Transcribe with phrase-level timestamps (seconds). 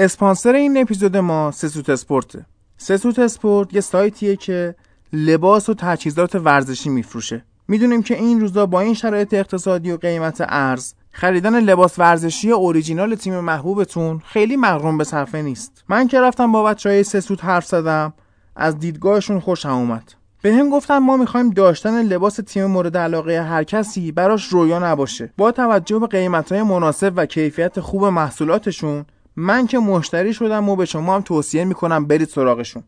[0.00, 4.74] اسپانسر این اپیزود ما سسوت اسپورته سسوت اسپورت یه سایتیه که
[5.12, 7.44] لباس و تجهیزات ورزشی میفروشه.
[7.68, 13.14] می‌دونیم که این روزا با این شرایط اقتصادی و قیمت ارز خریدن لباس ورزشی اوریجینال
[13.14, 15.84] تیم محبوبتون خیلی مغروم به صرفه نیست.
[15.88, 18.12] من که رفتم با بچه های سسوت حرف زدم
[18.56, 20.12] از دیدگاهشون خوشم اومد.
[20.42, 25.32] به هم گفتن ما می‌خوایم داشتن لباس تیم مورد علاقه هر کسی براش رویا نباشه.
[25.36, 29.04] با توجه به قیمت های مناسب و کیفیت خوب محصولاتشون
[29.40, 32.82] من که مشتری شدم و به شما هم توصیه می‌کنم برید سراغشون.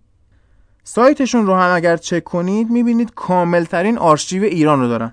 [0.85, 5.13] سایتشون رو هم اگر چک کنید می‌بینید کاملترین آرشیو ایران رو دارن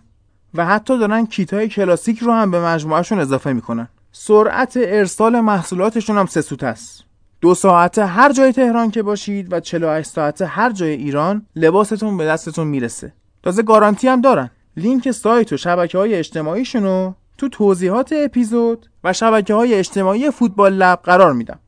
[0.53, 3.87] و حتی دارن کیت های کلاسیک رو هم به مجموعهشون اضافه می‌کنن.
[4.11, 7.03] سرعت ارسال محصولاتشون هم سه سوت است.
[7.41, 12.25] دو ساعته هر جای تهران که باشید و 48 ساعته هر جای ایران لباستون به
[12.25, 13.13] دستتون می‌رسه.
[13.43, 14.49] تازه گارانتی هم دارن.
[14.77, 20.73] لینک سایت و شبکه های اجتماعیشون رو تو توضیحات اپیزود و شبکه های اجتماعی فوتبال
[20.73, 21.59] لب قرار میدم.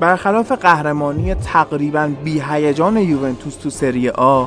[0.00, 4.46] برخلاف قهرمانی تقریبا بی هیجان یوونتوس تو سری آ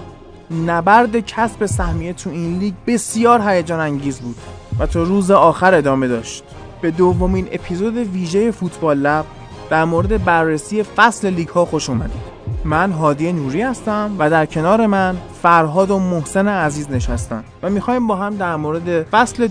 [0.66, 4.36] نبرد کسب سهمیه تو این لیگ بسیار هیجان انگیز بود
[4.80, 6.44] و تا روز آخر ادامه داشت.
[6.81, 9.25] به دومین اپیزود ویژه فوتبال لب
[9.70, 12.40] در مورد بررسی فصل لیگ ها خوش اومدید.
[12.66, 17.44] من هادی نوری هستم و در کنار من فرهاد و محسن عزیز نشستن.
[17.64, 19.48] و می‌خوایم با هم در مورد فصل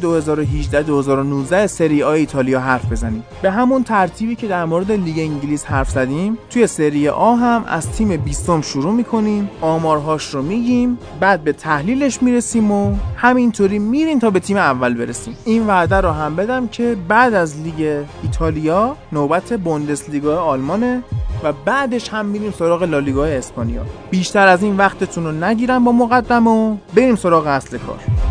[1.63, 3.25] 2018-2019 سری آ ایتالیا حرف بزنیم.
[3.43, 7.93] به همون ترتیبی که در مورد لیگ انگلیس حرف زدیم توی سری آ هم از
[7.93, 14.31] تیم بیستم شروع می‌کنیم آمارهاش رو میگیم بعد به تحلیلش می‌رسیم و همینطوری میریم تا
[14.31, 15.37] به تیم اول برسیم.
[15.45, 21.03] این وعده رو هم بدم که بعد از لیگ ایتالیا نوبت بوندسلیگا آلمانه
[21.45, 23.83] و بعدش هم میریم سراغ لالیگا اسپانیا.
[24.11, 27.98] بیشتر از این وقتتون رو نگیرم با مقدم و بریم سراغ اصل کار.
[28.01, 28.28] Amen.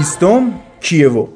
[0.00, 1.28] بیستم کیوو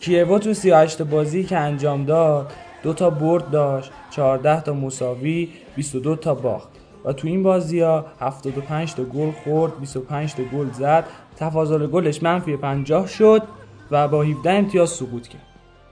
[0.00, 2.52] کیوو تو 38 بازی که انجام داد
[2.82, 6.68] دو تا برد داشت 14 تا مساوی 22 تا باخت.
[7.04, 11.04] و تو این بازی ها 75 تا گل خورد 25 تا گل زد.
[11.36, 13.42] تفاضل گلش منفی 50 شد
[13.90, 15.46] و با 17 امتیاز سقوط کرد.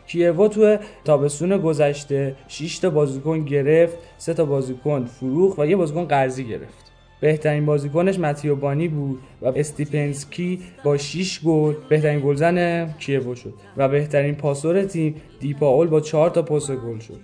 [0.07, 6.05] کیوو تو تابستون گذشته 6 تا بازیکن گرفت 3 تا بازیکن فروخت و یه بازیکن
[6.05, 6.84] قرضی گرفت.
[7.21, 13.89] بهترین بازیکنش متیو بانی بود و استیپنسکی با 6 گل بهترین گلزن کیوو شد و
[13.89, 17.21] بهترین پاسور تیم دپائولی با 4 تا پاس گل شد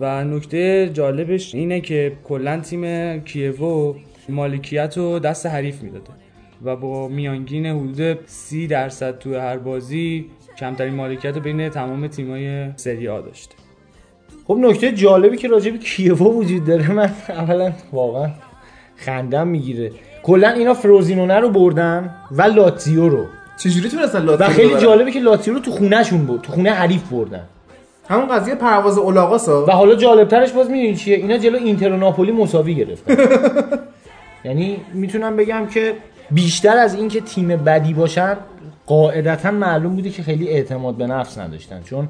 [0.00, 3.94] و نکته جالبش اینه که کلا تیم کیوو
[4.28, 6.10] مالکیت رو دست حریف می‌داده
[6.64, 10.26] و با میانگین حدود 30 درصد تو هر بازی
[10.58, 13.54] کمترین مالکیت رو بین تمام تیمای سری آ داشته
[14.46, 18.30] خب نکته جالبی که راجع به کیوو وجود داره من اولا واقعا
[19.04, 19.92] خندم می‌گیره.
[20.22, 23.26] کلا اینا فروزینونه رو بردن و لاتزیو رو.
[23.58, 26.70] چجوری تونستن و لاتزیو خیلی ببرن؟ جالبه که لاتزیو رو تو خونهشون برد تو خونه
[26.70, 27.42] حریف بردن.
[28.08, 32.32] همون قضیه پرواز اولاغاسا؟ و حالا جالبترش باز می‌دونی چیه؟ اینا جلو اینتر و ناپولی
[32.32, 33.16] مساوی گرفتن.
[34.44, 35.94] یعنی می‌تونم بگم که
[36.30, 38.36] بیشتر از اینکه تیم بدی باشن
[38.86, 41.82] قاعدتا معلوم بوده که خیلی اعتماد به نفس نداشتن.
[41.82, 42.08] چون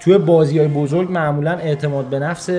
[0.00, 2.50] توی بازی های بزرگ معمولا اعتماد به نفس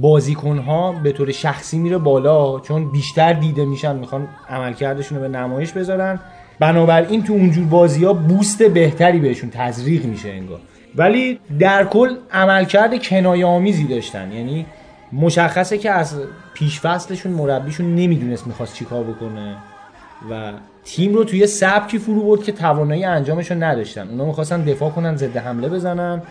[0.00, 5.38] بازیکن ها به طور شخصی میره بالا چون بیشتر دیده میشن می‌خوان عملکردشون رو به
[5.38, 6.20] نمایش بذارن.
[6.58, 10.60] بنابراین تو اونجور بازی ها بوست بهتری بهشون تزریق میشه انگار.
[10.96, 14.32] ولی در کل عملکرد کنایه آمیزی داشتن.
[14.32, 14.66] یعنی
[15.12, 16.20] مشخصه که از
[16.54, 19.56] پیش فصلشون مربیشون نمی‌دونست می‌خواست چیکار بکنه
[20.30, 20.52] و
[20.84, 24.08] تیم رو توی سبکی فرو برد که توانایی انجامش رو نداشتن.
[24.08, 26.22] اونا می‌خواستن دفاع کنن ضد حمله بزنن.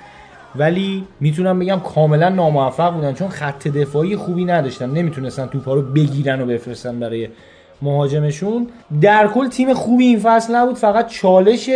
[0.60, 4.90] ولی می‌تونم بگم کاملا ناموفق بودن چون خط دفاعی خوبی نداشتن.
[4.90, 7.28] نمی‌تونستن توپا رو بگیرن و بفرستن برای
[7.82, 8.68] مهاجمشون.
[9.02, 11.70] در کل تیم خوبی این فصل نبود فقط چالش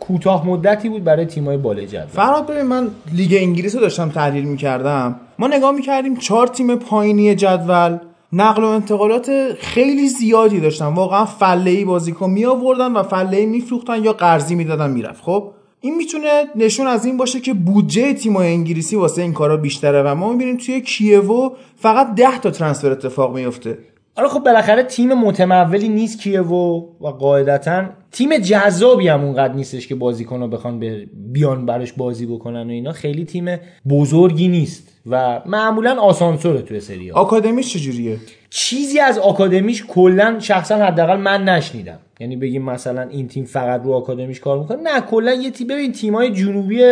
[0.00, 2.06] کوتاه مدتی بود برای تیمای بالای جدول.
[2.06, 5.16] فرهاد ببین من لیگ انگلیس رو داشتم تحلیل می‌کردم.
[5.38, 7.98] ما نگاه می‌کردیم چهار تیم پایینی جدول
[8.32, 10.86] نقل و انتقالات خیلی زیادی داشتن.
[10.86, 13.62] واقعا فله ای بازیکن می آوردن و فله ای
[14.02, 15.22] یا قرضی می‌دادن می‌رفت.
[15.22, 20.02] خب؟ این می‌تونه نشون از این باشه که بودجه تیمای انگلیسی واسه این کارا بیشتره
[20.02, 23.78] و ما می‌بینیم توی کیوو فقط 10 تا ترنسفر اتفاق میفته
[24.16, 29.94] آره خب بالاخره تیم متمولی نیست کیوو و قاعدتا تیم جذابی هم اونقدر نیستش که
[29.94, 32.92] بازیکن رو بخوان بیان براش بازی بکنن و اینا.
[32.92, 33.56] خیلی تیم
[33.88, 37.10] بزرگی نیست و معمولا آسانسوره توی سری.
[37.10, 38.18] آکادمیش چجوریه؟
[38.58, 41.98] چیزی از آکادمیش کلا شخصا حداقل من نشنیدم.
[42.20, 45.92] یعنی بگیم مثلا این تیم فقط رو آکادمیش کار می‌کنه؟ نه کلا یه تیم ببین
[45.92, 46.82] تیمای جنوبی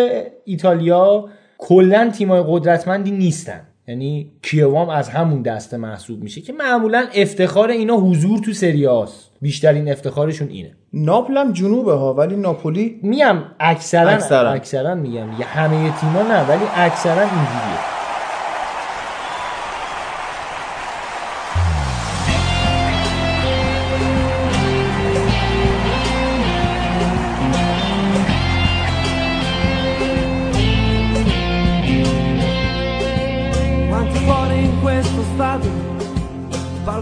[0.44, 1.28] ایتالیا
[1.58, 3.60] کلا تیمای قدرتمندی نیستن.
[3.88, 9.92] یعنی کیوام از همون دسته محسوب میشه که معمولا افتخار اینا حضور تو سریاست بیشترین
[9.92, 10.72] افتخارشون اینه.
[10.92, 14.50] ناپل هم جنوبه ها ولی ناپولی میگم اکثرا اکثرا.
[14.50, 15.28] اکثرا میگم.
[15.38, 17.93] یه همه تیما نه ولی اکثرا اینجوریه.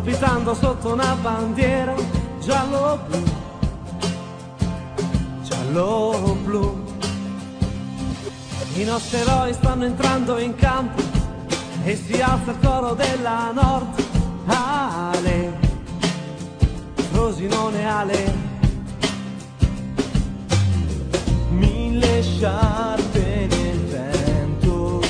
[0.02, 1.94] Palpitando sotto una bandiera
[2.40, 3.22] giallo-blu,
[5.44, 6.84] giallo-blu.
[8.75, 11.00] I nostri eroi stanno entrando in campo
[11.84, 14.04] e si alza il coro della Nord.
[14.46, 15.58] Ale,
[17.12, 18.50] Rosinone Ale.
[21.50, 25.00] Mille sciarpe nel vento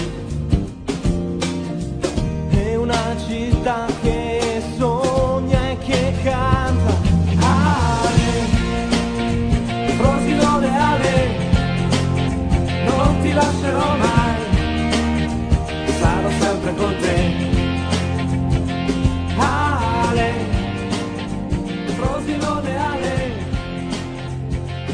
[2.50, 4.21] è una città che
[13.82, 14.40] ti lascerò mai,
[15.99, 17.17] sarò sempre con te.
[19.38, 20.32] Ale,
[21.96, 23.14] Frosinone Ale,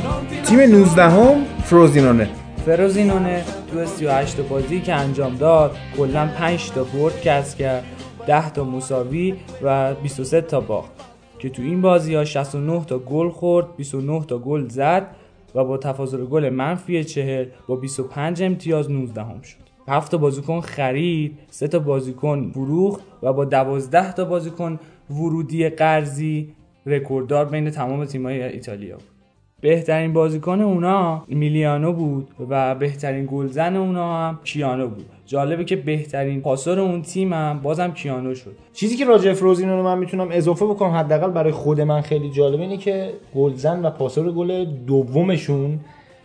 [0.03, 2.29] non ti تیم 19 هم فروزینونه
[2.67, 7.85] فروزینونه تو 38 تا بازی که انجام داد کلا 5 تا برد کسب کرد
[8.27, 10.91] 10 تا مساوی و 23 تا باخت.
[11.39, 15.07] که تو این بازی ها 69 تا گل خورد 29 تا گل زد.
[15.55, 19.69] و با تفاضل گل منفی 40 با 25 امتیاز 19 هم شد.
[19.89, 24.81] 7 تا بازیکن خرید 3 تا بازیکن فروخت و با 12 تا بازیکن
[25.11, 26.55] ورودی قرضی
[26.87, 29.18] رکورددار بین تمام تیم‌های ایتالیا بود.
[29.61, 35.07] بهترین بازیکن اونا میلیانو بود و بهترین گلزن اونا هم کیانو بود.
[35.27, 38.57] جالبه که بهترین پاسور اون تیم هم بازم کیانو شد.
[38.73, 42.63] چیزی که راجع فروزینو رو من می‌تونم اضافه بکنم حداقل برای خود من خیلی جالبه
[42.63, 45.81] اینه که گلزن و پاسور گل دومشون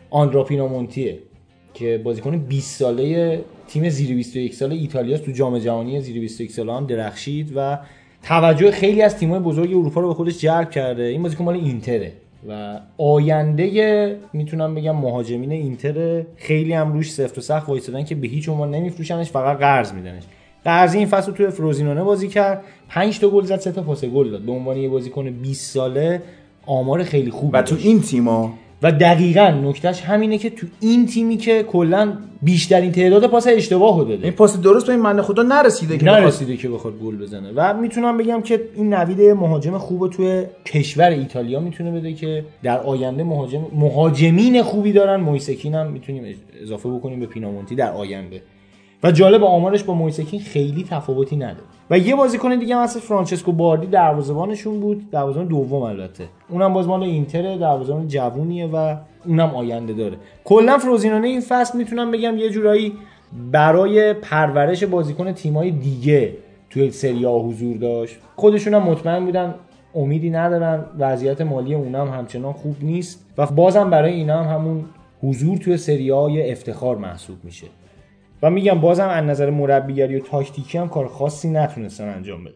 [0.09, 1.19] آندرا پینامونتیه
[1.73, 6.73] که بازیکن 20 ساله تیم زیر 21 ساله ایتالیاست تو جام جهانی زیر 21 ساله
[6.73, 7.79] هم درخشید و
[8.23, 11.03] توجه خیلی از تیم‌های بزرگ اروپا رو به خودش جلب کرده.
[11.03, 12.13] این بازیکن مال اینتره.
[12.47, 18.27] و آینده می‌تونم بگم مهاجمین اینتر خیلی هم روش سفت و سخت وایسادن که به
[18.27, 20.23] هیچ عنوان نمیفروشنش فقط قرض میدنش
[20.65, 24.31] قرضی این فصل توی فروزینونه بازی کرد 5 تا گل زد 3 تا پاس گل
[24.31, 26.21] داد به عنوان یه بازیکن 20 ساله
[26.65, 27.75] آمار خیلی خوبی و تو.
[27.79, 33.47] این تیما و دقیقا نکتهش همینه که تو این تیمی که کلا بیشترین تعداد پاس
[33.47, 34.23] اشتباه رو داده.
[34.23, 37.51] این پاس درست به این من خدا نرسیده که نرسیده که بخواد گل بزنه.
[37.55, 42.79] و می‌تونم بگم که این نوید مهاجم خوب توی کشور ایتالیا می‌تونه بده که در
[42.79, 45.19] آینده مهاجم مهاجمین خوبی دارن.
[45.21, 46.23] مویسکین هم می‌تونیم
[46.61, 48.41] اضافه بکنیم به پینامونتی در آینده.
[49.03, 51.65] و جالب آمارش با مویسکین خیلی تفاوتی نداره.
[51.89, 55.09] و یه بازیکن دیگه هم هست فرانچسکو باردی دروازه‌بانشون بود.
[55.11, 56.25] دروازه‌بان دوم البته.
[56.49, 58.95] اونم باز مال اینتر دروازه‌بان جوونیه و
[59.25, 60.17] اونم آینده داره.
[60.43, 62.93] کلا فروزینونه این فصل می‌تونم بگم یه جورایی
[63.51, 66.33] برای پرورش بازیکن تیمای دیگه
[66.69, 68.17] توی سری حضور داشت.
[68.35, 69.55] خودشون هم مطمئن بودن
[69.95, 73.25] امیدی ندارن وضعیت مالی اونا هم همچنان خوب نیست.
[73.37, 74.85] و بازم برای اینا هم همون
[75.23, 77.67] حضور توی سری آ یه افتخار محسوب میشه.
[78.43, 82.53] و میگم بازم از نظر مربیگری و تاکتیکی هم کار خاصی نتونستن انجام بده.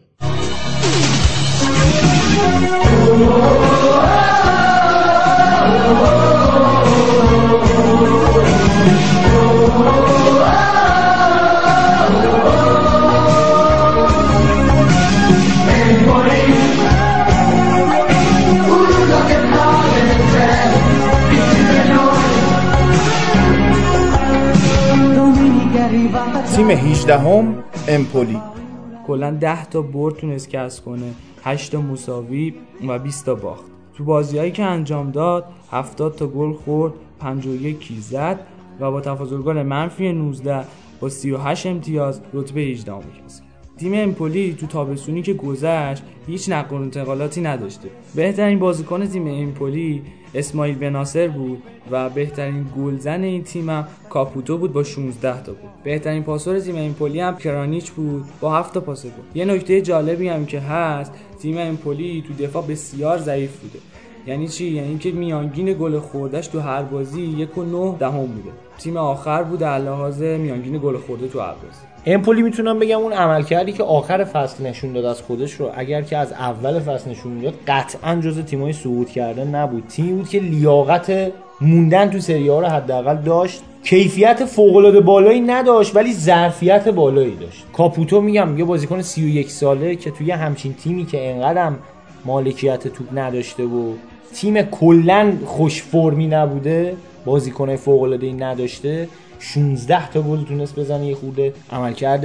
[26.58, 28.40] تیم 18 هم امپولی.
[29.06, 31.14] کلا 10 تا برد تونست کسب کنه.
[31.44, 32.54] 8 تا مساوی
[32.88, 33.64] و 20 تا باخت.
[33.94, 38.40] تو بازیهایی که انجام داد 70 تا گل خورد 51 کی زد
[38.80, 40.64] و با تفاضل گل منفی 19
[41.00, 43.47] با 38 امتیاز رتبه 18 ام کسب.
[43.78, 47.88] تیم امپولی تو تابستونی که گذشت هیچ نقل انتقالاتی نداشته.
[48.14, 50.02] بهترین بازیکن تیم امپولی
[50.34, 55.58] اسماعیل بناصر بود و بهترین گلزن این تیمم کاپوتو بود با 16 تا گل.
[55.84, 59.10] بهترین پاسور تیم امپولی هم کرانیچ بود با 7 تا پاس گل.
[59.34, 63.78] یه نکته جالبی هم که هست تیم امپولی تو دفاع بسیار ضعیف بوده.
[64.26, 68.50] یعنی چی؟ یعنی که میانگین گل خوردش تو هر بازی یک و نه دهم بوده.
[68.78, 71.87] تیم آخر بود در لحاظ میانگین گل خورده تو هر بازی.
[72.06, 76.16] امپولی می‌تونم بگم اون عملکردی که آخر فصل نشون داد از خودش رو اگر که
[76.16, 79.84] از اول فصل نشون می‌داد قطعا جز تیمای صعود کرده نبود.
[79.88, 83.62] تیمی بود که لیاقت موندن تو سری ها رو حداقل داشت.
[83.84, 87.64] کیفیت فوق العاده بالایی نداشت ولی ظرفیت بالایی داشت.
[87.72, 91.78] کاپوتو میگم یه بازیکن 31 ساله که توی همچین تیمی که انقدرم
[92.24, 93.92] مالکیت توپ نداشته و
[94.34, 99.08] تیم کلا خوش فرمی نبوده بازیکن فوق العاده نداشته.
[99.38, 101.52] 16 تا گل تونست بزنه یه خورده.
[101.72, 102.24] عملکرد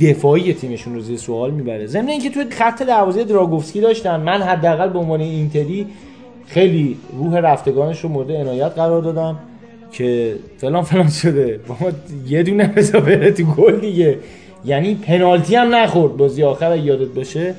[0.00, 1.86] دفاعی تیمشون رو زیر سوال می‌بره.
[1.86, 4.20] ضمن اینکه توی خط دروازه دراگوفسکی داشتن.
[4.20, 5.86] من حداقل به عنوان اینتری
[6.46, 9.38] خیلی روح رفتگانش رو مورد عنایت قرار دادم
[9.92, 11.60] که فلان فلان شده.
[11.68, 11.90] بابا
[12.28, 14.18] یه دونه بزا بره تو گل دیگه.
[14.64, 16.16] یعنی پنالتی هم نخورد.
[16.16, 17.54] بازی آخر یادت باشه.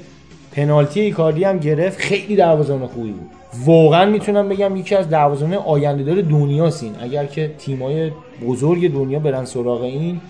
[0.52, 2.00] پنالتی ایکاردی هم گرفت.
[2.00, 3.30] خیلی دروازه‌بان خوبی بود.
[3.66, 6.92] واقعا می‌تونم بگم یکی از دروازه‌بان آینده دار دنیاست این.
[7.02, 8.12] اگر که تیمای
[8.48, 10.22] بزرگ دنیا برن سراغ این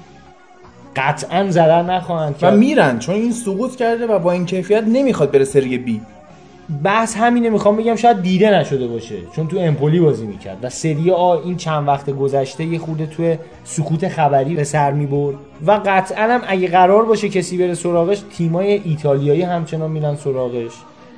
[0.96, 2.54] قطعا ضرر نخواهند و کرد.
[2.54, 6.02] میرن چون این سقوط کرده و با این کیفیت نمی‌خواد بره سری بی
[6.84, 11.12] بحث همینه می‌خوام بگم شاید دیده نشده باشه چون تو امپولی بازی می‌کرد و سری
[11.12, 15.36] آ این چند وقت گذشته یه خورده توی سکوت خبری به سر می‌برد.
[15.68, 20.72] و قطعا هم اگه قرار باشه کسی بره سراغش تیمای ایتالیایی همچنان میرن سراغش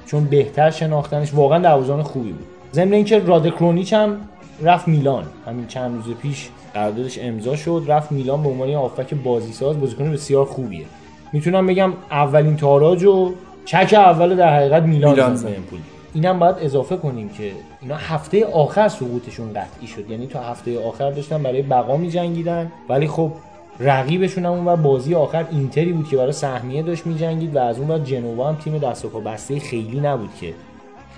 [0.05, 2.45] چون بهتر شناختنش واقعا دروازه‌بان خوبی بود.
[2.73, 4.17] ضمن اینکه رادکرونیچ هم
[4.61, 5.23] رفت میلان.
[5.45, 9.79] همین چند روز پیش قراردادش امضا شد رفت میلان به عنوان آفک بازیساز.
[9.79, 10.85] بازیکن بسیار خوبیه.
[11.33, 13.33] می‌تونم بگم اولین تاراج و
[13.65, 15.39] چک اول در حقیقت میلان, میلان
[16.13, 20.11] اینم باید اضافه کنیم که اینا هفته آخر سقوطشون قطعی شد.
[20.11, 22.71] یعنی تا هفته آخر داشتن برای بقا میجنگیدن.
[22.89, 23.31] ولی خب
[23.79, 27.91] رقیبشون هم اونور بازی آخر اینتری بود که برای سهمیه داشت میجنگید و از اون
[27.91, 30.53] ور جنوا هم تیم دست و بسته خیلی نبود که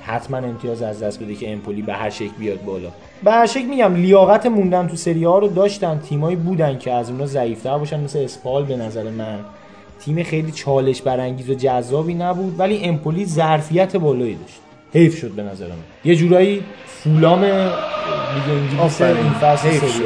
[0.07, 2.89] حتما امتیاز از دست بده که امپولی به هر شکل بیاد بالا.
[3.23, 7.09] به هر شکل میگم لیاقت موندن تو سری ها رو داشتن تیمایی بودن که از
[7.09, 9.39] اونها ضعیفتر باشن مثل اسپال به نظر من.
[9.99, 14.59] تیم خیلی چالش برانگیز و جذابی نبود ولی امپولی ظرفیت بالایی داشت.
[14.93, 15.75] حیف شد به نظر من.
[16.05, 17.63] یه جورایی فولام لیگ
[18.49, 19.01] انگلیس.
[19.01, 20.03] این فصل سری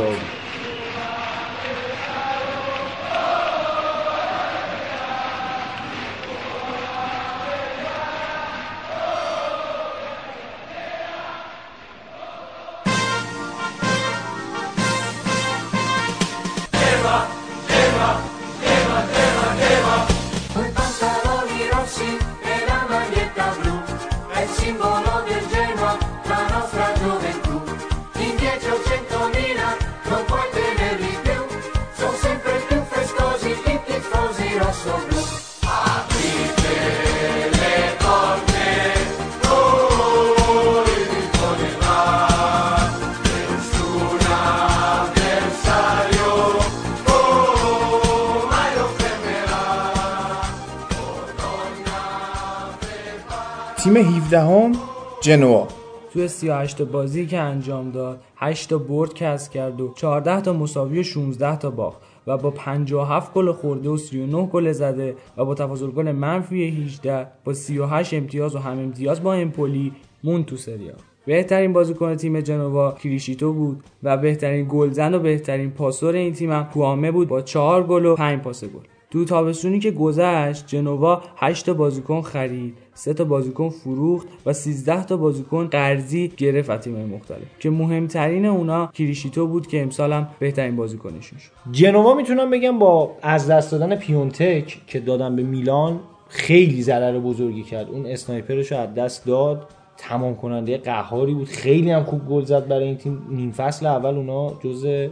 [55.22, 55.68] جنوا.
[56.14, 60.54] توی 38 تا بازی که انجام داد 8 تا برد کسب کرد و 14 تا
[60.54, 65.46] مساوی و 16 تا باخت و با 57 گل خورده و 39 گل زده و
[65.46, 69.92] با تفاضل گل منفی 18 با 38 امتیاز و هم امتیاز با امپولی
[70.24, 70.94] مون تو سریا
[71.26, 76.64] بهترین بازیکن تیم جنوا کریشیتو بود و بهترین گلزن و بهترین پاسور این تیم هم
[76.64, 78.84] کوامه بود با 4 گل و 5 پاس گل.
[79.12, 85.04] تو تابستونی که گذشت جنوا 8 تا بازیکن خرید 3 تا بازیکن فروخت و 13
[85.04, 90.76] تا بازیکن قرضی گرفت تیم‌های مختلف که مهمترین اونا کریشیتو بود که امسال هم بهترین
[90.76, 91.52] بازیکنشون شد.
[91.72, 97.64] جنوا می‌تونم بگم با از دست دادن پیونتک که دادن به میلان خیلی ضرر بزرگی
[97.64, 97.90] کرد.
[97.90, 99.68] اون اسنایپرش رو از دست داد.
[99.98, 101.48] تمام کننده قهاری بود.
[101.48, 103.28] خیلی هم خوب گل زد برای این تیم.
[103.30, 105.08] نیم فصل اول اونا جز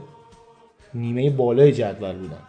[0.93, 2.43] نیمه بالای جدول بودن.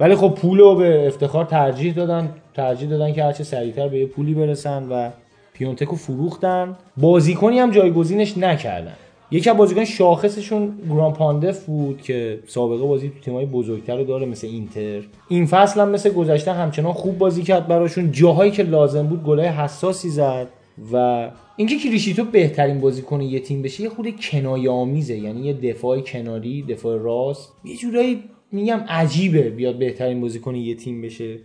[0.00, 2.34] ولی خب پول رو به افتخار ترجیح دادن.
[2.60, 5.10] ترجیح دادن که هرچه سریعتر به یه پولی برسن و
[5.52, 6.76] پیونتک رو فروختن.
[6.96, 8.94] بازیکنی هم جایگزینش نکردن.
[9.30, 14.26] یکی از بازیکن شاخصشون گران پاندف بود که سابقه بازی تو تیمای بزرگتر رو داره
[14.26, 15.00] مثل اینتر.
[15.28, 18.12] این فصل هم مثل گذشته همچنان خوب بازی کرد براشون.
[18.12, 20.48] جاهایی که لازم بود گلای حساسی زد
[20.92, 26.00] و اینکه کریشیتو بهترین بازیکن یه تیم بشه یه خود کنایه آمیزه یعنی یه دفاع
[26.00, 27.52] کناری دفاع راست.
[27.64, 31.38] یه جورایی میگم عجیبه بیاد بهترین بازیکن یه تیم بشه.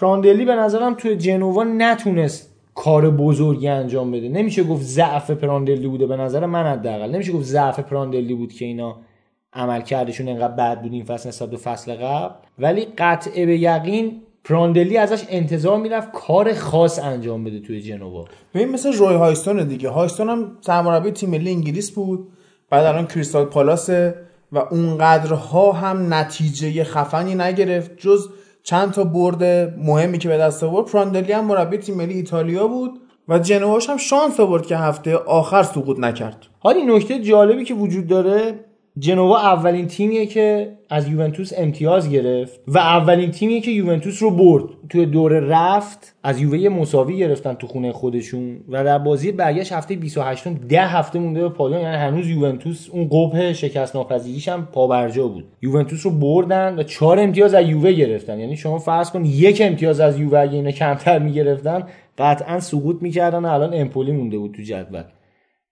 [0.00, 4.28] پراندلی به نظرم توی جنوا نتونست کار بزرگی انجام بده.
[4.28, 7.10] نمیشه گفت ضعف پراندلی بوده به نظر من حداقل.
[7.10, 8.96] نمیشه گفت ضعف پراندلی بود که اینا
[9.52, 12.34] عمل کردشون انقدر بد بود این فصل نسبت به فصل قبل.
[12.58, 18.24] ولی قطعه به یقین پراندلی ازش انتظار می‌رفت کار خاص انجام بده توی جنوا.
[18.54, 19.88] ببین مثل روی هایستون دیگه.
[19.88, 22.28] هایستون هم سرمربی تیم ملی انگلیس بود.
[22.70, 24.14] بعد الان کریستال پالاسه
[24.52, 27.90] و اونقدرها هم نتیجه خفنی نگرفت.
[27.96, 28.28] جز
[28.68, 29.44] چند تا برد
[29.78, 30.86] مهمی که به دست آورد.
[30.86, 35.62] پراندلی هم مربی تیم ملی ایتالیا بود و جنواش هم شانس آورد که هفته آخر
[35.62, 36.46] سقوط نکرد.
[36.58, 38.54] حالا این نکته جالبی که وجود داره
[38.98, 44.64] جنوا اولین تیمیه که از یوونتوس امتیاز گرفت و اولین تیمیه که یوونتوس رو برد.
[44.88, 49.96] توی دوره رفت از یووه مساوی گرفتن تو خونه خودشون و در بازی برگشت هفته
[49.96, 51.80] 28 ده هفته مونده به پایان.
[51.80, 55.44] یعنی هنوز یوونتوس اون قبه شکست ناپذیریش هم پابرجا بود.
[55.62, 58.38] یوونتوس رو بردن و چهار امتیاز از یووه گرفتن.
[58.38, 61.82] یعنی شما فرض کن یک امتیاز از یووه اگه اینا کمتر می‌گرفتن
[62.18, 65.02] قطعا سقوط می‌کردن الان امپولی مونده بود تو جدول.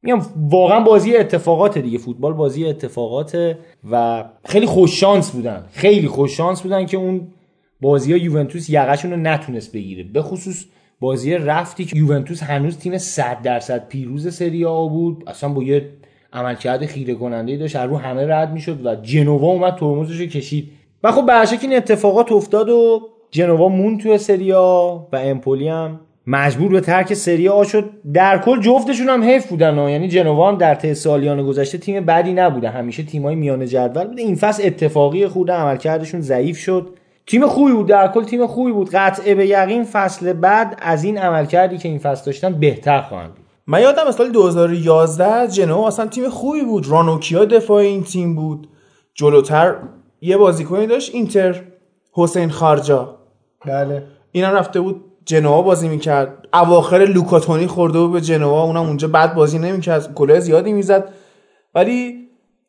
[0.03, 1.99] میگم واقعا بازی اتفاقات دیگه.
[1.99, 3.59] فوتبال بازی اتفاقاته
[3.91, 5.67] و خیلی خوش شانس بودن.
[5.73, 7.29] خیلی خوش شانس بودن که اون
[7.81, 10.03] بازی ها یوونتوس یقشون رو نتونست بگیره.
[10.03, 10.65] به خصوص
[11.01, 15.25] بازی رفتی که یوونتوس هنوز تیم 100 درصد پیروز سری آ بود.
[15.27, 15.89] اصلا با یه
[16.33, 17.77] عملکرد خیره کننده داشت.
[17.77, 20.71] رو همه رد می‌شد و جنوا اومد ترمزش رو کشید.
[21.03, 23.01] و خب به این اتفاقات افتاد و
[23.31, 27.91] جنوا مون توی سری آ و امپولی هم مجبور به ترک سری آ شد.
[28.13, 29.89] در کل جفتشون هم حیف بودن.
[29.89, 34.23] یعنی جنوا هم در طی سالیان گذشته تیم بدی نبوده همیشه تیمای میانه جدول بوده.
[34.23, 36.91] این فصل اتفاقی خورده عملکردشون ضعیف شد.
[37.27, 37.87] تیم خوبی بود.
[37.87, 38.91] در کل تیم خوبی بود.
[38.91, 43.45] قطعه به یقین فصل بعد از این عملکردی که این فصل داشتن بهتر خواهند بود.
[43.67, 46.89] من یادم سال 2011 جنوا اصلا تیم خوبی بود.
[46.89, 48.69] رانوکیا دفاع این تیم بود.
[49.15, 49.77] جلوتر
[50.21, 51.63] یه بازیکنی داشت اینتر
[52.13, 53.17] حسین خارجا.
[53.67, 54.03] بله.
[54.33, 56.49] اینا رفته بود جنوا بازی می‌کرد.
[56.55, 60.15] اواخر لوکاتونی خورده بود به جنوا اونم اونجا بد بازی نمی‌کرد.
[60.15, 61.13] گله زیادی می‌زد.
[61.75, 62.27] ولی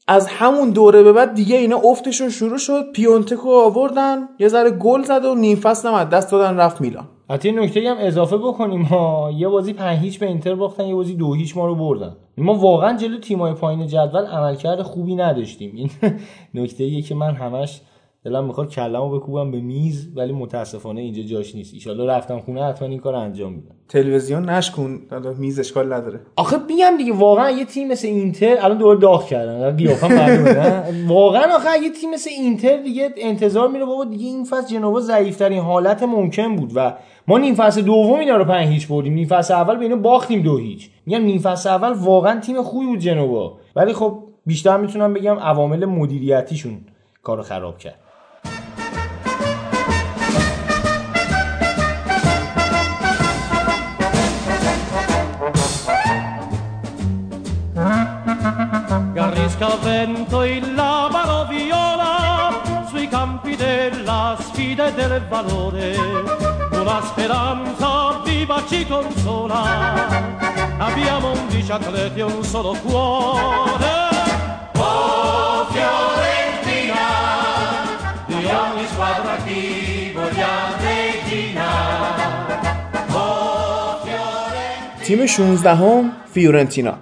[0.08, 2.92] از همون دوره به بعد دیگه اینا افتشون شروع شد.
[2.92, 7.08] پیونتکو آوردن یه ذره گل زد و نیم فصل هم دست دادن رفت میلان.
[7.30, 9.32] حتی نکته هم اضافه بکنیم ها.
[9.38, 12.16] یه بازی 5 هیچ به اینتر باختن یه بازی دو هیچ ما رو بردن.
[12.38, 15.72] ما واقعا جلو تیمای پایین جدول عملکرد خوبی نداشتیم.
[15.76, 15.90] این
[16.64, 17.82] نکته که من همش
[18.26, 21.74] دلم می‌خواد کلمو بکوبم به میز ولی متاسفانه اینجا جاش نیست.
[21.74, 26.20] ایشالله رفتم خونه حتما این کار انجام میدم تلویزیون نشکن دادا میز اشکال نداره.
[26.36, 29.78] آخه میگم دیگه واقعا یه تیم مثل اینتر الان دوباره داغ کردن.
[29.78, 30.08] قیافم
[31.08, 35.60] واقعا آخه یه تیم مثل اینتر دیگه انتظار میره بابا دیگه این فصل جنوا ضعیفترین
[35.60, 36.72] حالت ممکن بود.
[36.76, 36.94] و
[37.28, 39.14] ما نیم فصل دوم اینا رو پنج هیچ بردیم.
[39.14, 40.90] نیم فصل اول به اینا باختیم دو هیچ.
[41.06, 45.86] میگم نیم فصل اول واقعا تیم خوبی بود جنوا ولی خب بیشتر می‌تونم بگم عوامل
[45.86, 46.78] مدیریتیشون
[47.24, 48.00] کارو خراب کرد.
[59.57, 65.97] Garrisca al vento il labaro viola sui campi della sfida e del valore.
[66.71, 69.63] Una speranza viva ci consola.
[70.77, 74.11] Abbiamo undici atleti e un solo cuore.
[74.77, 77.07] Oh Fiorentina,
[78.27, 81.69] di ogni squadra ti vogliamo regina.
[83.13, 85.05] Oh Fiorentina.
[85.05, 86.99] تیم 16 هم فیورنتینا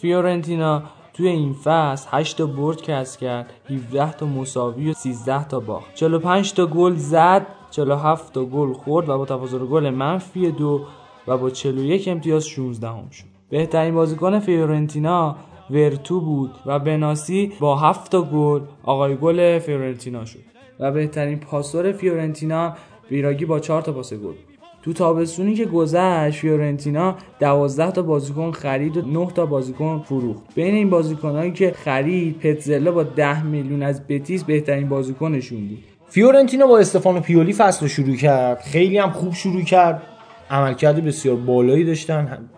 [0.00, 0.82] فیورنتینا
[1.19, 5.95] توی این فصل 8 تا برد کسب کرد 17 تا مساوی و 13 تا باخت.
[5.95, 10.81] 45 تا گل زد 47 تا گل خورد و با تفاضل گل منفی دو
[11.27, 13.25] و با 41 امتیاز 16 هم شد.
[13.49, 15.35] بهترین بازیکن فیورنتینا
[15.69, 20.39] ورتو بود و بناسی با 7 تا گل آقای گل فیورنتینا شد.
[20.79, 22.73] و بهترین پاسور فیورنتینا
[23.11, 24.33] ویراگی با 4 تا پاس گل
[24.83, 30.43] تو تابستونی که گذشت فیورنتینا 12 تا بازیکن خرید و 9 تا بازیکن فروخت.
[30.55, 35.83] بین این بازیکنایی که خرید پتزلا با 10 میلیون از بتیس بهترین بازیکنشون بود.
[36.07, 38.59] فیورنتینا با استفانو پیولی فصل رو شروع کرد.
[38.59, 40.01] خیلی هم خوب شروع کرد.
[40.49, 42.49] عملکرد بسیار بالایی داشتن.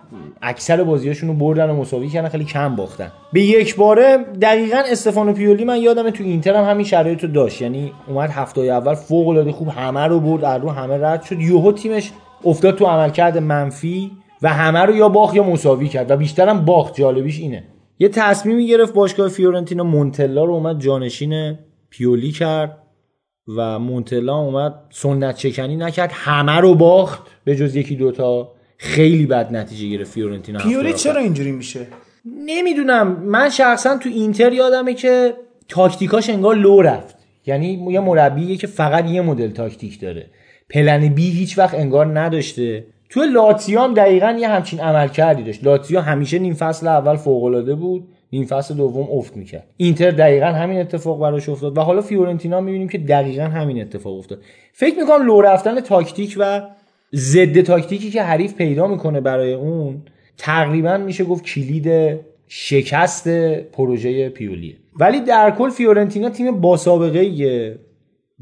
[0.41, 3.11] اکثر بازیاشون رو بردن و مساوی کردن خیلی کم باختن.
[3.33, 7.61] به یک باره دقیقا استفانو پیولی من یادمه تو اینتر هم همین شرایط رو داشت.
[7.61, 11.39] یعنی اومد هفته اول فوق العاده خوب همه رو برد از رو همه رد شد.
[11.39, 12.11] یوهو تیمش
[12.45, 16.95] افتاد تو عملکرد منفی و همه رو یا باخت یا مساوی کرد و بیشترم باخت.
[16.95, 17.63] جالبیش اینه.
[17.99, 21.57] یه تصمیمی گرفت باشگاه فیورنتینا مونتلا رو اومد جانشین
[21.89, 22.77] پیولی کرد
[23.57, 28.51] و مونتلا اومد سنت چکنی نکرد همه رو باخت به جز یکی دوتا.
[28.83, 30.93] خیلی بد نتیجه گرفت فیورنتینا پیولی.
[30.93, 31.87] چرا اینجوری میشه؟
[32.45, 33.07] نمی‌دونم.
[33.07, 35.33] من شخصا تو اینتر یادمه که
[35.69, 37.15] تاکتیکاش انگار لو رفت.
[37.45, 40.25] یعنی یه مربیه که فقط یه مدل تاکتیک داره.
[40.69, 42.85] plan B هیچ وقت انگار نداشته.
[43.09, 45.63] تو لاتزیو هم دقیقا یه همچین عملکردی داشت.
[45.63, 49.63] لاتزیو همیشه نیم فصل اول فوق بود نیم فصل دوم افت می‌کرد.
[49.77, 54.41] اینتر دقیقا همین اتفاق براش افتاد و حالا فیورنتینا می‌بینیم که دقیقا همین اتفاق افتاد.
[54.73, 56.61] فکر می‌کنم لو رفتن تاکتیک و
[57.15, 60.01] ضد تاکتیکی که حریف پیدا می‌کنه برای اون
[60.37, 63.27] تقریبا میشه گفت کلید شکست
[63.59, 64.75] پروژه پیولیه.
[64.99, 67.79] ولی در کل فیورنتینا تیم با سابقه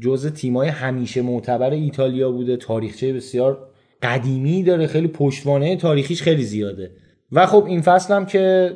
[0.00, 2.56] جزء تیمای همیشه معتبر ایتالیا بوده.
[2.56, 3.58] تاریخچه بسیار
[4.02, 4.86] قدیمی داره.
[4.86, 6.90] خیلی پشتوانه تاریخیش خیلی زیاده.
[7.32, 8.70] و خب این فصل هم که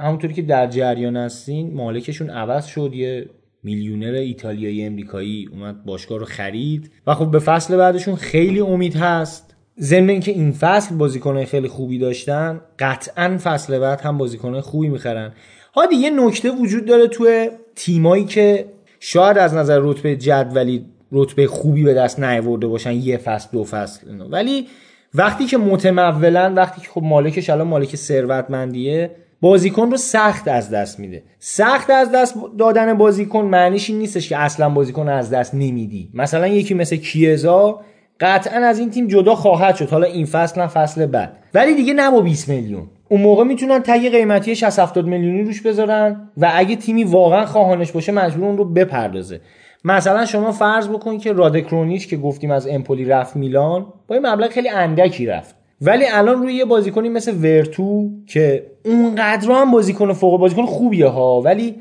[0.00, 2.90] همونطوری که در جریان هستین مالکشون عوض شد.
[2.94, 3.26] یه
[3.64, 9.54] میلیونر ایتالیایی امریکایی اومد باشگاه رو خرید و خب به فصل بعدشون خیلی امید هست
[9.80, 15.32] ضمن اینکه این فصل بازیکنهای خیلی خوبی داشتن قطعا فصل بعد هم بازیکنهای خوبی می‌خرن
[15.74, 18.66] هادی یه نکته وجود داره توی تیمایی که
[19.00, 24.06] شاید از نظر رتبه جدولی رتبه خوبی به دست نیاورده باشن یه فصل دو فصل.
[24.30, 24.66] ولی
[25.14, 29.10] وقتی که متمولن وقتی که خب مالکش الان مالک ثروتمندیه
[29.44, 31.22] بازیکن رو سخت از دست میده.
[31.38, 36.10] سخت از دست دادن بازیکن معنیش این نیستش که اصلا بازیکن از دست نمیدی.
[36.14, 37.80] مثلا یکی مثل کیزا
[38.20, 39.90] قطعا از این تیم جدا خواهد شد.
[39.90, 41.36] حالا این فصل نه فصل بعد.
[41.54, 42.86] ولی دیگه نه با 20 میلیون.
[43.08, 47.92] اون موقع می‌تونن تگ قیمتی 60 70 میلیونی روش بذارن و اگه تیمی واقعا خواهانش
[47.92, 49.40] باشه مجبور اون رو بپردازه.
[49.84, 54.50] مثلا شما فرض بکن که رادکرونیچ که گفتیم از امپولی رفت میلان با یه مبلغ
[54.50, 55.63] خیلی اندکی رفت.
[55.86, 61.40] ولی الان روی یه بازیکنی مثل ورتو که اونقدر هم بازیکن فوق بازیکن خوبیه ها
[61.40, 61.74] ولی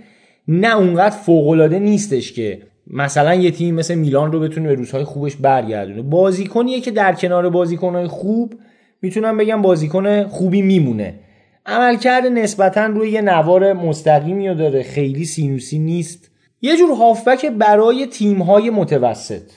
[0.47, 5.03] نه اونقدر فوق العاده نیستش که مثلا یه تیم مثل میلان رو بتونه به روزهای
[5.03, 6.01] خوبش برگردونه.
[6.01, 8.53] بازیکنیه که در کنار بازیکنهای خوب
[9.01, 11.19] می‌تونم بگم بازیکن خوبی میمونه.
[11.65, 16.31] عملکرد نسبتا روی یه نوار مستقیمی رو داره خیلی سینوسی نیست.
[16.61, 19.51] یه جور هافبک برای تیم‌های متوسط.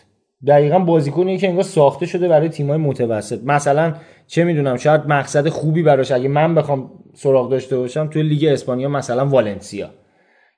[0.46, 3.40] دقیقا بازیکنیه که انگار ساخته شده برای تیم‌های متوسط.
[3.44, 3.94] مثلا
[4.26, 8.88] چه می‌دونم شاید مقصد خوبی براش اگه من بخوام سراغ داشته باشم توی لیگ اسپانیا
[8.88, 9.90] مثلا والنسیا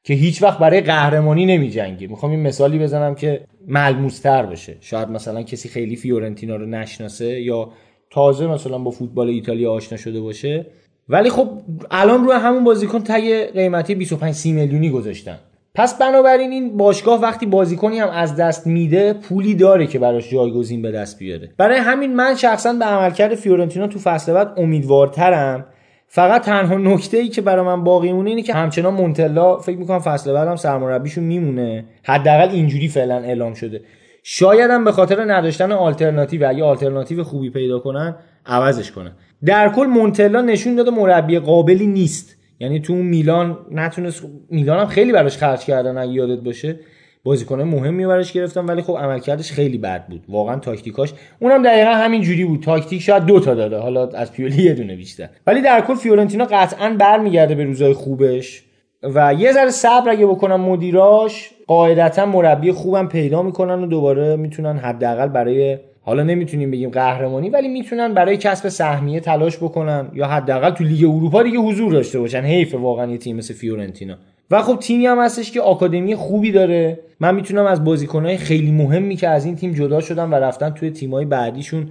[0.02, 5.08] که هیچ وقت برای قهرمانی نمی جنگه می‌خوام این مثالی بزنم که ملموستر باشه شاید
[5.08, 7.72] مثلا کسی خیلی فیورنتینا رو نشناسه یا
[8.10, 10.66] تازه مثلا با فوتبال ایتالیا آشنا شده باشه.
[11.08, 11.48] ولی خب
[11.90, 15.38] الان روی همون بازیکن تگ قیمتی 25 30 میلیونی گذاشتن.
[15.78, 20.82] پس بنابراین این باشگاه وقتی بازیکنی هم از دست میده پولی داره که براش جایگزین
[20.82, 21.50] به دست بیاره.
[21.56, 25.66] برای همین من شخصا به عملکرد فیورنتینا تو فصل بعد امیدوارترم.
[26.06, 29.98] فقط تنها نکته ای که برای من باقی مونه اینه که همچنان مونتلا فکر می‌کنم
[29.98, 31.84] فصل بعدم سرمربیشون میمونه.
[32.02, 33.80] حداقل اینجوری فعلا اعلام شده.
[34.22, 39.12] شاید هم به خاطر نداشتن آلترناتیو اگه آلترناتیو خوبی پیدا کنن عوضش کنن.
[39.44, 42.37] در کل مونتلا نشون داده مربی قابلی نیست.
[42.60, 46.80] یعنی تو میلان نتونست میلان هم خیلی براش خرج کردن اگه یادت باشه.
[47.24, 50.24] بازیکن مهمی براش گرفتن ولی خب عملکردش خیلی بد بود.
[50.28, 52.62] واقعا تاکتیکاش اونم دقیقا همین جوری بود.
[52.62, 53.78] تاکتیک شاید دو تا داده.
[53.78, 55.28] حالا از پیولی یه دونه بیشتر.
[55.46, 58.64] ولی در کل فیورنتینا قطعا برمیگرده به روزای خوبش.
[59.02, 64.78] و یه ذره صبر اگه بکنن مدیراش قاعدتا مربی خوبم پیدا می‌کنن و دوباره می‌تونن
[64.78, 70.70] حداقل برای حالا نمی‌تونیم بگیم قهرمانی ولی می‌تونن برای کسب سهمیه تلاش بکنن یا حداقل
[70.70, 72.40] تو لیگ اروپا دیگه حضور داشته باشن.
[72.40, 74.14] حیف واقعا یه تیم مثل فیورنتینا.
[74.50, 76.98] و خب تیمی هم هستش که آکادمی خوبی داره.
[77.20, 80.90] من می‌تونم از بازیکنهای خیلی مهمی که از این تیم جدا شدن و رفتن توی
[80.90, 81.86] تیمای بعدیشون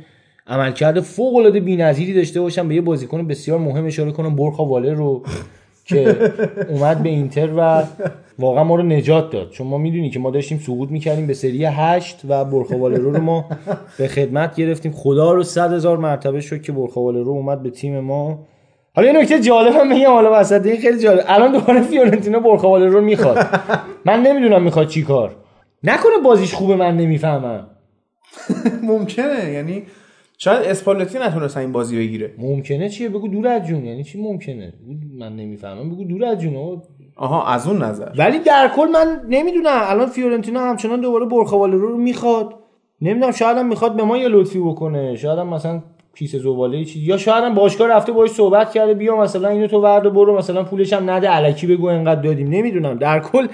[0.48, 4.94] عملکرد فوق العاده بی‌نظیری داشته باشن به یه بازیکن بسیار مهم اشاره کنم برخا واله
[4.94, 5.24] رو.
[5.88, 6.32] که
[6.72, 7.84] اومد به اینتر و
[8.40, 9.50] واقعا ما رو نجات داد.
[9.50, 13.46] چون ما می‌دونی که ما داشتیم سقوط می‌کردیم به سری هشت و برخوالرو رو ما
[13.98, 14.92] به خدمت گرفتیم.
[14.92, 18.40] خدا رو صد هزار مرتبه شد که برخوالرو اومد به تیم ما.
[18.96, 21.24] حالا یه نکته جالبم میگم حالا وسط این خیلی جالب.
[21.28, 23.38] الان دوباره فیورنتینا برخوالرو رو می‌خواد.
[24.06, 25.36] من نمی‌دونم می‌خواد چی کار.
[25.84, 27.68] نکنه بازیش خوبه من نمی‌فهمم.
[28.90, 29.52] ممکنه.
[29.54, 29.84] یعنی
[30.40, 32.34] شاید اسپالتی نتونستن این بازی بگیره.
[32.38, 33.86] ممکنه چیه؟ بگو دور از جون.
[33.86, 34.74] یعنی چی ممکنه؟
[35.20, 35.90] من نمی‌فهمم.
[35.90, 36.82] بگو دور از جون.
[37.16, 38.10] آها از اون نظر.
[38.18, 39.82] ولی در کل من نمی‌دونم.
[39.84, 42.54] الان فیورنتینا همچنان دوباره برخوالرو رو می‌خواد.
[43.02, 45.16] نمی‌دونم شاید هم می‌خواد به ما یه لطفی بکنه.
[45.16, 45.84] شاید هم مثلا
[46.16, 49.82] کیسه زباله چیز یا شاید هم باشگاه رفته باش صحبت کرده بیا مثلا اینو تو
[49.82, 51.36] ورد برو مثلا پولش هم نده.
[51.36, 52.48] الکی بگو انقدر دادیم.
[52.48, 52.98] نمی‌دونم.
[52.98, 53.48] در کل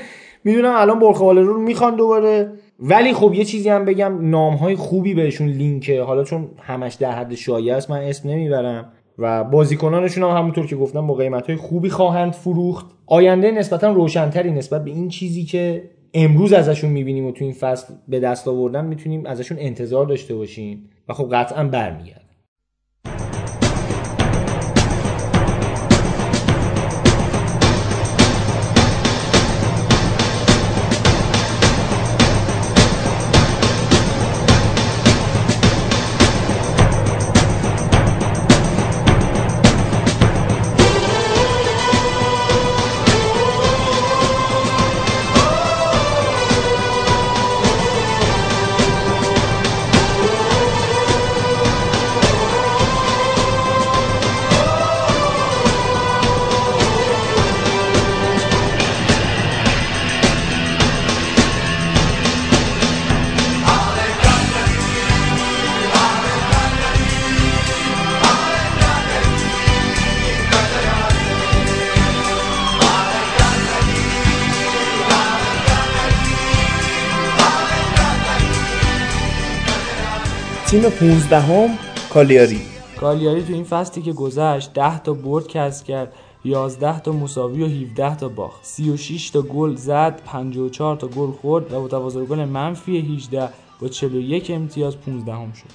[0.44, 2.52] می‌دونم الان برخوالرو رو می‌خوان دوباره.
[2.86, 7.12] ولی خب یه چیزی هم بگم نام های خوبی بهشون لینکه حالا چون همش در
[7.12, 8.92] حد شایعه است من اسم نمی‌برم.
[9.18, 12.86] و بازیکنانشون هم همونطور که گفتم با قیمت های خوبی خواهند فروخت.
[13.06, 17.94] آینده نسبتا روشنتری نسبت به این چیزی که امروز ازشون می‌بینیم و تو این فصل
[18.08, 20.90] به دست آوردن می‌تونیم ازشون انتظار داشته باشیم.
[21.10, 22.23] و خب قطعا برمیگرد
[80.84, 81.70] تیم 15 هم
[82.10, 82.62] کالیاری.
[83.00, 86.14] کالیاری تو این فصلی که گذشت 10 تا برد کسب کرد
[86.46, 88.66] 11 تا مساوی و 17 تا باخت.
[88.66, 93.50] 36 تا گل زد 54 تا گل خورد و تفاضل گل منفی 18
[93.82, 95.70] با 41 امتیاز 15 هم شد.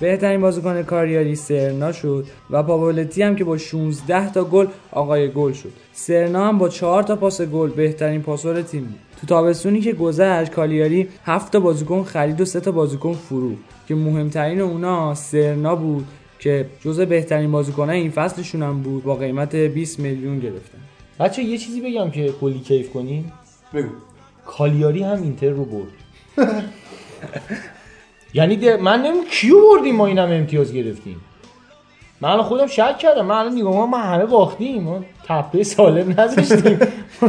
[0.00, 5.52] بهترین بازیکن کاریاری سرنا شد و پاولتی هم که با 16 تا گل آقای گل
[5.52, 5.72] شد.
[5.92, 9.00] سرنا هم با 4 تا پاس گل بهترین پاسور تیم بود.
[9.20, 13.94] تو تابستونی که گذشت کالیاری 7 تا بازیکن خرید و 3 تا بازیکن فروخت که
[13.94, 16.06] مهمترین اونا سرنا بود
[16.38, 20.78] که جزء بهترین بازیکنان این فصلشون هم بود با قیمت 20 میلیون گرفتن.
[21.20, 23.32] بچه یه چیزی بگم که کلی کیف کنیم
[23.74, 23.88] بگو.
[24.46, 25.92] کالیاری هم اینتر رو برد.
[28.34, 31.16] یعنی ده- من نمیم کیو بردیم ما اینم امتیاز گرفتیم.
[32.24, 33.26] من الان خودم شک کردم.
[33.26, 34.82] من الان نگاه ما همه باختیم.
[34.82, 36.78] ما تپه سالم نذاشتیم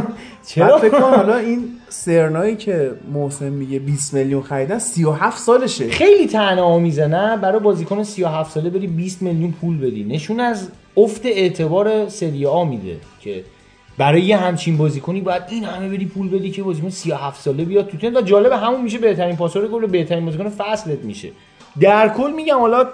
[0.48, 5.88] چرا؟ فکر کن حالا این سرنایی که محسن میگه 20 میلیون خریدن 37 سالشه.
[5.90, 10.04] خیلی طعنه آمیزه نه؟ برای بازیکن 37 ساله بری 20 میلیون پول بدی.
[10.04, 13.44] نشون از افت اعتبار سری آ میده که
[13.98, 17.88] برای یه همچین بازیکنی باید این همه بری پول بدی که بازیکن 37 ساله بیاد
[17.88, 18.14] تو تیم.
[18.14, 21.28] و جالب همون میشه بهترین پاسور گل و بهترین بازیکن فصلت میشه.
[21.80, 22.86] در کل میگم حالا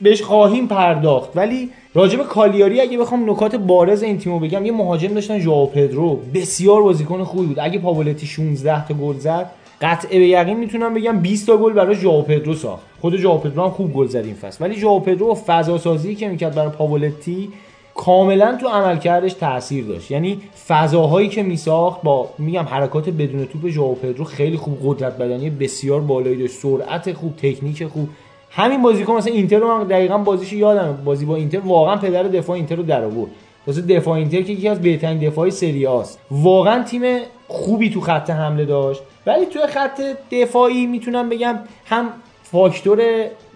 [0.00, 1.30] بهش خواهیم پرداخت.
[1.34, 6.16] ولی راجب کالیاری اگه بخوام نکات بارز این تیمو بگم یه مهاجم داشتن ژائو پدرو.
[6.34, 7.58] بسیار بازیکن خوبی بود.
[7.60, 11.94] اگه پاولتی 16 تا گل زد قطعه به یقین می‌تونم بگم 20 تا گل برای
[11.94, 12.82] ژائو پدرو ساخت.
[13.00, 14.64] خود ژائو پدرو هم خوب گل زد این فصل.
[14.64, 17.48] ولی ژائو پدرو فضا سازی که می‌کرد برای پاولتی
[17.94, 20.10] کاملا تو عملکردش تاثیر داشت.
[20.10, 25.50] یعنی فضاهایی که میساخت با میگم حرکات بدون توپ ژائو پدرو خیلی خوب قدرت بدنی
[25.50, 26.54] بسیار بالایی داشت.
[26.54, 28.08] سرعت خوب تکنیک خوب.
[28.50, 32.56] همین بازیکن مثلا اینتر رو من دقیقا بازیش یادم بازی با اینتر واقعا پدر دفاع
[32.56, 33.30] اینتر رو در آورد.
[33.66, 36.18] واسه دفاع اینتر که یکی از بهترین دفاعی سری آست.
[36.30, 37.02] واقعا تیم
[37.48, 39.02] خوبی تو خط حمله داشت.
[39.26, 42.08] ولی توی خط دفاعی می‌تونم بگم هم
[42.42, 43.02] فاکتور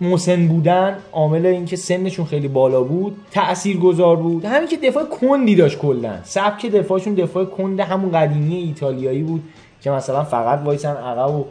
[0.01, 4.45] مسن بودن عامل اینکه سنشون خیلی بالا بود تأثیر گذار بود.
[4.45, 6.13] همین که دفاع کندی داشت کلا.
[6.23, 9.43] سبک دفاعشون دفاع کند همون قدیمی ایتالیایی بود
[9.81, 11.45] که مثلا فقط وایسن عقب و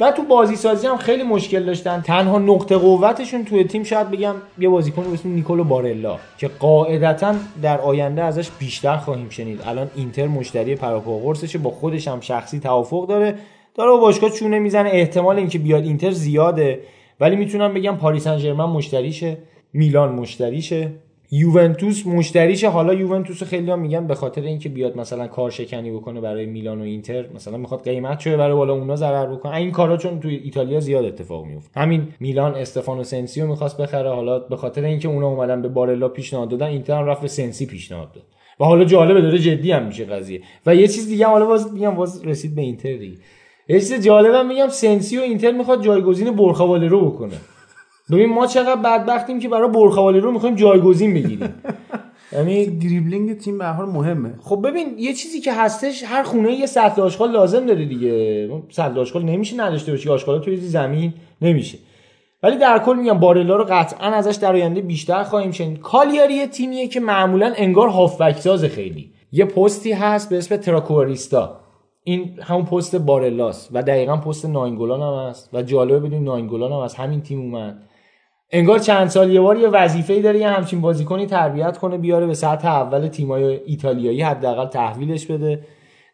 [0.00, 2.00] و تو بازی سازی هم خیلی مشکل داشتن.
[2.00, 7.34] تنها نقطه قوتشون توی تیم شاید بگم یه بازیکن به اسم نیکولو بارلا که قاعدتا
[7.62, 9.60] در آینده ازش بیشتر خواهیم شنید.
[9.66, 13.34] الان اینتر مشتری پراپا قرصشه با خودش هم شخصی توافق داره.
[13.74, 14.90] داره با باشگاه چونه می‌زنه.
[14.92, 16.80] احتمال اینکه بیاد اینتر زیاده.
[17.20, 19.38] ولی می‌تونم بگم پاریس سن مشتریشه.
[19.72, 20.90] میلان مشتریشه.
[21.30, 26.46] یوونتوس مشتریشه حالا یوونتوس خیلی هم میگن به خاطر اینکه بیاد مثلا کارشکنی بکنه برای
[26.46, 29.56] میلان و اینتر مثلا می‌خواد قیمتشو ببره بالا اونا ضرر بکنه.
[29.56, 34.38] این کارا چون توی ایتالیا زیاد اتفاق میفته همین میلان استفانو سنسیو می‌خواست بخره حالا
[34.38, 38.12] به خاطر اینکه اونا اومدن به بارلا پیشنهاد دادن اینتر هم رفت به سنسی پیشنهاد
[38.12, 38.24] داد.
[38.60, 40.40] و حالا جالبه داره جدی هم میشه قضیه.
[40.66, 43.16] و یه چیز دیگه حالا باز میگم باز رسید به اینتر دیگه.
[43.68, 47.34] یه چیز جالبم میگم سنسی و اینتر می‌خواد جایگزین برخواله رو بکنه.
[48.12, 51.54] ببین ما چقدر بدبختیم که برای برخواله رو می‌خوایم جایگزین بگیریم.
[52.32, 54.34] یعنی دریبلینگ تیم به هر حال مهمه.
[54.40, 58.48] خب ببین یه چیزی که هستش هر خونه یه سطل آشغال لازم داره دیگه.
[58.70, 61.78] سطل آشغال نمیشه نداشته باشی آشغالا توی زمین نمیشه.
[62.42, 65.80] ولی در کل میگم بارلا رو قطعا ازش در آینده بیشتر خواهیم شنید.
[65.80, 69.10] کالیاری یه تیمیه که معمولا انگار هافبک ساز خیلی.
[69.32, 71.60] یه پستی هست به اسم تراکواریستا.
[72.04, 76.78] این همون پست بارلاست و دقیقا پست ناینگولان هم هست و جالبه بدون ناینگولان هم
[76.78, 77.82] از همین تیم اومد.
[78.50, 82.34] انگار چند سال یه بار یه وظیفه‌ای داره یه همچین بازیکنی تربیت کنه بیاره به
[82.34, 85.60] سطح اول تیمای ایتالیایی حداقل تحویلش بده.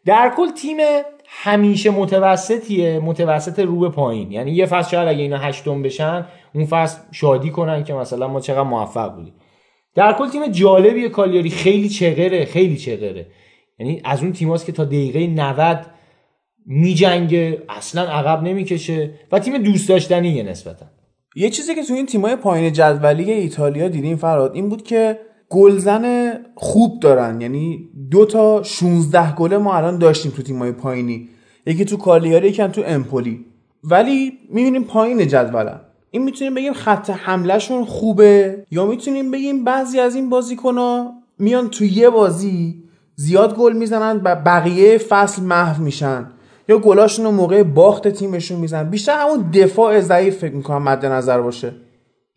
[0.05, 0.77] در کل تیم
[1.27, 4.31] همیشه متوسطیه متوسط رو به پایین.
[4.31, 8.39] یعنی یه فصل شاید اگه اینا هشتم بشن اون فصل شادی کنن که مثلا ما
[8.39, 9.33] چقدر موفق بودیم.
[9.95, 13.27] در کل تیم جالبیه کالیاری خیلی چغره خیلی چغره.
[13.79, 15.85] یعنی از اون تیماست که تا دقیقه 90
[16.65, 20.85] میجنگه اصلا عقب نمی‌کشه و تیم دوست داشتنیه نسبتا.
[21.35, 25.19] یه چیزی که تو این تیمای پایین جدولی ایتالیا دیدیم فراد این بود که
[25.49, 27.41] گلزن خوب دارن.
[27.41, 31.29] یعنی دو تا 16 گله ما الان داشتیم تو تیمای پایینی.
[31.65, 33.45] یکی تو کالیاری یکی تو امپولی.
[33.83, 35.79] ولی می‌بینیم پایین جدولن.
[36.11, 41.85] این می‌تونیم بگیم خط حملهشون خوبه یا می‌تونیم بگیم بعضی از این بازیکنها میان تو
[41.85, 42.83] یه بازی
[43.15, 46.31] زیاد گل می‌زنن و بقیه فصل محو میشن.
[46.69, 48.89] یا گلاشون رو موقع باخت تیمشون می‌زنن.
[48.89, 51.71] بیشتر همون دفاع ضعیف فکر می‌کنم مد نظر باشه.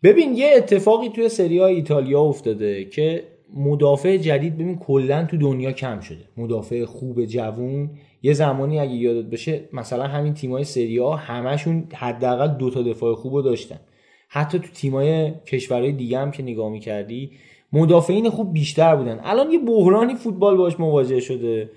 [0.03, 3.23] ببین یه اتفاقی توی سری ایتالیا افتاده که
[3.55, 6.29] مدافع جدید ببین کلا تو دنیا کم شده.
[6.37, 7.89] مدافع خوب جوون.
[8.21, 13.15] یه زمانی اگه یادت بشه مثلا همین تیمای سری ها همشون حداقل دو تا دفاع
[13.15, 13.79] خوب رو داشتن.
[14.29, 17.31] حتی تو تیمای کشورهای دیگه هم که نگاه می‌کردی
[17.73, 19.19] مدافعین خوب بیشتر بودن.
[19.23, 21.69] الان یه بحرانی فوتبال باش مواجه شده.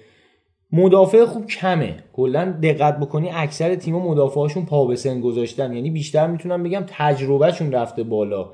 [0.72, 1.96] مدافع خوب کمه.
[2.12, 5.74] کلا دقت بکنی اکثر تیم‌ها مدافعاشون پا به سن گذاشتن.
[5.74, 8.50] یعنی بیشتر می‌تونم بگم تجربهشون رفته بالا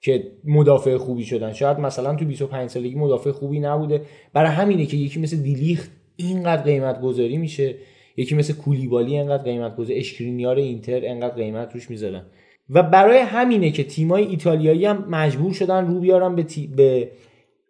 [0.00, 1.52] که مدافع خوبی شدن.
[1.52, 4.02] شاید مثلا تو 25 سالگی مدافع خوبی نبوده.
[4.32, 7.74] برای همینه که یکی مثل دیلیخت اینقدر قیمت گذاری میشه.
[8.16, 12.22] یکی مثل کولیبالی اینقدر قیمت گذاری اشکرینیار اینتر اینقدر قیمت روش می‌ذارن.
[12.70, 16.66] و برای همینه که تیمای ایتالیایی هم مجبور شدن رو بیارن به, تی...
[16.66, 17.10] به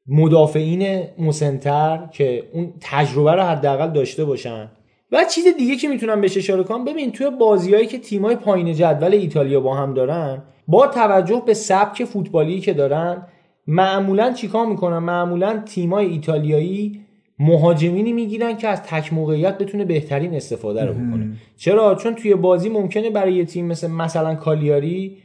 [0.09, 4.71] مدافعین مسنتر که اون تجربه رو حداقل داشته باشن.
[5.13, 9.13] و چیز دیگه که می‌تونم بهش اشاره کنم ببین توی بازیایی که تیمای پایین جدول
[9.13, 13.27] ایتالیا با هم دارن با توجه به سبک فوتبالی که دارن
[13.67, 17.01] معمولا چیکار می‌کنن؟ معمولا تیمای ایتالیایی
[17.39, 21.33] مهاجمینی می‌گیرن که از تک موقعیت بتونه بهترین استفاده رو بکنه.
[21.57, 25.17] چرا؟ چون توی بازی ممکنه برای یه تیم مثل مثلا کالیاری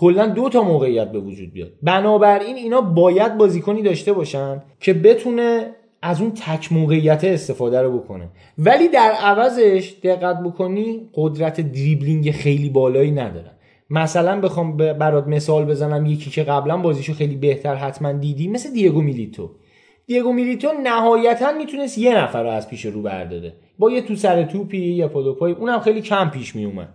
[0.00, 1.70] کلا دو تا موقعیت به وجود بیاد.
[1.82, 8.28] بنابراین اینا باید بازیکنی داشته باشن که بتونه از اون تک موقعیت استفاده رو بکنه.
[8.58, 13.50] ولی در عوضش دقت بکنی قدرت دریبلینگ خیلی بالایی ندارن
[13.90, 19.02] مثلا بخوام برات مثال بزنم یکی که قبلا بازیشو خیلی بهتر حتما دیدی مثل دیگو
[19.02, 19.50] میلیتو.
[20.06, 23.52] دیگو میلیتو نهایتا می‌تونست یه نفر رو از پیش رو برداره.
[23.78, 26.88] با یه تو سر توپی یه پادوپای اونم خیلی کم پیش میومد.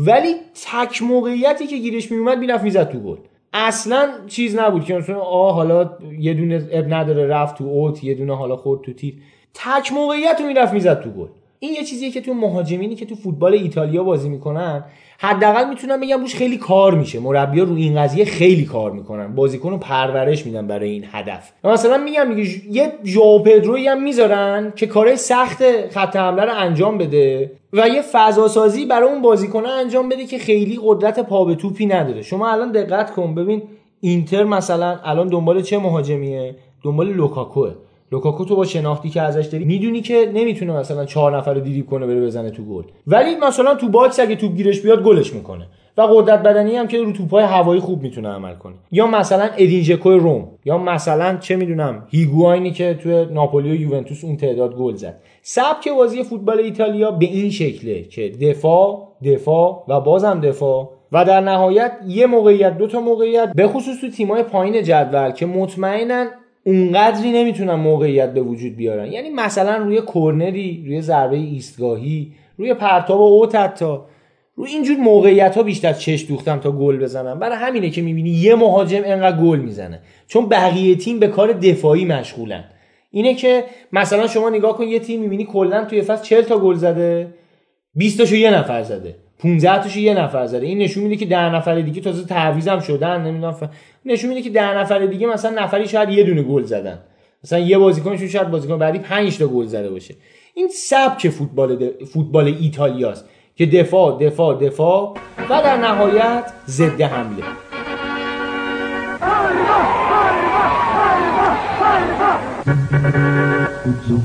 [0.00, 3.16] ولی تک موقعیتی که گیرش میومد می‌رفت می‌زد تو گل.
[3.52, 8.14] اصلا چیز نبود که مثلا آه حالا یه دونه اب نداره رفت تو اوت یه
[8.14, 9.14] دونه حالا خورد تو تیر.
[9.54, 11.28] تک موقعیت رو می‌رفت می‌زد تو گل.
[11.58, 14.84] این یه چیزیه که تو مهاجمینی که تو فوتبال ایتالیا بازی می‌کنن
[15.20, 17.20] حداقل می‌تونم بگم روش خیلی کار میشه.
[17.20, 19.34] مربی‌ها رو این قضیه خیلی کار می‌کنن.
[19.34, 21.52] بازیکن رو پرورش میدن برای این هدف.
[21.64, 26.98] مثلا میگم میگه یه ژائو پدرویی هم می‌ذارن که کارهای سخت خط حمله رو انجام
[26.98, 31.54] بده و یه فضا سازی برای اون بازیکنه انجام بده که خیلی قدرت پا به
[31.54, 32.22] توپی نداره.
[32.22, 33.34] شما الان دقت کن.
[33.34, 33.62] ببین
[34.00, 37.74] اینتر مثلا الان دنبال چه مهاجمیه؟ دنبال لوکاکوه.
[38.12, 41.86] لوکاکو تو با شناختی که ازش داری می‌دونی که نمی‌تونه مثلا چهار نفر رو دریبل
[41.86, 42.82] کنه بره بزنه تو گل.
[43.06, 45.66] ولی مثلا تو box اگه توپ گیرش بیاد گلش می‌کنه.
[45.96, 48.74] و قدرت بدنی هم که رو توپای هوایی خوب می‌تونه عمل کنه.
[48.92, 54.24] یا مثلا ادین ژکو روم یا مثلا چه می‌دونم هیگواینی که توی ناپولی و یوونتوس
[54.24, 55.20] اون تعداد گل زد.
[55.42, 60.90] سبک بازی فوتبال ایتالیا به این شکله که دفاع دفاع و بازم دفاع.
[61.12, 65.46] و در نهایت یه موقعیت دو تا موقعیت به خصوص تو تیمای پایین جدول که
[65.46, 66.24] مطمئنا
[66.68, 69.12] اونقدری نمی‌تونن موقعیت به وجود بیارن.
[69.12, 73.96] یعنی مثلا روی کرنری روی ضربه ایستگاهی روی پرتاب اوت حتی.
[74.56, 77.38] روی اینجور موقعیت ها بیشتر چش دوختم تا گل بزنم.
[77.38, 80.00] برای همینه که می‌بینی یه مهاجم انقدر گل می‌زنه.
[80.26, 82.64] چون بقیه تیم به کار دفاعی مشغولن.
[83.10, 86.74] اینه که مثلا شما نگاه کن یه تیم می‌بینی کلا توی فصل 40 تا گل
[86.74, 87.34] زده
[87.94, 89.14] 20 تاشو یه نفر زده.
[89.38, 90.66] 15 تاشو یه نفر زده.
[90.66, 93.64] این نشون میده که ده نفر دیگه تازه تعویضم شدن نمی‌دونم ف...
[94.04, 96.98] نشون میده که ده نفر دیگه مثلا نفری شاید یه دونه گل زدن.
[97.44, 100.14] مثلا یه بازیکنشون شاید بازیکن بعدی 5 تا گل زده باشه.
[100.54, 102.04] این سبک فوتبال د...
[102.04, 103.24] فوتبال ایتالیاست
[103.56, 105.14] که دفاع دفاع دفاع
[105.50, 107.44] و در نهایت ضد حمله.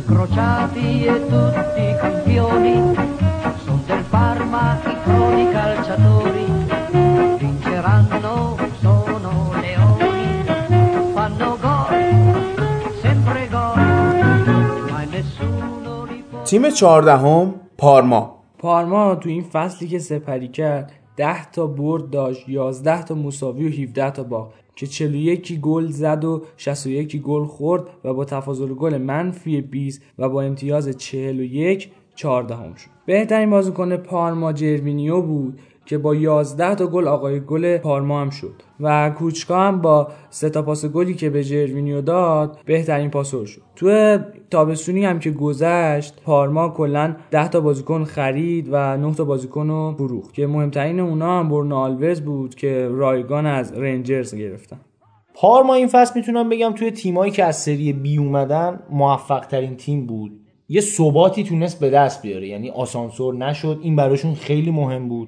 [0.06, 2.76] Crociati e tutti campioni,
[3.64, 3.83] son del
[4.14, 6.46] Parma i croni calciatori,
[7.40, 10.44] vinceranno, sono leoni,
[11.16, 12.04] fanno gol,
[13.02, 13.80] sempre gol,
[14.92, 16.44] ma nessuno li può...
[16.44, 18.44] تیم چهاردهم پارما.
[18.58, 23.70] پارما تو این فصلی که سپری کرد 10 تا برد داشت 11 تا مساوی و
[23.70, 24.52] 17 تا باخت.
[24.76, 30.30] که 41 گل زد و 61 گل خورد و با تفاضل گل منفی 20 و
[30.30, 32.93] با امتیاز 41 14 هم شد.
[33.06, 38.54] بهترین بازیکن پارما جروینیو بود که با 11 تا گل آقای گل پارما هم شد
[38.80, 43.62] و کوچکا هم با سه تا پاس گلی که به جروینیو داد بهترین پاسور شد.
[43.76, 44.18] تو
[44.50, 49.94] تابستونی هم که گذشت پارما کلا 10 تا بازیکن خرید و 9 تا بازیکن رو
[49.98, 54.80] فروخت که مهمترین اونا هم برونو بود که رایگان از رنجرز گرفتن.
[55.36, 60.06] پارما این فصل می‌تونم بگم توی تیمایی که از سری بی اومدن موفق ترین تیم
[60.06, 60.43] بود.
[60.70, 62.48] یه ثباتی تونست به دست بیاره.
[62.48, 65.28] یعنی آسانسور نشد این براشون خیلی مهم بود.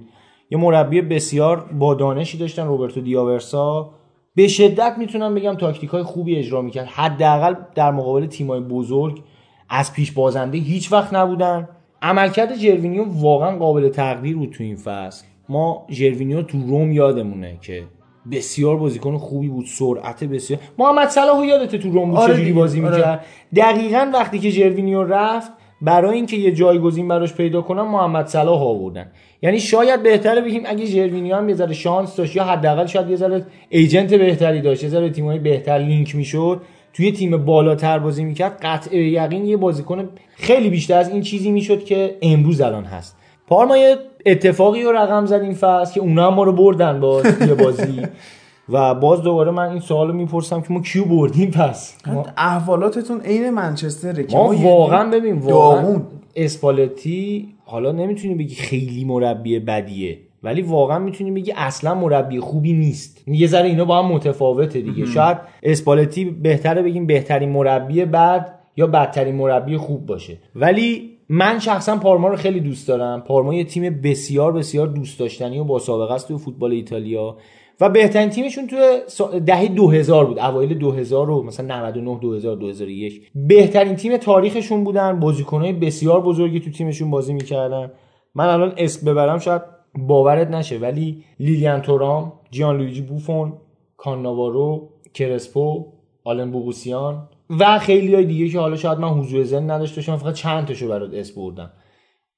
[0.50, 3.90] یه مربی بسیار با دانشی داشتن روبرتو دیاورسا.
[4.36, 6.86] به شدت می‌تونم بگم تاکتیک های خوبی اجرا می‌کرد.
[6.86, 9.24] حداقل در مقابل تیمای بزرگ
[9.70, 11.70] از پیش بازنده هیچ وقت نبودن.
[12.02, 15.26] عملکرد جروینیو واقعا قابل تقدیر بود تو این فصل.
[15.50, 17.84] ما جروینیو تو روم یادمونه که
[18.32, 20.60] بسیار بازیکن خوبی بود سرعت بسیار.
[20.78, 22.96] محمد صلاح یادته تو روم بود آره چجوری بازی آره.
[22.96, 25.52] می‌کرد؟ دقیقا وقتی که جروینیو رفت
[25.82, 29.12] برای اینکه یه جایگزین براش پیدا کنن محمد صلاح آوردن.
[29.42, 33.16] یعنی شاید بهتره بگیم اگه ژروینیو هم یه ذره شانس داشت یا حداقل شاید یه
[33.16, 36.62] ذره agent بهتری داشت یه ذره تیمای بهتر لینک می‌شد
[36.94, 41.84] توی تیم بالاتر بازی می‌کرد قطع یقین یه بازیکن خیلی بیشتر از این چیزی می‌شد
[41.84, 43.18] که امروز الان هست.
[43.48, 47.22] پارما یه اتفاقی رو رقم زد این فصل که اونا هم ما رو بردن با
[47.48, 48.02] یه بازی.
[48.70, 53.50] و باز دوباره من این سوالو می‌پرسم که ما کی‌و بردیم پس؟ ما- احوالاتتون عین
[53.50, 56.02] منچستره که ما واقعا ببین واقعا.
[56.36, 63.24] اسپالتی حالا نمی‌تونی بگی خیلی مربی بدیه ولی واقعا می‌تونی بگی اصلا مربی خوبی نیست.
[63.28, 65.06] یه ذره اینا با هم متفاوته دیگه.
[65.06, 70.38] شاید اسپالتی بهتره بگیم بهترین مربی بد یا بدترین مربی خوب باشه.
[70.56, 73.22] ولی من شخصا پارما رو خیلی دوست دارم.
[73.22, 77.38] پارما یه تیم بسیار بسیار دوست داشتنی و با سابقه است تو فوتبال ایتالیا.
[77.82, 80.40] و بهترین تیمشون توی سا- دهه 2000 بود.
[80.40, 85.20] اوایل 2000 و مثلا 99 2000 2001 بهترین تیم تاریخشون بودن.
[85.20, 87.92] بازیکنهای بسیار بزرگی تو تیمشون بازی می‌کردن.
[88.36, 89.62] من الان اسم ببرم شاید
[89.98, 93.54] باورت نشه ولی لیلیان تورام جیان لویجی بوفون
[93.98, 95.86] کاناوارو کرسپو
[96.24, 100.34] آلن بوگوسیان و خیلی های دیگه که حالا شاید من حضور ذهن نداشته باشم فقط
[100.34, 101.72] چند تاشو برات اسم بردم.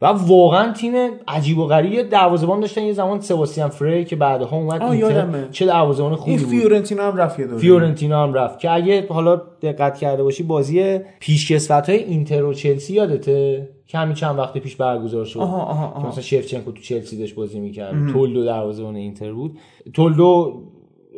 [0.01, 0.93] و واقعا تیم
[1.27, 2.81] عجیب و غریب دروازه‌بان داشتن.
[2.81, 5.47] یه زمان سباستیان فری که بعدها اومد اینتر.
[5.51, 6.47] چه دروازه‌بان خوبی بود.
[6.47, 8.59] فیورنتینا هم رفت دوره فیورنتینا هم رفت.
[8.59, 14.13] که اگه حالا دقت کرده باشی بازی پیشکسوت های اینتر و چلسی یادته؟ که همین
[14.13, 15.39] چند وقت پیش برگزار شد.
[15.39, 16.07] آها، آها، که آها.
[16.07, 18.11] مثلا شفچنکو تو چلسی داشت بازی می‌کرد.
[18.13, 19.57] تولدو دروازه‌بان اینتر بود.
[19.93, 20.61] تولدو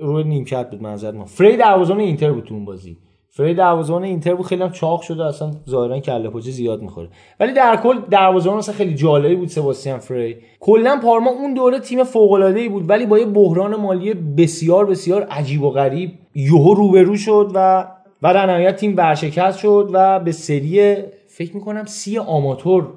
[0.02, 2.98] روی نیمکت بود منظر ما فری دروازه‌بان اینتر بود تو اون بازی.
[3.32, 7.10] فری دروازه‌بان اینتر بود خیلی هم چاق شده اصلا ظاهرا کله پاچه زیاد می‌خوره
[7.40, 10.38] ولی در کل دروازه‌بان اصلا خیلی جالبی بود سباستیان فری.
[10.60, 15.64] کلا پارما اون دوره تیم فوق‌العاده‌ای بود ولی با یه بحران مالی بسیار بسیار عجیب
[15.64, 17.88] و غریب یهو روبرو شد و
[18.22, 20.96] و در نهایت تیم ورشکست شد و به سری
[21.28, 22.88] فکر می‌کنم سی آماتور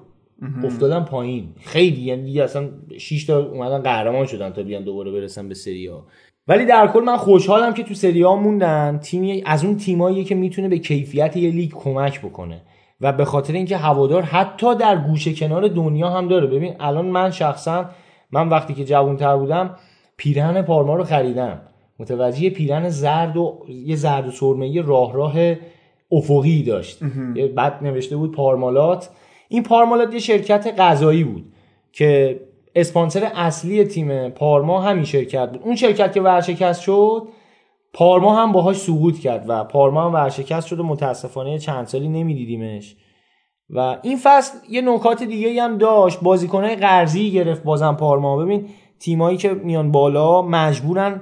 [0.64, 1.48] افتادن پایین.
[1.60, 2.68] خیلی یعنی دیگه اصلا
[2.98, 6.06] 6 تا اومدن قهرمان شدن تا بیان دوباره برسن به سری ها
[6.48, 8.98] ولی در کل من خوشحالم که تو سری ها موندن.
[9.02, 12.60] تیمی از اون تیمایی که می‌تونه به کیفیت یه لیگ کمک بکنه.
[13.00, 16.46] و به خاطر اینکه هوادار حتی در گوشه کنار دنیا هم داره.
[16.46, 17.90] ببین الان من شخصا
[18.32, 19.76] من وقتی که جوانتر بودم
[20.16, 21.60] پیرهن پارما رو خریدم.
[21.98, 25.34] متوجه یه پیرهن زرد و یه زرد و سرمه‌ای راه راه
[26.12, 26.98] افقی داشت.
[27.34, 29.10] یه بعد نوشته بود پارمالات.
[29.48, 31.44] این پارمالات یه شرکت غذایی بود
[31.92, 32.40] که
[32.74, 35.62] اسپانسر اصلی تیم پارما همین شرکت بود.
[35.64, 37.28] اون شرکت که ورشکست شد
[37.92, 42.96] پارما هم باهاش سقوط کرد و پارما هم ورشکست شد و متاسفانه چند سالی نمیدیدیمش.
[43.70, 46.20] و این فصل یه نکات دیگه هم داشت.
[46.20, 48.36] بازیکنهای قرضی گرفت بازم پارما.
[48.36, 48.68] ببین
[49.00, 51.20] تیمایی که میان بالا مجبورن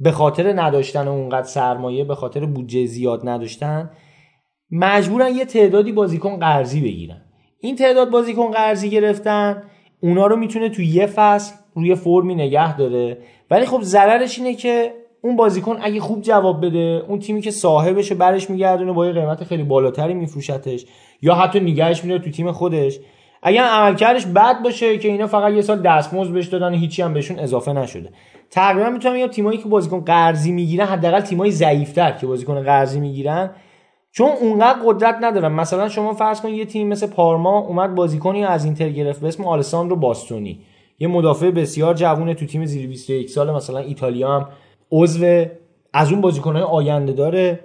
[0.00, 3.90] به خاطر نداشتن اونقدر سرمایه به خاطر بودجه زیاد نداشتن
[4.70, 7.22] مجبورن یه تعدادی بازیکن قرضی بگیرن.
[7.58, 9.62] این تعداد بازیکن قرضی گرفتن
[10.00, 13.18] اونا رو می‌تونه تو یه فصل روی فرمی نگه داره.
[13.50, 14.92] ولی خب ضررش اینه که
[15.22, 19.44] اون بازیکن اگه خوب جواب بده اون تیمی که صاحبشه برش میگردونه با یه قیمت
[19.44, 20.86] خیلی بالاتری میفروشتش
[21.22, 22.98] یا حتی نگهش میداره تو تیم خودش.
[23.42, 27.38] اگر عملکردش بد باشه که اینا فقط یه سال دستمزد بهش دادن هیچی هم بهشون
[27.38, 28.08] اضافه نشده.
[28.50, 33.50] تقریبا می‌تونم بگم تیمایی که بازیکن قرضی می‌گیرن حداقل تیمای ضعیفتر که بازیکن قرضی می‌گیرن
[34.12, 38.64] چون اونقدر قدرت ندارن مثلا شما فرض کن یه تیم مثل پارما اومد بازیکنی از
[38.64, 40.60] اینتر گرفت به اسم آلساندرو باستونی.
[40.98, 44.48] یه مدافع بسیار جوونه تو تیم زیر 21 سال مثلا ایتالیا هم
[44.92, 45.44] عضو
[45.92, 47.60] از اون بازیکنهای آینده داره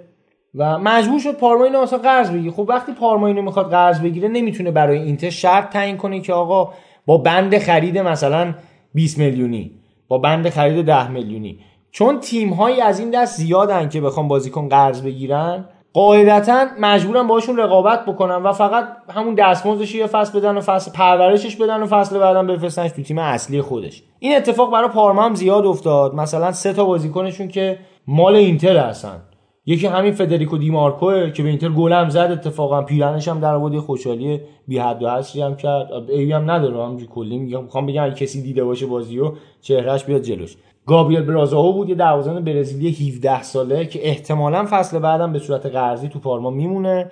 [0.54, 2.52] و مجبور شد پارما اینو مثلا قرض بگیره.
[2.52, 6.72] خب وقتی پارما اینو می‌خواد قرض بگیره نمی‌تونه برای اینتر شرط تعیین کنه که آقا
[7.06, 8.54] با بند خرید مثلا
[8.94, 9.70] 20 میلیونی
[10.08, 11.58] با بند خرید 10 میلیونی.
[11.90, 15.64] چون تیم از این دست زیادن که بخوام بازیکن قرض بگیرن
[15.96, 21.56] قاعدتا مجبورم باشون رقابت بکنم و فقط همون دستمزدش یه فصل بدن و فصل پرورشش
[21.56, 24.02] بدن و فصل بعدم بفرستنش تو تیم اصلی خودش.
[24.18, 26.14] این اتفاق برای پارما هم زیاد افتاد.
[26.14, 29.22] مثلا سه تا بازیکنشون که مال اینتر هستن.
[29.66, 33.78] یکی همین فدریکو دیمارکوه که به اینتر گل هم زد اتفاقا پیرنش هم در آورد.
[33.78, 35.92] خوشحالی بی حد و حصری هم کرد.
[36.08, 36.84] ایبی هم نداره.
[36.84, 37.62] همینجوری کلی میگم.
[37.62, 40.56] می‌خوام بگم اگه کسی دیده باشه بازیو چهرهش بیاد جلوش.
[40.86, 46.08] گابریل برازاو بود یه دروازه‌بان برزیلی 17 ساله که احتمالا فصل بعدم به صورت قرضی
[46.08, 47.10] تو پارما میمونه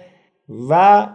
[0.71, 1.07] و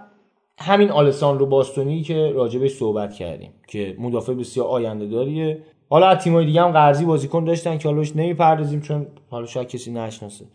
[0.57, 5.63] همین آلساندرو باستونی که راجبش صحبت کردیم که مدافع بسیار آینده داریه.
[5.89, 9.91] حالا از تیمای دیگه هم قرضی بازیکن داشتن که حالاش نمی‌پردازیم چون حالا شاید کسی
[9.91, 10.45] نشناسه.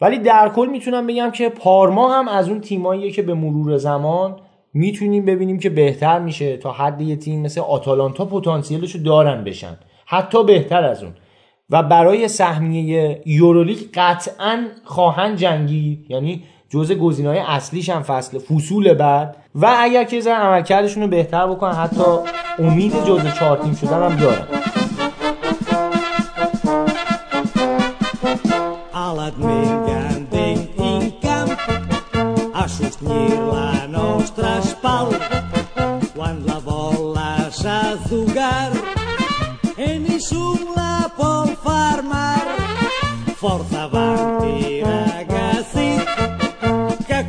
[0.00, 4.36] ولی در کل می‌تونم بگم که پارما هم از اون تیماییه که به مرور زمان
[4.74, 9.76] می‌تونیم ببینیم که بهتر میشه تا حد یه تیم مثل آتالانتا پتانسیلشو دارن بشن.
[10.06, 11.12] حتی بهتر از اون.
[11.72, 19.36] و برای سهمیه یورولیگ قطعا خواهند جنگید یعنی جزء گزینه‌های اصلیش هم فصل فصول بعد.
[19.54, 22.04] و اگر که ذره عملکردشون رو بهتر بکنن حتی
[22.58, 24.46] امید جزء چهار تیم شدن هم دارن.
[43.42, 45.88] Forza avanti ragazzi
[47.08, 47.26] che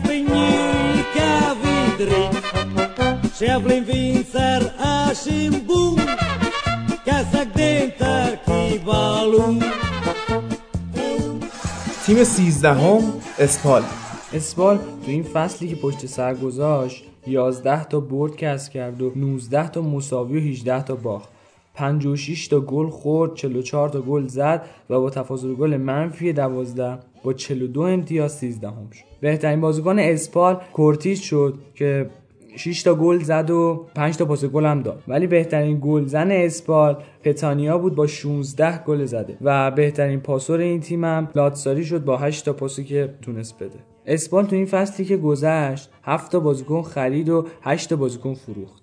[1.62, 2.30] vidri
[3.32, 5.12] se avlin vincer a
[7.04, 9.58] che sa dentro chi balum
[12.06, 13.02] تیم 13 هم
[13.40, 13.84] اسپال
[14.34, 19.70] اسپال تو این فصلی که پشت سر گذاشت 11 تا برد کسب کرد و 19
[19.70, 21.30] تا مساوی و 18 تا باخت
[21.74, 27.34] 56 تا گل خورد 44 تا گل زد و با تفاضل گل منفی 12 با
[27.34, 29.06] 42 امتیاز 13 هم شد.
[29.22, 32.10] بهترین بازیکن اسپال کورتیز شد که
[32.56, 35.04] 6 تا گل زد و 5 تا پاس گل هم داد.
[35.08, 41.04] ولی بهترین گلزن اسپال پتانیا بود با 16 گل زده و بهترین پاسور این تیم
[41.04, 43.80] هم لاتساری شد با 8 تا پاسی که تونست بده.
[44.06, 48.83] اسپال تو این فصلی که گذشت 7 تا بازیکن خرید و 8 تا بازیکن فروخت.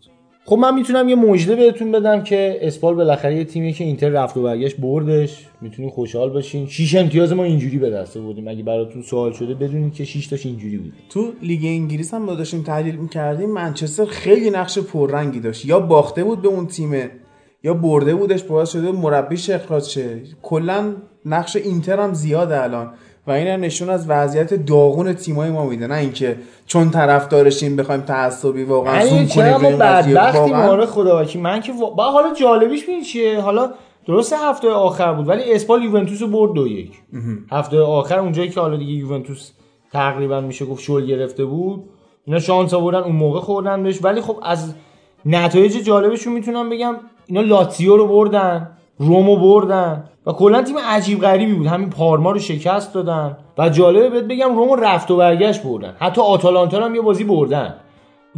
[0.50, 4.36] خب من می‌تونم یه مژده بهتون بدم که اسپال بالاخره یه تیمی که اینتر رفت
[4.36, 5.46] و برگشت بردش.
[5.60, 8.48] می‌تونین خوشحال باشین شیش امتیاز ما اینجوری به دست آوردیم.
[8.48, 10.92] اگه براتون سوال شده بدونید که 6 تاش اینجوری بود.
[11.08, 13.50] تو لیگ انگلیس هم ما داشتیم تحلیل می‌کردیم.
[13.50, 15.66] منچستر خیلی نقش پررنگی داشت.
[15.66, 17.10] یا باخته بود به اون تیمه
[17.64, 20.92] یا برده بودش باعث شده مربیش اخراج شه کلا
[21.26, 22.90] نقش اینتر هم زیاده الان.
[23.30, 25.86] و این هم نشون از وضعیت داغون تیمای ما میده.
[25.86, 29.78] نه اینکه چون طرفدارشیم بخوایم تعصبی واقعا زوم یعنی چرا کنیم ما.
[29.78, 30.70] بدبختیم؟ واقعاً.
[30.70, 31.42] آره خدا وکیل.
[31.42, 33.70] من که با حالا جالبیش می‌دونی چیه؟ حالا
[34.06, 36.92] درسته هفته آخر بود ولی اسپال یوونتوس رو برد دو یک.
[37.52, 39.50] هفته آخر اونجایی که حالا دیگه یوونتوس
[39.92, 41.84] تقریبا میشه گفت شل گرفته بود.
[42.24, 44.74] اینا شانس آوردن اون موقع خوردن بهش ولی خب از
[45.26, 48.70] نتایج جالبشون می‌تونم بگم اینا لاتزیو رو بردن.
[49.00, 50.04] رومو بردن.
[50.26, 51.66] و کلا تیم عجیب غریبی بود.
[51.66, 53.36] همین پارما رو شکست دادن.
[53.58, 55.94] و جالبه بهت بگم رومو رفت و برگشت بردن.
[55.98, 57.74] حتی آتالانتا هم یه بازی بردن.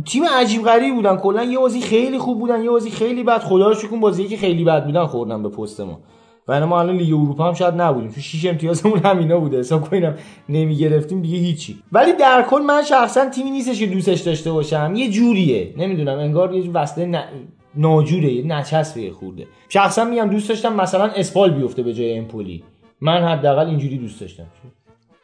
[0.06, 1.16] تیم عجیب غریبی بودن.
[1.16, 2.62] کلا یه بازی خیلی خوب بودن.
[2.62, 3.38] یه بازی خیلی بد.
[3.38, 6.00] خدا رو شکر بازی که خیلی بد بودن خوردن به پست ما.
[6.48, 8.10] و ما الان لیگ اروپا هم شاید نبودیم.
[8.10, 9.58] تو شیش امتیازمون همینا بوده.
[9.58, 10.14] حساب کنیم
[10.48, 11.78] نمی گرفتیم دیگه هیچی.
[11.92, 14.92] ولی در کل من شخصا تیمی نیستش که دوستش داشته باشم.
[14.96, 15.74] یه جوریه.
[15.76, 16.18] نمی‌دونم.
[16.18, 17.22] انگار یه وصله ن...
[17.76, 19.46] ناجوره یه نچسبه خورده.
[19.68, 22.62] شخصا میگم دوست داشتم مثلا اسپال بیفته به جای امپولی.
[23.00, 24.44] من حداقل اینجوری دوست داشتم.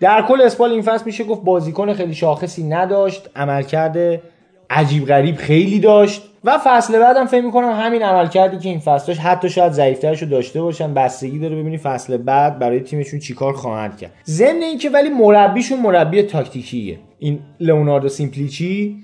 [0.01, 4.23] در کل اسپال این فصل میشه گفت بازیکن خیلی شاخصی نداشت عملکرد
[4.71, 9.21] عجیب غریب خیلی داشت و فصل بعدم فکر می‌کنم همین عملکردی که این فصل داشت
[9.21, 13.97] حتی شاید ضعیفترش رو داشته باشن بستگی داره ببینی فصل بعد برای تیمشون چیکار خواهند
[13.97, 14.13] کرد.
[14.27, 16.99] ضمن اینکه ولی مربیشون مربی تاکتیکیه.
[17.19, 18.97] این لئوناردو سیمپلیچی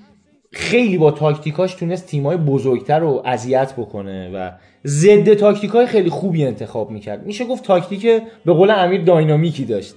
[0.55, 4.51] خیلی با تاکتیکاش تونست تیمای بزرگتر رو اذیت بکنه و
[4.85, 7.25] ضد تاکتیکای خیلی خوبی انتخاب می‌کرد.
[7.25, 9.95] میشه گفت تاکتیک به قول امیر dynamic ی داشت.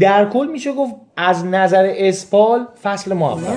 [0.00, 3.52] در کل میشه گفت از نظر اسپال فصل موفق.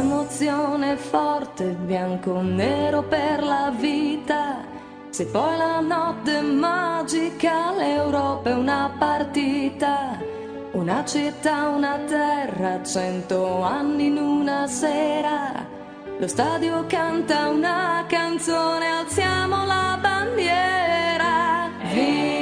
[16.21, 21.67] Lo stadio canta una canzone, alziamo la bandiera.
[21.91, 22.40] Vinci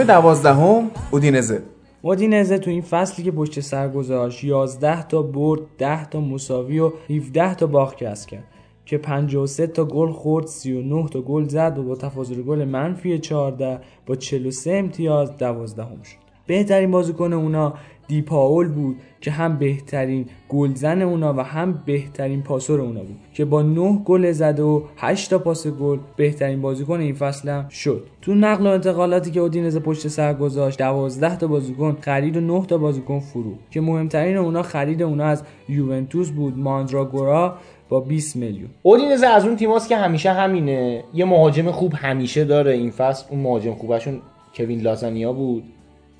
[0.00, 1.62] تیم دوازدهم اودینزه.
[2.02, 6.92] اودینزه تو این فصلی که پشت سر گذاشت 11 تا برد 10 تا مساوی و
[7.10, 8.44] 17 تا باخت کسب کرد.
[8.86, 13.80] که 53 تا گل خورد 39 تا گل زد و با تفاضل گل منفی 14
[14.06, 16.16] با 43 امتیاز 12 هم شد.
[16.46, 17.74] بهترین بازیکن اونا
[18.10, 23.16] دیپاول بود که هم بهترین گلزن اونا و هم بهترین پاسور اونا بود.
[23.34, 27.68] که با 9 گل زده و 8 تا پاس گل بهترین بازیکن این فصل هم
[27.68, 28.06] شد.
[28.22, 32.66] تو نقل و انتقالاتی که اودینزه پشت سر گذاشت 12 تا بازیکن خرید و 9
[32.66, 33.54] تا بازیکن فرو.
[33.70, 37.56] که مهمترین اونا خرید اونا از یوونتوس بود ماندراگورا
[37.88, 38.68] با 20 میلیون.
[38.82, 41.04] اودینزه از اون تیماست که همیشه همینه.
[41.14, 43.26] یه مهاجم خوب همیشه داره این فصل.
[43.30, 44.20] اون مهاجم خوبشون
[44.54, 45.64] کوین لازانیا بود.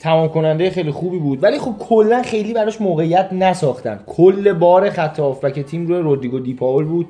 [0.00, 1.42] تمام کننده خیلی خوبی بود.
[1.42, 4.00] ولی خب کلا خیلی براش موقعیت نساختن.
[4.06, 7.06] کل بار خط هافبک تیم روی رودریگو دیپاول بود.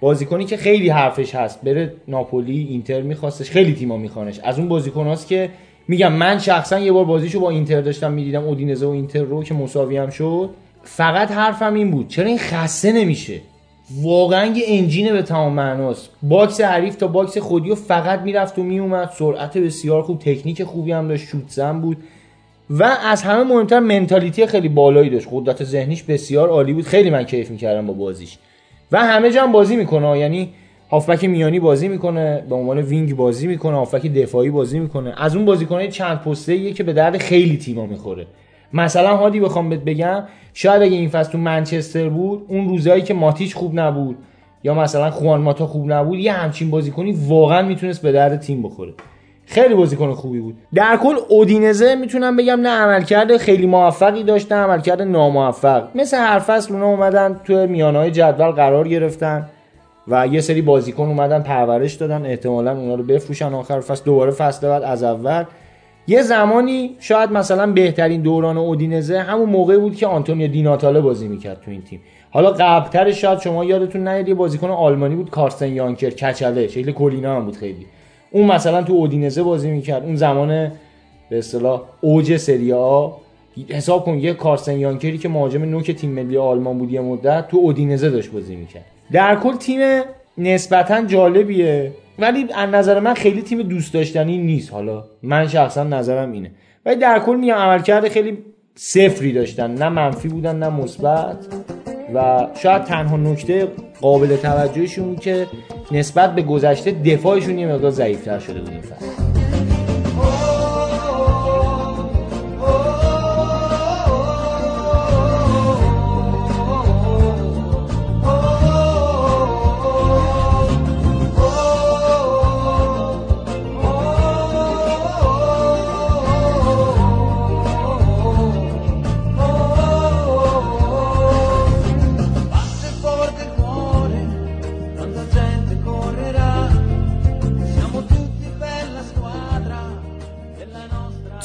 [0.00, 1.62] بازیکنی که خیلی حرفش هست.
[1.62, 3.50] بره ناپولی اینتر میخواستش.
[3.50, 4.38] خیلی تیما میخوانش.
[4.38, 5.50] از اون بازیکناست که
[5.88, 9.54] میگم من شخصا یه بار بازیشو با اینتر داشتم می‌دیدم اودینزه و اینتر رو که
[9.54, 10.50] مساوی هم شد.
[10.82, 12.08] فقط حرفم این بود.
[12.08, 13.40] چرا این خسته نمیشه؟
[13.90, 16.10] واقعا یه engine ه به تمام معناست.
[16.22, 20.92] box حریف تا box خودی و فقط می‌رفت و میومد سرعت بسیار خوب تکنیک خوبی
[20.92, 21.96] هم داشت شوت زن بود.
[22.70, 25.28] و از همه مهمتر mentality خیلی بالایی داشت.
[25.32, 26.84] قدرت ذهنیش بسیار عالی بود.
[26.84, 28.38] خیلی من کیف می‌کردم با بازیش.
[28.92, 30.18] و همه جا هم بازی می‌کنه.
[30.18, 30.48] یعنی
[30.90, 32.44] هافبک میانی بازی می‌کنه.
[32.48, 33.76] به عنوان wing بازی می‌کنه.
[33.76, 35.14] هافبک دفاعی بازی می‌کنه.
[35.16, 38.26] از اون بازیکنای چند پسته که به درد خیلی تیما می‌خوره.
[38.74, 40.22] مثلا هادی بخوام بهت بگم
[40.54, 44.16] شاید اگه این فصل تو منچستر بود اون روزایی که ماتیچ خوب نبود
[44.64, 48.92] یا مثلا خوان ماتا خوب نبود یه همچین بازیکنی واقعا می‌تونست به درد تیم بخوره.
[49.46, 50.54] خیلی بازیکن خوبی بود.
[50.74, 55.88] در کل اودینزه می‌تونم بگم نه عملکرد خیلی موفقی داشت نه عملکرد ناموفق.
[55.94, 59.48] مثل هر فصل اونا اومدن تو میانهای جدول قرار گرفتن
[60.08, 64.68] و یه سری بازیکن اومدن پرورش دادن احتمالا اونا رو بفروشن آخر فصل دوباره فصل
[64.68, 65.44] بعد از اول.
[66.06, 71.60] یه زمانی شاید مثلا بهترین دوران اودینزه همون موقع بود که آنتونیو دیناتاله بازی می‌کرد
[71.60, 72.00] تو این تیم.
[72.30, 77.36] حالا قبلتر شاید شما یادتون نیاد یه بازیکن آلمانی بود کارسن یانکر کچله شکل کلینا
[77.36, 77.86] هم بود خیلی.
[78.30, 80.48] اون مثلا تو اودینزه بازی می‌کرد اون زمان
[81.30, 83.08] به اصطلاح اوج سری آ.
[83.68, 87.56] حساب کن یه کارسن یانکری که مهاجم نوک تیم ملی آلمان بود یه مدت تو
[87.56, 88.84] اودینزه داشت بازی می‌کرد.
[89.12, 89.80] در کل تیم
[90.38, 91.92] نسبتا جالبیه.
[92.22, 94.72] ولی از نظر من خیلی تیم دوست داشتنی نیست.
[94.72, 96.50] حالا من شخصا نظرم اینه.
[96.86, 98.38] ولی در کل میگم عملکرد خیلی
[98.74, 99.74] صفری داشتن.
[99.74, 101.46] نه منفی بودن نه مثبت.
[102.14, 103.68] و شاید تنها نکته
[104.00, 105.46] قابل توجهشون که
[105.92, 109.31] نسبت به گذشته دفاعشون یه مقدار ضعیفتر شده بود این فصل.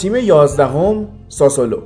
[0.02, 1.78] تیم یازدهم ساسولو.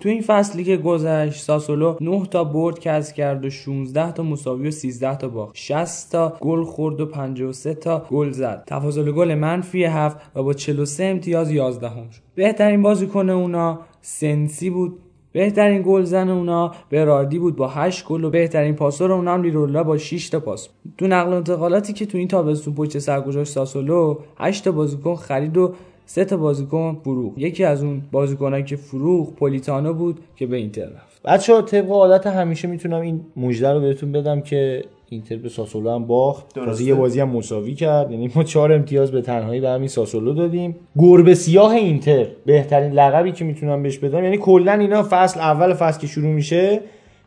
[0.00, 4.68] تو این فصلی که گذشت ساسولو 9 تا برد کسب کرد و 16 تا مساوی
[4.68, 5.52] و 13 تا باخت.
[5.56, 8.64] 60 تا گل خورد و 53 تا گل زد.
[8.66, 12.20] تفاضل گل منفی 7 و با 43 امتیاز 11 هم شد.
[12.34, 14.98] بهترین بازیکن اونا سنسی بود.
[15.32, 19.98] بهترین گلزن اونا براردی بود با 8 گل و بهترین پاسور اونا هم لیرولا با
[19.98, 20.68] 6 تا پاس
[20.98, 25.56] تو نقل انتقالاتی که تو این تابستون پشت سر گذاشت ساسولو 8 تا بازیکن خرید
[25.56, 25.74] و
[26.08, 30.84] سه تا بازیکن فروخت یکی از اون بازیکنایی که فروخت پولیتانو بود که به اینتر
[30.84, 31.22] رفت.
[31.24, 35.90] بچه ها طبق عادت همیشه می‌تونم این مژده رو بهتون بدم که اینتر به ساسولو
[35.90, 36.54] هم باخت.
[36.54, 38.10] تازه یه بازی هم مساوی کرد.
[38.10, 40.76] یعنی ما چهار امتیاز به تنهایی به همین ساسولو دادیم.
[40.98, 44.24] گربه سیاه اینتر بهترین لقبی که می‌تونم بهش بدم.
[44.24, 46.80] یعنی کلا اینا فصل اول فصل که شروع میشه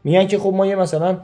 [0.04, 1.18] میگن که خب ما یه مثلا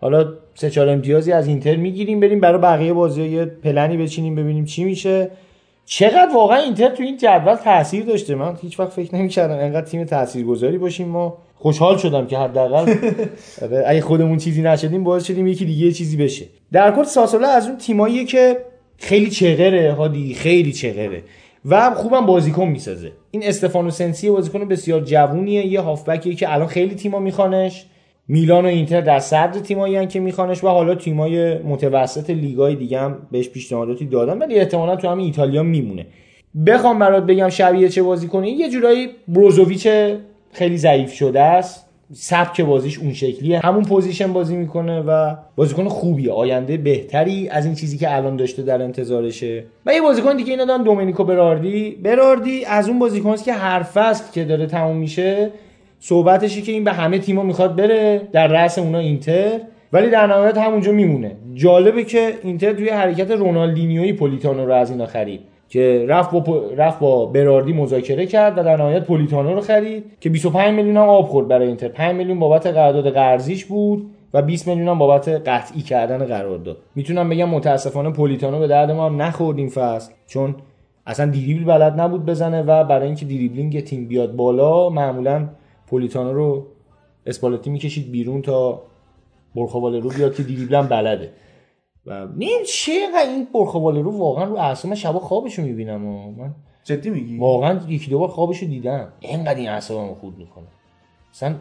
[0.00, 4.64] حالا سه چهار امتیازی از اینتر می‌گیریم بریم برای بقیه بازی یه پلنی بچینیم ببینیم
[4.64, 5.30] چی میشه.
[5.84, 10.04] چقدر واقعا اینتر تو این جدول تاثیر داشته؟ من هیچ وقت فکر نمی‌کردم انقدر تیم
[10.04, 11.38] تاثیرگذاری باشیم ما.
[11.54, 12.94] خوشحال شدم که حداقل
[13.62, 16.46] آره، اگه خودمون چیزی نشدیم باعث شدیم یکی دیگه چیزی بشه.
[16.72, 18.56] در کل ساسولا از اون تیماییه که
[18.98, 21.22] خیلی چغره هادی خیلی چغره
[21.64, 23.12] و خوبم بازیکن می‌سازه.
[23.30, 27.86] این استفانو سنسی بازیکن بسیار جوونیه یه هافبکیه که الان خیلی تیما میخوانش.
[28.28, 33.16] میلان و اینتر در صدر تیمایی که میخوانش و حالا تیمای متوسط لیگای دیگه هم
[33.30, 34.38] بهش پیشنهاداتی دادن.
[34.38, 36.06] ولی احتمالا تو همین ایتالیا میمونه.
[36.66, 39.88] بخوام برات بگم شبیه چه بازیکنی؟ یه جورایی بروزوویچ
[40.52, 41.88] خیلی ضعیف شده است.
[42.14, 43.58] سبک بازیش اون شکلیه.
[43.58, 46.32] همون position بازی می‌کنه و بازیکن خوبیه.
[46.32, 49.64] آینده بهتری از این چیزی که الان داشته در انتظارشه.
[49.86, 54.32] و یه بازیکن دیگه اینا دارن دومینیکو براردی براردی از اون بازیکناست که هر فصل
[54.32, 55.50] که داره تموم میشه.
[56.04, 59.60] صحبتشه که این به همه تیما می‌خواد بره در رأس اونا اینتر
[59.92, 61.36] ولی در نهایت همونجا میمونه.
[61.54, 66.98] جالبه که اینتر توی حرکت رونالدینیوی پولیتانو رو از اینا خرید که رفت با رفت
[66.98, 71.28] با براردی مذاکره کرد و در نهایت پولیتانو رو خرید که 25 میلیون هم آب
[71.28, 71.88] خورد برای اینتر.
[71.88, 76.76] 5 میلیون بابت قرارداد قرضیش بود و 20 میلیون هم بابت قطعی کردن قرارداد.
[76.94, 80.54] می‌تونم بگم متاسفانه پولیتانو به درد ما نخورد این فصل چون
[81.06, 85.48] اصلا دریبل بلد نبود بزنه و برای اینکه دریبلینگ تیم بیاد بالا معمولا
[85.92, 86.66] پولیتانو رو
[87.26, 88.82] اسپالتی می‌کشید بیرون تا
[89.56, 91.32] برخوال رو بیاد که دریبل هم بلده.
[92.06, 96.54] و نیم چقدر این برخوال رو واقعا رو اعصاب من شبا خوابشو می‌بینم و من
[96.84, 99.12] جدی میگی؟ واقعا یکی دو بار خوابشو دیدم.
[99.20, 100.66] اینقدر این اعصابمو خورد می‌کنه.
[101.32, 101.54] مثلا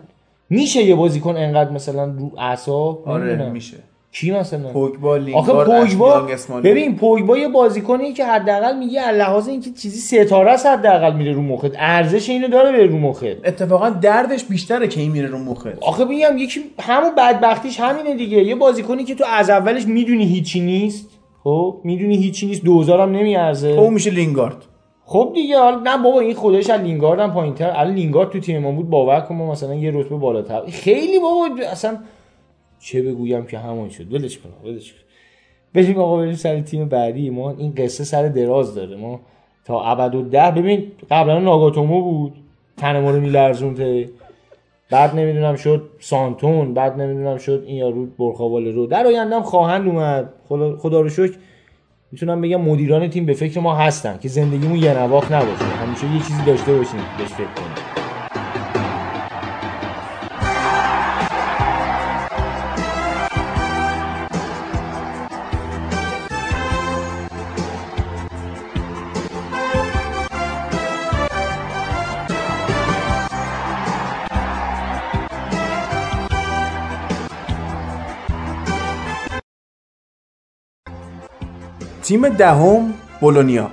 [0.49, 3.49] میشه یه بازیکن انقدر مثلا رو اعصاب؟ آره.
[3.49, 3.77] میشه.
[4.13, 6.27] کی مثلا؟ پوگبا آخه پوگبا.
[6.63, 11.31] ببین پوگبا یه بازیکنی که حداقل میگه از لحاظ اینکه چیزی ستاره است حداقل میره
[11.31, 11.71] رو مخت.
[11.79, 13.23] ارزش اینو داره بره رو مخت.
[13.23, 15.67] اتفاقا دردش بیشتره که این میره رو مخت.
[15.81, 18.43] آخه میگم یکی همون بدبختیش همینه دیگه.
[18.43, 21.09] یه بازیکنی که تو از اولش می‌دونی هیچی نیست
[21.43, 24.57] خب؟ می‌دونی هیچی نیست 2000 هم نمیارزه او میشه لینگارد.
[25.05, 27.73] خب دیگه حالا نه بابا این خودش از لینگارد هم پایینتر.
[27.75, 30.61] الان لینگارد تو تیم ما بود باور کن ما مثلا یه رتبه بالاتر.
[30.71, 31.97] خیلی بابا اصلا
[32.81, 34.13] چه بگویم که همون شد.
[34.13, 34.99] ولش کن ولش کن.
[35.73, 37.29] بریم آقا بریم سر تیم بعدی.
[37.29, 38.95] ما این قصه سر دراز داره.
[38.95, 39.19] ما
[39.65, 42.33] تا ابد و ده ببین قبلا ناگاتومو بود.
[42.77, 44.09] تن ما رو میلرزونده
[44.89, 48.85] بعد نمی‌دونم شد سانتون بعد نمی‌دونم شد این یارو برخاواله رو.
[48.87, 50.33] در آینده هم خواهند اومد.
[50.49, 51.33] خدا, خدا رو شکر.
[52.11, 55.63] می‌تونم بگم مدیران تیم به فکر ما هستن که زندگیمون یه نواخت نباشه.
[55.63, 58.00] همیشه یه چیزی داشته باشیم بهش فکر کنیم.
[82.11, 83.71] تیم دهم بولونیا.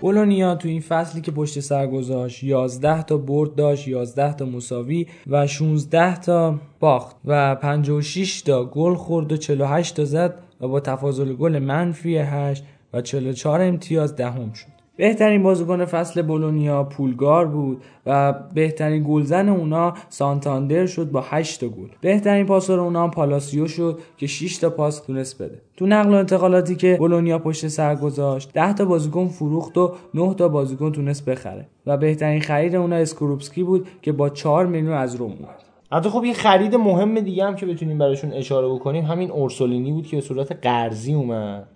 [0.00, 5.06] بولونیا تو این فصلی که پشت سر گذاشت 11 تا برد داشت 11 تا مساوی
[5.26, 10.80] و 16 تا باخت و 56 تا گل خورد و 48 تا زد و با
[10.80, 14.75] تفاضل گل منفی 8 و 44 امتیاز دهم شد.
[14.96, 21.68] بهترین بازیکن فصل بولونیا پولگار بود و بهترین گلزن اونا سانتاندر شد با 8 تا
[21.68, 21.88] گل.
[22.00, 25.62] بهترین پاسور اونا پالاسیو شد که 6 تا پاس تونست بده.
[25.76, 30.34] تو نقل و انتقالاتی که بولونیا پشت سر گذاشت 10 تا بازیکن فروخت و 9
[30.34, 35.14] تا بازیکن تونست بخره و بهترین خرید اونا اسکروپسکی بود که با 4 میلیون از
[35.14, 35.62] روم اومد.
[35.92, 40.06] حتی خب یه خرید مهم دیگه هم که بتونیم براشون اشاره بکنیم همین اورسولینی بود
[40.06, 41.68] که به صورت قرضی اومد.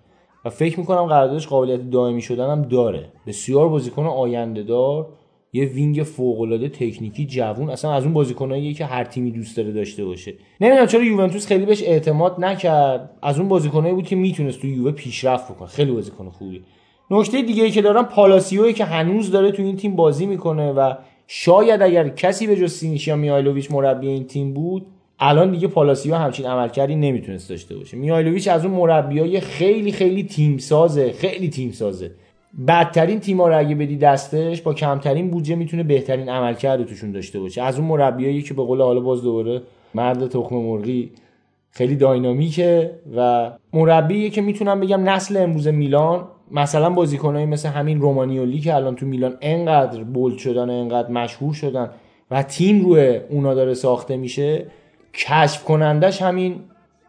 [0.45, 3.05] و فکر می‌کنم قراردادش قابلیت دائمی شدن هم داره.
[3.27, 5.07] بسیار بازیکن آینده دار
[5.53, 9.71] یه وینگ فوق العاده تکنیکی جوون اصلا از اون بازیکناییه که هر تیمی دوست داره
[9.71, 10.33] داشته باشه.
[10.61, 13.09] نمی‌دونم چرا یوونتوس خیلی بهش اعتماد نکرد.
[13.21, 15.67] از اون بازیکنایی بود که می‌تونست تو یووه پیشرفت بکنه.
[15.67, 16.63] خیلی بازیکن خوبی.
[17.11, 20.93] نکته دیگه ای که دارم پالاسیوی که هنوز داره تو این تیم بازی می‌کنه و
[21.27, 24.85] شاید اگر کسی به جز سینیشیا میایلوویچ مربی این تیم بود
[25.23, 27.97] الان دیگه پالاسیو همچین عملکردی نمی‌تونست داشته باشه.
[27.97, 32.11] میایلوویچ از اون مربیای خیلی خیلی تیم سازه خیلی تیم سازه
[32.67, 37.39] بدترین تیم‌ها رو اگه بدی دستش با کمترین بودجه می‌تونه بهترین عملکرد رو توشون داشته
[37.39, 37.61] باشه.
[37.61, 39.61] از اون مربیایی که به قول حالا باز دوباره
[39.95, 41.11] مرد تخم مرغی
[41.71, 48.59] خیلی داینامیکه و مربیه که می‌تونم بگم نسل امروز میلان مثلا بازیکنایی مثل همین رومانیولی
[48.59, 51.89] که الان تو میلان انقدر بولد شدن انقدر مشهور شدن
[52.31, 54.65] و تیم روی اونا داره ساخته میشه
[55.13, 56.55] کشف کنندش همین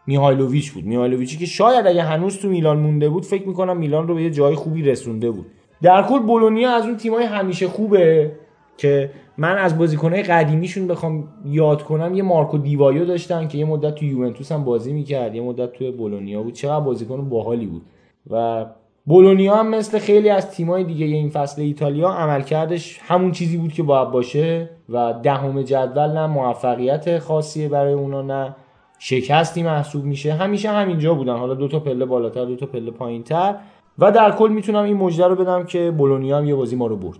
[0.07, 0.85] میهایلوویچ بود.
[0.85, 4.29] میهایلوویچی که شاید اگه هنوز تو میلان مونده بود فکر می‌کنم میلان رو به یه
[4.29, 5.45] جای خوبی رسونده بود.
[5.81, 8.31] در کل بولونیا از اون تیمای همیشه خوبه
[8.77, 12.15] که من از بازیکنهای قدیمیشون بخوام یاد کنم.
[12.15, 15.91] یه مارکو دیوایو داشتن که یه مدت تو یوونتوس هم بازی می‌کرد یه مدت توی
[15.91, 16.53] بولونیا بود.
[16.53, 17.81] چقدر بازیکن باحالی بود.
[18.29, 18.65] و
[19.05, 23.83] بولونیا هم مثل خیلی از تیمای دیگه این فصل ایتالیا عملکردش همون چیزی بود که
[23.83, 24.69] باید باشه.
[24.93, 28.55] و دهم جدول نه موفقیت خاصیه برای اونا نه
[28.99, 30.33] شکستی محسوب میشه.
[30.33, 31.37] همیشه همینجا بودن.
[31.37, 33.55] حالا دو تا پله بالاتر دو تا پله پایینتر.
[33.99, 36.95] و در کل می‌تونم این مژده رو بدم که بولونیا هم یه بازی ما رو
[36.95, 37.19] برد.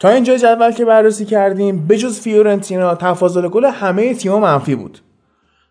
[0.00, 4.98] تا اینجا جدول که بررسی کردیم بجز فیورنتینا تفاضل گل همه تیم‌ها منفی بود.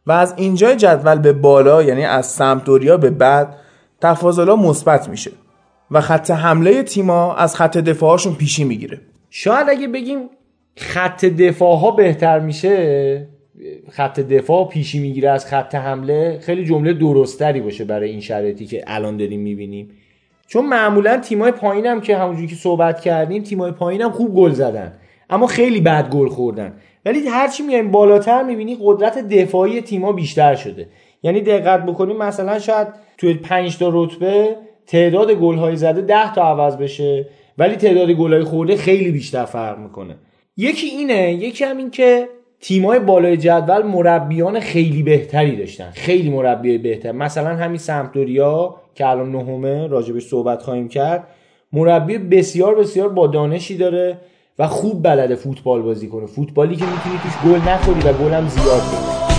[0.08, 3.56] و از اینجا جدول به بالا یعنی از سمپدوریا به بعد
[4.02, 5.32] تفاضلا مثبت میشه.
[5.92, 9.02] و خط حمله تیما از خط دفاعشون پیشی می‌گیره.
[9.30, 10.20] شاید اگه بگیم
[10.78, 13.28] خط دفاع ها بهتر میشه؟
[13.90, 18.84] خط دفاع پیشی می‌گیره از خط حمله؟ خیلی جمله درستری باشه برای این شرایطی که
[18.88, 19.90] الان داریم می‌بینیم.
[20.48, 24.94] چون معمولا تیمای پایینم که همونجوری که صحبت کردیم تیمای پایینم خوب گل زدن.
[25.30, 26.74] اما خیلی بد گل خوردن.
[27.06, 30.88] ولی هرچی میایم بالاتر می‌بینی قدرت دفاعی تیما بیشتر شده.
[31.24, 34.56] یعنی دقت بکنیم مثلا شاید توی 5 تا رتبه
[34.88, 37.28] تعداد گل های زده 10 تا عوض بشه.
[37.58, 40.16] ولی تعداد گل های خورده خیلی بیشتر فرق می‌کنه.
[40.58, 42.30] یکی اینه یکی هم این که
[42.62, 47.12] تیمای بالای جدول مربیان خیلی بهتری داشتن خیلی مربی بهتر.
[47.12, 51.28] مثلا همین سمپدوریا که الان نهمه راجبش صحبت خواهیم کرد
[51.74, 54.18] مربی بسیار بسیار با دانشی داره
[54.60, 56.26] و خوب بلده فوتبال بازی کنه.
[56.26, 59.31] فوتبالی که می‌تونی توش گل نخوری و گل هم زیاد کنی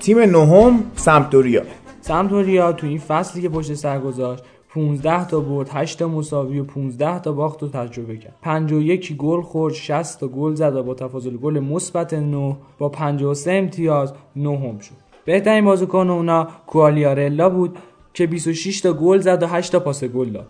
[0.00, 1.62] تیم نهم سمپدوریا
[2.00, 4.42] سمتوریا تو این فصلی که پشت سر گذاشت
[4.76, 8.34] 15 تا برد 8 تا مساوی و 15 تا باخت رو تجربه کرد.
[8.42, 13.52] 51 گل خورد 60 تا گل زد و با تفاضل گل مثبت 9 با 53
[13.52, 14.94] امتیاز نهم شد.
[15.24, 17.78] بهترین بازیکن اونا کوالیارلا بود
[18.14, 20.46] که 26 تا گل زد و 8 تا پاس گل داد.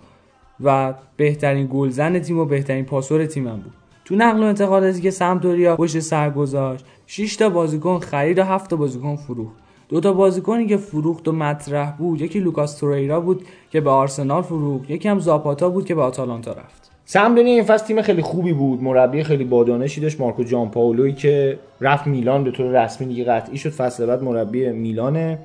[0.60, 3.74] و بهترین گلزن تیم و بهترین پاسور تیم هم بود.
[4.06, 8.70] تو نقل و انتقالاتی که سمتوریا پشت سر گذاشت 6 تا بازیکن خرید و 7
[8.70, 9.56] تا بازیکن فروخت.
[9.88, 14.42] دو تا بازیکنی که فروخت و مطرح بود یکی لوکاس توریرا بود که به آرسنال
[14.42, 16.90] فروخت یکی هم زاپاتا بود که به آتالانتا رفت.
[17.04, 21.58] سمدونی این فصل تیم خیلی خوبی بود مربی خیلی بادانشی داشت مارکو جان پاولوی که
[21.80, 25.38] رفت میلان به طور رسمی دیگه قطعی شد فصل بعد مربی میلانه.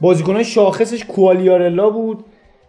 [0.00, 2.24] بازیکن شاخصش کوالیارلا بود.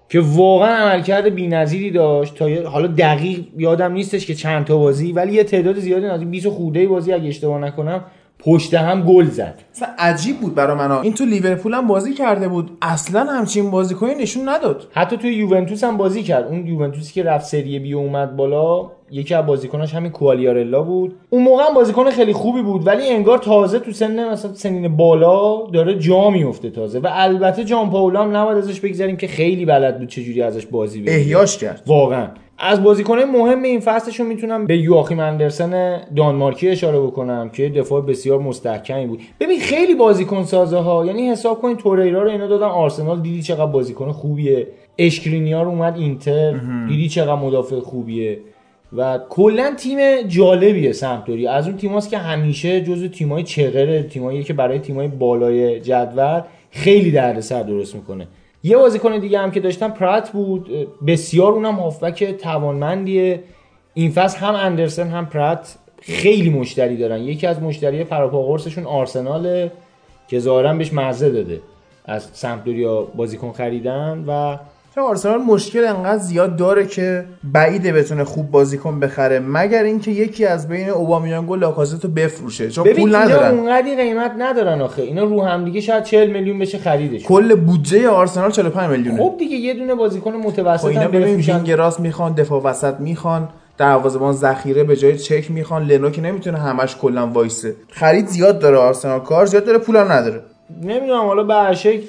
[0.10, 2.36] که واقعا عملکرد بی‌نظیری داشت.
[2.36, 6.50] تا حالا دقیق یادم نیستش که چند تا بازی ولی یه تعداد زیادی نزدیک 20
[6.50, 8.04] خورده بازی اگه اشتباه نکنم
[8.40, 9.60] پشت هم گل زد.
[9.74, 10.92] اصلا عجیب بود برا من.
[10.92, 12.78] این تو لیورپول هم بازی کرده بود.
[12.82, 14.88] اصلا همچین بازیکنی نشون نداد.
[14.92, 16.46] حتی توی یوونتوس هم بازی کرد.
[16.46, 21.16] اون یوونتوسی که رفت سری بی اومد بالا یکی از بازیکناش همین کوالیارلا بود.
[21.30, 25.66] اون موقع هم بازیکن خیلی خوبی بود ولی انگار تازه تو سن مثلا سنین بالا
[25.74, 27.00] داره جا میفته تازه.
[27.00, 31.00] و البته جان پاولا هم نباید ازش بگذاریم که خیلی بلد بود چجوری ازش بازی
[31.02, 31.16] بگیره.
[31.16, 31.84] احیاش کرد.
[31.88, 32.28] واقعا.
[32.60, 38.40] از بازیکنه مهم این فصلشون می‌تونم به یواخیم اندرسن دانمارکی اشاره بکنم که دفاع بسیار
[38.40, 39.22] مستحکمی بود.
[39.40, 43.72] ببین خیلی بازیکن سازه ها یعنی حساب کنین توریرا رو اینا دادن آرسنال دیدی چقدر
[43.72, 44.68] بازیکن خوبیه.
[44.98, 46.52] اشکرینیار اومد اینتر
[46.88, 48.40] دیدی چقدر مدافع خوبیه.
[48.98, 54.54] و کلا تیم جالبیه سمتوری از اون تیماست که همیشه جزو تیمای چغره تیمایی که
[54.54, 56.42] برای تیمای بالای جدول
[56.72, 58.28] خیلی دردسر درست می‌کنه.
[58.68, 60.70] یه بازیکن دیگه هم که داشتم پرات بود
[61.08, 63.44] بسیار اونم هافبک توانمندیه.
[63.94, 67.22] این فصل هم اندرسن هم پرات خیلی مشتری دارن.
[67.22, 69.72] یکی از مشتری پروپاگورسشون آرسناله
[70.28, 71.62] که ظاهرا بهش مزه داده.
[72.06, 74.58] از سمپدوریا بازیکن خریدن و
[74.98, 80.46] چون آرسنال مشکل انقدر زیاد داره که بعیده بتونه خوب بازیکن بخره مگر اینکه یکی
[80.46, 83.58] از بین اوبامیانگ و لاکازت رو بفروشه چون پول اینا ندارن.
[83.58, 85.02] اونقدی قیمت ندارن آخه.
[85.02, 87.24] اینا رو هم دیگه شاید 40 میلیون بشه خریدش.
[87.24, 89.18] کل بودجه آرسنال 45 میلیونه.
[89.18, 91.56] خب دیگه یه دونه بازیکن متوسط خب اینا ببین بفروشن.
[91.56, 95.84] وینگ راست می‌خوان دفاع وسط می‌خوان دروازه‌بان ذخیره به جای چک می‌خوان.
[95.84, 97.76] لنو که نمی‌تونه همش کلا وایسه.
[97.90, 100.42] خرید زیاد داره آرسنال کار زیاد داره پولم نداره.
[100.84, 102.06] نمی‌دونم حالا به هر شکل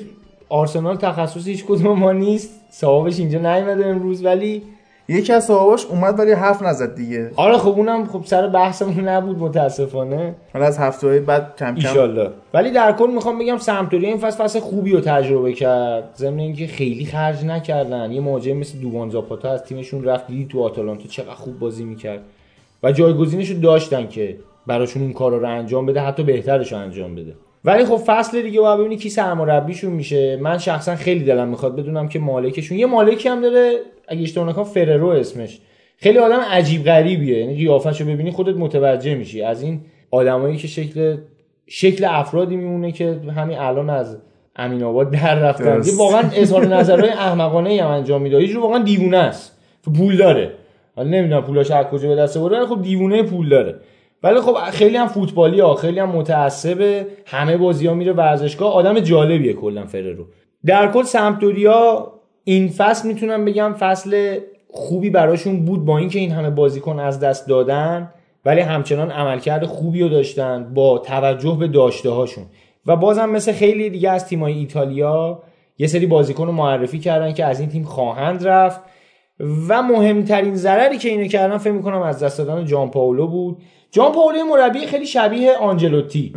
[0.49, 2.51] آرسنال تخصص هیچ کدوم ما نیست.
[2.71, 4.63] صاحبش اینجا نیومده امروز ولی
[5.09, 7.31] یکی از صاحباش اومد ولی حرف نزد دیگه.
[7.37, 10.35] آره خب اونم خب سر بحثمون نبود متاسفانه.
[10.53, 12.31] حالا از هفته بعد کم کم ایشالله.
[12.55, 16.15] ولی در کل می‌خوام بگم سمتوری این فصل فصل خوبی رو تجربه کرد.
[16.17, 18.13] ضمن اینکه خیلی خرج نکردن.
[18.13, 22.21] یه مهاجم مثل دووان زاپاتا از تیمشون رفت دیدی تو آتالانتا چقدر خوب بازی می‌کرد.
[22.83, 27.15] و جایگزینش رو داشتن که براشون اون کارا رو انجام بده حتی بهترش رو انجام
[27.15, 27.35] بده.
[27.65, 30.37] ولی خب فصل دیگه باید ببینی کی سرمربیشون میشه.
[30.37, 33.73] من شخصا خیلی دلم می‌خواد بدونم که مالکشون یه مالکی هم داره
[34.09, 35.61] اگه اشتباه نکنم فررو اسمش.
[35.97, 37.39] خیلی آدم عجیب غریبیه.
[37.39, 39.43] یعنی قیافش رو ببینی خودت متوجه میشی.
[39.43, 39.81] از این
[40.11, 41.17] آدمایی که شکل
[41.67, 44.19] شکل افرادی میمونه که همین الان از
[44.57, 45.83] امین آباد در رفتن.
[45.97, 48.43] واقعا اظهار نظرهای احمقانه ای هم انجام میده.
[48.43, 49.59] یه واقعا دیوونه است.
[49.97, 50.53] پول داره.
[50.97, 53.75] حالا نمی‌دونم پولاش از کجا به دست آورده خب دیوونه پول داره.
[54.23, 58.73] ولی خب خیلی هم فوتبالی ها خیلی هم متعصبه همه بازی ها میره ورزشگاه.
[58.73, 60.27] آدم جالبیه کلا فررو.
[60.67, 62.13] در کل سمپدوریا
[62.45, 64.39] این فصل می‌تونم بگم فصل
[64.71, 68.13] خوبی براشون بود با اینکه این همه بازیکن از دست دادن
[68.45, 72.45] ولی همچنان عملکرد خوبی رو داشتن با توجه به داشته هاشون.
[72.87, 75.43] و بازم مثل خیلی دیگه از تیمای ایتالیا
[75.79, 78.81] یه سری بازیکن رو معرفی کردن که از این تیم خواهند رفت.
[79.69, 83.59] و مهمترین ضرری که اینو کردن فکر می‌کنم از دست دادن جان پاولو بود.
[83.91, 86.33] جان پاولو مربی خیلی شبیه آنجلوتی.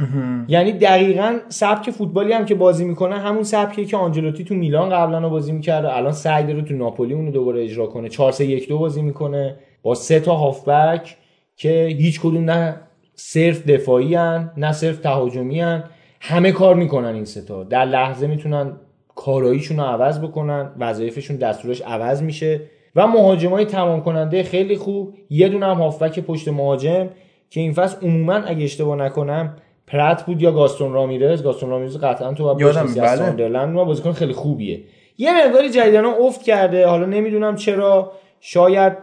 [0.47, 5.19] یعنی دقیقا سبک فوتبالی هم که بازی می‌کنه همون سبکیه که آنجلوتی تو میلان قبلا
[5.19, 5.97] رو بازی می‌کرده.
[5.97, 8.09] الان سعی داره تو ناپولی اونو دوباره اجرا کنه.
[8.09, 11.17] 4 3 1 2 بازی می‌کنه با سه تا هافبک
[11.55, 12.75] که هیچ کدوم نه
[13.15, 15.83] صرف دفاعی هن، نه صرف تهاجمی هن.
[16.19, 17.63] همه کار می‌کنن این سه تا.
[17.63, 18.71] در لحظه می‌تونن
[19.15, 20.71] کاراییشون رو عوض بکنن.
[20.79, 22.61] وظایفشون دستورش عوض میشه.
[22.95, 25.13] و مهاجمای تمام کننده خیلی خوب.
[25.29, 27.09] یه دونه هم هافبک پشت مهاجم
[27.49, 29.55] که این فصل عموما اگه اشتباه نکنم
[29.87, 33.61] پرت بود یا گاستون رامیرز گاستون رامیرز قطعا تو یادم، بله.
[33.61, 34.79] اون بازیکن خیلی خوبیه.
[35.17, 36.87] یه مقداری جدیدن افت کرده.
[36.87, 38.11] حالا نمی‌دونم چرا.
[38.39, 38.93] شاید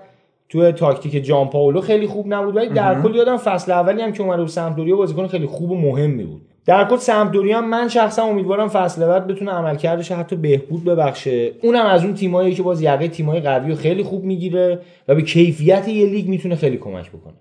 [0.48, 4.22] تو تاکتیک جان پاولو خیلی خوب نبود ولی در کل یادم فصل اولی هم که
[4.22, 6.47] اومده بود سمپدوریا بازیکن خیلی خوب و مهمی بود.
[6.66, 11.52] در کل سمپدوریا هم من شخصا امیدوارم فصل بعد بتونه عملکردش حتی بهبود ببخشه.
[11.62, 15.22] اونم از اون تیمایی که باز یقه تیمای قوی و خیلی خوب می‌گیره و به
[15.22, 17.34] کیفیت یه لیگ می‌تونه خیلی کمک بکنه.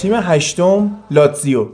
[0.00, 1.66] تیم هشتم لاتزیو.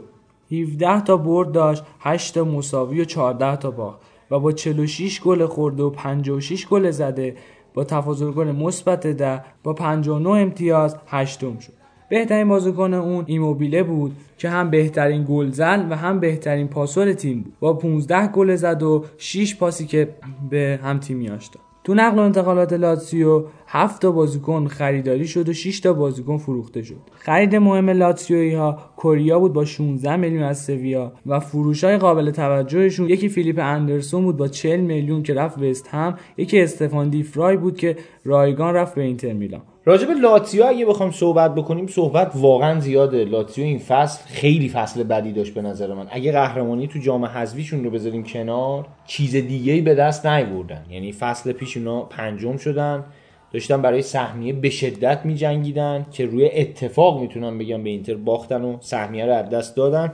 [0.53, 4.01] 17 تا برد داشت 8 تا مساوی و 14 تا باخت.
[4.31, 7.37] و با 46 گل خورده و 56 گل زده
[7.74, 11.72] با تفاضل گل مثبت 10 با 59 امتیاز هشتم شد.
[12.11, 17.53] بهترین بازیکن اون ایموبیله بود که هم بهترین گلزن و هم بهترین پاسور تیم بود.
[17.61, 20.09] با 15 گل زد و 6 پاسی که
[20.51, 25.53] به هم تیمیاش داد تو نقل و انتقالات لاتسیو 7 تا بازیکن خریداری شد و
[25.53, 26.97] 6 تا بازیکن فروخته شد.
[27.14, 32.30] خرید مهم لاتسیویی ها کوریا بود با 16 میلیون از سویا و فروش های قابل
[32.30, 37.57] توجهشون یکی فیلیپ اندرسون بود با 40 میلیون که رفت وست هم، یکی استفان دیفرای
[37.57, 39.62] بود که رایگان رفت به اینتر میلان.
[39.89, 43.24] راجب لاتزیو اگه بخوایم صحبت بکنیم صحبت واقعا زیاده.
[43.24, 46.07] لاتزیو این فصل خیلی فصل بدی داشت به نظر من.
[46.11, 50.84] اگه قهرمانی تو جام حذفیشون رو بذاریم کنار چیز دیگه ای به دست نیوردن.
[50.91, 53.05] یعنی فصل پیش اونا پنجم شدن
[53.53, 58.76] داشتن برای سهمیه به شدت میجنگیدن که روی اتفاق می‌تونم بگم به اینتر باختن و
[58.80, 60.12] سهمیه رو از دست دادن.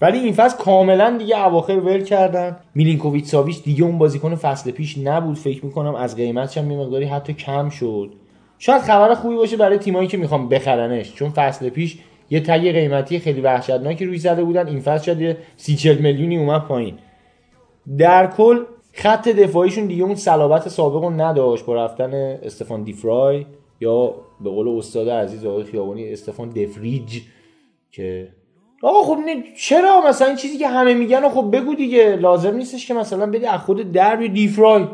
[0.00, 2.56] ولی این فصل کاملا دیگه اواخر ول کردن.
[2.74, 5.36] میلینکوویچ ساویچ دیگه اون بازیکن فصل پیش نبود.
[5.36, 8.14] فکر می‌کنم از قیمتش هم یه مقداری حتی کم شد.
[8.58, 11.14] شاید خبر خوبی باشه برای تیمایی که می‌خوام بخرنش.
[11.14, 11.98] چون فصل پیش
[12.30, 14.66] یه تگ قیمتی خیلی وحشتناکی روی زده بودن.
[14.66, 16.98] این فصل شاید یه سی چل میلیونی اومد پایین.
[17.98, 23.46] در کل خط دفاعیشون دیگه اون صلابت سابق رو نداشت با رفتن استفان دیفرای
[23.80, 27.20] یا به قول استاد عزیز آقای خیابانی استفان دفریج
[27.92, 28.28] که
[28.82, 29.18] آقا خب
[29.58, 32.16] چرا؟ مثلا این چیزی که همه میگن خب بگو دیگه.
[32.16, 34.84] لازم نیستش که مثلا بدی از خود در دیفرای.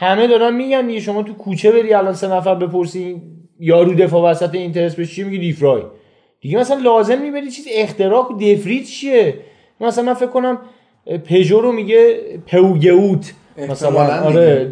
[0.00, 3.22] همه دارن میگن دیگه شما تو کوچه بری الان سه نفر بپرسی
[3.60, 5.82] یارو دفاع وسط اینترس بشه چی میگی؟ دیفرای.
[6.40, 9.34] دیگه مثلا لازم نیبری چیز اختراع و دفرید چیه؟
[9.80, 10.58] مثلا من فکر کنم
[11.24, 13.34] پژو رو میگه پوگوت
[13.68, 14.70] مثلا آره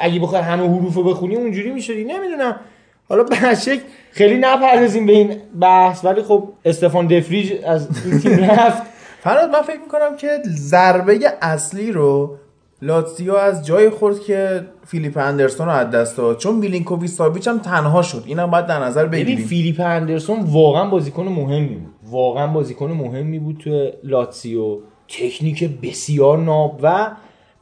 [0.00, 2.60] اگه بخوای همه حروف رو بخونی اونجوری میشه دیگه نمی‌دونم.
[3.08, 8.44] حالا به شکل خیلی نپردازیم به این بحث ولی خب استفان دفریج از این تیم
[8.50, 8.82] رفت.
[9.24, 12.36] فراد من فکر می‌کنم که ضربه اصلی رو
[12.84, 16.38] لاتزیو از جایی خورد که فیلیپ اندرسون رو از دست داد.
[16.38, 18.22] چون میلینکوویچ ساویچ هم تنها شد.
[18.26, 19.46] اینم باید در نظر ببین بگیریم.
[19.46, 21.92] فیلیپ اندرسون واقعا بازیکن مهمی بود.
[22.10, 24.78] واقعا بازیکن مهمی بود تو لاتسیو
[25.08, 27.10] تکنیک بسیار ناب و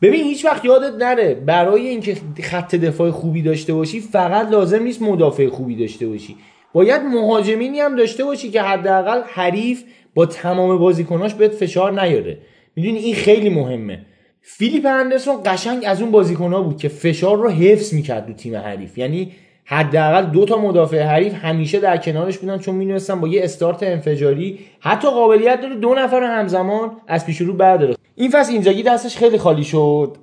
[0.02, 5.02] ببین هیچ وقت یادت نره برای اینکه خط دفاع خوبی داشته باشی فقط لازم نیست
[5.02, 6.36] مدافع خوبی داشته باشی.
[6.72, 12.38] باید مهاجمینی هم داشته باشی که حداقل حریف با تمام بازیکناش بهت فشار نیاره.
[12.76, 14.06] می‌دونی این خیلی مهمه.
[14.42, 18.98] فیلیپ اندرسون قشنگ از اون بازیکنها بود که فشار رو حفظ می‌کرد تو تیم حریف.
[18.98, 19.32] یعنی
[19.64, 24.58] حداقل دو تا مدافع حریف همیشه در کنارش بودن چون می‌دونستن با یه استارت انفجاری
[24.80, 27.94] حتی قابلیت داره دو نفر رو همزمان از پیش رو برداره.
[28.14, 30.16] این فصل اینجاگی دستش خیلی خالی شد.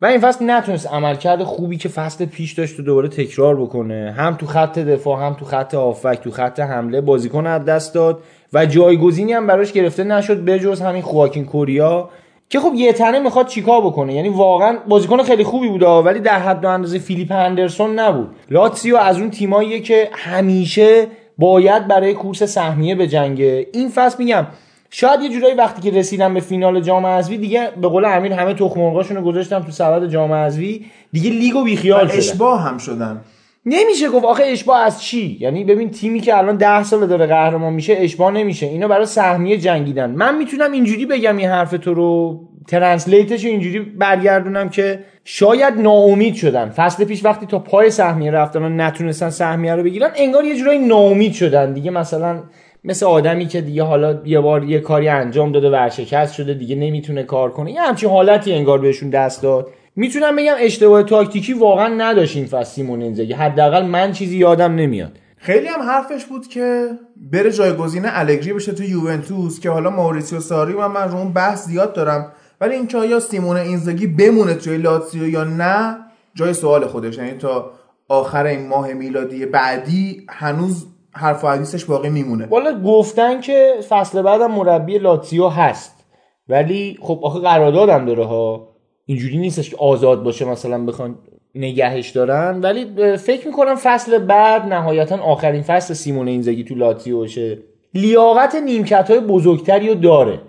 [0.00, 4.14] و این فصل نتونست عملکرد خوبی که فصل پیش داشت و دوباره تکرار بکنه.
[4.16, 8.22] هم تو خط دفاع هم تو خط آفک تو خط حمله بازیکن از دست داد
[8.52, 10.44] و جایگزینی هم براش گرفته نشد.
[10.44, 12.10] بجز همین خواکین کوریا
[12.50, 16.38] که خب یه تنه می‌خواد چیکار بکنه؟ یعنی واقعا بازیکن خیلی خوبی بود ولی در
[16.38, 18.28] حد و اندازه فیلیپ اندرسون نبود.
[18.50, 21.06] لاتسیو از اون تیماییه که همیشه
[21.38, 24.46] باید برای کورس سهمیه به جنگه این فصل میگم.
[24.90, 28.54] شاید یه جورایی وقتی که رسیدم به فینال جام حذفی دیگه به قول امیر همه
[28.54, 33.20] تخم رو گذاشتم تو سبد جام حذفی دیگه لیگو بیخیال شدن اشباه هم شدن.
[33.68, 37.72] نمیشه گفت آخه اشباه از چی؟ یعنی ببین تیمی که الان ده سال داره قهرمان
[37.72, 38.66] میشه اشباه نمیشه.
[38.66, 40.10] اینا برای سهمیه جنگیدن.
[40.10, 42.40] من می‌تونم اینجوری بگم این حرف تو رو.
[42.68, 46.68] ترنسلیتش اینجوری برگردونم که شاید ناامید شدن.
[46.68, 50.78] فصل پیش وقتی تا پای سهمیه رفتن و نتونستن سهمیه رو بگیرن انگار یه جورایی
[50.78, 51.72] ناامید شدن.
[51.72, 52.42] دیگه مثلا
[52.84, 57.22] مثل آدمی که دیگه حالا یه بار یه کاری انجام داده ورشکست شده دیگه نمی‌تونه
[57.22, 57.72] کار کنه.
[57.72, 59.68] یه همچین حالتی انگار بهشون دست داد.
[59.98, 65.12] می‌تونم بگم اشتباه تاکتیکی واقعا نداشت این فصل سیمون اینزاگی حداقل من چیزی یادم نمیاد.
[65.36, 66.88] خیلی هم حرفش بود که
[67.32, 71.64] بره جایگزین الگری بشه تو یوونتوس که حالا ماوریسیو ساری و من رو اون بحث
[71.66, 72.32] زیاد دارم.
[72.60, 75.96] ولی اینکه آیا سیمون اینزاگی بمونه توی لاتزیو یا نه
[76.34, 77.18] جای سوال خودش.
[77.18, 77.70] یعنی تا
[78.08, 82.46] آخر این ماه میلادی بعدی هنوز حرف و حدیثش باقی میمونه.
[82.46, 86.04] والا گفتن که فصل بعدم مربی لاتزیو هست.
[86.48, 88.77] ولی خب آخه قراردادم داره ها.
[89.10, 91.14] اینجوری نیستش که آزاد باشه مثلا بخوان
[91.54, 92.60] نگهش دارن.
[92.60, 97.58] ولی فکر می‌کنم فصل بعد نهایتا آخرین فصل سیمون اینزاگی تو لاتزیو باشه.
[97.94, 100.40] لیاقت نیمکت های بزرگتری رو داره.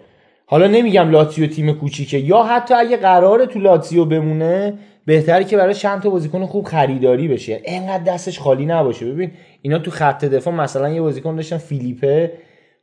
[0.46, 4.74] حالا نمیگم لاتزیو تیم کوچیکه یا حتی اگه قراره تو لاتزیو بمونه
[5.06, 7.62] بهتره که برای چند تا بازیکن خوب خریداری بشه.
[7.66, 9.06] انقدر دستش خالی نباشه.
[9.06, 9.32] ببین
[9.62, 12.32] اینا تو خط دفاع مثلا یه بازیکن داشتن فیلیپه.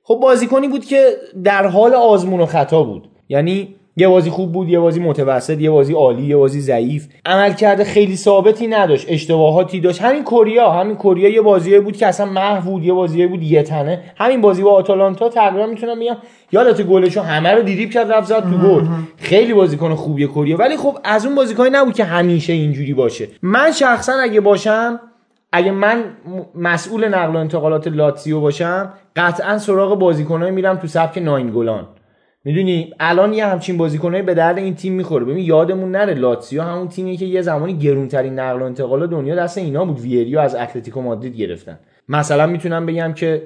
[0.02, 1.10] خب بازیکنی بود که
[1.44, 3.08] در حال آزمون و خطا بود.
[3.28, 7.08] یعنی یه بازی خوب بود یه بازی متوسط یه بازی عالی یه بازی ضعیف.
[7.26, 10.02] عملکرد خیلی ثابتی نداشت اشتباهاتی داشت.
[10.02, 13.62] همین کوریا همین کوریا یه بازی بود که اصلا محو بود یه بازی بود یه
[13.62, 14.00] تنه.
[14.16, 16.16] همین بازی با آتالانتا تقریبا می‌تونم بگم
[16.52, 18.84] یادت گلشو همه رو دیریب کرد رفت زد تو گل.
[19.16, 20.56] خیلی بازیکن خوبیه کوریا.
[20.56, 23.28] ولی خب از اون بازیکنی نبود که همیشه اینجوری باشه.
[23.42, 25.00] من شخصا اگه باشم
[25.52, 26.04] اگه من
[26.54, 31.86] مسئول نقل و انتقالات لاتسیو باشم قطعا سراغ بازیکنایی میرم تو سبک ناینگولان
[32.46, 35.24] می‌دونی الان یه همچین بازیکنایی به درد این تیم می‌خوره.
[35.24, 39.58] ببین یادمون نره لاتسیو همون تیمیه که یه زمانی گرونترین نقل و انتقال دنیا دست
[39.58, 40.00] اینا بود.
[40.00, 41.78] ویری رو از اتلتیکو مادرید گرفتن.
[42.08, 43.42] مثلا می‌تونم بگم که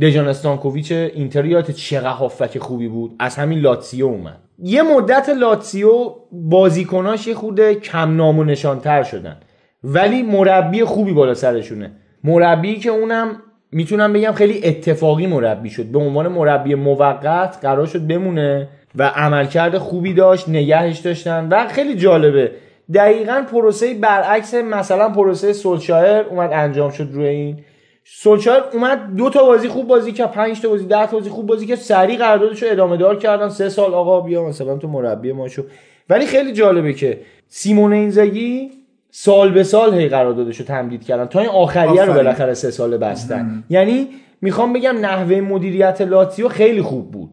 [0.00, 3.16] دژان استانکوویچ اینتر چقدر هافبک خوبی بود.
[3.18, 4.38] از همین لاتسیو اومد.
[4.58, 9.36] یه مدت لاتسیو بازیکناش یه خورده کم نام و نشانتر شدن.
[9.84, 11.92] ولی مربی خوبی بالا سرشونه.
[12.24, 13.42] مربی که اونم
[13.72, 15.84] می‌تونم بگم خیلی اتفاقی مربی شد.
[15.84, 21.94] به عنوان مربی موقت قرار شد بمونه و عملکرد خوبی داشت نگهش داشتن و خیلی
[21.94, 22.50] جالبه.
[22.94, 27.56] دقیقا پروسه برعکس مثلا پروسه سولشایر اومد انجام شد روی این.
[28.04, 31.46] سولشایر اومد دو تا بازی خوب بازی کرد پنج تا بازی ده تا بازی خوب
[31.46, 33.48] بازی کرد سریع قراردادش رو ادامه دار کردن.
[33.48, 35.62] سه سال آقا بیا مثلا تو مربی ما شو
[36.10, 38.70] ولی خیلی جالبه که سیمون اینزاگی
[39.10, 41.26] سال به سال هی قراردادش رو تمدید کردن.
[41.26, 42.12] تا این آخریه رو.
[42.12, 43.64] بالاخره سه سال بستن.
[43.70, 44.08] یعنی
[44.40, 47.30] می‌خوام بگم نحوه مدیریت لاتزیو خیلی خوب بود.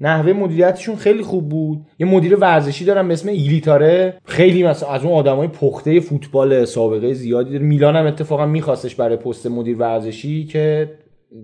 [0.00, 1.86] نحوه مدیریتشون خیلی خوب بود.
[1.98, 4.14] یه مدیر ورزشی دارم به اسم ایلیتاره.
[4.24, 7.64] خیلی مثلا از اون آدمای پخته فوتبال سابقه زیادی داره.
[7.64, 10.90] میلان هم اتفاقا میخواستش برای پست مدیر ورزشی که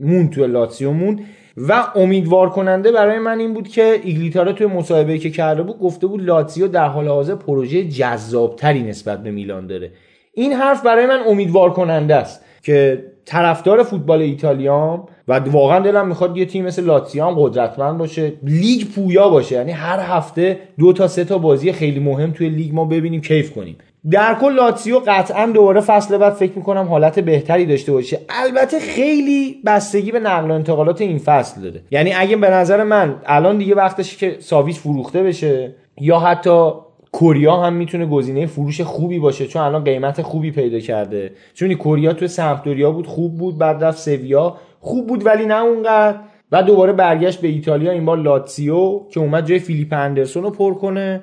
[0.00, 1.20] مون تو لاتسیو مون.
[1.56, 6.06] و امیدوار کننده برای من این بود که ایگلیتاره توی مصاحبه که کرده بود گفته
[6.06, 9.90] بود لاتسیو در حال حاضر پروژه جذابتری نسبت به میلان داره.
[10.32, 16.36] این حرف برای من امیدوار کننده است که طرفدار فوتبال ایتالیام و واقعا دلم می‌خواد
[16.36, 19.54] یه تیم مثل لاتزیو هم قدرتمند باشه لیگ پویا باشه.
[19.54, 23.52] یعنی هر هفته دو تا سه تا بازی خیلی مهم توی لیگ ما ببینیم کیف
[23.52, 23.76] کنیم.
[24.10, 28.20] در کل لاتزیو قطعا دوباره فصل بعد فکر می‌کنم حالت بهتری داشته باشه.
[28.28, 31.80] البته خیلی بستگی به نقل و انتقالات این فصل داره.
[31.90, 36.70] یعنی اگه به نظر من الان دیگه وقتشه که ساویچ فروخته بشه یا حتی
[37.12, 41.32] کوریا هم می‌تونه گزینه فروش خوبی باشه چون الان قیمت خوبی پیدا کرده.
[41.54, 44.56] چون کوریا تو سمپدوریا بود خوب بود بعد رفت سویا.
[44.80, 46.18] خوب بود ولی نه اونقدر.
[46.52, 50.74] و دوباره برگشت به ایتالیا این بار لاتسیو که اومد جای فیلیپ اندرسون رو پر
[50.74, 51.22] کنه.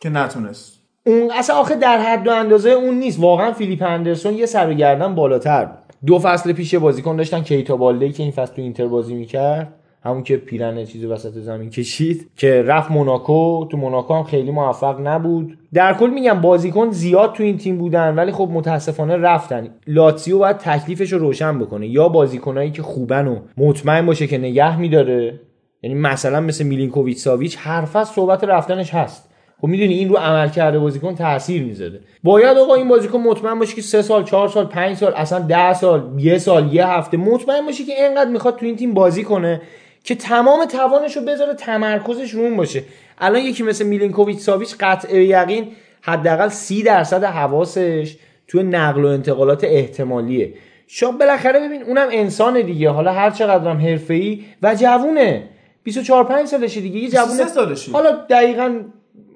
[0.00, 0.77] که نتونست.
[1.08, 3.20] اون اصلا آخه در حد و اندازه اون نیست.
[3.20, 5.78] واقعا فیلیپ اندرسون یه سر گردن بالاتر بود.
[6.06, 9.74] دو فصل پیش بازیکن داشتن کیتا بالده که این فصل تو اینتر بازی می‌کرد.
[10.04, 13.66] همون که پیرن چیزی وسط زمین کشید که رفت موناکو.
[13.70, 15.58] تو موناکو هم خیلی موفق نبود.
[15.74, 19.68] در کل میگم بازیکن زیاد تو این تیم بودن ولی خب متاسفانه رفتن.
[19.86, 21.88] لاتسیو باید تکلیفش رو روشن بکنه.
[21.88, 25.40] یا بازیکنایی که خوبن و مطمئن باشه که نگه میداره.
[25.82, 29.30] یعنی مثلا مثل میلینکوویچ ساویچ هر فصل صحبت رفتنش هست.
[29.60, 32.00] خب می‌دونی این رو عمل کرده بازیکن تاثیر می‌ذاره.
[32.22, 35.74] باید آقا این بازیکن مطمئن باشه که سه سال چهار سال پنج سال اصلا ده
[35.74, 39.60] سال یه سال یه هفته مطمئن باشه که اینقدر می‌خواد تو این تیم بازی کنه
[40.04, 42.82] که تمام توانش رو بذاره تمرکزش رو اون باشه.
[43.18, 45.66] الان یکی مثل میلینکوویچ ساویچ قطع یقین
[46.02, 48.16] حداقل سی درصد حواسش
[48.48, 50.54] توی نقل و انتقالات احتمالیه.
[50.86, 52.90] شاید بالاخره ببین اونم انسان دیگه.
[52.90, 55.42] حالا هر چقدرم حرفه‌ای و جوونه.
[55.82, 56.98] 24 5 سالشه دیگه.
[56.98, 57.28] یه جوونه.
[57.28, 57.92] 23 سالشه.
[57.92, 58.80] حالا دقیقاً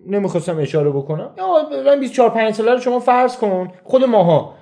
[0.07, 1.31] نمی‌خواستم اشاره بکنم.
[1.87, 3.69] یا 24 5 ساله رو شما فرض کن.
[3.85, 4.55] خود ماها.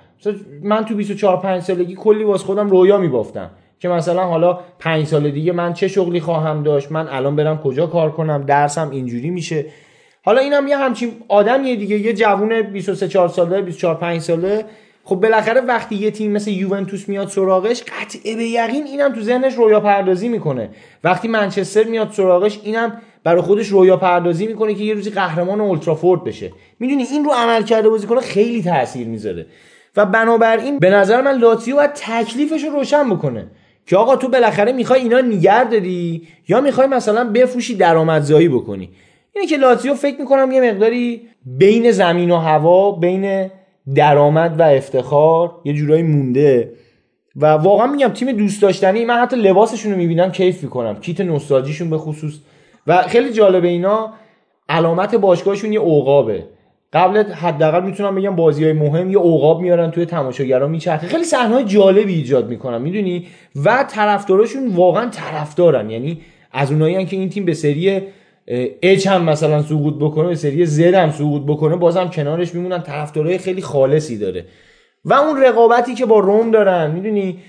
[0.63, 3.49] من تو 24 5 سالگی کلی واس خودم رویا میبافتم.
[3.79, 7.87] که مثلا حالا 5 سال دیگه من چه شغلی خواهم داشت؟ من الان برم کجا
[7.87, 9.65] کار کنم؟ درسم اینجوری میشه.
[10.25, 11.97] حالا اینم یه همچین آدمیه دیگه.
[11.97, 14.65] یه جوون 23 4 ساله 24 5 ساله.
[15.03, 19.53] خب بالاخره وقتی یه تیم مثل یوونتوس میاد سراغش قطعه به یقین اینم تو ذهنش
[19.53, 20.69] رویا پردازی می‌کنه.
[21.03, 26.23] وقتی منچستر میاد سراغش اینم برای خودش رویا پردازی می‌کنه که یه روزی قهرمان اولترافورد
[26.23, 26.51] بشه.
[26.79, 29.45] می‌دونی این رو عمل کرده بازیکن خیلی تاثیر می‌ذاره.
[29.97, 33.47] و بنابراین به نظر من لاتزیو باید تکلیفش رو روشن بکنه.
[33.85, 38.89] که آقا تو بالاخره می‌خوای اینا نگر داری یا می‌خوای مثلا بفروشی درآمدزایی بکنی.
[39.35, 43.49] اینه که لاتزیو فکر می‌کنم یه مقداری بین زمین و هوا بین
[43.95, 46.71] درآمد و افتخار یه جورایی مونده.
[47.35, 50.99] و واقعا میگم تیم دوست داشتنی من حتی لباسشون رو می‌بینم کیف می‌کنم.
[50.99, 52.33] کیت نوستالژیشون به خصوص.
[52.87, 54.13] و خیلی جالبه اینا
[54.69, 56.43] علامت باشگاهشون یه عقابه
[56.93, 61.07] قبل حداقل می‌تونم بگم بازی های مهم یه عقاب میارن توی تماشاگرا میچرخه.
[61.07, 63.27] خیلی صحنه جالبی ایجاد می‌کنن می‌دونی؟
[63.65, 65.89] و طرفداراشون واقعا طرفدارن.
[65.89, 66.21] یعنی
[66.51, 68.01] از اونایی که این تیم به سری
[68.81, 72.79] اچ هم مثلا سقوط بکنه به سری زد هم سقوط بکنه بازم کنارش میمونن.
[72.81, 74.45] طرفدارای خیلی خالصی داره.
[75.05, 77.39] و اون رقابتی که با روم دارن می‌دونی؟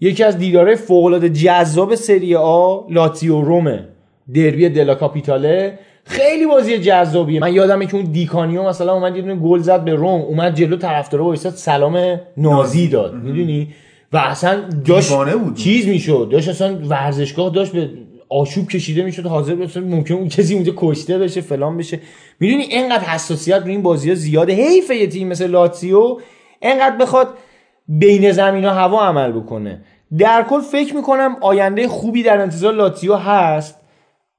[0.00, 3.88] یکی از دیدارهای فوق العاده جذاب سری آ لاتزیو رومه.
[4.34, 7.40] دربی دلا کاپیتاله خیلی بازی جذابیه.
[7.40, 10.76] من یادمه که اون دیکانیو مثلا اومد یه دونه گل زد به روم اومد جلو
[10.76, 13.14] طرفدارا وایساد سلام نازی داد.
[13.14, 13.68] می‌دونی؟
[14.12, 15.56] و اصلا داشت بود.
[15.56, 16.28] چیز می‌شد.
[16.32, 17.90] داشت اصلا ورزشگاه داشت به
[18.28, 19.26] آشوب کشیده می‌شد.
[19.26, 22.00] حاضر بشه ممکن اون کسی اونجا کشته بشه فلان بشه.
[22.40, 24.52] می‌دونی؟ اینقدر حساسیت رو این بازی ها زیاده.
[24.52, 26.16] حیف یه تیم مثل لاتزیو
[26.62, 27.28] اینقدر بخواد
[27.88, 29.80] بین زمین و هوا عمل بکنه.
[30.18, 33.76] در کل فکر می‌کنم آینده خوبی در انتظار لاتزیو هست.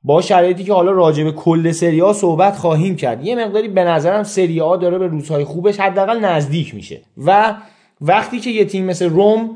[0.04, 3.26] با شرایطی که حالا راجع به کل سری ها صحبت خواهیم کرد.
[3.26, 7.02] یه مقداری به نظرم سری ها داره به روزهای خوبش حداقل نزدیک میشه.
[7.26, 7.56] و
[8.02, 9.50] وقتی که یه تیم مثل روم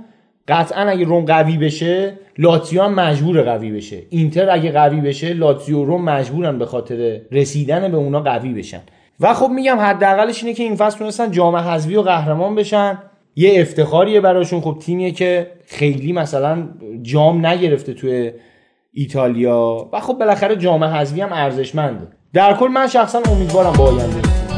[0.47, 3.97] قطعا اگه روم قوی بشه لاتزیو هم مجبور قوی بشه.
[4.09, 8.81] اینتر اگه قوی بشه لاتزیو روم مجبورن به خاطر رسیدن به اونا قوی بشن.
[9.19, 12.97] و خب میگم حداقلش اینه که این فصل تونستن جام حذفی و قهرمان بشن.
[13.35, 14.61] یه افتخاریه براشون.
[14.61, 16.67] خب تیمیه که خیلی مثلا
[17.01, 18.31] جام نگرفته توی
[18.94, 24.02] ایتالیا و خب بالاخره جام حذفی هم ارزشمنده در کل من شخصا امیدوارم با آینده
[24.02, 24.50] این تیم.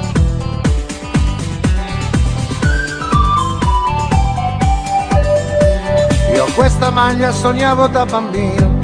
[6.34, 8.78] Io questa maglia sognavo da bambino,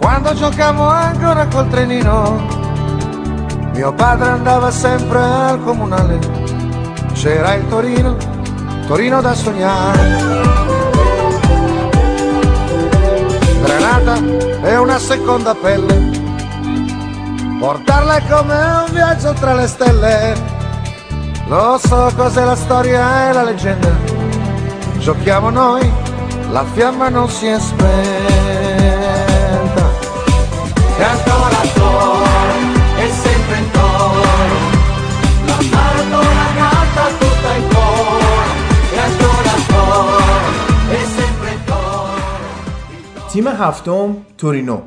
[0.00, 2.16] quando giocavo ancora col trenino.
[3.74, 6.18] Mio padre andava sempre al comunale,
[7.12, 8.16] c'era il Torino,
[8.88, 10.81] Torino da sognare.
[13.63, 14.21] Granata
[14.61, 16.11] è una seconda pelle,
[17.59, 20.35] portarla come un viaggio tra le stelle.
[21.47, 24.13] Lo so cos'è la storia e la leggenda
[25.03, 25.91] giochiamo noi,
[26.49, 27.83] la fiamma non si è spenta.
[30.97, 31.52] E ancora,
[43.33, 44.77] تیم هفتم تورینو.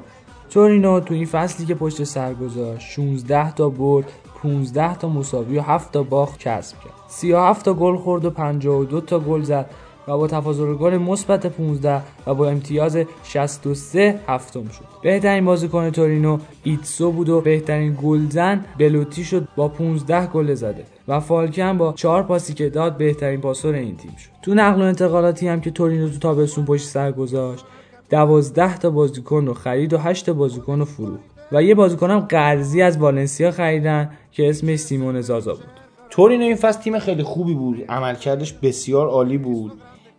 [0.51, 4.13] تورینو تو این فصلی که پشت سر گذاشت 16 تا برد
[4.43, 6.93] 15 تا مساوی و 7 تا باخت کسب کرد.
[7.09, 9.71] 37 تا گل خورد و 52 تا گل زد
[10.09, 14.85] و با تفاضل گل مثبت 15 و با امتیاز 63 هفتم شد.
[15.03, 21.21] بهترین بازیکن تورینو ایتسو بود و بهترین گلزن بلوتی شد با 15 گل زده و
[21.21, 24.31] فالکن با 4 پاسی که داد بهترین پاسور این تیم شد.
[24.43, 27.65] تو نقل و انتقالاتی هم که تورینو تو تابستون پشت سر گذاشت
[28.11, 31.25] 12 تا بازیکن رو خرید و 8 تا بازیکن رو فروخت.
[31.53, 35.65] و یه بازیکنم قرضی از والنسیا خریدن که اسمش سیمون زازا بود.
[36.11, 37.85] تورینو این فصل تیم خیلی خوبی بود.
[37.89, 39.73] عملکردش بسیار عالی بود.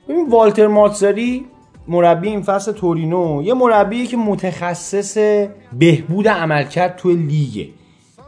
[0.09, 1.45] ببین والتر ماتزاری
[1.87, 3.41] مربی این فصل تورینو.
[3.43, 5.17] یه مربیه که متخصص
[5.79, 7.67] بهبود عملکرد توی لیگه.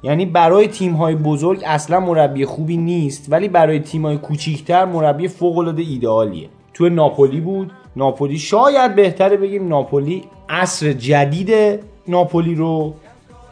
[0.04, 5.28] یعنی برای تیم های بزرگ اصلا مربی خوبی نیست ولی برای تیم های کوچیکتر مربی
[5.28, 8.38] فوق العاده ایدئالیه توی ناپولی بود ناپولی.
[8.38, 12.94] شاید بهتره بگیم ناپولی عصر جدید ناپولی رو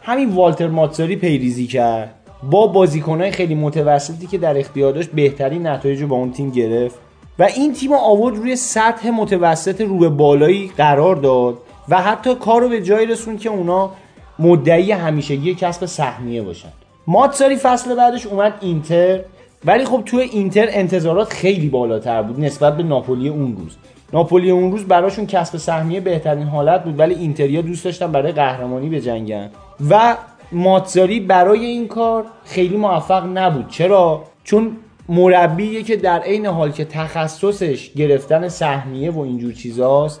[0.02, 2.14] همین والتر ماتزاری پیریزی کرد.
[2.50, 6.98] با بازیکنهای خیلی متوسطی که در اختیار داشت بهترین نتایج رو با اون تیم گرفت
[7.38, 11.58] و این تیم آورد روی سطح متوسط رو به بالایی قرار داد
[11.88, 13.90] و حتی کار رو به جایی رسون که اونا
[14.38, 16.68] مدعی همیشگی کسب سهمیه باشن.
[17.06, 19.20] ماتساری فصل بعدش اومد اینتر
[19.64, 23.76] ولی خب توی اینتر انتظارات خیلی بالاتر بود نسبت به ناپولی اون روز.
[24.12, 28.88] ناپولی اون روز براشون کسب سهمیه بهترین حالت بود ولی اینتریا دوست داشتن برای قهرمانی
[28.88, 29.50] بجنگن.
[29.90, 30.16] و
[30.52, 33.68] ماتزاری برای این کار خیلی موفق نبود.
[33.68, 34.76] چرا؟ چون
[35.08, 40.20] مربیه که در عین حال که تخصصش گرفتن سهمیه و اینجور چیزاست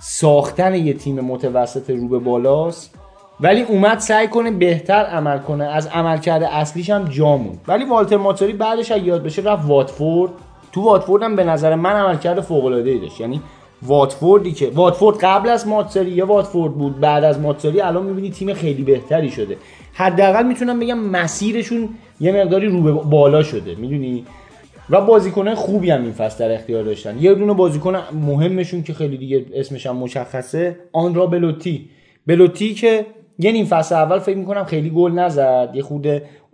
[0.00, 2.94] ساختن یه تیم متوسط رو به بالاست.
[3.40, 5.64] ولی اومد سعی کنه بهتر عمل کنه.
[5.64, 7.60] از عملکرد اصلیش هم جا موند.
[7.68, 10.32] ولی والتر ماتساری بعدش یاد بشه رفت واتفورد.
[10.72, 13.20] تو واتفورد هم به نظر من عملکرد فوق العاده ای داشت.
[13.20, 13.40] یعنی
[13.82, 18.54] واتفوردی که واتفورد قبل از ماتساری یه واتفورد بود بعد از ماتساری الان می‌بینی تیم
[18.54, 19.56] خیلی بهتری شده.
[19.92, 21.88] حداقل می‌تونم بگم مسیرشون
[22.20, 23.74] یه مقداری رو به بالا شده.
[23.74, 24.24] می‌دونی؟
[24.90, 27.18] و بازیکنان خوبی هم این فصل در اختیار داشتن.
[27.20, 31.90] یه دونه بازیکن مهمشون که خیلی دیگه اسمش هم مشخصه آنرا بلوتی.
[32.26, 33.06] بلوتی که
[33.38, 36.06] یه نیم فصل اول فکر می‌کنم خیلی گل نزد یه خود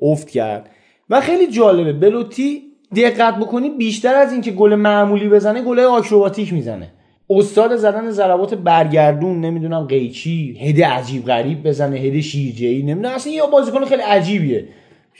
[0.02, 0.70] افت کرد.
[1.10, 2.62] و خیلی جالبه بلوتی
[2.94, 6.88] دقت بکنی بیشتر از اینکه گل معمولی بزنه گل آکروباتیک می‌زنه.
[7.30, 13.42] استاد زدن ضربات برگردون نمی‌دونم قیچی هد عجیب غریب بزنه هد شیرجه‌ای نمی‌دونم اصلا یه
[13.52, 14.64] بازیکن خیلی عجیبیه.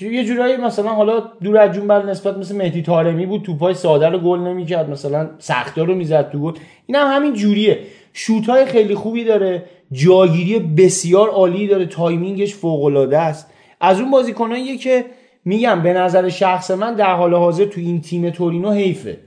[0.01, 4.19] یه جورایی مثلا حالا دور از جون بلانسبت مثل مهدی طارمی بود توپای ساده رو
[4.19, 6.53] گل نمی‌کرد مثلا سختا رو می‌زد تو گل.
[6.87, 7.79] این هم همین جوریه.
[8.13, 9.63] شوتای خیلی خوبی داره
[9.93, 13.51] جاگیری بسیار عالی داره timing ش فوق العاده است.
[13.81, 15.05] از اون بازیکناییه که
[15.47, 19.19] میگم به نظر شخص من در حال حاضر تو این تیم تورینو حیفه.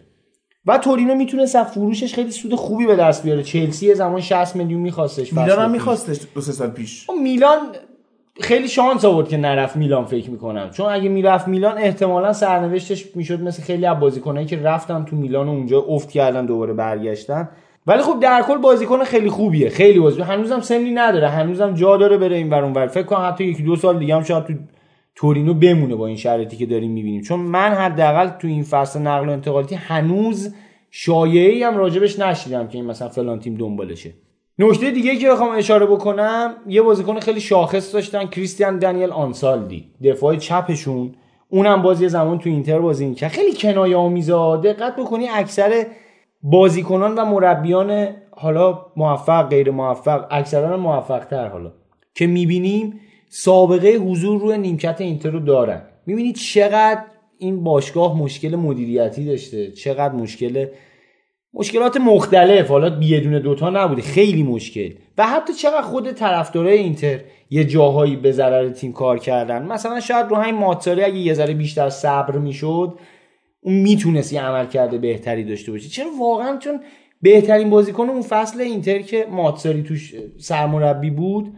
[0.66, 3.44] و تورینو می‌تونست از فروشش خیلی سود خوبی به دست بیاره.
[3.44, 7.08] چلسی زمان 60 میلیون میخواستش میلان هم میخواستش دو سه سال پیش.
[7.24, 7.58] میلان
[8.42, 10.70] خیلی شانس آورد که نرفت میلان فکر می‌کنم.
[10.70, 15.48] چون اگه می‌رفت میلان احتمالا سرنوشتش می‌شد مثل خیلی از بازیکنایی که رفتن تو میلان
[15.48, 17.50] و اونجا افت کردن دوباره برگشتن.
[17.88, 19.70] ولی خب در کل بازیکن خیلی خوبیه.
[19.70, 21.28] خیلی بازیکن هنوزم سنی نداره.
[21.28, 24.24] هنوزم جا داره بره این ور اونور فکر کنم حتی یکی دو سال دیگه هم
[24.24, 24.54] شاید تو
[25.20, 27.22] تورینو بمونه با این شرایطی که داریم می‌بینیم.
[27.22, 30.56] چون من حداقل تو این فصل نقل و انتقالاتی هنوز
[30.92, 34.14] شایعی هم راجبش نشیدم که این مثلا فلان تیم دنبالشه.
[34.60, 39.86] نکته دیگه که بخوام اشاره بکنم یه بازیکن خیلی شاخص داشتن کریستیان دنیل آنسالدی.
[40.04, 41.16] دفاع چپشون.
[41.50, 44.58] اونم باز یه زمان تو اینتر بازی می‌کرد خیلی کنایه آمیزه.
[44.64, 45.86] دقت بکنی اکثر
[46.44, 51.72] بازیکنان و مربیان حالا موفق غیر موفق اکثرا موفق تر حالا
[52.16, 53.00] که می‌بینیم
[53.30, 55.82] سابقه حضور روی نیمکت اینتر رو دارن.
[56.06, 57.02] می‌بینید چقدر
[57.38, 60.66] این باشگاه مشکل مدیریتی داشته چقدر مشکل
[61.54, 62.68] مشکلات مختلف.
[62.68, 64.90] حالا یه دونه دوتا نبوده خیلی مشکل.
[65.18, 67.20] و حتی چقدر خود طرفدارای اینتر
[67.50, 69.66] یه جاهایی به ضرر تیم کار کردن.
[69.66, 73.00] مثلا شاید رو همین ماتساری اگه یه ذره بیشتر صبر می‌شد
[73.62, 75.90] اون می‌تونست یه عمل کرده بهتری داشته باشه.
[75.90, 76.80] چرا واقعا؟ چون
[77.22, 81.54] بهترین بازیکن اون فصل اینتر که ماتساری توش سرمربی بود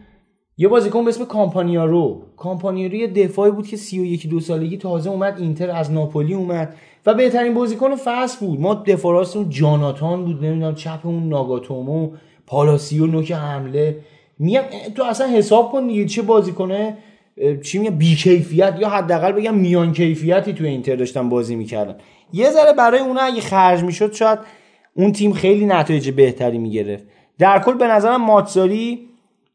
[0.58, 2.22] یه بازیکن به اسم کامپانیارو.
[2.36, 6.74] کامپانیارو یه دفاعی بود که 31 دو سالگی تازه اومد اینتر از ناپولی اومد
[7.06, 8.60] و بهترین بازیکن فصل بود.
[8.60, 12.10] ما دفاع راستمون جاناتان بود نمی‌دونم چپمون ناگاتومو
[12.46, 13.96] پالاسیو نوک حمله.
[14.38, 14.62] میگم
[14.96, 16.96] تو اصلا حساب کن دیگه چه بازیکنه
[17.64, 21.96] چی میگم بیکیفیت یا حداقل بگم میان کیفیتی تو اینتر داشتن بازی می‌کردن.
[22.32, 24.38] یه ذره برای اونا اگه خرج می‌شد شاید
[24.94, 27.04] اون تیم خیلی نتایج بهتری می‌گرفت.
[27.38, 29.08] در کل به نظرم ماتساری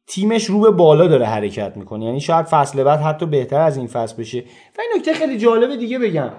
[0.08, 2.06] تیمش رو به بالا داره حرکت می‌کنه.
[2.06, 4.40] یعنی شاید فصل بعد حتی بهتر از این فصل بشه.
[4.78, 6.30] و این نکته خیلی جالب دیگه بگم.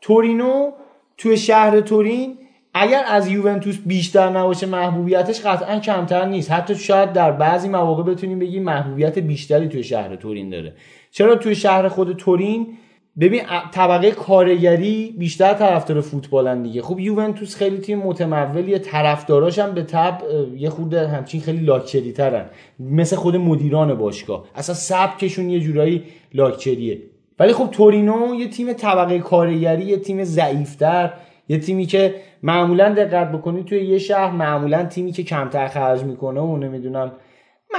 [0.00, 0.70] تورینو
[1.18, 2.38] توی شهر تورین
[2.74, 6.50] اگر از یوونتوس بیشتر نباشه محبوبیتش قطعا کمتر نیست.
[6.50, 10.74] حتی شاید در بعضی مواقع بتونیم بگیم محبوبیت بیشتری توی شهر تورین داره.
[11.10, 12.78] چرا توی شهر خود تورین
[13.20, 16.82] ببین طبقه کارگری بیشتر طرفدار فوتبالن دیگه.
[16.82, 20.18] خب یوونتوس خیلی تیم متمولیه طرفداراش هم به تب
[20.56, 22.44] یه خود همچین خیلی لاکچری ترن
[22.80, 24.44] مثل خود مدیران باشگاه.
[24.54, 26.02] اصلا سبکشون یه جورایی
[26.34, 26.98] لاکچریه.
[27.38, 31.12] ولی خب تورینو یه تیم طبقه کارگری یه تیم ضعیفتر
[31.48, 36.40] یه تیمی که معمولا دقت بکنی توی یه شهر معمولا تیمی که کمتر خرج می‌کنه
[36.40, 37.12] و نمی‌دونم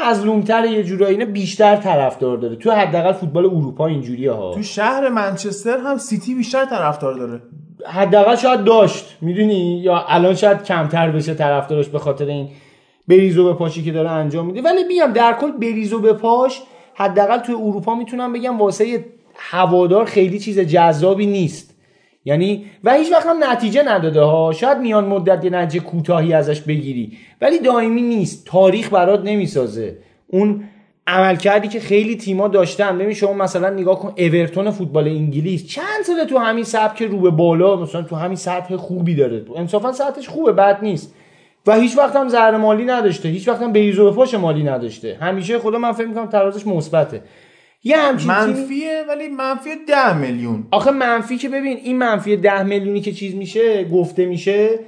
[0.06, 2.56] مظلومتر یه جورایی اینا بیشتر طرفدار داره.
[2.56, 4.54] تو حداقل فوتبال اروپا اینجوریه ها.
[4.54, 7.42] تو شهر منچستر هم سیتی بیشتر طرفدار داره.
[7.86, 9.18] حداقل شاید داشت.
[9.22, 12.50] می‌دونی؟ یا الان شاید کمتر بشه طرفدارش به خاطر این
[13.08, 14.62] بریزو به پاشی که داره انجام میده.
[14.62, 16.62] ولی میگم در کل بریزو به پاش
[16.96, 19.06] حداقل توی اروپا می‌تونم بگم واسه
[19.36, 21.77] هوادار خیلی چیز جذابی نیست.
[22.28, 24.52] یعنی و هیچ وقت هم نتیجه نداده ها.
[24.52, 27.18] شاید میان مدت یه نتیجه کوتاهی ازش بگیری.
[27.42, 28.46] ولی دائمی نیست.
[28.46, 29.98] تاریخ برات نمی‌سازه.
[30.28, 30.64] اون
[31.08, 32.98] عملکردی که خیلی تیما داشتن.
[32.98, 35.68] ببین شما مثلا نگاه کن اورتون فوتبال انگلیس.
[35.68, 39.46] چند ساله تو همین سبک رو به بالا مثلا تو همین سطح خوبی داره.
[39.56, 41.14] انصافا سطحش خوبه بد نیست.
[41.68, 43.30] و هیچ وقت هم زهر مالی نداشته.
[43.30, 43.74] هیچ وقت هم
[44.12, 45.18] پاش مالی نداشته.
[45.22, 47.22] همیشه خدا من فکر می‌کنم ترازش مثبته.
[47.84, 50.68] یه همچین منفیه ولی منفی 10 میلیون.
[50.72, 54.80] آخه منفی که ببین این منفی ده میلیونی که چیز میشه گفته میشه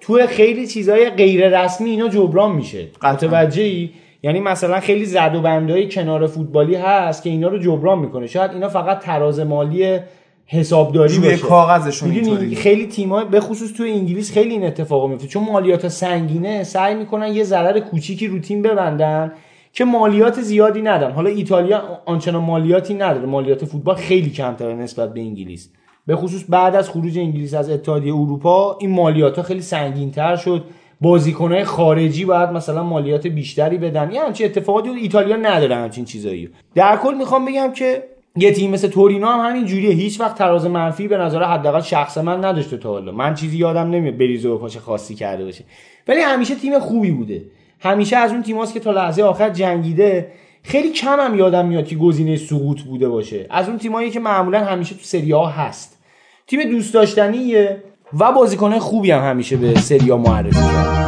[0.00, 2.88] تو خیلی چیزهای غیر رسمی اینا جبران میشه.
[3.02, 3.90] متوجهی؟
[4.22, 8.26] یعنی مثلا خیلی زد و بندهای کنار فوتبالی هست که اینا رو جبران می‌کنه.
[8.26, 9.98] شاید اینا فقط تراز مالی
[10.46, 11.36] حسابداری باشه.
[11.36, 12.54] کاغذشون اینطوری.
[12.54, 17.32] خیلی تیم‌ها به خصوص تو انگلیس خیلی این اتفاق میفته چون مالیات سنگینه سعی می‌کنن
[17.32, 19.32] یه ضرر کوچیکی رو تیم ببندن.
[19.72, 23.26] که مالیات زیادی ندن حالا ایتالیا آنچنان مالیاتی نداره.
[23.26, 25.72] مالیات فوتبال خیلی کمتره نسبت به انگلیس.
[26.06, 30.64] به خصوص بعد از خروج انگلیس از اتحادیه اروپا این مالیات ها خیلی سنگینتر شد.
[31.00, 34.12] بازیکنهای خارجی باید مثلا مالیات بیشتری بدن.
[34.12, 34.88] یه همچین اتفاقاتی.
[34.88, 36.48] ایتالیا نداره همچین چیزایی.
[36.74, 38.04] در کل می‌خوام بگم که
[38.36, 39.90] یه تیم مثل تورینو هم همین جوریه.
[39.90, 43.12] هیچ وقت تراز منفی به نظر حداقل شخص من نداشته تا حالا.
[43.12, 45.64] من چیزی یادم نمیاد بریزو به پاش خاصی کرده باشه.
[46.08, 47.42] ولی همیشه تیم خوبی بوده.
[47.82, 50.32] همیشه از اون تیماست که تا لحظه آخر جنگیده.
[50.62, 53.46] خیلی کم هم یادم میاد که گزینه سقوط بوده باشه.
[53.50, 55.98] از اون تیمایی که معمولا همیشه تو سری ها هست.
[56.46, 57.82] تیم دوست داشتنیه
[58.18, 61.01] و بازیکنه خوبی هم همیشه به سری ها معرفی کرد.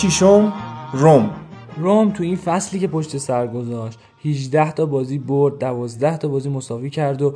[0.00, 0.52] ششم
[0.92, 1.30] روم.
[1.76, 6.48] روم تو این فصلی که پشت سر گذاشت 18 تا بازی برد 12 تا بازی
[6.48, 7.34] مساوی کرد و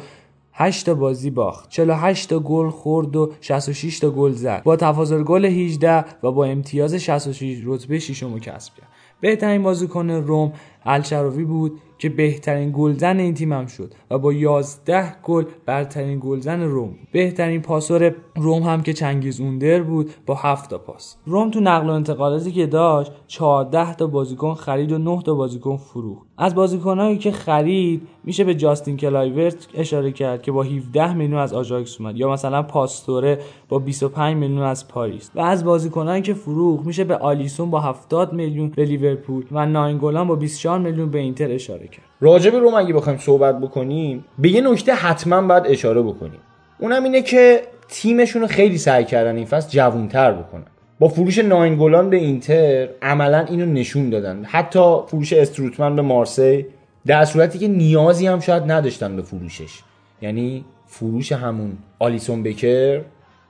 [0.53, 1.71] 8 تا بازی باخت.
[1.71, 4.63] 48 تا گل خورد و 66 تا گل زد.
[4.63, 8.89] با تفاضل گل 18 و با امتیاز 66 رتبه ششم کسب کرد.
[9.21, 10.53] بهترین بازیکن روم
[10.85, 11.81] الشراوی بود.
[12.05, 17.09] که بهترین گلزن این تیم هم شد و با 11 گل برترین گلزن روم بود.
[17.13, 21.91] بهترین پاسور روم هم که چنگیز اوندر بود با 7 تا پاس روم تو نقل
[21.91, 27.19] و انتقالاتی که داشت 14 تا بازیکن خرید و 9 تا بازیکن فروخت از بازیکنایی
[27.19, 32.17] که خرید میشه به جاستین کلایورت اشاره کرد که با 17 میلیون از آژاکس اومد
[32.17, 33.39] یا مثلا پاستوره
[33.69, 38.33] با 25 میلیون از پاریس و از بازیکنایی که فروخت میشه به آلیسون با 70
[38.33, 42.05] میلیون به لیورپول و ناینگولان با 24 میلیون به اینتر اشاره کرد.
[42.21, 46.41] راجع به روم بخوایم صحبت بکنیم به یه نکته حتما باید اشاره بکنیم.
[46.79, 50.67] اونم اینه که تیمشون رو خیلی سعی کردن این فصل جوونتر بکنن.
[50.99, 54.45] با فروش ناینگولان به اینتر عملا اینو نشون دادن.
[54.45, 56.67] حتی فروش استروتمن به مارسی
[57.07, 59.79] در صورتی که نیازی هم شاید نداشتن به فروشش.
[60.23, 63.01] یعنی فروش همون آلیسون بکر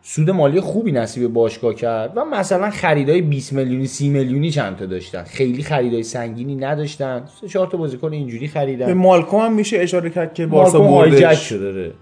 [0.02, 4.86] سود مالی خوبی نصیب باشگاه کرد و مثلا خریدای 20 میلیونی 30 میلیونی چند تا
[4.86, 5.22] داشتن.
[5.22, 7.24] خیلی خریدای سنگینی نداشتن.
[7.40, 8.86] سه چهار تا بازیکن اینجوری خریدن.
[8.86, 11.48] به مالکوم هم میشه اشاره کرد که بارسا بردش.
[11.48, 11.92] شده داره.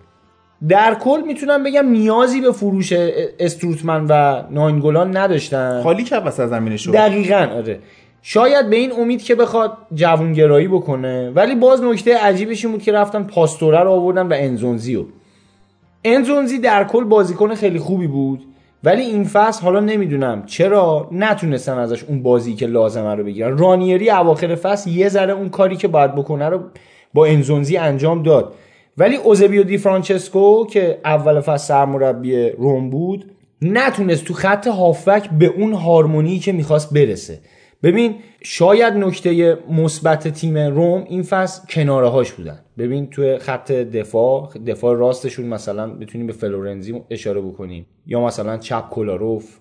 [0.69, 2.93] در کل می‌تونم بگم نیازی به فروش
[3.39, 5.83] استروتمن و ناینگولان نداشتن.
[5.83, 7.79] خالی کرد وسط زمین شد دقیقا آره.
[8.23, 12.93] شاید به این امید که بخواد جوونگرایی بکنه ولی باز نکته عجیبش این بود که
[12.93, 15.05] رفتن پاستوره رو آوردن و انزونزیو
[16.05, 18.47] انزونزی در کل بازیکن خیلی خوبی بود
[18.85, 23.59] ولی این فصل حالا نمی‌دونم چرا نتونستن ازش اون بازی که لازمه رو بگیرن.
[23.59, 26.61] رانیری اواخر فصل یه ذره اون کاری که باید بکنه رو
[27.15, 28.55] با انزونزی انجام داد.
[28.99, 33.31] ولی اوزبیو دی فرانچسکو که اول فصل سرمربی روم بود
[33.63, 37.39] نتونست تو خط هافک به اون هارمونی که می‌خواست برسه.
[37.83, 42.59] ببین شاید نکته مثبت تیم روم این فصل کناره هاش بودن.
[42.79, 47.87] ببین توی خط دفاع دفاع راستشون مثلا بتونیم به فلورنزی اشاره بکنیم.
[48.07, 49.59] یا مثلا چپ کولاروف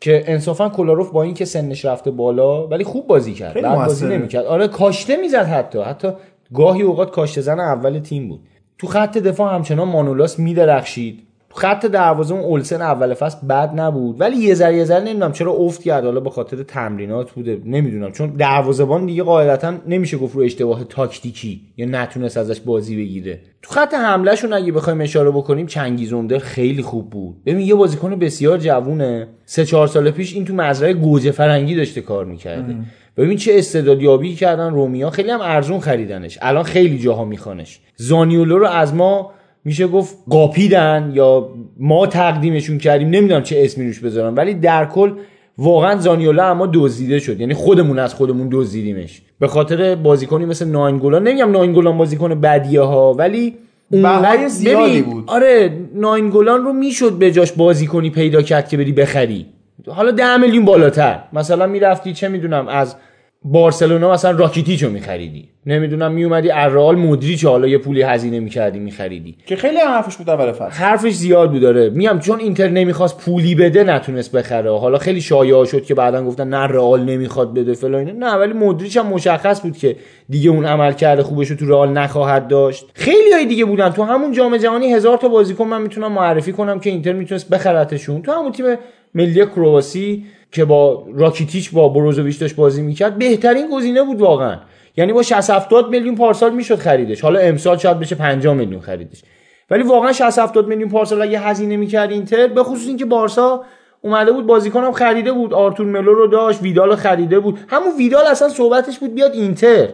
[0.00, 3.62] که انصافا کولاروف با اینکه سنش رفته بالا ولی خوب بازی کرد.
[3.62, 4.06] بعد بازی.
[4.06, 4.44] نمی‌کرد.
[4.44, 5.78] آره کاشته می‌زد حتی.
[5.80, 6.08] حتی
[6.54, 8.40] گاهی اوقات کاشته زن اول تیم بود.
[8.78, 11.26] تو خط دفاع همچنان مانولاس میدرخشید.
[11.54, 14.20] خط دروازه اون اولسن اول فصل بد نبود.
[14.20, 16.04] ولی یه ذره یه ذره نمی‌دونم چرا افت کرد.
[16.04, 18.12] حالا به خاطر تمرینات بوده نمی‌دونم.
[18.12, 23.40] چون دروازه‌بان دیگه قاعدتا نمیشه گفت رو اشتباه تاکتیکی یا نتونست ازش بازی بگیره.
[23.62, 27.44] تو خط حملهشون اگه بخوایم اشاره بکنیم چنگیزوندر خیلی خوب بود.
[27.46, 29.28] ببین یه بازیکن بسیار جوونه.
[29.44, 32.76] سه چهار سال پیش این تو مزرعه گوجه فرنگی داشته کار می‌کرده.
[33.16, 35.10] ببین چه استعدادیابی کردن رومیا.
[35.10, 36.38] خیلی هم ارزون خریدنش.
[36.42, 37.80] الان خیلی جاها میخوانش.
[37.96, 39.32] زانیولو رو از ما
[39.64, 41.48] میشه گفت قاپیدن یا
[41.78, 45.12] ما تقدیمشون کردیم نمی‌دونم چه اسمی روش بذارم ولی در کل
[45.58, 47.40] واقعا زانیولا اما دزدیده شد.
[47.40, 49.22] یعنی خودمون از خودمون دزدیدیمش.
[49.40, 53.54] به خاطر بازیکنی مثل ناینگولان نمیگم ناینگولان بازیکن بدیه ها ولی
[53.90, 55.24] اونقدر- زیادی بود.
[55.26, 59.46] آره ناینگولان رو می‌شد به جاش بازیکنی پیدا کرد که بری بخری.
[59.88, 61.18] حالا ده میلیون بالاتر.
[61.32, 62.96] مثلا می‌رفتی چه می‌دونم از
[63.44, 65.48] بارسلونا مثلا راکیتیچو میخریدی.
[65.66, 69.36] نمی‌دونم میومدی الرئال مودریچ حالا یه پولی هزینه می‌کردی میخریدی.
[69.46, 70.70] که خیلی حرفش بود اول فصل.
[70.70, 74.78] حرفش زیاد بود داره میگم چون اینتر نمی‌خواست پولی بده نتونست بخره.
[74.78, 78.10] حالا خیلی شایعه شد که بعدا گفتن نه رئال نمی‌خواد بده فلان.
[78.10, 79.96] نه ولی مودریچ هم مشخص بود که
[80.28, 82.90] دیگه اون عمل کرده خوبش رو تو رئال نخواهد داشت.
[82.94, 83.88] خیلی های دیگه بودن.
[83.88, 88.22] تو همون جام جهانی هزار تا بازیکن من می‌تونم معرفی کنم که اینتر می‌تونست بخرتشون.
[88.22, 88.66] تو همون تیم
[89.14, 94.58] ملی کرواسی که با راکیتیچ با بروزوویچ داشت بازی می‌کرد بهترین گزینه بود واقعا.
[94.96, 97.20] یعنی با 60 70 میلیون پارسال می‌شد خریدش.
[97.20, 99.22] حالا امسال شاید بشه 50 میلیون خریدش.
[99.70, 103.64] ولی واقعا 60 70 میلیون پارسال اگه هزینه می‌کرد اینتر به خصوص اینکه بارسا
[104.00, 105.54] اومده بود بازیکن هم خریده بود.
[105.54, 107.58] آرتور ملو رو داشت ویدال رو خریده بود.
[107.68, 109.88] همون ویدال اصلا صحبتش بود بیاد اینتر.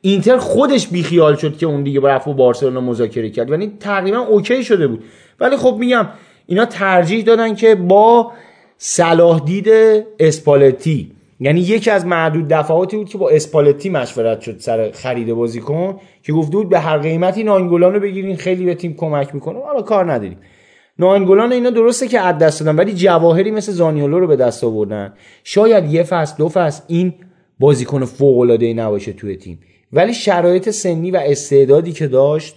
[0.00, 3.50] اینتر خودش بیخیال شد که اون دیگه رفت با بارسلونا مذاکره کرد.
[3.50, 5.04] یعنی تقریبا OK شده بود.
[5.40, 6.08] ولی خب میگم
[6.46, 8.32] اینا ترجیح دادن که با
[8.86, 9.68] صلاح دید
[10.18, 11.12] اسپالتی.
[11.40, 16.32] یعنی یکی از معدود دفعاتی بود که با اسپالتی مشورت شد سر خرید بازیکن که
[16.32, 19.58] گفته بود به هر قیمتی ناینگولان رو بگیرین خیلی به تیم کمک می‌کنه.
[19.58, 20.38] حالا کار نداریم.
[20.98, 25.14] ناینگولان اینا درسته که از دست دادن ولی جواهری مثل زانیولو رو به دست آوردن.
[25.44, 27.14] شاید یه فصل دو فصل این
[27.58, 29.60] بازیکن فوق العاده نباشه توی تیم.
[29.92, 32.56] ولی شرایط سنی و استعدادی که داشت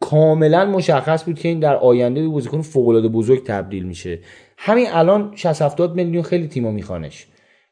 [0.00, 4.18] کاملا مشخص بود که این در آینده به بازیکن فوق العاده بزرگ تبدیل میشه.
[4.60, 7.26] همین الان 60 70 میلیون خیلی تیما میخوانش.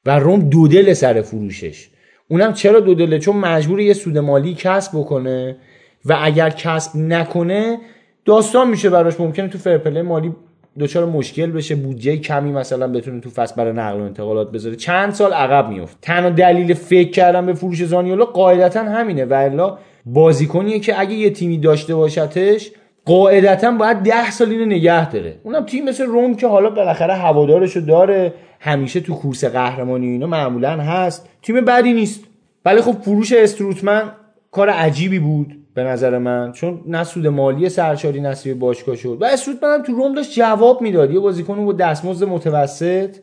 [0.06, 1.88] و روم دو دل سر فروشش.
[2.28, 5.56] اونم چرا دو دله چون مجبور یه سود مالی کسب بکنه
[6.04, 7.78] و اگر کسب نکنه
[8.24, 9.20] داستان میشه براش.
[9.20, 10.32] ممکنه تو فرپله مالی
[10.78, 14.76] دچار مشکل بشه بودجه کمی مثلا بتونه تو فصل برای نقل و انتقالات بذاره.
[14.76, 15.98] چند سال عقب میفت.
[16.02, 19.24] تنها دلیل فکر کردن به فروش زانیولا قاعدتا همینه.
[19.24, 22.70] و الا بازیکنیه که اگه یه تیمی داشته باشتش
[23.06, 25.34] قاعدتا باید ده سال اینو نگه داره.
[25.42, 30.70] اونم تیم مثل روم که حالا بالاخره هوادارشو داره همیشه تو کورس قهرمانی اینا معمولا
[30.70, 31.28] هست.
[31.42, 32.24] تیم بدی نیست.
[32.64, 34.02] ولی خب فروش استروتمن
[34.50, 36.52] کار عجیبی بود به نظر من.
[36.52, 39.18] چون نه سود مالی سرشاری نصیب باشگاه شد.
[39.20, 41.10] و استروتمن هم تو روم داشت جواب می‌داد.
[41.10, 43.16] یه بازیکن با دستمزد متوسط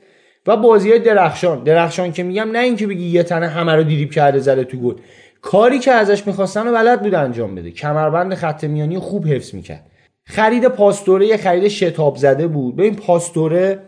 [0.48, 1.64] و بازی درخشان.
[1.64, 4.96] درخشان که میگم نه اینکه بگی یه تنه همه رو دیریب کرده زده تو گل.
[5.44, 7.72] کاری که ازش می‌خواستن و بلد بود انجام بده.
[7.72, 9.92] کمربند خط میانی خوب حفظ می‌کرد.
[10.26, 12.76] خرید پاستوره یه خرید شتاب زده بود.
[12.76, 13.80] ببین پاستوره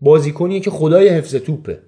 [0.00, 1.78] بازیکنیه که خدای حفظ توپه.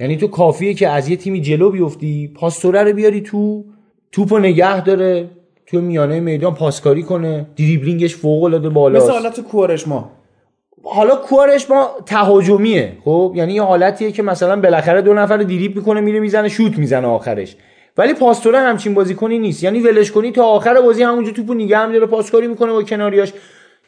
[0.00, 3.64] یعنی تو کافیه که از یه تیمی جلو بیفتی پاستوره رو بیاری تو
[4.12, 5.30] توپو نگه داره
[5.66, 9.04] تو میانه میدان پاسکاری کنه دریبلینگش فوق العاده بالاست.
[9.04, 10.10] مثل حالت کورش ما.
[10.84, 16.00] حالا کارش ما تهاجمیه خب؟ یعنی یه حالتیه که مثلا بالاخره دو نفر دیریب می‌کنه
[16.00, 17.56] میره می‌زنه شوت می‌زنه آخرش.
[17.98, 19.64] ولی پاستوره همچین بازیکنی نیست.
[19.64, 23.32] یعنی ولش کنی تا آخر بازی همونجا توپو نگه میداره پاسکاری می‌کنه با کناریاش.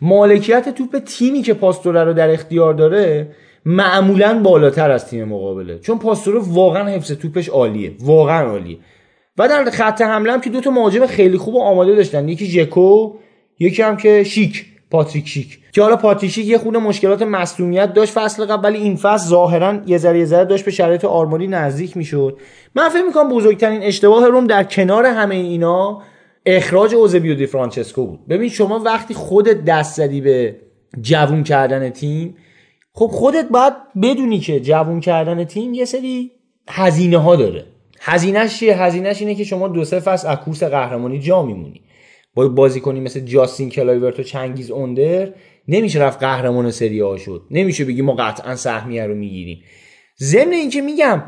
[0.00, 3.28] مالکیت توپ تیمی که پاستوره رو در اختیار داره
[3.64, 5.78] معمولا بالاتر از تیم مقابله.
[5.78, 7.92] چون پاستوره واقعا حفظ توپش عالیه.
[8.00, 8.78] واقعا عالیه.
[9.38, 12.28] و در خط حمله هم که دو تا مهاجم خیلی خوب و آماده داشتن.
[12.28, 13.14] یکی ژکو
[13.58, 14.66] یکی هم که شیک.
[14.90, 15.58] پاتریک شیک.
[15.72, 19.78] که حالا پاتریک شیک یه خورده مشکلات مصونیت داشت فصل قبل ولی این فصل ظاهرا
[19.86, 22.38] یه ذره ذره داشت به شرایط آرمانی نزدیک می‌شد.
[22.74, 26.02] من فکر می‌کنم بزرگترین اشتباه روم در کنار همه اینا
[26.46, 28.26] اخراج اوزبیو دی فرانچسکو بود.
[28.28, 30.56] ببین شما وقتی خودت دست زدی به
[31.00, 32.36] جوون کردن تیم
[32.92, 36.30] خب خودت باید بدونی که جوون کردن تیم یه سری
[36.68, 37.64] هزینه ها داره.
[38.00, 41.82] هزینهش چیه؟ هزینهش اینه که شما دو سه فصل از کورس قهرمانی جا میمونی.
[42.34, 45.28] با بازیکنی مثل جاستین کلایورت و چنگیز اوندر
[45.68, 47.42] نمیشه رفت قهرمان سری آ شد.
[47.50, 49.62] نمیشه بگی ما قطعا سهمیه رو می‌گیریم.
[50.20, 51.22] ضمن اینکه میگم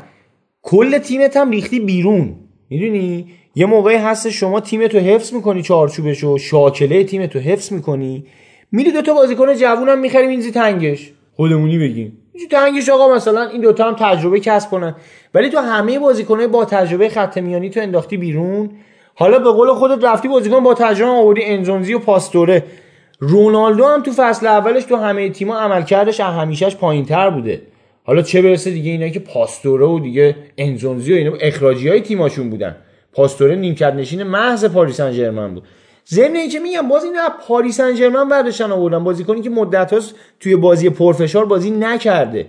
[0.61, 2.35] کل تیمت هم ریختی بیرون.
[2.69, 3.25] می‌دونی؟
[3.55, 8.25] یه موقعی هست شما تیمتو حفظ می‌کنی چارچوبشو شاکله تیمتو حفظ می‌کنی.
[8.71, 11.11] میری دوتا بازیکن جوونم می‌خری میزی تنگش.
[11.35, 12.17] خودمونی بگیم.
[12.33, 14.95] میزی تنگش آقا مثلا این دوتا هم تجربه کسب کنن.
[15.33, 18.69] ولی تو همه بازیکنهای با تجربه خط میانی تو انداختی بیرون.
[19.15, 22.63] حالا به قول خودت رفتی بازیکن با تجربه آوردی انزونزی و پاستوره.
[23.19, 27.61] رونالدو هم تو فصل اولش تو همه تیم‌ها عملکردش از همیشهش پایینتر بوده.
[28.03, 32.49] حالا چه برسه دیگه اینا که پاستوره و دیگه انزونزی و اینا اخراجی های تیماشون
[32.49, 32.75] بودن.
[33.13, 35.63] پاستوره نیمکت نشین محض پاریس سن بود.
[36.07, 39.03] ضمن اینکه میگم باز اینا پاریس سن ژرمن برداشتن آوردن.
[39.03, 39.93] بازیکنی که مدت
[40.39, 42.45] توی بازی پرفشار بازی نکرده.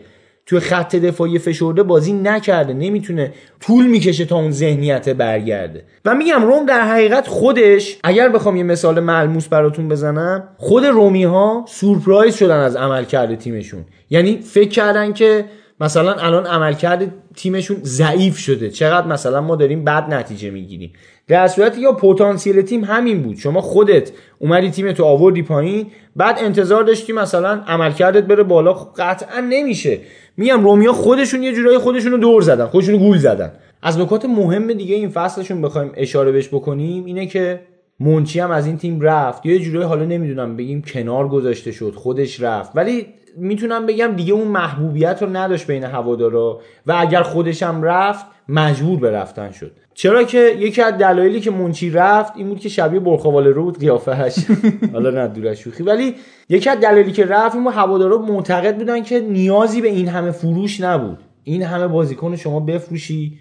[0.46, 5.84] توی خط دفاعی فشرده بازی نکرده نمی‌تونه طول می‌کشه تا اون ذهنیت برگرده.
[6.04, 11.24] و میگم روم در حقیقت خودش اگر بخوام یه مثال ملموس براتون بزنم خود رومی
[11.24, 13.84] ها سورپرایز شدن از عملکرد تیمشون.
[14.10, 15.44] یعنی فکر کردن که
[15.80, 18.70] مثلا الان عملکرد تیمشون ضعیف شده.
[18.70, 20.92] چقدر مثلا ما داریم بد نتیجه می‌گیریم.
[21.28, 23.36] در صورتی یا پتانسیل تیم همین بود.
[23.36, 25.86] شما خودت اومدی تیم تو آوردی پایین
[26.16, 28.74] بعد انتظار داشتی مثلا عملکردت بره بالا.
[28.74, 29.98] خب قطعا نمیشه.
[30.36, 33.52] میگم رومیا خودشون یه جورایی خودشونو دور زدن خودشونو گول زدن.
[33.82, 37.60] از نکات مهم دیگه این فصلشون بخوایم اشاره بهش بکنیم اینه که
[38.00, 39.46] منچی هم از این تیم رفت.
[39.46, 42.72] یه جورایی حالا نمی‌دونم بگیم کنار گذاشته شد خودش رفت.
[42.74, 43.06] ولی
[43.36, 48.98] می‌تونم بگم دیگه اون محبوبیت رو نداشت بین هوادارا و اگر خودش هم رفت مجبور
[48.98, 49.72] به رفتن شد.
[49.94, 53.78] چرا که یکی از دلایلی که منچی رفت این بود که شبیه برخواله رو بود
[53.78, 54.34] قیافهش
[54.92, 55.82] حالا نه دور شوخی.
[55.82, 56.14] ولی
[56.48, 60.80] یکی از دلایلی که رفت این هوادارا معتقد بودن که نیازی به این همه فروش
[60.80, 61.18] نبود.
[61.44, 63.38] این همه بازیکن شما بفروشی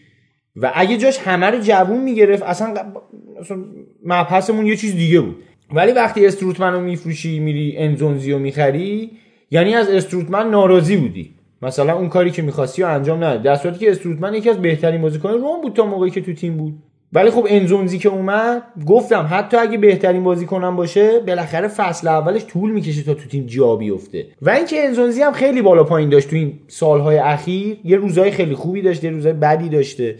[0.55, 2.73] و اگه جاش همه رو جوون می‌گرفت اصلا,
[3.39, 3.57] اصلا
[4.05, 5.35] مبحثمون یه چیز دیگه بود.
[5.73, 9.11] ولی وقتی استروتمن رو میفروشی میری انزونزی رو می‌خری
[9.51, 11.31] یعنی از استروتمن ناراضی بودی.
[11.61, 13.43] مثلا اون کاری که می‌خواستی رو انجام ندادی.
[13.43, 16.57] در صورتی که استروتمن یکی از بهترین بازیکن روم بود تا موقعی که تو تیم
[16.57, 16.73] بود.
[17.13, 22.71] ولی خب انزونزی که اومد گفتم حتی اگه بهترین بازیکنم باشه بالاخره فصل اولش طول
[22.71, 24.25] می‌کشه تا تو تیم جا بیفته.
[24.41, 28.55] و اینکه انزونزی هم خیلی بالا پایین داشت تو این سالهای اخیر یه روزای خیلی
[28.55, 30.15] خوبی داشته یه روزای بدی داشته.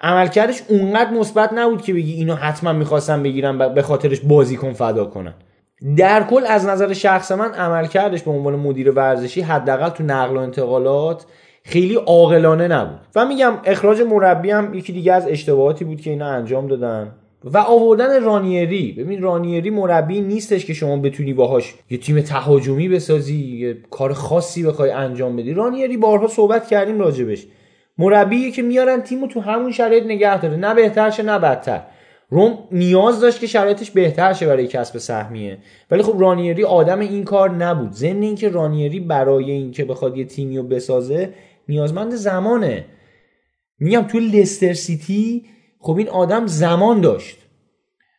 [0.00, 5.34] عملکردش اونقدر مثبت نبود که بگی اینو حتما می‌خواستم بگیرم به خاطرش بازیکن فدا کنن.
[5.96, 10.40] در کل از نظر شخص من عملکردش به عنوان مدیر ورزشی حداقل تو نقل و
[10.40, 11.26] انتقالات
[11.64, 13.00] خیلی عاقلانه نبود.
[13.16, 17.12] و میگم اخراج مربی هم یکی دیگه از اشتباهاتی بود که اینا انجام دادن.
[17.44, 18.92] و آوردن رانیری.
[18.92, 24.62] ببین رانیری مربی نیستش که شما بتونی باهاش یه تیم تهاجمی بسازی یه کار خاصی
[24.62, 25.54] بخوای انجام بدی.
[25.54, 27.46] رانیری بارها صحبت کردیم راجبش.
[27.98, 30.56] مربی که میارن تیمو تو همون شرایط نگه داره.
[30.56, 31.82] نه بهتر شه نه بدتر.
[32.30, 35.58] روم نیاز داشت که شرایطش بهتر شه برای کسب سهمیه.
[35.90, 37.92] ولی خب رانیری آدم این کار نبود.
[37.92, 41.34] ضمن اینکه رانیری برای اینکه بخواد یه تیمی رو بسازه
[41.68, 42.84] نیازمند زمانه.
[43.78, 45.44] میگم تو لستر سیتی
[45.78, 47.36] خب این آدم زمان داشت.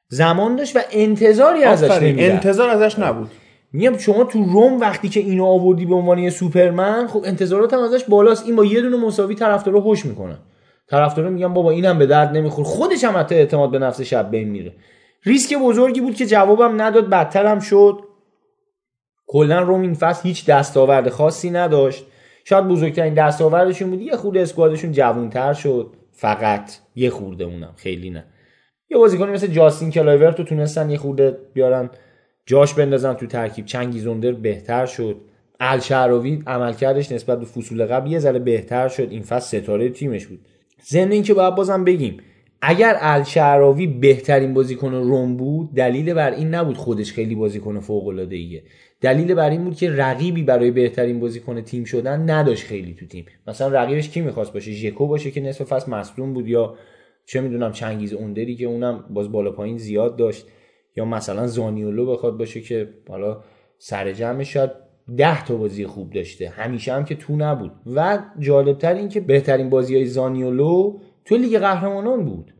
[0.07, 3.31] زمان داشت و انتظاری ازش نمی‌رفت انتظار ازش نبود.
[3.73, 7.79] میگم شما تو روم وقتی که اینو آوردی به عنوان یه سوپرمن خب انتظارات هم
[7.79, 8.45] ازش بالاست.
[8.45, 10.37] این با یه دونه مساوی طرفدارا هوش می‌کنن
[10.91, 12.65] طرفدارا میگن بابا اینم به درد نمیخور.
[12.65, 14.73] خودش هم حتی اعتماد به نفسش از بین میره.
[15.23, 17.99] ریسک بزرگی بود که جوابم نداد بدتر هم شد.
[19.27, 22.05] کلا رم این فصل هیچ دستاورد خاصی نداشت.
[22.43, 25.93] شاید بزرگترین دستاوردشون بود یه خورده squad شون جوونتر شد.
[26.11, 28.25] فقط یه خورده اونم خیلی نه.
[28.89, 31.89] یه بازیکنی مثل جاستین کلایورت رو تونستن یه خورده بیارن
[32.45, 33.65] جاش بندازن تو ترکیب.
[33.65, 35.21] چنگیز اوندر بهتر شد.
[35.59, 39.07] الشعراوی عملکردش نسبت به فصول قبل یه ذره بهتر شد.
[39.11, 40.39] این فصل ستاره تیمش بود.
[40.85, 42.17] ضمن اینکه باید بازم بگیم
[42.61, 48.35] اگر الشعراوی بهترین بازیکن روم بود دلیل بر این نبود خودش خیلی بازیکن فوق العاده
[48.35, 48.63] ایه
[49.01, 53.25] دلیل بر این بود که رقیبی برای بهترین بازیکن تیم شدن نداشت خیلی تو تیم.
[53.47, 56.75] مثلا رقیبش کی می‌خواست باشه؟ ژکو باشه که نصف فصل مصدوم بود یا
[57.25, 60.45] چه می‌دونم چنگیز اوندری که اونم باز بالا پایین زیاد داشت
[60.95, 63.43] یا مثلا زانیولو بخواد باشه که حالا
[63.77, 64.71] سر جمعش شاید
[65.17, 66.49] ده تا بازی خوب داشته.
[66.49, 67.71] همیشه هم که تو نبود.
[67.95, 72.53] و جالبتر این که بهترین بازی های زانیولو تو لیگ قهرمانان بود.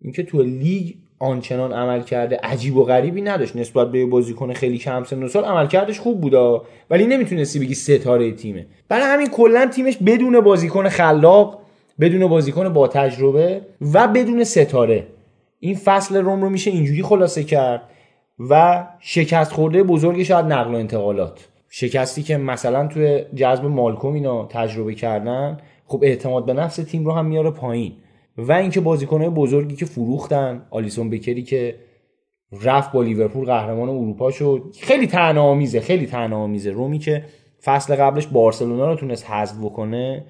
[0.00, 3.56] اینکه تو لیگ آنچنان عمل کرده عجیب و غریبی نداشت.
[3.56, 6.64] نسبت به بازیکن خیلی کم سن و سال عملکردش خوب بودا.
[6.90, 8.66] ولی نمی‌تونستی بگی ستاره تیمه.
[8.88, 11.60] برای همین کلا تیمش بدون بازیکن خلاق
[12.00, 13.60] بدون بازیکن با تجربه
[13.94, 15.06] و بدون ستاره.
[15.60, 17.82] این فصل روم رو میشه اینجوری خلاصه کرد
[18.50, 21.48] و شکست خورده بزرگی شاید نقل و انتقالات.
[21.76, 27.12] شکستی که مثلا توی جذب مالکوم اینا تجربه کردن خب اعتماد به نفس تیم رو
[27.12, 27.92] هم میاره پایین.
[28.38, 31.74] و اینکه بازیکنهای بزرگی که فروختن آلیسون بکری که
[32.62, 37.24] رفت با لیورپول قهرمان اروپا شد خیلی تنامیزه خیلی تنامیزه رومی که
[37.64, 40.24] فصل قبلش بارسلونا رو تونست حذف بکنه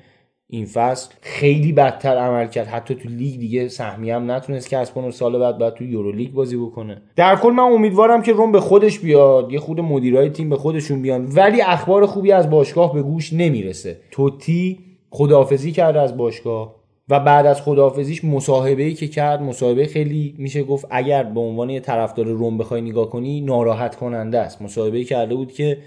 [0.54, 2.66] این فصل خیلی بدتر عمل کرد.
[2.66, 6.56] حتی تو لیگ دیگه سهمی هم نتونست کسب کنه سال بعد بعد تو یورولیگ بازی
[6.56, 7.02] بکنه.
[7.16, 9.52] در کل من امیدوارم که روم به خودش بیاد.
[9.52, 11.28] یه خود مدیرای تیم به خودشون بیان.
[11.36, 14.00] ولی اخبار خوبی از باشگاه به گوش نمی‌رسه.
[14.10, 14.78] توتی
[15.10, 16.74] خداحافظی کرده از باشگاه
[17.08, 21.80] و بعد از خداحافظیش مصاحبه‌ای که کرد مصاحبه خیلی میشه گفت اگر به عنوان یه
[21.80, 24.62] طرفدار روم بخوای نگاه کنی ناراحت کننده است.
[24.62, 25.78] مصاحبه کرده بود که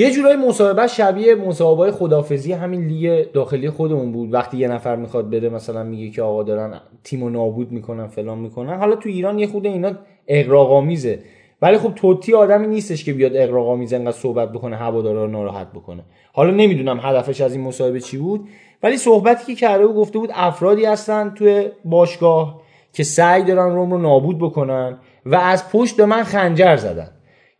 [0.00, 4.34] یه جورایی مصاحبه شبیه مصاحبه خدافزی همین لیگ داخلی خودمون بود.
[4.34, 8.78] وقتی یه نفر می‌خواد بده مثلا میگه که آقا دارن تیمو نابود می‌کنن فلان می‌کنن.
[8.78, 9.92] حالا تو ایران یه خود اینا
[10.28, 11.18] اغراق‌آمیزه.
[11.62, 16.02] ولی خب توتی آدمی نیستش که بیاد اغراق‌آمیز انقدر صحبت بکنه هوادارا رو ناراحت بکنه.
[16.32, 18.48] حالا نمی‌دونم هدفش از این مصاحبه چی بود.
[18.82, 22.60] ولی صحبتی که کرده و گفته بود افرادی هستن توی باشگاه
[22.92, 27.10] که سعی دارن روم رو نابود بکنن و از پشت به من خنجر زدن.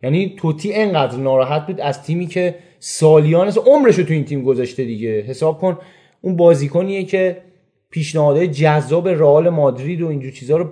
[0.03, 4.85] یعنی توتی انقدر ناراحت بود از تیمی که سالیان عمرش رو تو این تیم گذاشته
[4.85, 5.21] دیگه.
[5.21, 5.77] حساب کن
[6.21, 7.37] اون بازیکنیه که
[7.89, 10.69] پیشنهادهای جذاب رئال مادرید و اینجور چیزا رو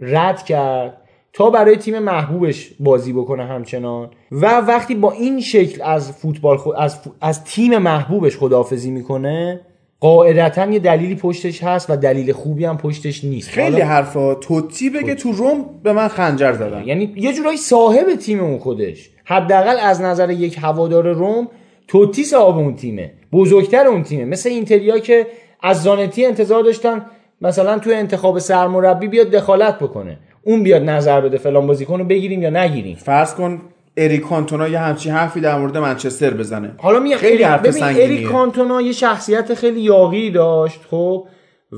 [0.00, 0.98] رد کرد
[1.32, 4.10] تا برای تیم محبوبش بازی بکنه همچنان.
[4.32, 9.60] و وقتی با این شکل از فوتبال خود از, فو- از تیم محبوبش خداحافظی می‌کنه
[10.02, 13.50] قاعدتا یه دلیلی پشتش هست و دلیل خوبی هم پشتش نیست.
[13.50, 14.34] خیلی حرفا.
[14.34, 16.82] توتی بگه تو روم به من خنجر زدن.
[16.86, 19.10] یعنی یه جورایی صاحب تیم اون خودش.
[19.24, 21.48] حداقل از نظر یک هوادار روم
[21.88, 23.12] توتی صاحب اون تیمه.
[23.32, 24.24] بزرگتر اون تیمه.
[24.24, 25.26] مثل اینتریا که
[25.62, 27.06] از زانتی انتظار داشتن
[27.40, 30.18] مثلا توی انتخاب سرمربی بیاد دخالت بکنه.
[30.42, 32.96] اون بیاد نظر بده فلان بازیکن رو بگیریم یا نگیریم.
[32.96, 33.60] فرض کن
[33.96, 36.74] اریک کانتونا یه همچین حرفی در مورد منچستر بزنه.
[36.78, 37.82] حالا میگم خیلی حرف ببین.
[37.82, 41.26] اریک کانتونا یه شخصیت خیلی یاقی داشت خب؟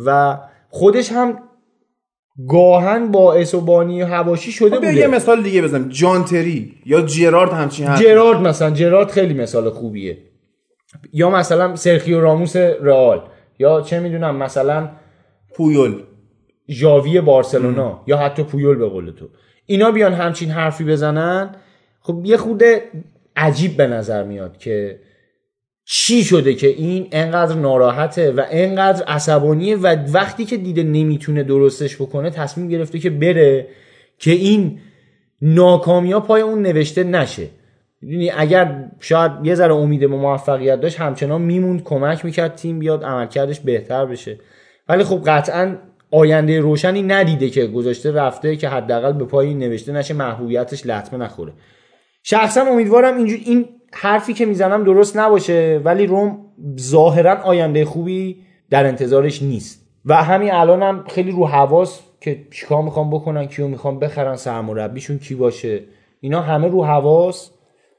[0.06, 0.38] و
[0.68, 1.38] خودش هم
[2.48, 4.94] گاهن باعث و بانی هواشی شده خب بوده.
[4.94, 8.04] یه مثال دیگه بزنم جان تری یا جرارد همچین حرفی.
[8.04, 10.18] جرارد مثلا جرارد خیلی مثال خوبیه.
[11.12, 13.22] یا مثلا سرخیو راموس رئال.
[13.58, 14.90] یا چه می‌دونم مثلا
[15.54, 16.02] پویول.
[16.70, 18.02] ژاوی بارسلونا.
[18.06, 19.28] یا حتی پویول به قول تو.
[19.66, 21.54] اینا بیان همچین حرفی بزنن
[22.06, 22.62] خب یه خود
[23.36, 24.98] عجیب به نظر میاد که
[25.84, 31.96] چی شده که این انقدر ناراحته و انقدر عصبانیه و وقتی که دیده نمی‌تونه درستش
[31.96, 33.66] بکنه تصمیم گرفته که بره
[34.18, 34.78] که این
[35.42, 37.48] ناکامی ها پای اون نوشته نشه.
[38.02, 43.04] می‌دونی اگر شاید یه ذره امید به موفقیت داشت همچنان میموند کمک می‌کرد تیم بیاد
[43.04, 44.38] عملکردش بهتر بشه.
[44.88, 45.76] ولی خب قطعا
[46.10, 51.52] آینده روشنی ندیده که گذاشته رفته که حداقل به پای نوشته نشه محبوبیتش لطمه نخوره.
[52.26, 56.38] شخصا امیدوارم اینجور این حرفی که می‌زنم درست نباشه ولی روم
[56.80, 58.36] ظاهرا آینده خوبی
[58.70, 59.86] در انتظارش نیست.
[60.04, 65.18] و همین الانم هم خیلی رو حواس که چیکار می‌خوام بکنن کیو می‌خوام بخرن سرمربیشون
[65.18, 65.80] کی باشه
[66.20, 67.50] اینا همه رو حواس.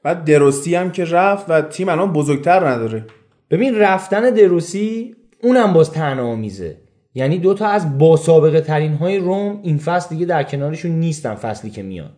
[0.02, 3.04] بعد دروسی هم که رفت و تیم الان بزرگتر نداره.
[3.50, 6.76] ببین رفتن دروسی اونم باز تنامیزه
[7.14, 11.70] یعنی دوتا از با سابقه ترین های روم این فصل دیگه در کنارشون نیستن فصلی
[11.70, 12.10] که میاد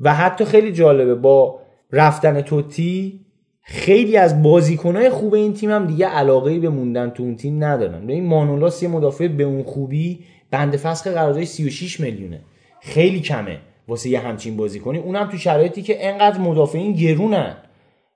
[0.00, 1.60] و حتی خیلی جالبه با
[1.92, 3.20] رفتن توتی
[3.62, 8.06] خیلی از بازیکنهای خوب این تیم هم دیگه علاقه به موندن تو اون تیم ندارن.
[8.06, 10.18] ببین مانولاس یه مدافع به اون خوبی
[10.50, 12.40] بند فسخ قراردادش 36 میلیونه.
[12.80, 13.58] خیلی کمه
[13.88, 14.98] واسه یه همچین بازیکنی.
[14.98, 17.56] اونم تو شرایطی که انقدر مدافعین گرونن.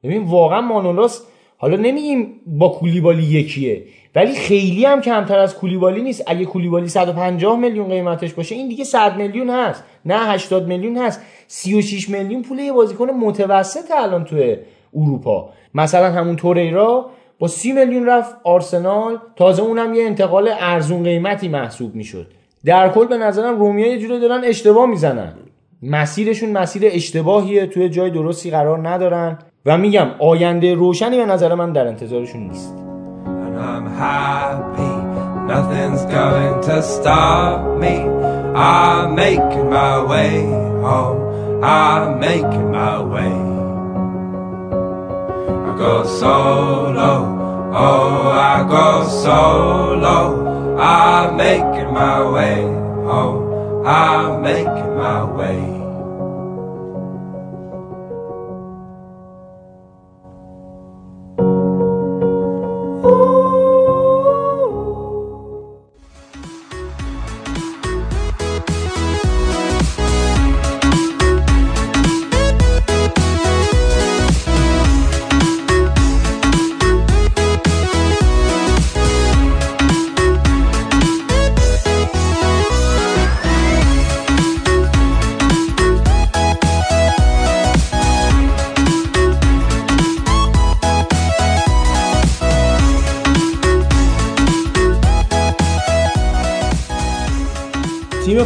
[0.04, 1.22] ببین واقعا مانولاس
[1.56, 3.84] حالا نمیگیم با کولیبالی یکیه
[4.14, 6.24] ولی خیلی هم کمتر از کولیبالی نیست.
[6.26, 9.84] اگه کولیبالی 150 میلیون قیمتش باشه این دیگه 100 میلیون هست.
[10.04, 11.20] نه 80 میلیون هست.
[11.46, 14.56] 36 میلیون پول یه بازیکن متوسط الان توی
[14.94, 15.50] اروپا.
[15.74, 17.06] مثلا همون توریرا
[17.38, 19.18] با 30 میلیون رفت آرسنال.
[19.36, 22.26] تازه اونم یه انتقال ارزون قیمتی محسوب می‌شد.
[22.64, 25.32] در کل به نظرم رومیا یه جوری دارن اشتباه می‌زنن.
[25.82, 27.66] مسیرشون مسیر اشتباهیه.
[27.66, 29.38] توی جای درستی قرار ندارن.
[29.66, 32.74] و میگم آینده روشنی به نظر من در انتظارشون نیست.
[33.26, 34.92] And I'm happy.
[35.52, 38.29] Nothing's going to stop me.
[38.56, 40.42] I'm making my way
[40.82, 41.62] home.
[41.62, 43.36] I'm making my way.
[45.68, 47.38] I go solo.
[47.72, 50.76] Oh, I go solo.
[50.78, 53.86] I'm making my way home.
[53.86, 55.79] I'm making my way.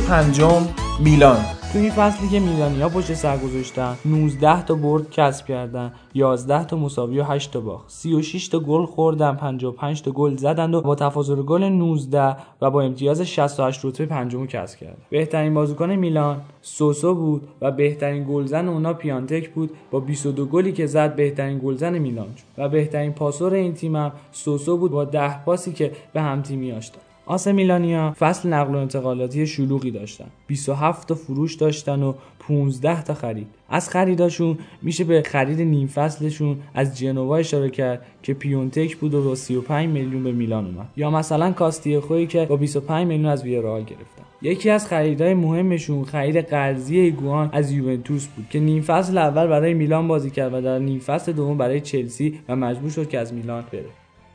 [0.09, 0.63] پنجم
[1.05, 1.37] میلان.
[1.73, 3.97] تو این فصلی که میلانیا پشت سر گذاشتن.
[4.05, 5.93] 19 تا برد کسب کردن.
[6.15, 7.91] 11 تا مساوی و 8 تا باخت.
[7.91, 9.35] 36 تا گل خوردن.
[9.35, 14.47] 55 تا گل زدن و با تفاضل گل 19 و با امتیاز 68 رتبه پنجم
[14.47, 14.97] کسب کردن.
[15.11, 19.71] بهترین بازیکن میلان سوسو بود و بهترین گلزن اونا پیانتک بود.
[19.91, 22.45] با 22 گلی که زد بهترین گلزن میلان شد.
[22.59, 26.89] و بهترین پاسور این تیم هم سوسو بود با 10 پاسی که به هم تیمیاش
[26.89, 30.27] داد آس میلانیا فصل نقل و انتقالاتی شلوغی داشتن.
[30.47, 33.47] 27 تا فروش داشتن و 15 تا خرید.
[33.69, 39.25] از خریداشون میشه به خرید نیم فصلشون از جنوا اشاره کرد که پیونتک بود و
[39.25, 40.89] با 35 میلیون به میلان اومد.
[40.97, 44.23] یا مثلا کاستیخوی که با 25 میلیون از ویارال گرفتن.
[44.43, 49.75] یکی از خریدهای مهمشون خرید قرضی ایگوان از یوونتوس بود که نیم فصل اول برای
[49.75, 53.35] میلان بازی کرد و در نیم فصل دوم برای چلسی و مجبور شد که از
[53.35, 53.85] میلان بره.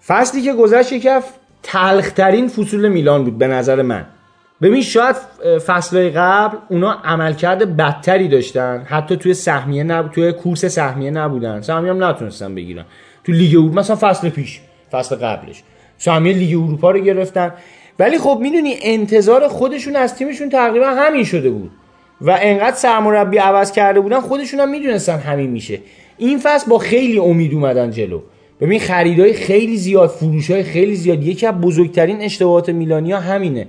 [0.07, 1.33] فصلی که گذشت یکف
[1.63, 4.05] تلخترین فصول میلان بود به نظر من.
[4.61, 5.15] ببین شاید
[5.65, 8.83] فصلهای قبل اونا عملکرد بدتری داشتن.
[8.85, 10.11] حتی توی سهمیه نب...
[10.11, 11.61] توی کورس سهمیه نبودن.
[11.61, 12.85] سهمیه هم نتونستن بگیرن.
[13.23, 14.59] تو لیگ اروپا مثلا فصل پیش
[14.91, 15.63] فصل قبلش.
[15.97, 17.53] سهمیه لیگ اروپا رو گرفتن.
[17.99, 21.71] ولی خب می‌دونی انتظار خودشون از تیمشون تقریبا همین شده بود.
[22.21, 25.79] و انقدر سرمربی عوض کرده بودن خودشون هم می‌دونستن همین میشه.
[26.17, 28.21] این فصل با خیلی امید اومدن جلو.
[28.61, 31.23] ببین خریدای خیلی زیاد فروش های خیلی زیاد.
[31.23, 33.67] یکی از بزرگترین اشتباهات میلانیا همینه.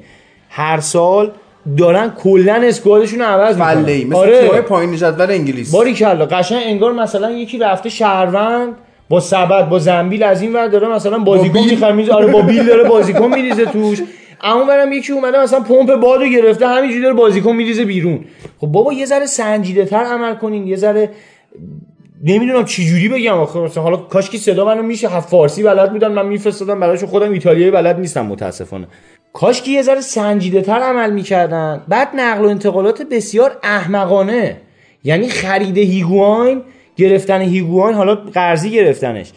[0.48, 1.30] هر سال
[1.78, 3.74] دارن کلا اسکوادشون رو عوض می‌کنن.
[3.74, 4.60] فله مثل آره.
[4.60, 5.72] پایین جدول انگلیس.
[5.72, 8.74] باری کلا قشنگ انگار مثلا یکی رفته شهروند
[9.08, 11.70] با سبد با زنبیل از این ور داره مثلا بازیکن بیل.
[11.70, 13.98] می‌خره میز آره با بیل داره بازیکن میریزه توش.
[14.44, 18.24] اون برم یکی اومده مثلا پمپ بادو گرفته همینجوری داره بازیکن میریزه بیرون.
[18.58, 21.10] خب بابا یه ذره سنجیده تر عمل کنین یه ذره
[22.24, 26.12] نمی‌دونم چی جوری بگم آخه مثلا حالا کاش که صدا منو میشه فارسی بلد بودم
[26.12, 28.86] من میفرستادم براشون خودم ایتالیایی بلد نیستم متاسفانه.
[29.32, 31.84] کاش که یه ذره سنجیده تر عمل می‌کردن.
[31.88, 34.56] بعد نقل و انتقالات بسیار احمقانه.
[35.04, 36.62] یعنی خرید هیگواین
[36.96, 39.32] گرفتن هیگواین حالا قرضی گرفتنش.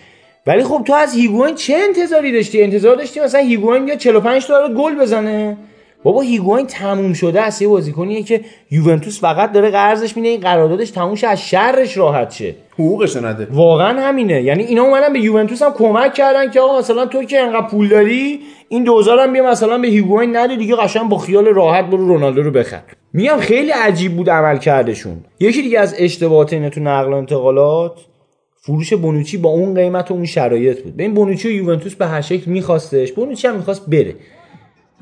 [0.47, 4.69] ولی خب تو از هیگواین چه انتظاری داشتی؟ انتظار داشتی مثلا هیگواین بیاد 45 تا
[4.77, 5.57] گل بزنه؟
[6.03, 7.61] بابا هیگواین تموم شده است.
[7.61, 10.29] یه بازیکنیه که یوونتوس فقط داره قرضش میده.
[10.29, 12.55] این قراردادش تموم شه از شرش راحت شه.
[12.73, 13.47] حقوقش نده.
[13.51, 14.41] واقعا همینه.
[14.41, 17.87] یعنی اینا اومدن به یوونتوس هم کمک کردن که آقا مثلا تو که انقدر پول
[17.87, 18.39] داری
[18.69, 22.43] این دوزار هم بیا مثلا به هیگواین نده دیگه قشنگ با خیال راحت برو رونالدو
[22.43, 22.81] رو بخر.
[23.13, 25.17] میگم خیلی عجیب بود عمل کردشون.
[25.39, 27.99] یکی دیگه از اشتباهات اینا تو نقل و انتقالات
[28.55, 30.93] فروش بونوچی با اون قیمت و اون شرایط بود.
[30.93, 34.15] ببین بونوچی و یوونتوس به هر شکل میخواستش بونوچی هم می‌خواست بره.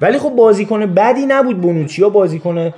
[0.02, 2.74] ولی خب بازیکن بدی نبود بونوچی ها بازیکن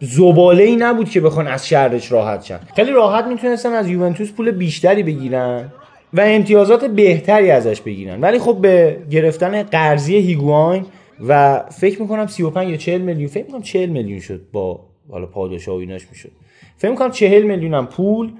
[0.00, 2.60] زباله ای نبود که بخوان از شرش راحت شن.
[2.76, 5.72] خیلی راحت می‌تونستن از یوونتوس پول بیشتری بگیرن
[6.12, 8.20] و امتیازات بهتری ازش بگیرن.
[8.20, 10.86] ولی خب به گرفتن قرضی هیگواین
[11.28, 14.80] و فکر می‌کنم 35 یا 40 میلیون فکر می‌کنم 40 میلیون شد با
[15.10, 16.30] حالا پاداشا و ایناش می‌شد.
[16.76, 18.32] فکر می‌کنم 40 میلیون هم پول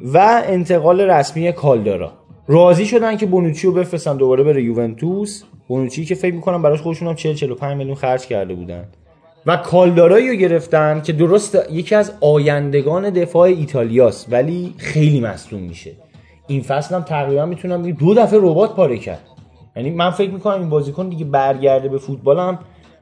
[0.00, 2.12] و انتقال رسمی کالدارا.
[2.48, 5.42] راضی شدن که بونوچی رو بفرستن دوباره بره یوونتوس.
[5.68, 8.84] بونوچی که فکر می‌کنم براش خودشون هم 40 45 میلیون خرج کرده بودن.
[9.46, 15.92] و کالدارایی رو گرفتن که درست یکی از آیندگان دفاع ایتالیاست ولی خیلی مصدوم میشه.
[16.46, 19.20] این فصل هم تقریبا می‌تونم دو دفعه ربات پاره کرد.
[19.76, 22.58] یعنی من فکر می‌کنم این بازیکن دیگه برگرده به فوتبال هم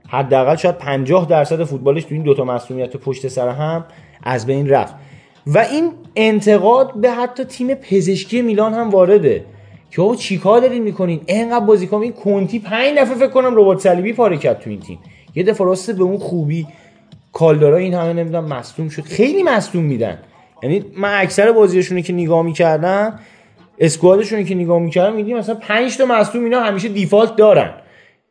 [0.09, 3.85] حداقل شاید 50 درصد فوتبالش تو این دوتا مصدومیت پشت سر هم
[4.23, 4.95] از بین رفت.
[5.47, 9.45] و این انتقاد به حتی تیم پزشکی میلان هم وارده.
[9.97, 14.13] که آقا چیکار دارین می‌کنین؟ انقدر بازیکن این کنتی پنج دفعه فکر کنم ربات صلیبی
[14.13, 14.99] پاره کرد تو این تیم.
[15.35, 16.67] یه دفعه راسته به اون خوبی
[17.33, 19.03] کالدارا این همه نمی‌دونم مصدوم شد.
[19.03, 20.19] خیلی مصدوم میدن.
[20.63, 23.19] یعنی من اکثر بازیشون که نگاه می‌کردم
[23.79, 27.75] اسکوادشون که نگاه می‌کردم میدیم مثلا 5 تا مصدوم اینا همیشه دیفالت دارن.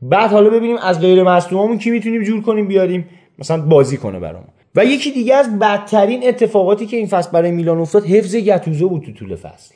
[0.01, 3.09] بعد حالا ببینیم از غیر مصدوممون کی می‌تونیم جور کنیم بیاریم
[3.39, 4.49] مثلا بازی کنه برامون.
[4.75, 9.01] و یکی دیگه از بدترین اتفاقاتی که این فصل برای میلان افتاد حفظ گتوزو بود
[9.01, 9.75] تو طول فصل.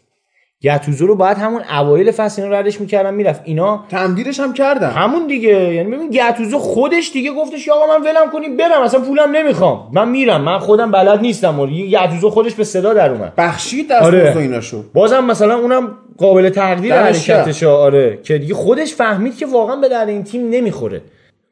[0.64, 3.42] گتوزو رو باید همون اوایل فصل اینا ردش می‌کردن می‌رفت.
[3.46, 4.90] اینا تمدیدش هم کردن.
[4.90, 5.74] همون دیگه.
[5.74, 9.90] یعنی ببین گتوزو خودش دیگه گفتش آقا من ولم کنیم برم اصلا پولم نمی‌خوام.
[9.94, 11.60] من میرم من خودم بلد نیستم.
[11.60, 13.34] و گتوزو خودش به صدا در اومد.
[13.38, 14.38] بخشید دست آره.
[14.38, 18.20] ایناشو بازم مثلا اونم قابل تقدیر حرکتش آره.
[18.24, 21.02] که دیگه خودش فهمید که واقعا به درد این تیم نمی‌خوره.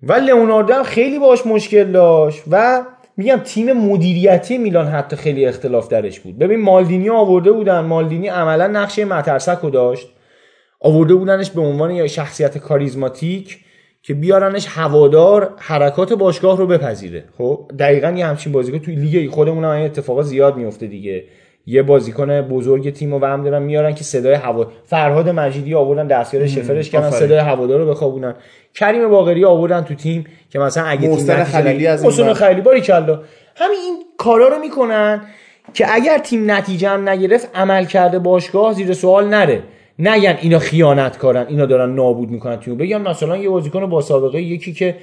[0.03, 2.81] و لئوناردو هم خیلی باش مشکل داشت و
[3.17, 6.37] میگم تیم مدیریتی میلان حتی خیلی اختلاف درش بود.
[6.37, 7.79] ببین مالدینی آورده بودن.
[7.79, 10.07] مالدینی عملا نقشه مترسک رو داشت.
[10.79, 13.59] آورده بودنش به عنوان یه شخصیت کاریزماتیک
[14.01, 17.23] که بیارنش هوادار حرکات باشگاه رو بپذیره.
[17.37, 21.23] خب دقیقا یه همچین بازیکن توی لیگ خودمون هم این اتفاقا زیاد میفته دیگه.
[21.67, 26.47] یه بازیکن بزرگ تیم رو هم دارن میارن که صدای هوا فرهاد مجیدی آوردن دستیار
[26.47, 27.09] شفرش کردن.
[27.09, 28.35] صدای هوادار رو بخوابونن.
[28.75, 32.33] کریم باقری آوردن تو تیم که مثلا اگه محسن تیم نتیجه خلیلی از محسن.
[32.33, 33.21] خیلی باری کلا
[33.55, 35.21] همین این کارا رو می‌کنن
[35.73, 39.63] که اگر تیم نتیجه هم نگرفت عمل کرده باشگاه زیر سوال نره.
[39.99, 42.77] نگن اینا خیانت کارن اینا دارن نابود می‌کنن تیمو.
[42.77, 44.95] بگن مثلا یه بازیکن با سابقه یکی که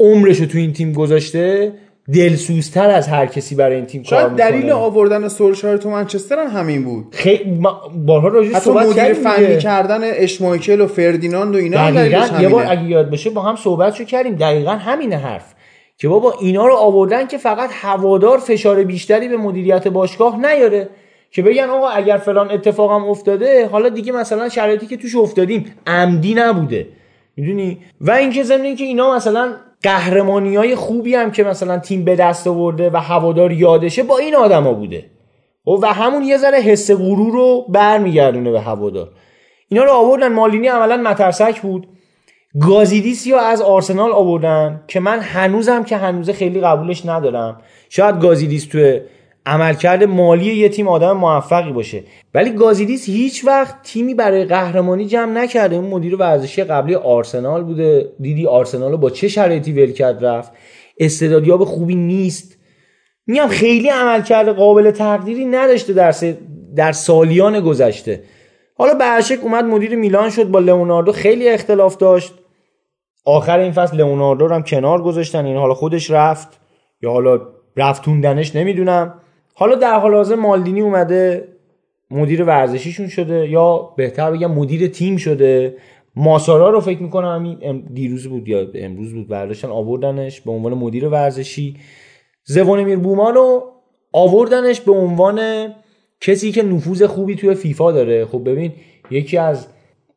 [0.00, 1.72] عمرش رو تو این تیم گذاشته
[2.14, 6.60] دلسوزتر از هر کسی برای این تیم کار می‌کنه دلیل آوردن سولشار تو منچستر هم
[6.60, 7.06] همین بود.
[7.10, 7.60] خیلی
[8.06, 9.58] بارها راجعش حتی صحبت مدیر فنی.
[9.58, 14.04] کردن اشمایکل و فردیناند و اینا دقیقا یه بار اگه یاد باشه با هم صحبتشو
[14.04, 14.34] کردیم.
[14.34, 15.54] دقیقا همین حرف.
[15.98, 20.88] که بابا اینا رو آوردن که فقط هوادار فشار بیشتری به مدیریت باشگاه نیاره.
[21.30, 26.34] که بگن آقا اگر فلان اتفاقم افتاده حالا دیگه مثلا شرایطی که توش افتادیم عمدی
[26.34, 26.86] نبوده.
[27.36, 29.52] می‌دونی؟ و اینکه ضمن اینکه اینا مثلا
[29.82, 34.34] قهرمانی های خوبی هم که مثلا تیم به دست آورده و هوادار یادشه با این
[34.34, 35.04] آدما بوده.
[35.64, 39.08] خب و همون یه ذره حس غرور رو برمیگردونه به هوادار.
[39.68, 40.32] اینا رو آوردن.
[40.32, 41.86] مالینی عملا مترسک بود.
[42.60, 47.60] گازیدیس یا از آرسنال آوردن که من هنوزم که هنوزه خیلی قبولش ندارم.
[47.88, 48.98] شاید گازیدیس تو
[49.46, 52.02] عملکرد مالی یه تیم آدم موفقی باشه.
[52.34, 55.76] ولی گازیدیس هیچ وقت تیمی برای قهرمانی جمع نکرده.
[55.76, 58.12] اون مدیر ورزشی قبلی آرسنال بوده.
[58.20, 60.52] دیدی آرسنال رو با چه شرایطی ول کرد رفت.
[60.98, 62.58] استعدادیاب خوبی نیست.
[63.26, 66.24] میگم خیلی عملکرد قابل تقدیری نداشته در, س-
[66.76, 68.22] در سالیان گذشته.
[68.78, 71.12] حالا برشک اومد مدیر میلان شد با لئوناردو.
[71.12, 72.32] خیلی اختلاف داشت.
[73.24, 75.46] آخر این فصل لئوناردو رو هم کنار گذاشتن.
[75.46, 76.48] این حالا خودش رفت.
[77.02, 77.40] یا حالا
[77.76, 79.14] رفتوندنش نمی‌دونم.
[79.54, 81.48] حالا در حال حاضر مالدینی اومده
[82.10, 85.76] مدیر ورزشیشون شده یا بهتر بگم مدیر تیم شده.
[86.16, 87.56] ماسارا رو فکر می‌کنم
[87.94, 91.76] دیروز بود یا امروز بود برداشتن آوردنش به عنوان مدیر ورزشی.
[92.44, 93.72] زوانیمیر بومان رو
[94.12, 95.68] آوردنش به عنوان
[96.20, 98.24] کسی که نفوذ خوبی توی فیفا داره.
[98.24, 98.72] خب ببین
[99.10, 99.66] یکی از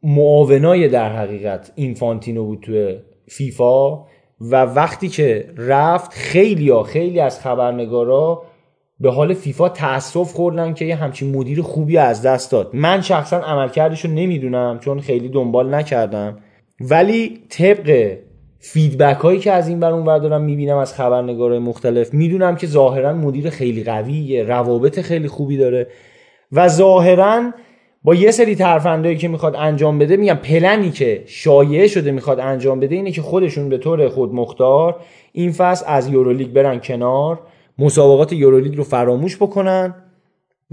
[0.03, 2.97] معاونای در حقیقت اینفانتینو بود توی
[3.27, 3.95] فیفا
[4.41, 8.43] و وقتی که رفت خیلی ها خیلی از خبرنگارا
[8.99, 12.69] به حال فیفا تاسف خوردن که یه همچین مدیر خوبی از دست داد.
[12.73, 16.37] من شخصا عملکردش رو نمی‌دونم چون خیلی دنبال نکردم.
[16.79, 18.17] ولی طبق
[18.59, 22.67] فیدبک هایی که از این بر اون ور دارم می‌بینم از خبرنگارهای مختلف می‌دونم که
[22.67, 25.87] ظاهرا مدیر خیلی قویه روابط خیلی خوبی داره
[26.51, 27.51] و ظاهرا
[28.03, 32.79] با یه سری ترفندایی که می‌خواد انجام بده میگم پلنی که شایعه شده می‌خواد انجام
[32.79, 34.95] بده اینه که خودشون به طور خود مختار
[35.31, 37.39] این فصل از یورولیگ برن کنار.
[37.79, 39.95] مسابقات یورولیگ رو فراموش بکنن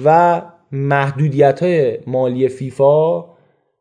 [0.05, 0.43] و
[0.73, 3.25] محدودیت های مالی فیفا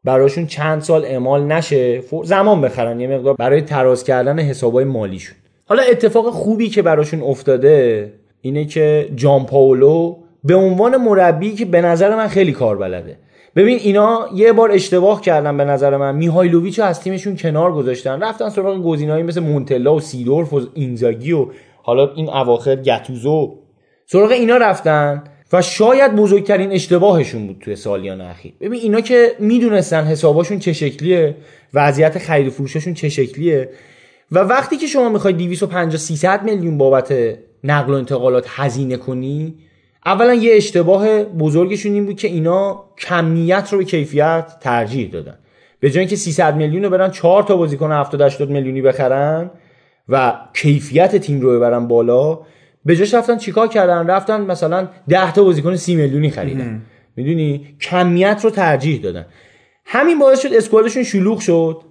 [0.03, 5.35] براشون چند سال اعمال نشه زمان بخرن یه مقدار برای تراز کردن حسابای مالیشون.
[5.65, 11.81] حالا اتفاق خوبی که براشون افتاده اینه که جان پاولو به عنوان مربی که به
[11.81, 13.17] نظر من خیلی کار بلده
[13.55, 16.15] ببین اینا یه بار اشتباه کردن به نظر من.
[16.15, 18.23] میهایلوویچ رو از تیمشون کنار گذاشتن.
[18.23, 21.47] رفتن سراغ گزینه‌ای مثل مونتلا و سیدورف و اینزاگی و
[21.83, 23.57] حالا این اواخر گتوزو.
[24.05, 28.53] سراغ اینا رفتن و شاید بزرگترین اشتباهشون بود توی سالیان اخیر.
[28.61, 31.35] ببین اینا که می‌دونستن حساباشون چه شکلیه
[31.73, 33.69] وضعیت خرید و فروششون چه شکلیه
[34.31, 37.13] و وقتی که شما می‌خوای 250 300 میلیون بابت
[37.63, 39.55] نقل و انتقالات هزینه کنی
[40.05, 45.37] اولا یه اشتباه بزرگشون این بود که اینا کمیت رو به کیفیت ترجیح دادن.
[45.79, 49.51] به جای اینکه 300 میلیون رو برن 4 تا بازیکن 70 80 میلیونی بخرن
[50.09, 52.39] و کیفیت تیم رو ببرن بالا
[52.85, 56.81] به جاش رفتن چیکار کردن؟ رفتن مثلا 10 تا بازیکن 30 میلیونی خریدن.
[57.15, 59.25] می‌دونی؟ کمیت رو ترجیح دادن.
[59.85, 61.81] همین باعث شد اسکوادشون شلوغ شد.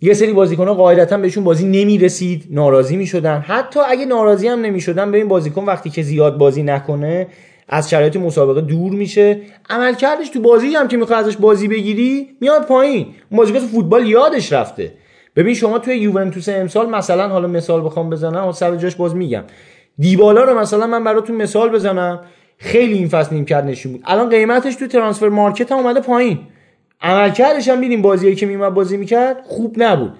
[0.00, 3.38] یه سری بازیکن‌ها قاعدتا بهشون بازی نمی‌رسید ناراضی می‌شدن.
[3.38, 7.26] حتی اگه ناراضی هم نمی‌شدن به این بازیکن وقتی که زیاد بازی نکنه
[7.68, 9.40] از شرایط مسابقه دور میشه.
[9.70, 13.06] عملکردش تو بازی هم که می‌خوای ازش بازی بگیری میاد پایین.
[13.30, 14.92] بازیکن فوتبال یادش رفته.
[15.38, 19.44] ببین شما توی یوونتوس امسال مثلا حالا مثال بخوام بزنم سر جاش باز میگم.
[19.98, 22.20] دیبالا رو مثلا من براتون مثال بزنم.
[22.56, 24.02] خیلی این فصل نیمکت نشون بود.
[24.04, 26.38] الان قیمتش تو ترانسفر مارکت هم اومده پایین.
[27.00, 30.12] عملکردش هم دیدیم بازیایی که میومد بازی می‌کرد خوب نبود.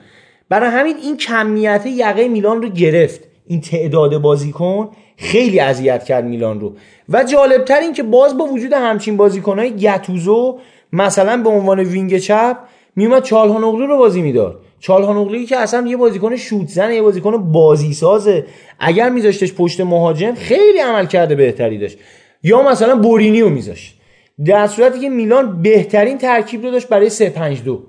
[0.48, 3.20] برای همین این کمیت یقه میلان رو گرفت.
[3.46, 6.72] این تعداد بازیکن خیلی اذیت کرد میلان رو.
[7.08, 10.58] و جالبتر این که باز با وجود همچین بازیکنهای گتوزو
[10.92, 12.56] مثلا به عنوان وینگ چپ
[12.96, 14.60] میومد چالهانوغلو رو بازی می‌داد.
[14.80, 18.46] چالهانوغلویی که اصلا یه بازیکن شوت زنه یه بازیکن بازی سازه
[18.78, 21.98] اگر میذاشتش پشت مهاجم خیلی عمل کرده بهتری داشت.
[22.42, 23.98] یا مثلا بورینی رو میذاشت.
[24.44, 27.82] در صورتی که میلان بهترین ترکیب رو داشت برای 352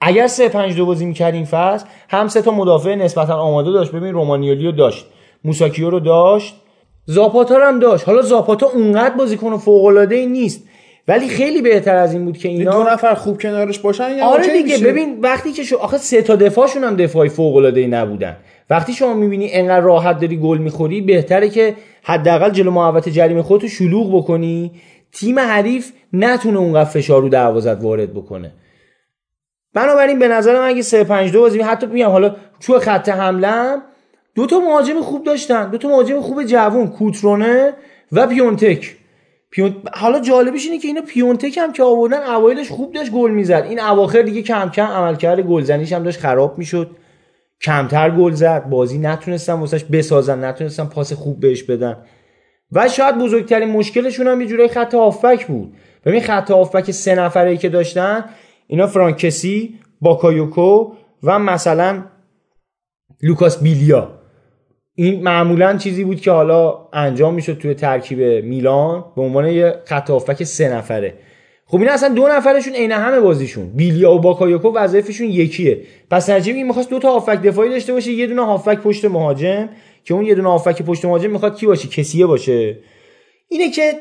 [0.00, 3.92] اگر 352 بازی می‌کرد این فصل هم سه تا مدافع نسبتا آماده داشت.
[3.92, 5.06] ببین رومانیولی رو داشت
[5.44, 6.54] موساکیو رو داشت.
[7.06, 8.08] زاپاتا هم داشت.
[8.08, 10.68] حالا زاپاتا اونقدر بازیکن فوق العاده ای نیست.
[11.10, 14.52] ولی خیلی بهتر از این بود که اینا دو نفر خوب کنارش باشن یعنی آره
[14.52, 14.86] دیگه میشه.
[14.86, 18.36] ببین وقتی که شو آخه سه تا دفاعشون هم دفاعی فوق العاده ای نبودن.
[18.70, 23.68] وقتی شما می‌بینی انقدر راحت داری گل می‌خوری بهتره که حداقل جلو محوطه جریمه خودتو
[23.68, 24.72] شلوغ بکنی.
[25.12, 28.52] تیم حریف نتونه اونقدر فشار رو دروازت وارد بکنه.
[29.74, 33.76] بنابراین به نظر من اگه 3 5 2 بازی حتی میگم حالا تو خط حمله
[34.34, 35.70] دو تا مهاجم خوب داشتن.
[35.70, 37.72] دو تا مهاجم خوب جوون کوترونه
[38.12, 38.99] و پیونتک
[39.50, 39.82] پیون...
[39.92, 43.66] حالا جالبش اینه که اینا پیونتک هم که آوردن اوایلش خوب داشت گل می‌زد.
[43.68, 46.90] این اواخر دیگه کم کم عملکرد گلزنیش هم داشت خراب می‌شد.
[47.62, 48.68] کمتر گل زد.
[48.68, 51.96] بازی نتونستن واسش بسازن نتونستن پاس خوب بهش بدن.
[52.72, 55.74] و شاید بزرگترین مشکلشون هم یه جورای خط هافبک بود.
[56.04, 58.24] ببین خط هافبک سه نفره ای که داشتن
[58.66, 62.04] اینا فرانک کسیه باکایوکو و مثلا
[63.22, 64.19] لوکاس بیلیا.
[65.00, 70.10] این معمولا چیزی بود که حالا انجام می‌شد توی ترکیب میلان به عنوان یه خط
[70.10, 71.14] هافبک سه نفره.
[71.66, 73.66] خب اینا اصلا دو نفرشون عین همه بازیشون.
[73.68, 75.80] بیلیا و باکایوکو وظایفشون یکیه.
[76.10, 79.68] پس نجیب این می‌خواست دو تا هافبک دفاعی داشته باشه یه دونه هافبک پشت مهاجم
[80.04, 82.78] که اون یه دونه هافبک پشت مهاجم می‌خواد کی باشه؟ کسیه باشه.
[83.48, 83.92] اینه که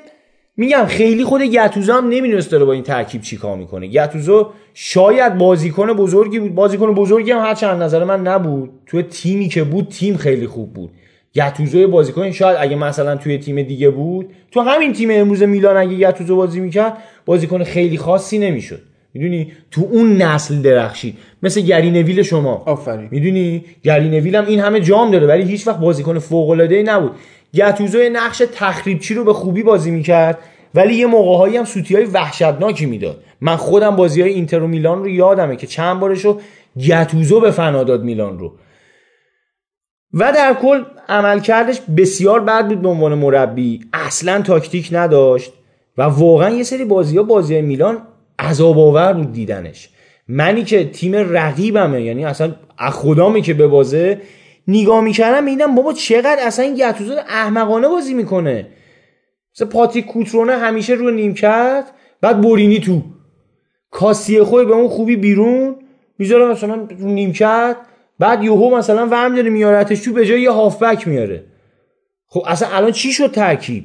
[0.60, 3.88] میگم خیلی خود گتوزو هم نمی‌دونست داره با این ترکیب چیکار می‌کنه.
[3.88, 6.56] گتوزو شاید بازیکن بزرگی بود.
[6.56, 8.70] بازیکن بزرگی هم هرچند نظر من نبود.
[8.86, 10.92] توی تیمی که بود تیم خیلی خوب بود.
[11.36, 15.98] گتوزو بازیکن شاید اگه مثلا توی تیم دیگه بود تو همین تیم امروز میلان اگه
[15.98, 18.82] گتوزو بازی می‌کرد بازیکن خیلی خاصی نمی‌شد.
[19.14, 21.18] می‌دونی؟ تو اون نسل درخشید.
[21.44, 22.64] مثل گرینویل شما.
[22.66, 23.08] آفرین.
[23.12, 27.12] می‌دونی؟ گرینویل هم این همه جام داره ولی هیچ وقت بازیکن فوق العاده ای نبود.
[27.56, 30.40] گتوزو نقش تخریبچی رو به خوبی بازی می‌کرد
[30.76, 33.24] ولی یه موقعهایی هم سوتی های وحشتناکی می‌داد.
[33.42, 36.40] من خودم بازی های اینتر و میلان رو یادمه که چند بارشو
[36.88, 38.54] گتوزو به فنا داد میلان رو.
[40.14, 43.80] و در کل عملکردش بسیار بد بود به عنوان مربی.
[43.94, 45.54] اصلا تاکتیک نداشت
[45.98, 47.98] و واقعا یه سری بازی ها بازی های میلان
[48.40, 49.90] عذاب آور بود دیدنش.
[50.28, 54.22] منی که تیم رقیبمه یعنی اصلا خدامی که به بازه
[54.70, 58.68] نگاه می‌کردم میدم بابا چقدر اصلا این گتوزو احمقانه بازی می‌کنه.
[59.56, 61.86] مثل پاتریک کوترونه همیشه رو نیمکت
[62.22, 63.02] بعد بورینی تو.
[63.92, 65.76] کاسیه خوی به اون خوبی بیرون
[66.18, 67.76] می‌ذاره مثلا رو نیمکت
[68.20, 71.44] بعد یوهو مثلا ورم داره میارتش تو به جای یه هافبک میاره
[72.28, 73.84] خب اصلا الان چی شد ترکیب؟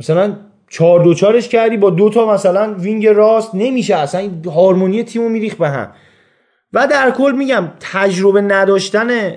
[0.00, 0.36] مثلا
[0.70, 5.54] چهار دو چارش کردی با دو تا مثلا وینگ راست نمیشه اصلا هارمونی تیمو میریخ
[5.54, 5.92] به هم.
[6.72, 9.36] و در کل میگم تجربه نداشتن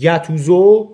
[0.00, 0.88] گتوزو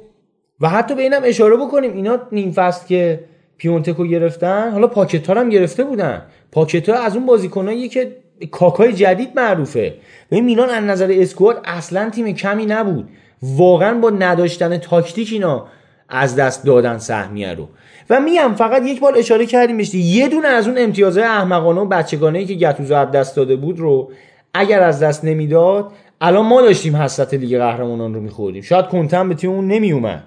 [0.61, 1.93] و حتی به اینم اشاره بکنیم.
[1.93, 3.21] اینا نیم فصل که
[3.57, 6.23] پیونتکو گرفتن حالا پاکتا هم گرفته بودن.
[6.53, 8.17] پاکتا از اون بازیکنایی که
[8.51, 9.95] کاکای جدید معروفه.
[10.29, 13.09] به میلان از نظر squad اصلا تیم کمی نبود.
[13.43, 15.67] واقعا با نداشتن تاکتیک اینا
[16.09, 17.69] از دست دادن سهمیه رو.
[18.11, 21.85] و میگم فقط یک بار اشاره کردیم بهش یه دونه از اون امتیازهای احمقانه و
[21.85, 24.11] بچگانه که گتوزو از دست داده بود رو
[24.55, 28.63] اگر از دست نمی‌داد الان ما داشتیم حسرت لیگ قهرمانان رو میخوردیم.
[28.63, 30.25] شاید کنته به تیم اون نمیومد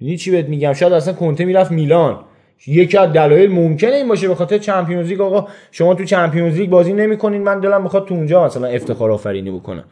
[0.00, 2.24] می‌دونی چی بهت میگم؟ شاید اصلا کنته می‌رفت میلان.
[2.66, 5.20] یکی از دلایل ممکنه این باشه به خاطر چمپیونز لیگ.
[5.20, 7.42] آقا شما تو چمپیونز لیگ بازی نمی‌کنین.
[7.42, 9.84] من دلم می‌خواد تو اونجا مثلا افتخار آفرینی بکنم.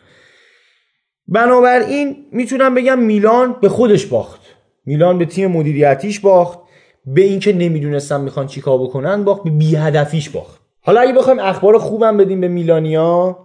[1.29, 4.41] بنابراین می‌تونم بگم میلان به خودش باخت.
[4.87, 6.59] میلان به تیم مدیریتیش باخت.
[7.07, 9.45] به اینکه نمی‌دونستن می‌خوان چیکار بکنن باخت.
[9.45, 10.61] به بیهدفیش باخت.
[10.83, 13.39] حالا اگه بخوایم اخبار خوبم بدیم به میلانیا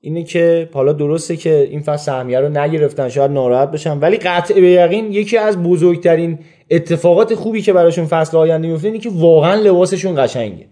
[0.00, 4.60] اینه که حالا درسته که این فصل سهمیه رو نگرفتن شاید ناراحت بشن ولی قطع
[4.60, 6.38] به یقین یکی از بزرگترین
[6.70, 10.66] اتفاقات خوبی که براشون فصل آینده میفته اینه که واقعا لباسشون قشنگه.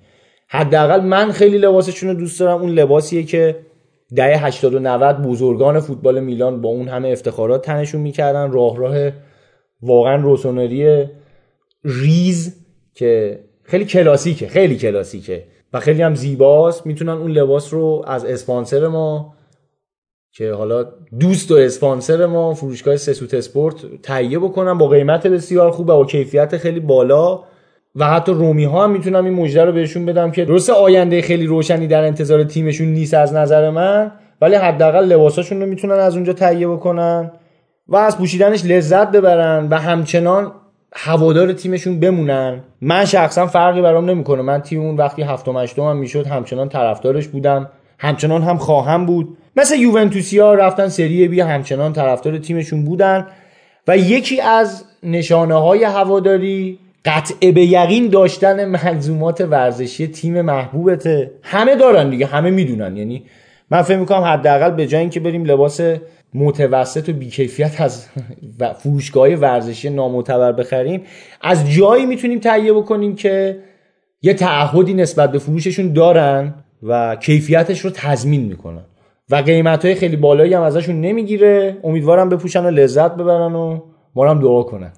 [0.49, 2.61] حداقل من خیلی لباسشون رو دوست دارم.
[2.61, 3.57] اون لباسیه که
[4.17, 8.53] دهه 80 و 90 بزرگان فوتبال میلان با اون همه افتخارات تنشون می‌کردن.
[8.53, 9.11] راه راه
[9.83, 11.05] واقعا روسونری
[11.85, 12.57] ریز
[12.95, 15.45] که خیلی کلاسیکه خیلی کلاسیکه.
[15.81, 16.87] خیلی هم زیباست.
[16.87, 19.35] می‌تونن اون لباس رو از اسپانسر ما
[20.33, 20.85] که حالا
[21.21, 26.57] دوست و اسپانسر ما فروشگاه سسوت اسپورت تهیه بکنن با قیمت بسیار خوب و کیفیت
[26.57, 27.41] خیلی بالا.
[27.99, 31.47] و حتی رومی ها هم می‌تونم این مژده رو بهشون بدم که درسته آینده خیلی
[31.47, 36.33] روشنی در انتظار تیمشون نیست از نظر من ولی حداقل لباساشون رو می‌تونن از اونجا
[36.33, 37.33] تهیه بکنن
[37.89, 40.53] و از پوشیدنش لذت ببرن و همچنان
[40.99, 42.61] هوادار تیمشون بمونن.
[42.81, 44.43] من شخصا فرقی برام نمی‌کنه.
[44.43, 47.69] من تیم اون وقتی هفتم هشتم هم می‌شد همچنان طرفدارش بودم.
[47.99, 49.37] همچنان هم خواهم بود.
[49.57, 53.27] مثل یوونتوسیا رفتن سری بی همچنان طرفدار تیمشون بودن.
[53.89, 61.31] و یکی از نشانه های هواداری قطع به یقین داشتن ملزومات ورزشی تیم محبوبته.
[61.43, 62.97] همه دارن دیگه همه می‌دونن.
[62.97, 63.23] یعنی
[63.71, 65.81] من فکر می‌کنم حداقل به جای اینکه بریم لباس
[66.35, 68.07] متوسط و بیکیفیت از
[68.79, 71.03] فروشگاه ورزشی نامعتبر بخریم
[71.43, 73.59] از جایی می‌تونیم تهیه بکنیم که
[74.23, 78.85] یه تعهدی نسبت به فروششون دارن و کیفیتش رو تضمین می‌کنن.
[79.31, 81.77] و قیمت های خیلی بالایی هم ازشون نمی‌گیره.
[81.85, 83.81] امیدوارم بپوشن و لذت ببرن و
[84.15, 84.93] ما هم دعا کنن.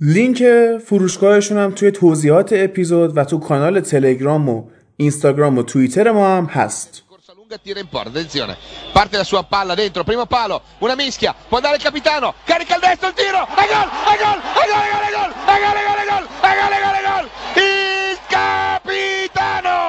[0.00, 0.44] لینک
[0.84, 4.64] فروشگاهشون هم توی توضیحات اپیزود و تو کانال تلگرام و
[4.96, 7.02] اینستاگرام و توییتر ما هم هست.
[7.58, 8.56] Tira in porta attenzione
[8.92, 12.80] parte la sua palla dentro primo palo una mischia può andare il capitano carica il
[12.80, 15.98] destro il tiro e gol e gol e gol e gol e gol e gol
[15.98, 19.80] e gol e gol e e e gol il capitano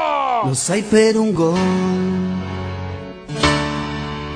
[0.43, 1.59] Lo sai per un gol.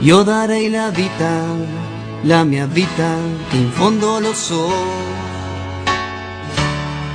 [0.01, 1.45] Io darei la vita,
[2.21, 3.17] la mia vita,
[3.49, 4.71] che in fondo lo so.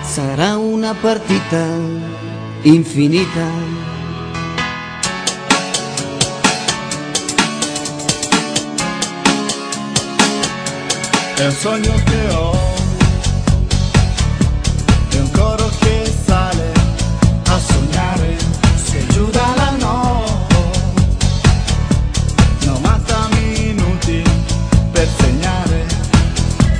[0.02, 1.64] Sarà una partita
[2.62, 3.99] infinita.
[11.42, 12.50] Un sogno che ho,
[15.20, 16.72] un coro che sale
[17.46, 18.36] a sognare,
[18.76, 20.58] se giù dalla notte,
[22.66, 24.22] 90 minuti
[24.92, 25.86] per segnare.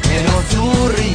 [0.09, 1.15] Nerazzurri,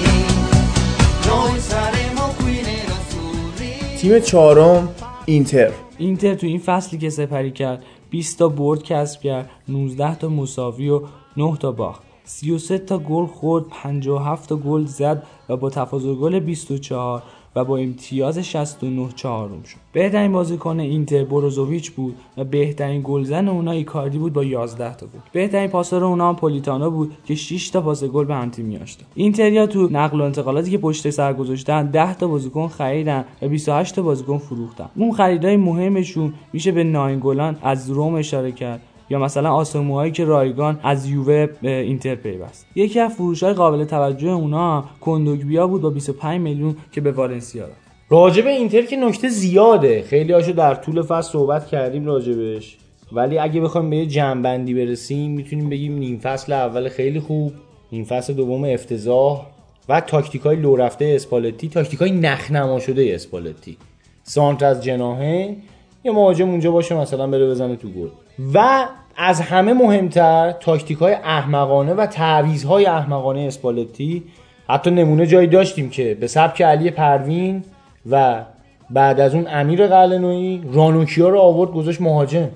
[1.28, 4.00] noi saremo qui nerazzurri.
[4.00, 4.90] تیم چهارم
[5.26, 10.30] اینتر اینتر تو این فصلی که سپری کرد 20 تا برد کسب کرد 19 تا
[10.30, 11.02] مساوی و
[11.38, 16.40] 9 تا باخت 33 تا گل خورد 57 تا گل زد و با تفاضل گل
[16.40, 17.24] 24
[17.56, 19.78] و با امتیاز 69 چهارم شد.
[19.94, 25.20] بهترین بازیکن اینتر بروزوویچ بود و بهترین گلزن اونا ایکاردی بود با 11 تا گل.
[25.32, 29.08] بهترین پاسور اونا هم پولیتانو بود که 6 تا پاس گل به هم تیمیاش داد
[29.16, 33.96] اینتریا تو نقل و انتقالاتی که پشت سر گذاشتن 10 تا بازیکن خریدن و 28
[33.96, 34.90] تا بازیکن فروختن.
[34.96, 38.82] اون خریدای مهمشون میشه به ناینگولان از روم اشاره کرد.
[39.10, 42.68] یا مثلا آسموهایی که رایگان از یووه به اینتر پیوست.
[42.76, 47.86] یکی از فروش‌های قابل توجه اونا کندوگبیا بود با 25 میلیون که به والنسیا رفت.
[48.10, 50.02] راجب اینتر که نکته زیاده.
[50.02, 52.78] خیلی هاشو در طول فصل صحبت کردیم راجبش.
[53.12, 57.54] ولی اگه بخوایم به یه جمع‌بندی برسیم می‌تونیم بگیم نیم فصل اول خیلی خوب
[57.92, 59.46] نیم فصل دوم افتضاح
[59.90, 63.78] و تاکتیک های لو رفته اسپالتی تاکتیک های نخنما شده اسپالتی.
[64.24, 65.56] سانتر از جناهه
[66.04, 68.10] یه مهاجم اونجا باشه مثلا بره بزنه تو گل.
[68.54, 68.86] و
[69.18, 74.24] از همه مهمتر تاکتیک های احمقانه و تعویض های احمقانه اسپالتی.
[74.70, 77.64] حتی نمونه جایی داشتیم که به سبک علی پروین
[78.10, 78.44] و
[78.90, 82.50] بعد از اون امیر قلنویی رانوکیا رو آورد گذاشت مهاجم.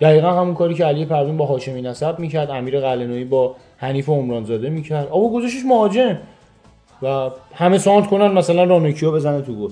[0.00, 4.70] دقیقا همون کاری که علی پروین با هاشمی نسب می‌کرد امیر قلنویی با حنیف عمرانزاده
[4.70, 5.08] می‌کرد.
[5.08, 6.18] آقا گذاشتش مهاجم.
[7.02, 9.70] و همه سانت کنن مثلا رانوکیا بزنه تو گل.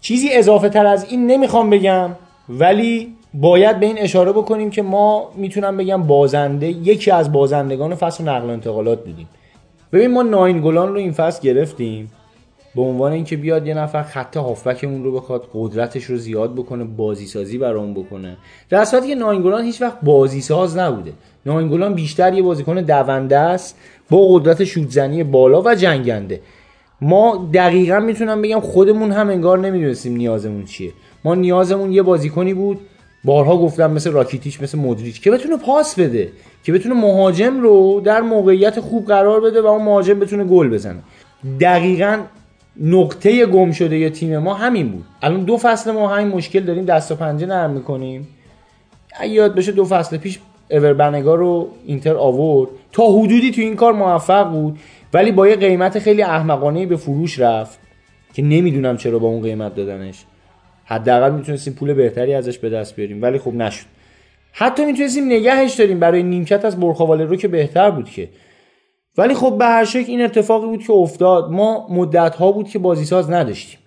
[0.00, 2.10] چیزی اضافه تر از این نمی‌خوام بگم
[2.48, 8.24] ولی باید به این اشاره بکنیم که ما می‌تونم بگم بازنده یکی از بازندگان فصل
[8.24, 9.28] نقل و انتقالات بودیم.
[9.92, 12.12] ببین ما ناینگولان رو این فصل گرفتیم
[12.74, 17.26] به عنوان اینکه بیاد یه نفر خط هافبکمون رو بخواد قدرتش رو زیاد بکنه بازی
[17.26, 18.36] سازی برامون بکنه.
[18.70, 21.12] در صورتی که ناینگولان هیچ وقت بازی ساز نبوده
[21.46, 23.78] ناینگولان بیشتر یه بازیکن دونده است
[24.10, 26.40] با قدرت شوتزنی بالا و جنگنده.
[27.00, 30.92] ما دقیقا می‌تونم بگم خودمون هم انگار نمی‌دونستیم نیازمون چیه.
[31.24, 32.80] ما نیازمون یه بازیکنی بود
[33.24, 36.32] بارها گفتم مثل راکیتیش مثل مدریچ که بتونه پاس بده
[36.64, 40.98] که بتونه مهاجم رو در موقعیت خوب قرار بده و اون مهاجم بتونه گل بزنه.
[41.60, 42.18] دقیقا
[42.80, 45.04] نقطه گم شده یه تیم ما همین بود.
[45.22, 48.28] الان دو فصل ما همین مشکل داریم دست و پنجه نرم می‌کنیم.
[49.28, 50.38] یاد بشه دو فصل پیش
[50.70, 52.70] اوربنگا رو اینتر آورد.
[52.92, 54.78] تا حدودی تو این کار موفق بود
[55.14, 57.78] ولی با یه قیمت خیلی احمقانه به فروش رفت
[58.34, 60.24] که نمی‌دونم چرا با اون قیمت دادنش.
[60.92, 63.86] حداقل می‌تونستیم پول بهتری ازش به دست بیاریم ولی خب نشد.
[64.52, 68.28] حتی می‌تونستیم نگهش داریم برای نیمکت از برخواله رو که بهتر بود که.
[69.18, 71.50] ولی خب به هر شکل این اتفاقی بود که افتاد.
[71.50, 73.78] ما مدت ها بود که بازیساز نداشتیم.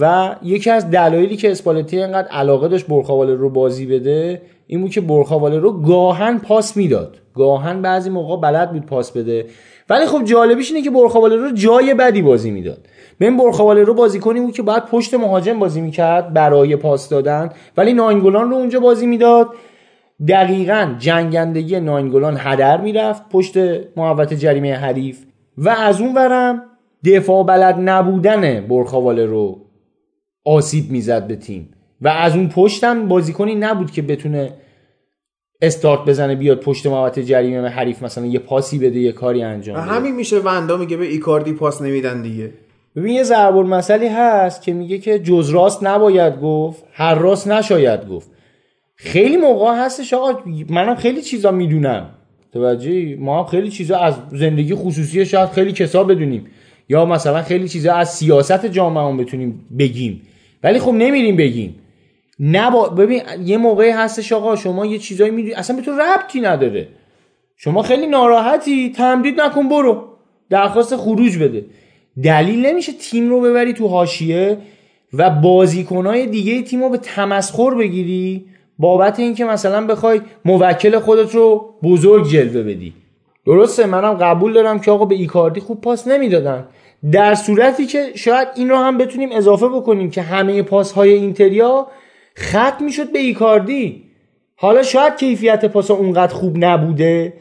[0.00, 4.90] و یکی از دلایلی که اسپالتی اینقدر علاقه داشت برخواله رو بازی بده این بود
[4.90, 7.16] که برخواله رو گاهن پاس می‌داد.
[7.34, 9.46] گاهن بعضی موقع بلد بود پاس بده.
[9.90, 12.88] ولی خب جالبیش اینه که برخواله رو جای بدی بازی می‌داد.
[13.20, 17.50] این برخواله رو بازی کنی بود که باید پشت مهاجم بازی می‌کرد برای پاس دادن.
[17.76, 19.48] ولی ناینگولان رو اونجا بازی می‌داد.
[20.28, 23.56] دقیقا جنگندگی ناینگولان هدر می‌رفت پشت
[23.96, 25.18] محوت جریمه حریف.
[25.58, 26.62] و از اون ورم
[27.04, 29.60] دفاع بلد نبودن برخواله رو
[30.44, 31.70] آسیب می‌زد به تیم.
[32.00, 34.52] و از اون پشتم بازیکنی نبود که بتونه
[35.62, 39.84] استارت بزنه بیاد پشت محوطه جریمه حریف مثلا یه پاسی بده یه کاری انجام بده.
[39.84, 42.50] همین میشه وندا میگه به ایکاردی پاس نمیدن دیگه.
[42.96, 48.08] ببین یه ضرب المثلی هست که میگه که جز راست نباید گفت هر راست نشاید
[48.08, 48.30] گفت.
[48.96, 52.10] خیلی موقع هستش آقا منم خیلی چیزا می‌دونم.
[52.52, 56.46] توجهی؟ ما هم خیلی چیزا از زندگی خصوصی شاید خیلی کسا بدونیم.
[56.88, 60.22] یا مثلا خیلی چیزا از سیاست جامعه بتونیم بگیم.
[60.62, 61.74] ولی خب نمیریم بگیم.
[62.72, 62.88] با...
[62.88, 66.88] ببین یه موقعی هستش آقا شما یه چیزایی می‌دونی اصلا به تو ربطی نداره.
[67.56, 70.04] شما خیلی ناراحتی تمدید نکن برو.
[70.50, 71.64] درخواست خروج بده.
[72.22, 74.58] دلیل نمیشه تیم رو ببری تو حاشیه
[75.12, 78.44] و بازیکنهای دیگه تیم رو به تمسخر بگیری
[78.78, 82.92] بابت اینکه مثلا بخوای موکل خودت رو بزرگ جلوه بدی.
[83.46, 86.66] درسته؟ منم قبول دارم که آقا به ایکاردی خوب پاس نمی‌دادن.
[87.12, 91.86] در صورتی که شاید این رو هم بتونیم اضافه بکنیم که همه پاس های اینتریا
[92.38, 94.02] ختم می‌شد به ایکاردی.
[94.56, 97.32] حالا شاید کیفیت پاس اونقدر خوب نبوده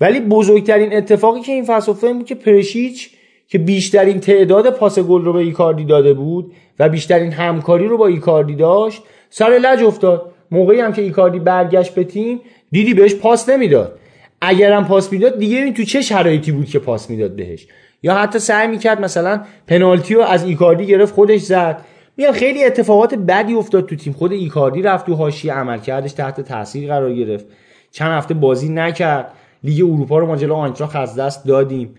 [0.00, 3.10] ولی بزرگترین اتفاقی که این فصل بود که پرشیچ
[3.48, 8.06] که بیشترین تعداد پاس گل رو به ایکاردی داده بود و بیشترین همکاری رو با
[8.06, 10.32] ایکاردی داشت سر لج افتاد.
[10.50, 13.98] موقعی هم که ایکاردی برگشت به تیم دیدی بهش پاس نمی‌داد.
[14.40, 17.66] اگرم پاس می‌داد دیگه این تو چه شرایطی بود که پاس می‌داد بهش؟
[18.02, 21.84] یا حتی سعی می‌کرد مثلا پنالتی رو از ایکاردی گرفت خودش زد.
[22.16, 24.12] میگم خیلی اتفاقات بدی افتاد تو تیم.
[24.12, 27.46] خود ایکاردی رفت تو حاشیه عملکردش تحت تاثیر قرار گرفت.
[27.92, 29.32] چند هفته بازی نکرد.
[29.64, 31.94] لیگ اروپا رو ما جلو آینتراخت از دست دادیم.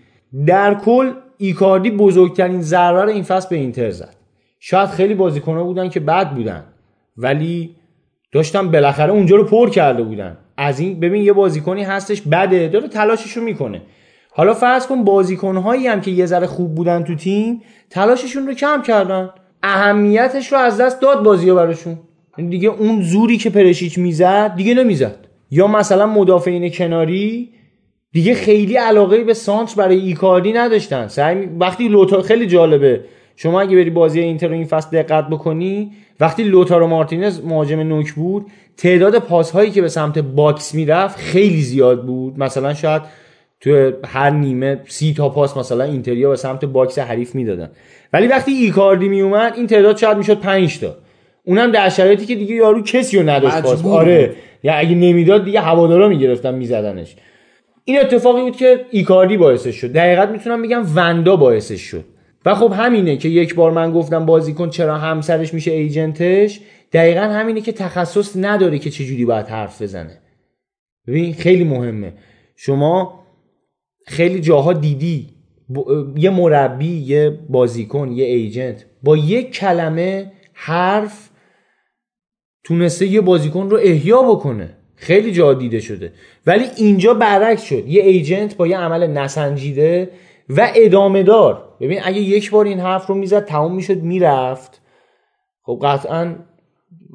[0.46, 1.10] در کل
[1.42, 4.16] ایکاردی بزرگترین ضرر این فصل به اینتر زد.
[4.60, 6.64] شاید خیلی بازیکن‌ها بودن که بد بودن
[7.16, 7.76] ولی
[8.32, 10.36] داشتن بالاخره اونجا رو پر کرده بودن.
[10.56, 13.82] از این ببین یه بازیکنی هستش بده داره تلاششو می‌کنه.
[14.30, 18.82] حالا فرض کن بازیکنهایی هم که یه ذره خوب بودن تو تیم تلاششون رو کم
[18.82, 19.30] کردن.
[19.62, 21.98] اهمیتش رو از دست داد بازی براشون.
[22.38, 25.16] یعنی دیگه اون زوری که پرشیچ می‌زد دیگه نمی‌زد.
[25.50, 27.50] یا مثلا مدافعین کناری
[28.12, 31.08] دیگه خیلی علاقه به سانتر برای ایکاردی نداشتن.
[31.08, 33.00] سعی وقتی لوتارو خیلی جالبه.
[33.36, 38.12] شما اگه بری بازی اینتر رو این فصل دقت بکنی وقتی لوتارو مارتینز مهاجم نوک
[38.12, 38.46] بود
[38.76, 42.38] تعداد پاس هایی که به سمت box می‌رفت خیلی زیاد بود.
[42.38, 43.02] مثلا شاید
[43.60, 47.70] تو هر نیمه سی تا پاس مثلا اینتریا به سمت box حریف می‌دادن.
[48.12, 50.96] ولی وقتی ایکاردی میومد این تعداد شاید می‌شد 5 تا.
[51.44, 54.34] اونم در شرایطی که دیگه یارو کسی رو نداشت پاس آره.
[54.62, 57.16] یا اگه نمی‌داد دیگه هوادارا می‌گرفتن میزدنش.
[57.90, 59.92] این اتفاقی بود که ایکاردی باعثش شد.
[59.92, 62.04] دقیقت می‌تونم بگم وندا باعثش شد.
[62.46, 66.60] و خب همینه که یک بار من گفتم بازیکن چرا همسرش میشه ایجنتش؟
[66.92, 70.18] دقیقا همینه که تخصص نداره که چجوری باید حرف بزنه.
[71.06, 72.12] ببین خیلی مهمه.
[72.56, 73.24] شما
[74.06, 75.28] خیلی جاها دیدی
[76.16, 81.30] یه مربی یه بازیکن یه ایجنت با یک کلمه حرف
[82.64, 84.76] تونسته یه بازیکن رو احیا بکنه.
[85.00, 86.12] خیلی جا دیده شده.
[86.46, 87.88] ولی اینجا برعکس شد.
[87.88, 90.10] یه ایجنت با یه عمل نسنجیده
[90.48, 91.64] و ادامه دار.
[91.80, 94.80] ببین اگه یک بار این حرف رو می‌زد تموم می‌شد می‌رفت.
[95.62, 96.34] خب قطعا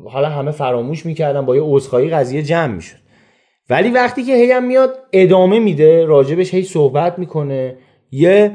[0.05, 2.97] حالا همه فراموش می‌کردن با یه عذرخواهی قضیه جمع می‌شد.
[3.69, 7.77] ولی وقتی که هی هم میاد ادامه میده راجبش هی صحبت می‌کنه.
[8.11, 8.51] یه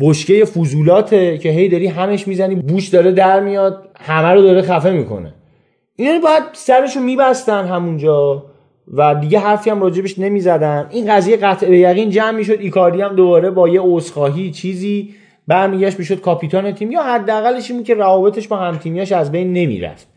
[0.00, 4.90] بشکه فضولاته که هی داری همش می‌زنی بوش داره در میاد همه رو داره خفه
[4.90, 5.34] می‌کنه.
[5.96, 8.44] اینا باید سرشو میبستن همونجا
[8.94, 10.86] و دیگه حرفی هم راجبش نمی‌زدن.
[10.90, 12.60] این قضیه قطع به یقین جمع می‌شد.
[12.60, 15.14] ایکاردی هم دوباره با یه عذرخواهی چیزی
[15.48, 16.90] برمیگشت می‌شد کاپیتان تیم.
[16.90, 20.08] یا حداقلش این که روابطش با همتیمیاش از بین نمی‌رفت.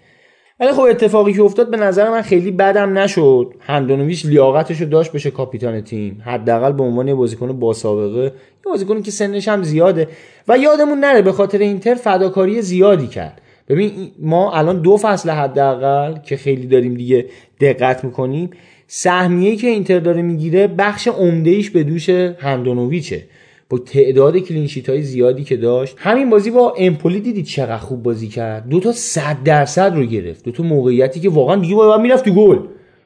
[0.60, 3.54] ولی خب اتفاقی که افتاد به نظر من خیلی بدم نشد.
[3.60, 6.22] هندونویچ لیاقتش رو داشت بشه کاپیتان تیم.
[6.26, 8.24] حداقل به عنوان یه بازیکن با سابقه.
[8.24, 8.32] یه
[8.66, 10.08] بازیکنی که سنش هم زیاده.
[10.48, 13.42] و یادمون نره به خاطر اینتر فداکاری زیادی کرد.
[13.70, 17.26] ببین ما الان دو فصل حداقل که خیلی داریم دیگه
[17.62, 18.50] دقت می‌کنیم
[18.88, 23.24] سهمیه‌ای که اینتر داره می‌گیره بخش عمده ایش به دوش هندونویچه
[23.70, 25.96] با تعداد کلینشیت های زیادی که داشت.
[25.98, 30.46] همین بازی با امپولی دیدید چقدر خوب بازی کرد؟ دو تا 100 درصد رو گرفت.
[30.46, 32.60] دو تا موقعیتی که واقعا دیگه باید می‌رفت تو گل.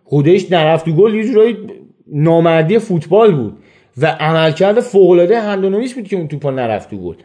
[0.03, 1.57] خودش نرفت تو گل یه جورایی
[2.07, 3.57] نامردی فوتبال بود.
[3.98, 7.15] و عملکرد فوق العاده هندونویچ بود که اون توپا نرفت تو گل.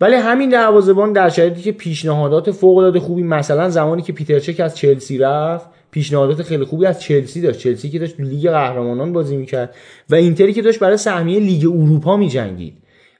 [0.00, 4.76] ولی همین دروازه‌بان در شرایطی که پیشنهادات فوق‌العاده خوبی مثلا زمانی که پیتر چک از
[4.76, 7.58] چلسی رفت پیشنهادات خیلی خوبی از چلسی داشت.
[7.58, 9.74] چلسی که داشت لیگ قهرمانان بازی می‌کرد
[10.10, 12.74] و اینتری که داشت برای سهمیه لیگ اروپا میجنگید.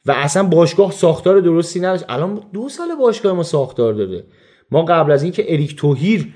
[0.07, 2.05] و اصلا باشگاه ساختار درستی نداشت.
[2.09, 4.25] الان دو سال باشگاه ما ساختار داره
[4.71, 6.29] ما قبل از اینکه اریک توهیر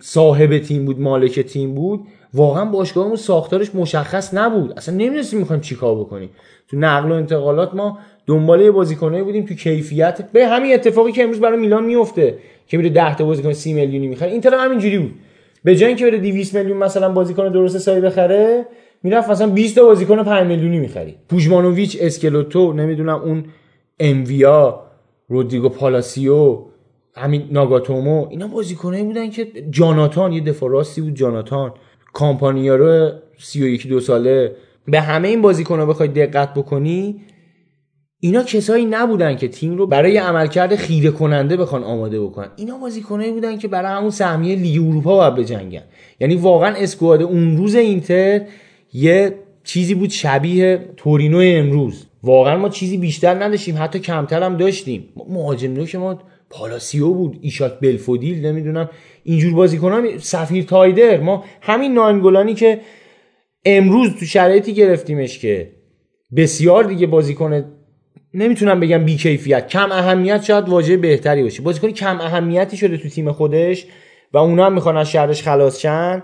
[0.00, 2.00] صاحب تیم بود مالک تیم بود
[2.34, 4.72] واقعا باشگاهمون ساختارش مشخص نبود.
[4.76, 6.30] اصلا نمی‌دونستیم می‌خوایم چیکار بکنیم.
[6.68, 10.32] تو نقل و انتقالات ما دنبال یه بازیکنایی بودیم تو کیفیت.
[10.32, 14.06] به همین اتفاقی که امروز برای میلان میفته که میره 10 تا بازیکن 30 میلیونی
[14.06, 14.30] می‌خره.
[14.30, 15.14] اینتر هم همینجوری بود.
[15.64, 18.66] به جای اینکه بره 200 میلیون مثلا بازیکن درست حسابی بخره
[19.02, 21.14] می‌رفت مثلا 20 تا بازیکن 5 میلیونی می‌خرید.
[21.28, 23.44] پوجمانوویچ اسکلوتو نمی‌دونم اون
[24.00, 24.82] امویا
[25.28, 26.58] رودریگو پالاسیو
[27.14, 28.26] همین ناگاتومو.
[28.30, 31.72] اینا بازیکنایی بودن که جاناتان یه دفاع راستی بود جاناتان.
[32.12, 34.56] کامپانیارو 31 دو ساله.
[34.88, 37.20] به همه این بازیکن‌ها بخوای دقت بکنی
[38.24, 42.48] اینا کسایی نبودن که تیم رو برای عملکرد خیره کننده بخوان آماده بکنن.
[42.56, 45.82] اینا بازیکنایی بودن که برای همون سهمیه لیگ اروپا باید بجنگن.
[46.20, 48.40] یعنی واقعا اسکواد اون روز اینتر
[48.92, 49.34] یه
[49.64, 52.06] چیزی بود شبیه تورینو امروز.
[52.22, 55.08] واقعا ما چیزی بیشتر نداشتیم حتی کمتر هم داشتیم.
[55.28, 56.20] مهاجم نوک ما
[56.50, 58.90] پالاسیو بود ایشاک بلفودیل نمی‌دونم.
[59.24, 61.20] اینجور بازیکنان سفیر تایدر.
[61.20, 62.80] ما همین ناینگولانی که
[63.64, 65.72] امروز تو شرایطی گرفتیمش که
[66.36, 67.64] بسیار دیگه بازیکن
[68.34, 69.68] نمی‌تونم بگم بیکیفیت.
[69.68, 71.62] کم اهمیت شاید واژه بهتری باشه.
[71.62, 73.86] بازیکن کم اهمیتی شده تو تیم خودش
[74.32, 76.22] و اونا هم می‌خوان از شهرش خلاص شن.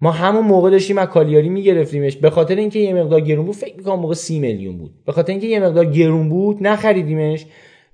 [0.00, 2.16] ما همون موقع داشتیم از کالیاری میگرفتیمش.
[2.16, 4.90] به خاطر اینکه یه مقدار گرون بود فکر می‌کنم موقع سی میلیون بود.
[5.06, 7.46] به خاطر اینکه یه مقدار گرون بود نخریدیمش.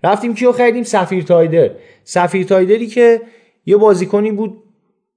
[0.04, 1.70] رفتیم کیو خریدیم؟ سفیر تایدر.
[2.04, 3.20] سفیر تایدری که
[3.66, 4.62] یه بازیکنی بود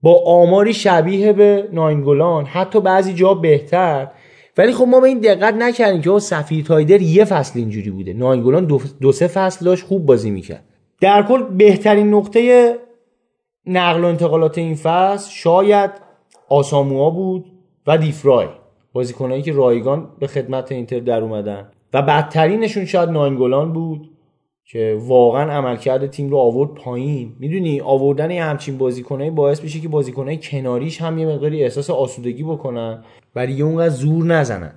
[0.01, 2.45] با آماری شبیه به ناینگولان.
[2.45, 4.07] حتی بعضی جا بهتر.
[4.57, 8.13] ولی خب ما به این دقت نکردیم که سفیر تایدر یه فصل اینجوری بوده.
[8.13, 10.63] ناینگولان دو, دو سه فصل داشت خوب بازی می‌کرد.
[11.01, 12.73] در کل بهترین نقطه
[13.65, 15.91] نقل و انتقالات این فصل شاید
[16.49, 17.45] آساموا بود
[17.87, 18.47] و دیفرای.
[18.93, 21.71] بازیکنایی که رایگان به خدمت اینتر در اومدن.
[21.93, 24.09] و بدترینشون شاید ناینگولان بود.
[24.65, 27.35] که واقعا عملکرد تیم رو آورد پایین.
[27.39, 32.43] می‌دونی آوردن یه همچین بازیکنایی باعث میشه که بازیکنای کناریش هم یه مقداری احساس آسودگی
[32.43, 33.03] بکنن
[33.35, 34.73] ولی اونقدر زور نزنن.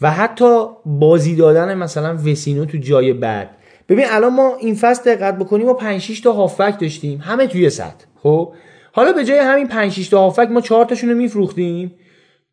[0.00, 3.56] و حتی بازی دادن مثلا وسینو تو جای بعد.
[3.88, 7.70] ببین الان ما این فصل دقت بکنیم ما 5 6 تا هافک داشتیم همه توی
[7.70, 8.52] سطح خب؟
[8.92, 11.94] حالا به جای همین 5 6 تا هافک ما 4 تاشون رو میفروختیم.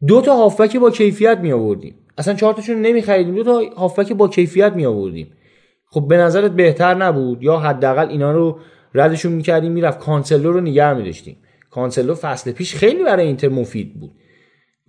[0.07, 4.27] دو تا هافک با کیفیت می آوردیم اصلا 4 تاشون نمیخریدیم دو تا هافک با
[4.27, 5.31] کیفیت می آوردیم
[5.89, 8.59] خب به نظرت بهتر نبود؟ یا حداقل اینا رو
[8.93, 11.37] ردشون می‌کردیم می‌رفت کانسلو رو نگه میداشتیم.
[11.69, 14.11] کانسلو فصل پیش خیلی برای اینتر مفید بود.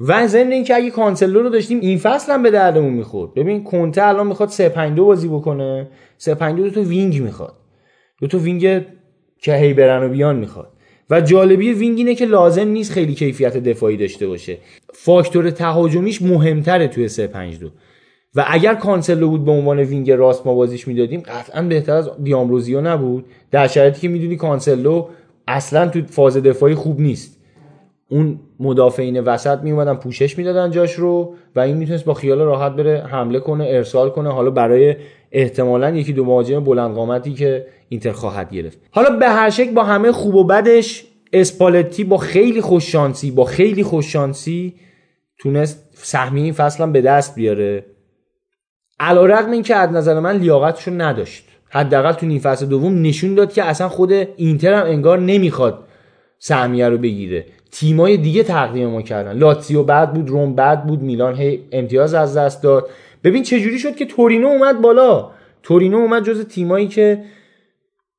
[0.00, 3.34] و ضمن اینکه اگه کانسلو رو داشتیم این فصل هم به دردمون می‌خورد.
[3.34, 5.90] ببین کنته الان می‌خواد 3 5 2 بازی بکنه.
[6.16, 7.54] 3 5 2 دو wing می‌خواد.
[8.20, 8.84] دو تا wing
[9.42, 10.72] که هی برن و بیان می‌خواد.
[11.10, 14.58] و جالبی wing اینه که لازم نیست خیلی کیفیت دفاعی داشته باشه.
[14.94, 17.70] فاکتور تهاجمیش مهمتره توی 3 5 2
[18.34, 22.80] و اگر کانسلو بود به عنوان wing راست ما بازیش می‌دادیم قطعا بهتر از دامبروزیو
[22.80, 23.24] نبود.
[23.50, 25.06] در شرایطی که می‌دونی کانسلو
[25.48, 27.38] اصلا تو فاز دفاعی خوب نیست.
[28.10, 32.72] اون مدافعین وسط می اومدن پوشش می‌دادن جاش رو و این می‌تونست با خیال راحت
[32.72, 34.32] بره حمله کنه ارسال کنه.
[34.32, 34.96] حالا برای
[35.32, 38.78] احتمالا یکی دو مهاجم بلند قامتی که اینتر خواهد گرفت.
[38.90, 43.44] حالا به هر شکل با همه خوب و بدش اسپالتی با خیلی خوش شانسی با
[43.44, 44.74] خیلی خوش شانسی
[45.38, 47.84] تونست سهمیه این فصل هم به دست بیاره.
[49.00, 51.44] علیرغم اینکه از نظر من لیاقتشو نداشت.
[51.70, 55.78] حداقل تو نیم فصل دوم نشون داد که اصلا خود اینتر هم انگار نمی‌خواد
[56.38, 57.46] سهمیه رو بگیره.
[57.70, 59.32] تیمای دیگه تقدیم ما کردن.
[59.32, 62.88] لاتزیو بعد بود روم بعد بود میلان هی امتیاز از دست داد.
[63.24, 65.30] ببین چجوری شد که تورینو اومد بالا؟
[65.62, 67.24] تورینو اومد جز تیمایی که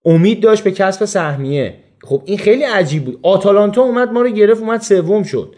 [0.05, 1.73] امید داشت به کسب سهمیه.
[2.03, 3.19] خب این خیلی عجیب بود.
[3.23, 5.55] آتالانتا اومد ما رو گرفت اومد سوم شد.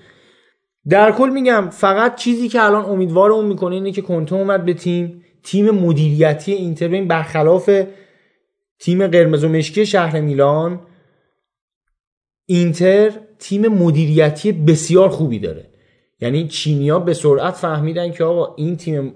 [0.89, 5.23] در کل میگم فقط چیزی که الان امیدوارمون می‌کنه اینه که کنته اومد به تیم
[5.43, 6.87] تیم مدیریتی اینتر.
[6.87, 7.69] ببین برخلاف
[8.79, 10.79] تیم قرمز و مشکی شهر میلان
[12.45, 15.65] اینتر تیم مدیریتی بسیار خوبی داره.
[16.19, 19.13] یعنی چینیا به سرعت فهمیدن که آقا این تیم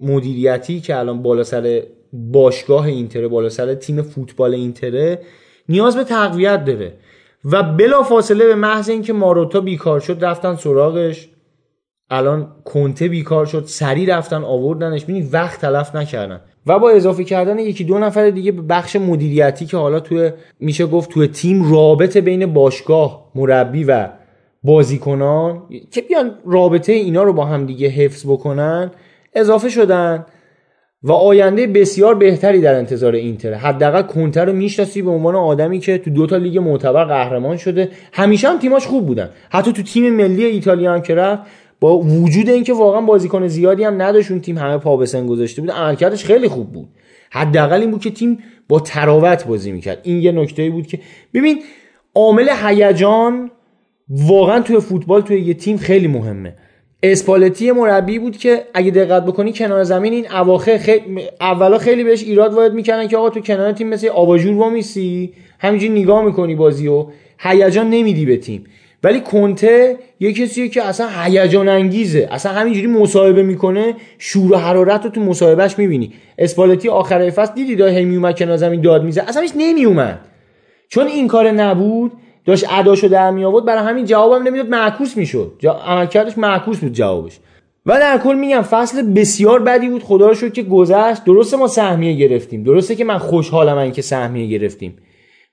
[0.00, 1.82] مدیریتی که الان بالا سر
[2.12, 5.20] باشگاه اینتر بالا سر تیم فوتبال اینتره
[5.68, 6.92] نیاز به تقویت داره.
[7.44, 11.28] و بلا فاصله به محض اینکه ماروتا بیکار شد رفتن سراغش.
[12.10, 15.04] الان کنته بیکار شد سری رفتن آوردنش.
[15.04, 16.40] ببین وقت تلف نکردن.
[16.66, 20.86] و با اضافه کردن یکی دو نفر دیگه به بخش مدیریتی که حالا توی میشه
[20.86, 24.08] گفت توی تیم رابطه بین باشگاه مربی و
[24.62, 28.90] بازیکنان که بیان رابطه اینا رو با هم دیگه حفظ بکنن
[29.34, 30.26] اضافه شدن.
[31.02, 35.98] و آینده بسیار بهتری در انتظار اینتر حداقل کنتر رو می‌شناسی به عنوان آدمی که
[35.98, 37.88] تو دو تا لیگ معتبر قهرمان شده.
[38.12, 39.30] همیشه هم تیماش خوب بودن.
[39.50, 41.42] حتی تو تیم ملی ایتالیا هم که رفت
[41.80, 45.70] با وجود اینکه واقعا بازیکن زیادی هم نداشت اون تیم همه پا به گذاشته بود
[45.70, 46.88] عملکردش خیلی خوب بود.
[47.30, 48.38] حداقل این بود که تیم
[48.68, 50.00] با تراوت بازی می‌کرد.
[50.02, 50.98] این یه نکته بود که
[51.34, 51.62] ببین
[52.14, 53.50] عامل هیجان
[54.08, 56.54] واقعا توی فوتبال توی یه تیم خیلی مهمه.
[57.02, 62.22] اسپالتی مربی بود که اگه دقت بکنی کنار زمین این اواخر خیلی اولا خیلی بهش
[62.22, 66.88] ایراد وارد می‌کنن که آقا تو کنار تیم مثل آباجور وامیسی همینجوری نگاه می‌کنی بازی
[66.88, 67.06] و
[67.38, 68.64] هیجان نمیدی به تیم.
[69.02, 72.28] ولی کنته یه کسیه که اصلا هیجان انگیزه.
[72.30, 76.12] اصلا همینجوری مصاحبه می‌کنه شور و حرارت رو تو مصاحبهش می‌بینی.
[76.38, 80.20] اسپالتی آخر فصل دیدی دا هی کنار زمین داد میزه اصلا هیچ نمیومد.
[80.88, 82.12] چون این کار نبود
[82.48, 85.52] داشت اداشو در می آورد برای همین جوابم نمی‌داد معکوس می‌شد.
[85.58, 85.72] جا...
[85.72, 87.38] عملکردش معکوس بود جوابش.
[87.86, 90.02] و در کل میگم فصل بسیار بدی بود.
[90.02, 91.24] خدا رو شکر که گذشت.
[91.24, 92.62] درسته ما سهمیه گرفتیم.
[92.62, 94.94] درسته که من خوشحالم اینکه سهمیه گرفتیم.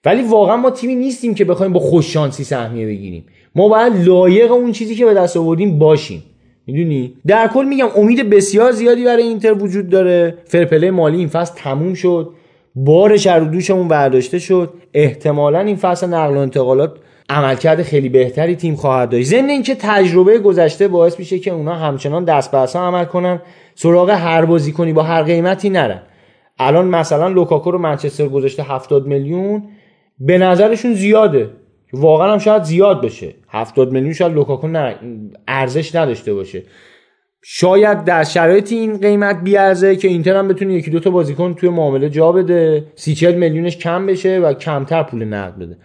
[0.06, 3.26] ولی واقعا ما تیمی نیستیم که بخوایم با خوش شانسی سهمیه بگیریم.
[3.56, 6.24] ما باید لایق اون چیزی که به دست آوردیم باشیم.
[6.68, 10.38] می‌دونی؟ در کل میگم امید بسیار زیادی برای اینتر وجود داره.
[10.46, 12.30] فرپله مالی این فصل تموم شد.
[12.76, 14.74] بارش از دوشمون برداشته شد.
[14.94, 16.98] احتمالا این فصل نقل و انتقالات
[17.30, 19.28] عملکرد خیلی بهتری تیم خواهد داشت.
[19.28, 23.42] ضمن اینکه تجربه گذشته باعث میشه که اونا همچنان دست به عمل کنن.
[23.76, 26.02] سراغ هر بازیکنی با هر قیمتی نرن.
[26.60, 29.64] الان مثلا لوکاکو رو منچستر گذاشته 70 میلیون.
[30.20, 31.50] به نظرشون زیاده.
[31.94, 33.34] واقعا هم شاید زیاد بشه.
[33.50, 34.94] 70 میلیون شاید لوکاکو
[35.48, 36.64] ارزش نداشته باشه.
[37.48, 41.70] شاید در شرایط این قیمت بیارزه که اینتر هم بتونه یکی دو تا بازیکن توی
[41.70, 42.84] معامله جا بده.
[42.96, 45.78] سی میلیونش کم بشه و کمتر پول نقد بده.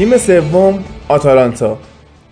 [0.00, 1.78] تیم سوم آتالانتا.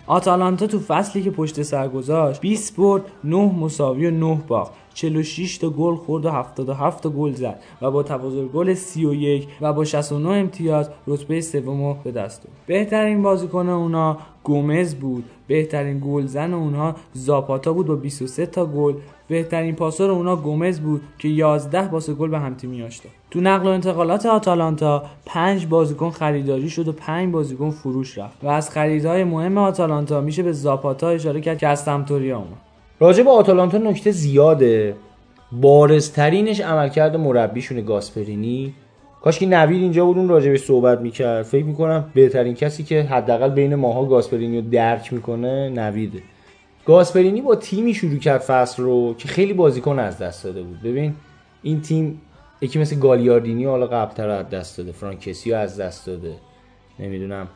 [0.07, 4.73] آتالانتا تو فصلی که پشت سر گذاشت 20 برد 9 مساوی و 9 باخت.
[4.95, 9.73] 46 تا گل خورد و 77 تا گل زد و با تفاضل گل 31 و
[9.73, 12.59] با 69 امتیاز رتبه سوم به دست آورد.
[12.67, 15.25] بهترین بازیکن اونا گومز بود.
[15.47, 18.95] بهترین گلزن اونها زاپاتا بود با 23 تا گل.
[19.29, 23.71] بهترین پاسور اونا گومز بود که 11 پاس گل به همتیمیاش داد تو نقل و
[23.71, 29.59] انتقالات آتالانتا 5 بازیکن خریداری شد و 5 بازیکن فروش رفت و از خریدهای مهم
[29.59, 32.59] آتالانتا میشه به زاپاتا اشاره کرد که از سمتوریا اومد.
[33.01, 34.97] راجع به آتالانتا نکته زیاده.
[35.53, 38.75] بارزترینش عملکرد مربیشونه گاسپرینی
[39.23, 41.43] کاش که نوید اینجا بود اون راجبش صحبت می‌کرد.
[41.43, 46.23] فکر می‌کنم بهترین کسی که حداقل بین ماها گاسپرینی رو درک می‌کنه نویده
[46.87, 50.83] گاسپرینی با تیمی شروع کرد فصل رو که خیلی بازیکن از دست داده بود.
[50.83, 51.15] ببین
[51.63, 52.21] این تیم
[52.61, 56.35] یکی مثل گالیاردینی حالا قبلتر از دست داده فرانکسی رو از دست داده
[56.99, 57.49] نمی‌دونم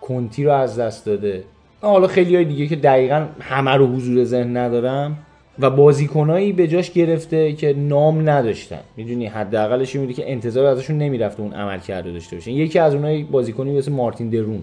[0.00, 1.44] کنتی رو از دست داده.
[1.80, 5.18] حالا خیلی های دیگه که دقیقا همه رو حضور ذهن ندارم.
[5.60, 8.80] و بازیکنایی به جاش گرفته که نام نداشتن.
[8.96, 13.24] می‌دونی حداقلش این که انتظار ازشون نمی‌رفته اون عمل کرده داشته باشن یکی از اونایی
[13.24, 14.62] بازیکنی مثل مارتین درون.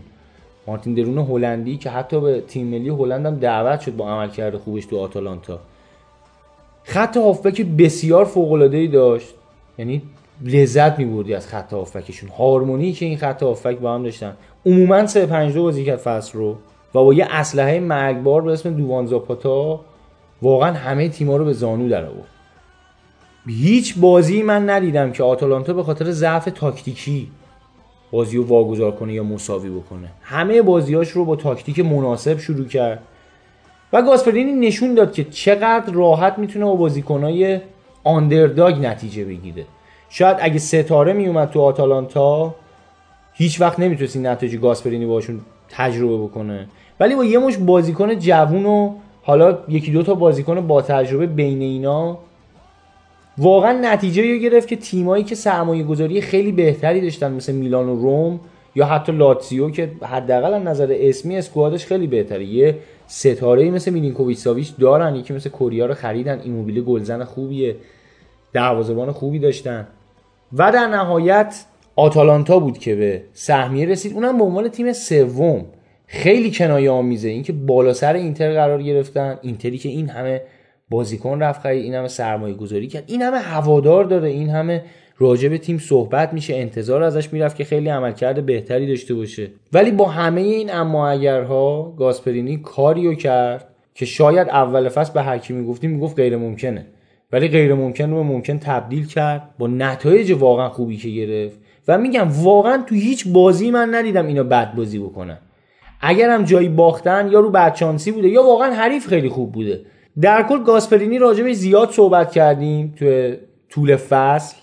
[0.67, 4.57] مارتین درون هلندی که حتی به تیم ملی هلند هم دعوت شد با عمل کرده
[4.57, 5.59] خوبش تو آتالانتا.
[6.83, 9.27] خط هافبک بسیار فوق العاده داشت.
[9.77, 10.01] یعنی
[10.43, 12.29] لذت میبردی از خط هافبکشون.
[12.29, 14.33] هارمونی که این خط هافبک با هم داشتن.
[14.65, 16.51] عموما 3 5 2 بازی کرد فصل رو
[16.95, 19.79] و با یه اسلحه مرگبار به اسم دووان زاپاتا
[20.41, 22.27] واقعا همه تیما رو به زانو در آورد.
[23.47, 27.31] هیچ بازی من ندیدم که آتالانتا به خاطر ضعف تاکتیکی
[28.11, 30.07] بازی رو واگذار کنه یا مساوی بکنه.
[30.21, 33.03] همه بازیاش رو با تاکتیک مناسب شروع کرد.
[33.93, 37.59] و گاسپرینی نشون داد که چقدر راحت می‌تونه با بازیکنهای
[38.03, 39.65] آندرداگ نتیجه بگیره.
[40.09, 42.55] شاید اگه ستاره میومد تو آتالانتا
[43.33, 46.67] هیچ وقت نمی‌تونست نتیجه گاسپرینی باشون تجربه بکنه.
[46.99, 48.93] ولی با یه مش بازیکن جوون و
[49.25, 52.17] حالا یکی دو تا بازیکن با تجربه بین اینا
[53.37, 57.95] واقعا نتیجه رو گرفت که تیمایی که سرمایه گذاری خیلی بهتری داشتن مثل میلان و
[57.95, 58.39] روم
[58.75, 62.45] یا حتی لاتزیو که حداقل از نظر اسمی اسکوادش خیلی بهتره.
[62.45, 62.77] یه
[63.07, 66.41] ستاره مثل میلینکوویچ ساویچ دارن یکی مثل کوریا رو خریدن.
[66.43, 67.75] ایموبیله گلزن خوبیه
[68.53, 69.87] دروازه‌بان خوبی داشتن.
[70.53, 71.65] و در نهایت
[71.95, 74.13] آتالانتا بود که به سهمیه رسید.
[74.13, 75.65] اونم به عنوان تیم سوم.
[76.07, 79.39] خیلی کنایه آمیزه اینکه بالا سر اینتر قرار گرفتن.
[79.41, 80.41] اینتری که این همه
[80.89, 83.03] بازیکن رفت خرید این همه سرمایه گذاری کرد.
[83.07, 84.83] این همه هوادار داره این همه
[85.17, 89.47] راجع تیم صحبت میشه انتظار ازش می‌رفت که خیلی عملکرد بهتری داشته باشه.
[89.73, 95.37] ولی با همه این اما اگرها گاسپرینی کاریو کرد که شاید اول فصل به هر
[95.37, 96.85] کی می‌گفتی می‌گفت غیر ممکنه
[97.31, 101.59] ولی غیر ممکن رو به ممکن تبدیل کرد با نتایج واقعا خوبی که گرفت.
[101.87, 105.37] و میگم واقعا تو هیچ بازی من ندیدم اینا بد بازی بکنن.
[106.01, 109.85] اگرم جایی باختن یا رو بدچانسی بوده یا واقعا حریف خیلی خوب بوده.
[110.21, 113.33] در کل گاسپرینی راجبش زیاد صحبت کردیم تو
[113.69, 114.57] طول فصل.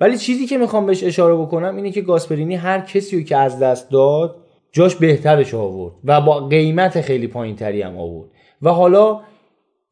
[0.00, 3.58] ولی چیزی که می‌خوام بهش اشاره بکنم اینه که گاسپرینی هر کسی رو که از
[3.58, 4.36] دست داد
[4.72, 8.30] جاش بهترش آورد و با قیمت خیلی پایین تری هم آورد.
[8.62, 9.20] و حالا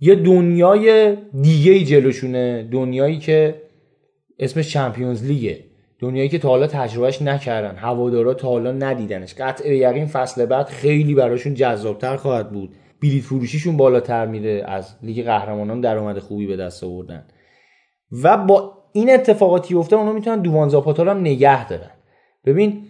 [0.01, 3.63] یه دنیای دیگه جلوشونه دنیایی که
[4.39, 5.65] اسمش چمپیونز لیگه.
[6.05, 9.35] دنیایی که تا حالا تجربهش نکردن هوادارا تا حالا ندیدنش.
[9.35, 12.75] قطع یقین فصل بعد خیلی براشون جذابتر خواهد بود.
[13.03, 17.25] بلیت فروشیشون بالاتر میره از لیگ قهرمانان درآمد خوبی به دست آوردن.
[18.23, 21.91] و با این اتفاقاتی افتاد اونا می‌تونن دوان زاپاتا رو هم نگه دارن.
[22.45, 22.83] ببین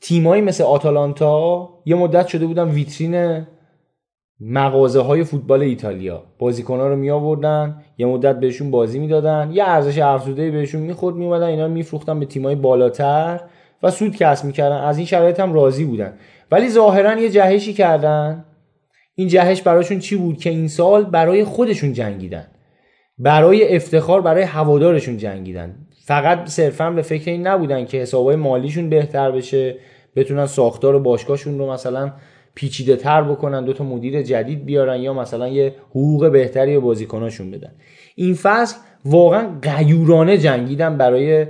[0.00, 3.46] تیمایی مثل آتالانتا یه مدت شده بودن ویترین
[4.44, 6.22] مغازه های فوتبال ایتالیا.
[6.38, 11.16] بازیکن ها رو می آوردن یه مدت بهشون بازی می‌دادن یه ارزش افزوده بهشون می‌خورد
[11.16, 13.40] میومدن اینا رو میفروختن به تیمای بالاتر
[13.82, 14.76] و سود کسب می‌کردن.
[14.76, 16.12] از این شرایط هم راضی بودن.
[16.50, 18.44] ولی ظاهرا یه جهشی کردن.
[19.14, 22.46] این جهش براشون چی بود که این سال برای خودشون جنگیدن.
[23.18, 25.74] برای افتخار برای هوادارشون جنگیدن.
[26.04, 29.76] فقط صرفا به فکر این نبودن که حسابای مالیشون بهتر بشه
[30.16, 32.12] بتونن ساختار باشگاهشون رو مثلا
[32.54, 37.50] پیچیده تر بکنن دو تا مدیر جدید بیارن یا مثلا یه حقوق بهتری به بازیکناشون
[37.50, 37.72] بدن.
[38.14, 41.46] این فصل واقعا غیورانه جنگیدن برای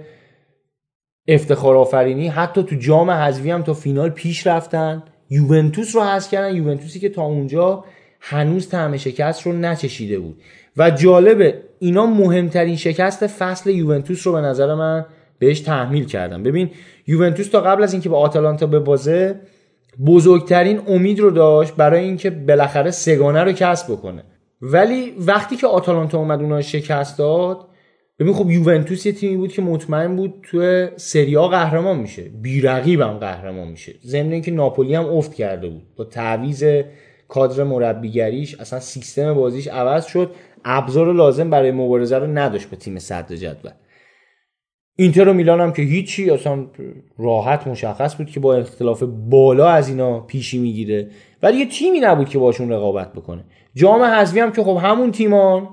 [1.29, 2.29] افتخار آفرینی.
[2.29, 5.03] حتی تو جام حذفی هم تا فینال پیش رفتن.
[5.31, 6.57] یوونتوس رو حذف کردن.
[6.57, 7.85] یوونتوسی که تا اونجا
[8.21, 10.41] هنوز طعم شکست رو نچشیده بود.
[10.77, 15.07] و جالبه اینا مهمترین شکست فصل یوونتوس رو به نظر من
[15.39, 16.71] بهش تحمیل کردم ببین
[17.07, 19.41] یوونتوس تا قبل از اینکه به آتالانتا ببازه
[20.07, 24.25] بزرگترین امید رو داشت برای اینکه بالاخره سگانه رو کسب بکنه.
[24.63, 27.69] ولی وقتی که آتالانتا اومد اونها شکست داد
[28.19, 32.23] ببین خب یوونتوس یه تیمی بود که مطمئن بود تو سریا قهرمان میشه.
[32.23, 33.95] بیرقیبم قهرمان میشه.
[34.05, 35.83] ضمن اینکه ناپولی هم افت کرده بود.
[35.97, 36.65] با تعویض
[37.29, 40.31] کادر مربیگریش اصلا سیستم بازیش عوض شد.
[40.65, 43.71] ابزار لازم برای مبارزه رو نداشت با تیم صدر جدول.
[44.97, 46.67] اینتر و میلان هم که هیچی اصلا
[47.19, 51.09] راحت مشخص بود که با اختلاف بالا از اینا پیشی می‌گیره.
[51.43, 53.45] ولی یه تیمی نبود که باشون رقابت بکنه.
[53.75, 55.69] جام حذفی هم که خب همون تیمان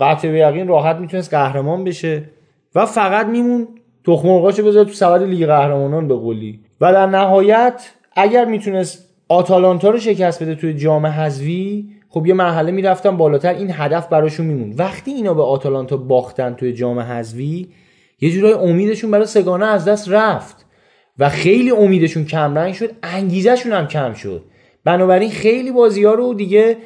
[0.00, 2.24] قطع به یقین راحت می‌تونست قهرمان بشه
[2.74, 3.68] و فقط میمون
[4.06, 6.60] تخم مرغاشو بذاره تو سبد لیگ قهرمانان به قولی.
[6.80, 12.72] و در نهایت اگر می‌تونست آتالانتا رو شکست بده توی جام حذفی خب یه مرحله
[12.72, 13.54] می‌رفتن بالاتر.
[13.54, 17.68] این هدف براشون میمون وقتی اینا به آتالانتا باختن توی جام حذفی
[18.20, 20.66] یه جورای امیدشون برای سگانه از دست رفت.
[21.18, 24.44] و خیلی امیدشون کم رنگ شد انگیزشون هم کم شد.
[24.84, 26.76] بنابراین خیلی بازی ها رو دیگه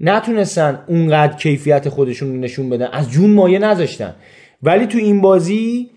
[0.00, 2.88] نتونستن اونقدر کیفیت خودشون رو نشون بدن.
[2.92, 4.14] از جون مایه نذاشتن.
[4.62, 5.90] ولی تو این بازی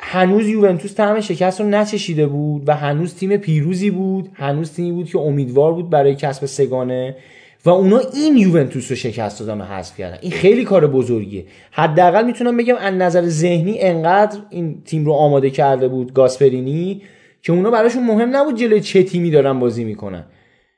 [0.00, 4.28] هنوز یوونتوس طعم شکست رو نچشیده بود و هنوز تیم پیروزی بود.
[4.34, 7.16] هنوز تیمی بود که امیدوار بود برای کسب سگانه
[7.64, 10.18] و اونا این یوونتوس رو شکست دادن و حذف کردن.
[10.20, 11.44] این خیلی کار بزرگیه.
[11.70, 17.02] حداقل می‌تونم بگم از نظر ذهنی انقدر این تیم رو آماده کرده بود گاسپرینی
[17.42, 20.24] که اونا براشون مهم نبود جلوی چه تیمی دارن بازی می‌کنن.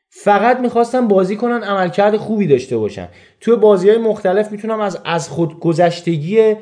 [0.08, 3.08] فقط می‌خواستن بازی کنن عملکرد خوبی داشته باشن.
[3.40, 6.54] توی بازی های مختلف می‌تونم از از خود گذشتگی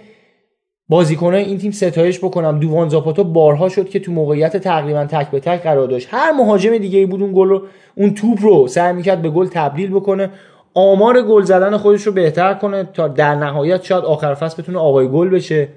[0.89, 2.61] بازیکنای این تیم ستایش بکنم.
[2.61, 6.09] دووان زاپاتا بارها شد که تو موقعیت تقریبا تک به تک قرار داشت.
[6.11, 7.63] هر مهاجم دیگه ای بود اون گل رو
[7.95, 10.31] اون توپ رو سعی می‌کرد به گل تبدیل بکنه.
[10.75, 15.09] آمار گل زدن خودش رو بهتر کنه تا در نهایت شاید آخر فصل بتونه آقای
[15.09, 15.69] گل بشه.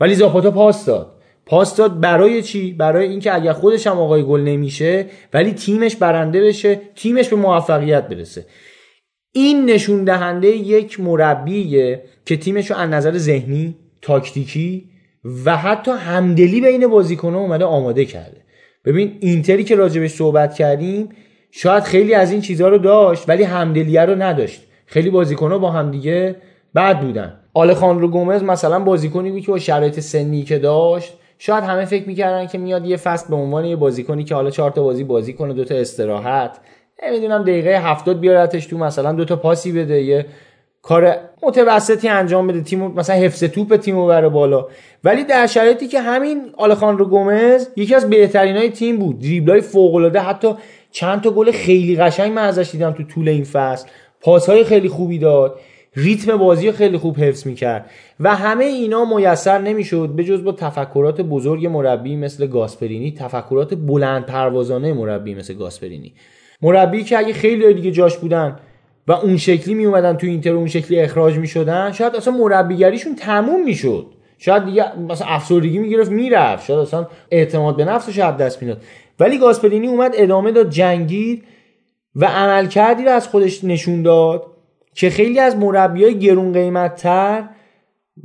[0.00, 1.12] ولی زاپاتا پاس داد.
[1.46, 6.40] پاس داد برای چی؟ برای اینکه اگر خودش هم آقای گل نمیشه ولی تیمش برنده
[6.40, 8.46] بشه تیمش به موفقیت برسه.
[9.32, 14.84] این نشون دهنده یک مربیه که تیمش رو از نظر ذهنی تاکتیکی
[15.44, 18.36] و حتی همدلی بین بازیکن‌ها اومده آماده کرده.
[18.84, 21.08] ببین اینتری که راجبش صحبت کردیم
[21.50, 24.62] شاید خیلی از این چیزها رو داشت ولی همدلیه رو نداشت.
[24.86, 26.36] خیلی بازیکن‌ها با همدیگه
[26.74, 27.40] بد بودن.
[27.54, 32.46] آلخاندرو گومز مثلا بازیکنی بود که با شرایط سنی که داشت شاید همه فکر می‌کردن
[32.46, 35.54] که میاد یه فصل به عنوان یه بازیکنی که حالا چهار تا بازی بازی کنه
[35.54, 36.58] دوتا استراحت.
[37.06, 40.26] نمی‌دونم دقیقه هفتاد بیارتش تو مثلا دوتا پاسی بده یه
[40.88, 42.60] کار متوسطی انجام بده.
[42.60, 44.66] تیم مثلا حفظ توپ تیم بره بالا.
[45.04, 49.18] ولی در شرایطی که همین آلخاندرو گومز یکی از بهترین های تیم بود.
[49.18, 50.54] دریبلای فوق العاده حتی
[50.90, 53.88] چند تا گل خیلی قشنگ من ازش دیدم تو طول این فصل.
[54.20, 55.60] پاس های خیلی خوبی داد.
[55.96, 57.90] ریتم بازی خیلی خوب حفظ می‌کرد.
[58.20, 60.08] و همه اینا میسر نمی‌شد.
[60.16, 66.14] به جز با تفکرات بزرگ مربی مثل گاسپرینی تفکرات بلند پروازانه مربی مثل گاسپرینی.
[66.62, 68.56] مربی که اگه خیلی دیگه جاش بودن
[69.08, 73.14] و اون شکلی می اومدن تو اینتر اون شکلی اخراج می شدن شاید اصلا مربیگریشون
[73.14, 74.06] تموم می‌شد.
[74.38, 76.64] شاید دیگه مثلا افسردگی می‌گرفت می‌رفت.
[76.64, 78.82] شاید اصلا اعتماد به نفسش از دست می‌داد.
[79.20, 81.44] ولی گاسپرینی اومد ادامه داد جنگید
[82.16, 84.46] و عملکردی رو از خودش نشون داد
[84.94, 87.44] که خیلی از مربیای گرون قیمتتر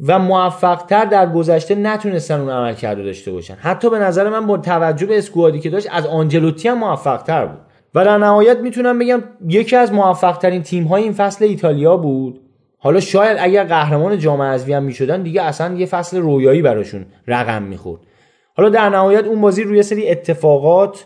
[0.08, 3.56] و موفقتر در گذشته نتونستن اون عمل کرده داشته باشن.
[3.56, 7.60] حتی به نظر من با توجه به اسکوادی که داشت از آنجلوتی هم موفقتر بود.
[7.96, 12.40] و در نهایت می‌تونم بگم یکی از موفقترین تیم های این فصل ایتالیا بود.
[12.78, 17.64] حالا شاید اگر قهرمان جام حذفی هم می‌شدن دیگه اصلا یه فصل رویایی براشون رقم
[17.64, 18.02] می‌خورد.
[18.56, 21.06] حالا در نهایت اون بازی روی سری اتفاقات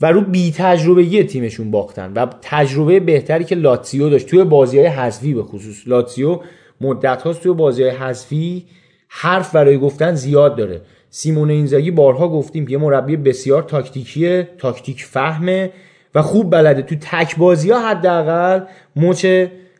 [0.00, 4.26] و رو بی تجربگی تیمشون باختن و تجربه بهتری که لاتسیو داشت.
[4.26, 5.82] توی بازی های حذفی به خصوص.
[5.86, 6.40] لاتسیو
[6.80, 8.66] مدت هاست توی بازی های حذفی
[9.08, 10.80] حرف برای گفتن زیاد داره.
[11.10, 15.70] سیمون اینزاگی بارها گفتیم یه مربی بسیار تاکتیکیه تاکتیک فهمه.
[16.14, 16.82] و خوب بلده.
[16.82, 18.60] تو تک بازی ها حداقل
[18.96, 19.26] مچ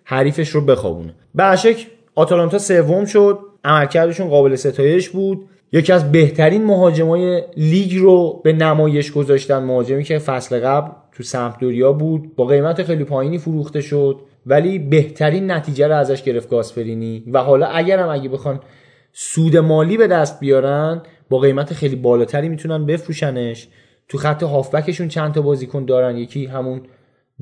[0.05, 1.15] حریفش رو بخوابونه.
[1.35, 3.39] به شک آتالانتا سوم شد.
[3.65, 5.45] عملکردشون قابل ستایش بود.
[5.73, 11.93] یکی از بهترین مهاجمای لیگ رو به نمایش گذاشتن مهاجمی که فصل قبل تو سمپدوریا
[11.93, 12.37] بود.
[12.37, 14.21] با قیمت خیلی پایینی فروخته شد.
[14.47, 17.25] ولی بهترین نتیجه رو ازش گرفت گاسپرینی.
[17.33, 18.61] و حالا اگرم اگه بخوان
[19.13, 23.69] سود مالی به دست بیارن با قیمت خیلی بالاتری می‌تونن بفروشنش.
[24.09, 26.17] تو خط هافبکشون چند تا بازیکن دارن.
[26.17, 26.81] یکی همون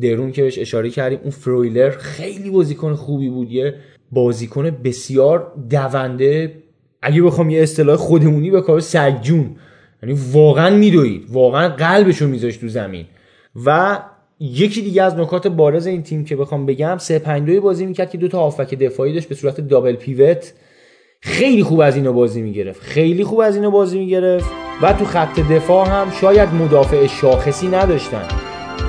[0.01, 3.53] درون که بهش اشاره کردیم اون فرویلر خیلی بازیکن خوبی بود.
[3.53, 3.75] یه
[4.13, 6.63] بازیکن بسیار دونده.
[7.03, 9.57] اگه بخوام یه اصطلاح خودمونی به کار سگجون.
[10.03, 11.27] یعنی واقعا میدوید.
[11.29, 13.07] واقعا قلبشو میذاشت تو زمین.
[13.67, 13.99] و
[14.41, 18.11] یکی دیگه از نکات بارز این تیم که بخوام بگم 3 5 2 بازی می‌کرد
[18.11, 20.53] که دو تا هافبک دفاعی داشت به صورت دابل پیوت.
[21.21, 22.83] خیلی خوب از اینو بازی می‌گرفت.
[22.83, 24.51] خیلی خوب از اینو بازی می‌گرفت.
[24.83, 28.23] و تو خط دفاع هم شاید مدافع شاخصی نداشتن.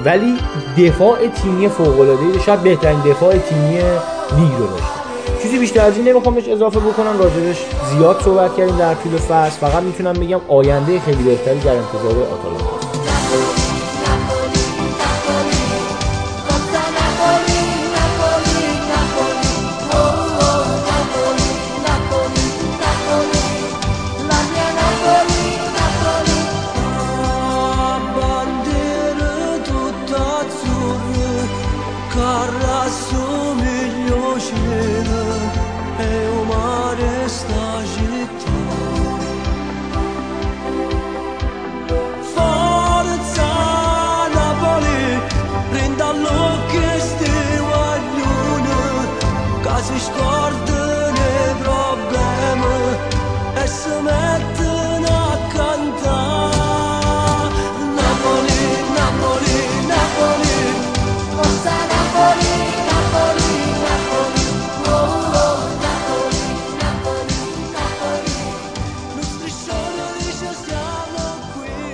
[0.05, 0.33] ولی
[0.77, 4.97] دفاع تیمی فوق العاده شاید بهترین دفاع تیمی لیگ رو داشتن
[5.41, 7.19] چیزی بیشتر از این نمی‌خوام بهش اضافه بکنم.
[7.19, 9.59] راجبش زیاد صحبت کردیم در طول فصل.
[9.67, 12.76] فقط می‌تونم بگم آینده خیلی بهتری در انتظار آتالانتا.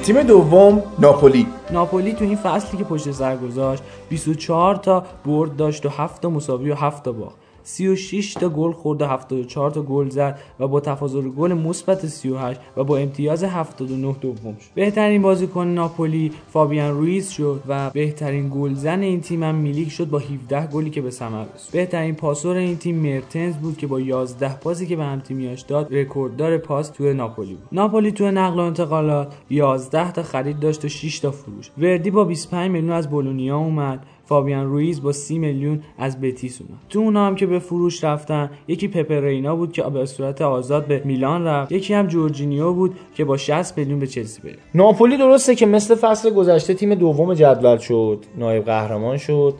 [0.03, 1.47] تیم دوم ناپولی.
[1.71, 6.29] ناپولی تو این فصلی که پشت سر گذاشت 24 تا برد داشت و 7 تا
[6.29, 7.42] مساوی و 7 تا باخت.
[7.63, 12.59] 36 تا گل خورد و 74 تا گل زد و با تفاضل گل مثبت 38
[12.77, 14.69] و با امتیاز 79 دوم شد.
[14.75, 20.19] بهترین بازیکن ناپولی فابیان رویز شد و بهترین گلزن این تیم هم میلیک شد با
[20.19, 21.71] 17 گلی که به ثمر رسید.
[21.71, 25.93] بهترین پاسور این تیم مرتنز بود که با 11 پاسی که به هم تیمیاش داد
[25.95, 27.67] رکورددار پاس توی ناپولی بود.
[27.71, 31.71] ناپولی توی نقل و انتقالات 11 تا خرید داشت و 6 تا فروش.
[31.77, 34.05] وردی با 25 میلیون از بولونیا اومد.
[34.33, 36.79] فابیان رویز با 30 میلیون از بتیس اومد.
[36.89, 41.01] تو اونا هم که به فروش رفتن یکی پپرینا بود که به صورت آزاد به
[41.05, 44.57] میلان رفت یکی هم جورجینیو بود که با 60 میلیون به چلسی بره.
[44.75, 49.53] ناپولی درسته که مثل فصل گذشته تیم دوم جدول شد نایب قهرمان شد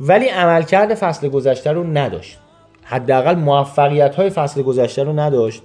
[0.00, 2.38] ولی عملکرد فصل گذشته رو نداشت.
[2.82, 5.62] حداقل موفقیت های فصل گذشته رو نداشت.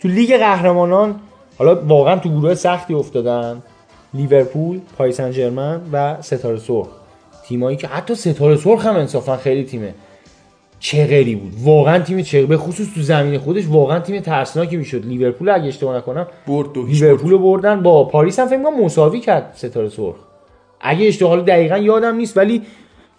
[0.00, 1.14] تو لیگ قهرمانان
[1.58, 3.62] حالا واقعا تو گروه سختی افتادن.
[4.14, 5.20] لیورپول پاریس
[5.92, 7.05] و ستاره سرخ.
[7.48, 9.94] تیمایی که حتی ستاره سرخ هم انصافا خیلی تیمه
[10.80, 11.52] چغری بود.
[11.62, 15.06] واقعا تیم چغری به خصوص تو زمین خودش واقعا تیم ترسناکی می‌شد.
[15.06, 19.20] لیورپول اگه اشتباه نکنم برد دو هیچ لیورپول بردن با پاریس هم فکر کنم مساوی
[19.20, 20.14] کرد ستاره سرخ.
[20.80, 22.62] اگه اشتباه دقیقا یادم نیست ولی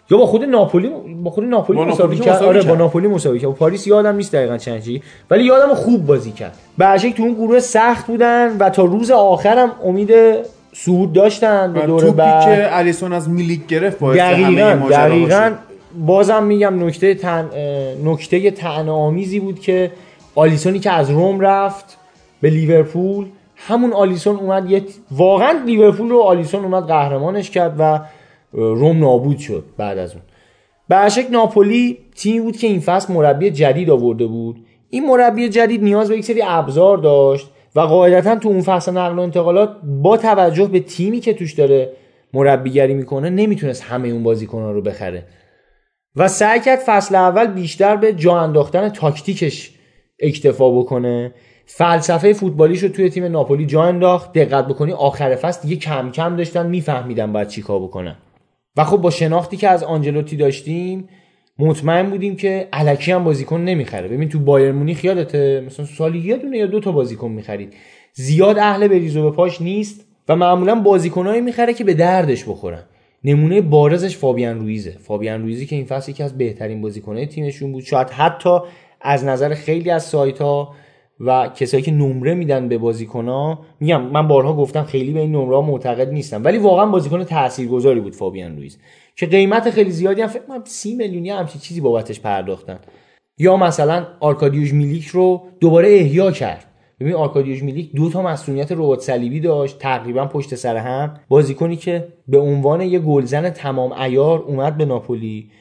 [0.09, 0.91] یا با خود ناپولی
[1.23, 2.43] با خود ناپولی مساوی کرد.
[2.43, 2.61] آره.
[2.61, 3.49] با ناپولی مساوی کرد.
[3.49, 6.57] با پاریس یادم نیست دقیقا چند چی ولی یادم خوب بازی کرد.
[6.77, 10.11] بی‌شک تو اون گروه سخت بودن و تا روز آخرم امید
[10.79, 12.45] صعود داشتن به دور توپی بعد.
[12.45, 15.51] که الیسون از میلیک گرفت باعث همه دقیقا ماجرا دقیقا.
[16.05, 17.49] بازم میگم نکته تن
[18.03, 19.91] نکته طعنه آمیزی بود که
[20.35, 21.97] آلیسونی که از روم رفت
[22.41, 23.25] به لیورپول
[23.55, 27.99] همون آلیسون اومد یه واقعا لیورپول رو آلیسون اومد قهرمانش کرد و
[28.51, 30.21] روم نابود شد بعد از اون.
[30.89, 34.65] برشک ناپولی تیمی بود که این فصل مربی جدید آورده بود.
[34.89, 37.49] این مربی جدید نیاز به یک سری ابزار داشت.
[37.77, 41.91] و قاعدتا تو اون فصل نقل و انتقالات با توجه به تیمی که توش داره
[42.33, 45.23] مربیگری می‌کنه نمی‌تونست همه اون بازیکنان رو بخره.
[46.15, 49.71] و سعی کرد فصل اول بیشتر به جا انداختن تاکتیکش
[50.19, 51.33] اکتفا بکنه.
[51.65, 54.33] فلسفه فوتبالیش رو توی تیم ناپولی جا انداخت.
[54.33, 58.15] دقت بکنی آخر فصل دیگه کم کم داشتن میفهمیدن باید چیکار بکنن.
[58.77, 61.09] و خب با شناختی که از آنجلوتی داشتیم
[61.59, 64.07] مطمئن بودیم که الکی هم بازیکن نمی‌خره.
[64.07, 67.73] ببین تو بایر مونیخ یادته؟ مثلا سالی یه دونه یا دو تا بازیکن می‌خرید.
[68.13, 72.83] زیاد اهل بریز و به پاش نیست و معمولا بازیکنایی می‌خره که به دردش بخورن.
[73.23, 74.91] نمونه بارزش فابیان رویزه.
[74.91, 77.83] فابیان رویزی که این فصل یکی از بهترین بازیکنهای تیمشون بود.
[77.83, 78.59] شاید حتی
[79.01, 80.73] از نظر خیلی از سایت ها
[81.19, 85.55] و کسایی که نمره میدن به بازیکنها میگم من بارها گفتم خیلی به این نمره
[85.55, 86.43] ها معتقد نیستم.
[86.43, 88.77] ولی واقعا بازیکن تاثیرگذاری بود فابیان رویز.
[89.17, 92.79] که قیمت خیلی زیادی هم فکر کنم 30 میلیونی همچین چیزی بابتش پرداختن.
[93.37, 96.65] یا مثلا آرکادیوش میلیک رو دوباره احیا کرد.
[96.99, 101.19] ببین آرکادیوش میلیک دو تا مصدومیت رباط صلیبی داشت تقریبا پشت سر هم.
[101.29, 105.51] بازیکنی که به عنوان یه گلزن تمام عیار اومد به ناپولی.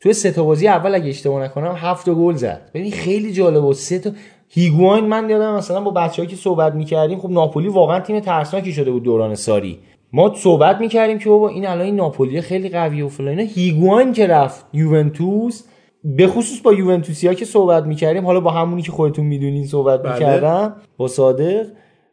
[0.00, 2.70] توی سه تا بازی اول اگه اشتباه نکنم هفت گل زد.
[2.74, 4.10] ببین خیلی جالب بود سه تا
[4.48, 8.90] هیگواین من یادم مثلا با بچه‌ای که صحبت می‌کردیم خب ناپولی واقعا تیم ترسناکی شده
[8.90, 9.78] بود دوران ساری.
[10.16, 13.50] ما صحبت می‌کردیم که بابا این الان این ناپولی خیلی قوی و فلان اینا.
[13.54, 15.62] هیگواین که رفت یوونتوس
[16.04, 20.12] به خصوص با یوونتوسیا که صحبت می‌کردیم حالا با همونی که خودتون می‌دونین صحبت بله.
[20.12, 21.66] می‌کردم با صادق.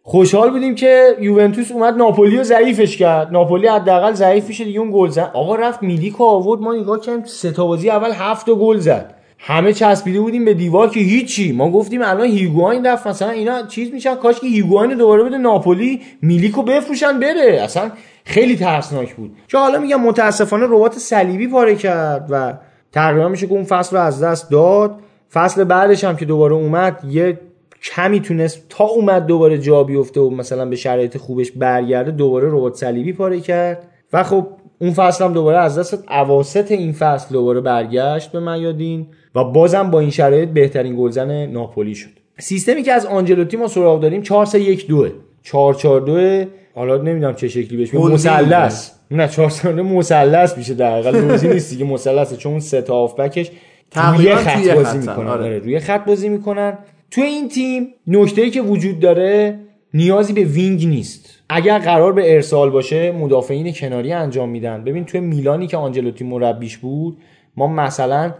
[0.03, 3.31] خوشحال بودیم که یوونتوس اومد ناپولی رو ضعیفش کرد.
[3.31, 5.31] ناپولی حداقل ضعیف میشه دیگه اون گل زد.
[5.33, 9.15] آقا رفت میلیکو آورد ما نگاه کردیم سه تا بازی اول هفت گل زد.
[9.43, 11.51] همه چسبیده بودیم به دیوار که هیچی.
[11.51, 13.07] ما گفتیم الان هیگواین رفت.
[13.07, 14.15] مثلا اینا چیز میشن.
[14.15, 17.61] کاش که هیگواین دوباره بده ناپولی میلیکو بفروشن بره.
[17.61, 17.91] اصلا
[18.25, 19.31] خیلی ترسناک بود.
[19.47, 22.53] که حالا میگم متاسفانه ربات صلیبی پاره کرد و
[22.91, 24.95] تقریبا میشه که اون فصل رو از دست داد.
[25.33, 27.39] فصل بعدش هم که دوباره اومد یه
[27.83, 32.75] کمی تونست تا اومد دوباره جا بیفته و مثلا به شرایط خوبش برگرده دوباره ربات
[32.75, 33.87] صلیبی پاره کرد.
[34.13, 34.47] و خب
[34.79, 39.07] اون فصل هم دوباره از دست اواسط این فصل دوباره برگشت به میادین.
[39.35, 42.09] و بازم با این شرایط بهترین گلزن ناپولی شد.
[42.39, 45.07] سیستمی که از آنجلوتی ما سراغ داریم 4 3 1 2
[45.43, 47.93] 4 4 2 حالا نمی‌دونم چه شکلی بهش.
[47.93, 48.91] مثلث.
[49.11, 51.15] نه 4 3 2 مثلث میشه در حقیقت.
[51.15, 53.51] روزی نیست دیگه مثلثه چون سه تا هافبکش
[53.91, 55.27] تقریباً روی خط بازی می‌کنن.
[55.27, 55.43] آره.
[55.43, 55.59] آره.
[55.59, 56.77] روی خط بازی می‌کنن.
[57.11, 59.59] توی این تیم نکته که وجود داره
[59.93, 61.39] نیازی به وینگ نیست.
[61.49, 64.83] اگر قرار به ارسال باشه مدافعین کناری انجام میدن.
[64.83, 67.17] ببین توی میلانی که آنجلوتی مربیش بود
[67.57, 68.33] ما مثلا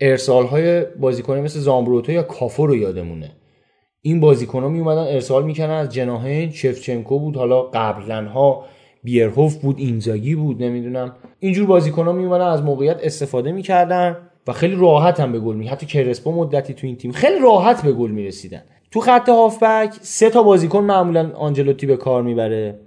[0.00, 3.32] ارسال های بازیکن مثل زامبروتو یا کافو رو یادمونه.
[4.02, 8.64] این بازیکن ها می اومدن ارسال می‌کنن از جناهین شفچنکو بود حالا قبلا ها
[9.04, 11.16] بیرهوف بود اینزاگی بود نمی‌دونم.
[11.38, 15.56] اینجور بازیکن ها می اومدن از موقعیت استفاده می‌کردن و خیلی راحت هم به گل
[15.56, 18.62] می حتی کرسپو مدتی تو این تیم خیلی راحت به گل می‌رسیدن.
[18.90, 22.80] تو خط هافبک سه تا بازیکن معمولا آنجلوتی به کار می‌بره.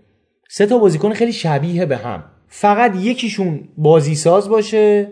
[0.49, 2.23] سه تا بازیکن خیلی شبیه به هم.
[2.47, 5.11] فقط یکیشون بازی ساز باشه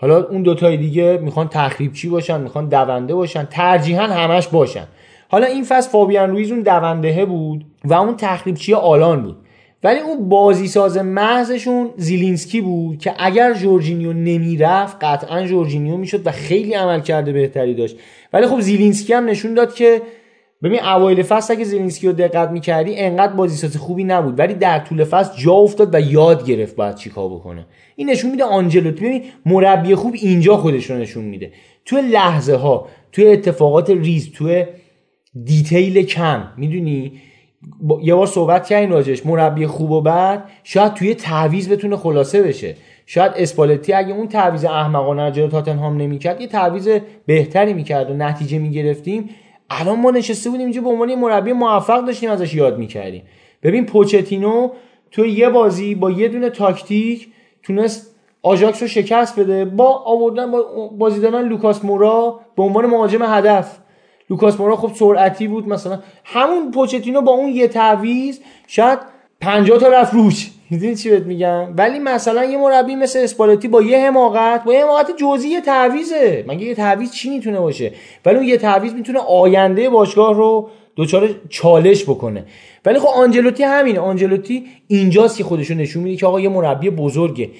[0.00, 4.86] حالا اون دوتای دیگه می‌خوان تخریبچی باشن؟ می‌خوان دونده باشن؟ ترجیحاً همش باشن.
[5.28, 9.36] حالا این فصل فابیان رویز اون دوندهه بود و اون تخریبچی آلان بود.
[9.84, 16.30] ولی اون بازی ساز محضشون زیلینسکی بود که اگر جورجینیو نمی‌رفت قطعا جورجینیو می‌شد و
[16.30, 17.96] خیلی عمل کرده بهتری داشت.
[18.32, 20.02] ولی خب زیلینسکی هم نشون داد که
[20.62, 24.38] ببین اوایل فصل اگه زیلینسکی رو دقت می‌کردی انقدر بازیساز خوبی نبود.
[24.38, 27.66] ولی در طول فصل جا افتاد و یاد گرفت باید چیکار بکنه.
[27.96, 29.04] این نشون میده آنجلوتی.
[29.04, 31.52] ببین مربی خوب اینجا خودش رو نشون میده.
[31.84, 34.66] توی لحظه ها توی اتفاقات ریز توی
[35.44, 37.12] detail کم می‌دونی؟
[37.80, 42.42] با- یه بار صحبت کردیم راجبش مربی خوب و بد شاید توی تعویض بتونه خلاصه
[42.42, 42.76] بشه.
[43.06, 46.88] شاید اسپالتی اگه اون تعویض احمقانه جلو تاتنهام نمی‌کرد یه تعویض
[47.26, 49.30] بهتری می‌کرد و نتیجه می‌گرفتیم.
[49.70, 53.22] الان ما نشسته بودیم اینجا به عنوان مربی موفق داشتیم ازش یاد می‌کردیم.
[53.62, 54.70] ببین پوچتینو
[55.10, 57.28] تو یه بازی با یه دونه تاکتیک
[57.62, 63.22] تونست آژاکس رو شکست بده با آوردن با بازی دادن لوکاس مورا به عنوان مهاجم
[63.22, 63.78] هدف.
[64.30, 68.98] لوکاس مورا خب سرعتی بود مثلا همون پوچتینو با اون یه تعویض شاید
[69.40, 70.50] 50 تا رفت روش.
[70.70, 74.84] می‌دونی چی بهت میگم؟ ولی مثلا یه مربی مثل اسپالتی با یه حماقت با یه
[74.84, 76.44] حماقت جزئی یه تعویضه.
[76.48, 77.92] مگه یه تعویض چی می‌تونه باشه؟
[78.24, 82.44] ولی اون یه تعویض می‌تونه آینده باشگاه رو دچار چالش بکنه.
[82.84, 84.00] ولی خب آنجلوتی همینه.
[84.00, 87.50] آنجلوتی اینجاست که خودشو نشون میده که آقا یه مربی بزرگه.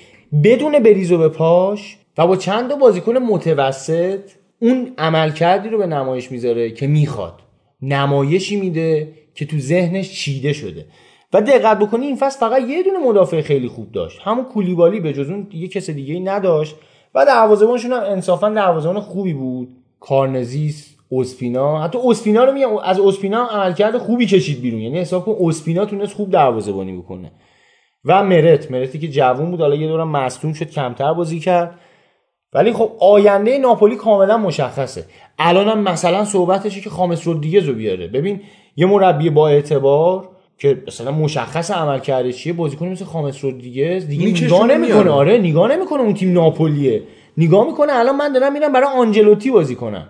[0.44, 4.20] بدون بریز و به پاش و با چند تا بازیکن متوسط
[4.58, 7.34] اون عملکردی رو به نمایش می‌ذاره که می‌خواد.
[7.82, 10.84] نمایشی میده که تو ذهنش چیده شده.
[11.32, 14.20] و دقت بکنی این فصل فقط یه دونه مدافع خیلی خوب داشت.
[14.24, 16.76] همون کولیبالی به جز اون دیگه کس دیگه ای نداشت.
[17.14, 19.68] و دروازه‌بانشون هم انصافا دروازه‌بان خوبی بود.
[20.00, 21.82] کارنزیس اوسپینا.
[21.82, 24.80] حتی اوسپینا رو میگم از اوسپینا هم عملکرد خوبی کشید بیرون.
[24.80, 27.32] یعنی حساب کن اوسپینا تونست خوب دروازه‌بانی بکنه.
[28.04, 31.78] و مرت مرتی که جوون بود حالا یه دورم مصدوم شد کمتر بازی کرد.
[32.52, 35.04] ولی خب آینده ناپولی کاملا مشخصه.
[35.38, 38.06] الان هم مثلا صحبتشه که خامس رو بیاره.
[38.06, 38.40] ببین
[38.76, 40.28] یه مربی با اعتبار
[40.60, 45.10] که مثلا مشخص عمل کرده چیه؟ بازیکن مثل خامس رودریگز دیگه میکشونه نگاه نمی‌کنه.
[45.10, 47.02] آره نگاه نمی‌کنه اون تیم ناپولیه.
[47.36, 50.08] نگاه می‌کنه الان من دارم میرم برای آنجلوتی بازی کنم.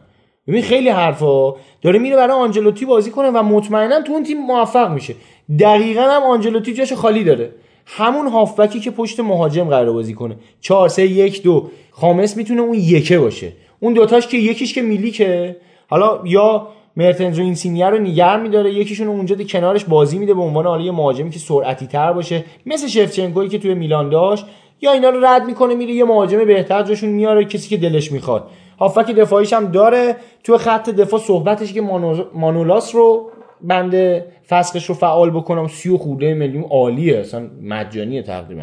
[0.48, 1.54] ببین خیلی حرفا.
[1.82, 5.14] داره میره برای آنجلوتی بازی کنه و مطمئنا تو اون تیم موفق میشه.
[5.60, 7.50] دقیقا هم آنجلوتی جاش خالی داره.
[7.86, 10.36] همون هافبکی که پشت مهاجم قرار بازی کنه.
[10.60, 13.52] 4 3 1 2 خامس می‌تونه اون یکه باشه.
[13.80, 15.56] اون دوتاش که یکیش که میلیکه.
[15.88, 16.68] حالا یا
[17.00, 18.72] مرتنز و اینسینیه رو نگر میداره.
[18.72, 22.44] یکیشون اونجا کنارش بازی میده به عنوان حالا یه مهاجمی که سرعتی تر باشه.
[22.66, 24.44] مثل شفچنکویی که توی میلان داشت.
[24.82, 28.46] یا اینا رو رد می‌کنه میره یه مهاجم بهتر جاشون میاره کسی که دلش می‌خواد.
[28.80, 30.16] هافک دفاعیش هم داره.
[30.44, 33.30] تو خط دفاع صحبتش که مانو- مانولاس رو
[33.62, 35.68] بنده فسخش رو فعال بکنم.
[35.68, 37.18] سی و خورده میلیون عالیه.
[37.18, 38.62] اصلا مجانیه تقریبا.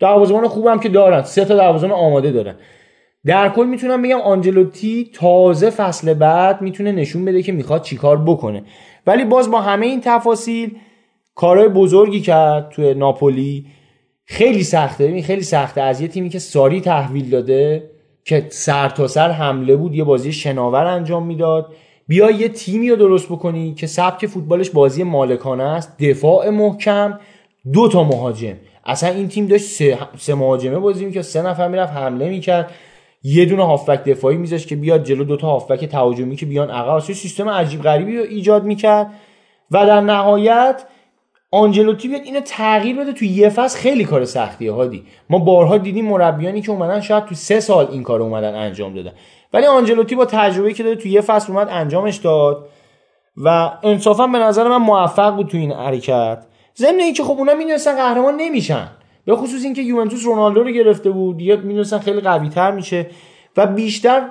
[0.00, 1.22] دروازه‌بان خوبم که دارن.
[1.22, 2.54] سه تا دروازه‌بان آماده دارن.
[3.26, 8.62] در کل می‌تونم بگم آنجلوتی تازه فصل بعد می‌تونه نشون بده که می‌خواد چیکار بکنه.
[9.06, 10.76] ولی باز با همه این تفاصیل
[11.34, 13.66] کارهای بزرگی کرد توی ناپولی.
[14.24, 15.06] خیلی سخته.
[15.06, 15.80] ببین خیلی سخته.
[15.80, 17.90] از یه تیمی که ساری تحویل داده
[18.24, 21.74] که سر تا سر حمله بود یه بازی شناور انجام می‌داد.
[22.08, 25.98] بیا یه تیمی رو درست بکنی که سبک فوتبالش بازی مالکانه است.
[25.98, 27.18] دفاع محکم.
[27.72, 28.54] دو تا مهاجم.
[28.84, 31.22] اصلا این تیم داشت سه, سه مهاجمه بازی می‌کرد.
[31.22, 32.70] سه نفر می‌رفت حمله می‌کرد.
[33.22, 36.98] یه دونه هافبک دفاعی میذاشت که بیاد جلو دو تا هافبک تهاجمی که بیان عقب.
[36.98, 39.10] سیستم عجیب غریبی رو ایجاد می‌کرد.
[39.70, 40.84] و در نهایت
[41.50, 43.78] آنجلوتی بیاد اینو تغییر بده تو یه فصل.
[43.78, 45.04] خیلی کار سختیه هادی.
[45.30, 49.12] ما بارها دیدیم مربیانی که اومدن شاید تو سه سال این کار اومدن انجام دادن.
[49.52, 52.68] ولی آنجلوتی با تجربه که داره تو یه فصل اومد انجامش داد.
[53.36, 56.46] و انصافا به نظر من موفق بود تو این حرکت.
[56.76, 58.88] ضمن اینکه خب اونا می‌دونستن قهرمان نمیشن.
[59.28, 63.06] به خصوص اینکه یوونتوس رونالدو رو گرفته بود دیگه می‌دونستن خیلی قوی تر میشه
[63.56, 64.22] و بیشتر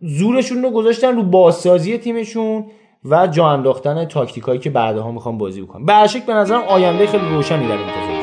[0.00, 2.64] زورشون رو گذاشتن رو بازسازی تیمشون
[3.04, 5.84] و جا انداختن تاکتیکایی که بعدها می‌خوان بازی بکنن.
[5.84, 5.94] به
[6.26, 8.13] به نظرم آینده خیلی روشنی در انتظارش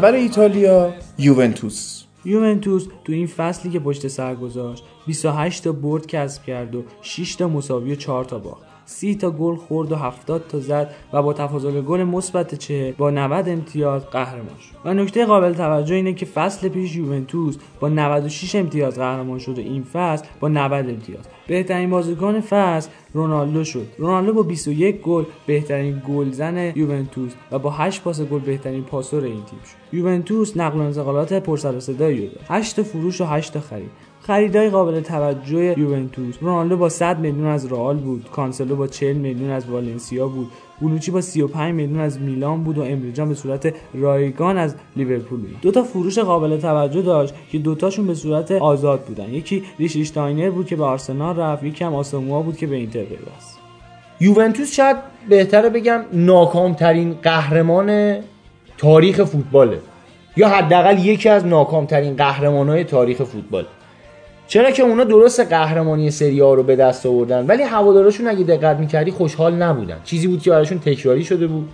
[0.00, 2.04] اول ایتالیا یوونتوس.
[2.24, 7.34] یوونتوس تو این فصلی که پشت سر گذاشت 28 تا برد کسب کرد و 6
[7.34, 8.62] تا مساوی و 4 تا باخت.
[8.84, 13.10] 30 تا گل خورد و 70 تا زد و با تفاضل گل مثبت 40 با
[13.10, 14.76] 90 امتیاز قهرمان شد.
[14.84, 19.60] و نکته قابل توجه اینه که فصل پیش یوونتوس با 96 امتیاز قهرمان شد و
[19.60, 21.24] این فصل با 90 امتیاز.
[21.50, 23.86] بهترین بازیکن فصل رونالدو شد.
[23.98, 29.32] رونالدو با 21 گل بهترین گلزن یوونتوس و با 8 پاس گل بهترین پاسور این
[29.34, 29.96] تیم شد.
[29.96, 33.60] یوونتوس نقل و انتقالات پر سر و صدایی داشت 8 تا فروش و 8 تا
[33.60, 33.90] خرید.
[34.20, 36.34] خریدای قابل توجه یوونتوس.
[36.40, 38.30] رونالدو با 100 میلیون از رئال بود.
[38.32, 40.48] کانسلو با 40 میلیون از والنسیا بود.
[40.80, 45.40] بونوچی با 35 میلیون از میلان بود و امره جان به صورت رایگان از لیورپول
[45.40, 45.60] بود.
[45.62, 49.34] دو تا فروش قابل توجه داشت که دوتاشون به صورت آزاد بودن.
[49.34, 53.58] یکیش لیشتاینر بود که به آرسنال رفت یکی هم آساموا بود که به اینتر پیوست.
[54.20, 54.96] یوونتوس شاید
[55.28, 58.18] بهتره بگم ناکامترین قهرمان
[58.78, 59.78] تاریخ فوتباله.
[60.36, 63.64] یا حداقل یکی از ناکامترین قهرمانهای تاریخ فوتبال.
[64.50, 68.76] چرا که اونا درست قهرمانی سری آ رو به دست آوردن؟ ولی هوادارشون اگه دقت
[68.76, 69.96] می‌کردی خوشحال نبودن.
[70.04, 71.68] چیزی بود که براشون تکراری شده بود.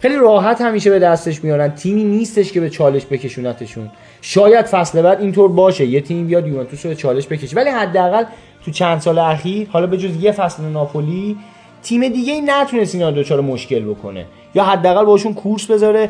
[0.00, 3.90] خیلی راحت همیشه به دستش میارن تیمی نیستش که به چالش بکشونتشون.
[4.22, 5.86] شاید فصل بعد اینطور باشه.
[5.86, 7.56] یه تیم بیاد یوونتوس رو به چالش بکشه.
[7.56, 8.24] ولی حداقل
[8.64, 11.36] تو چند سال اخیر حالا به جز یه فصل ناپولی
[11.82, 14.26] تیم دیگه ای نتونست اینا دچار مشکل بکنه.
[14.54, 16.08] یا حداقل باشون کورس بذاره.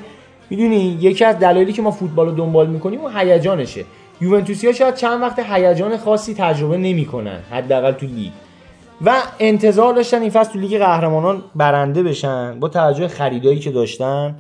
[0.50, 3.84] می‌دونی یکی از دلایلی که ما فوتبال رو دنبال می‌کنیم اون هیجانشه.
[4.20, 8.32] یوونتوسیا شاید چند وقت هیجان خاصی تجربه نمی‌کنن حداقل تو لیگ.
[9.05, 14.36] و انتظار داشتن این فصل تو لیگ قهرمانان برنده بشن با توجه خریدایی که داشتن.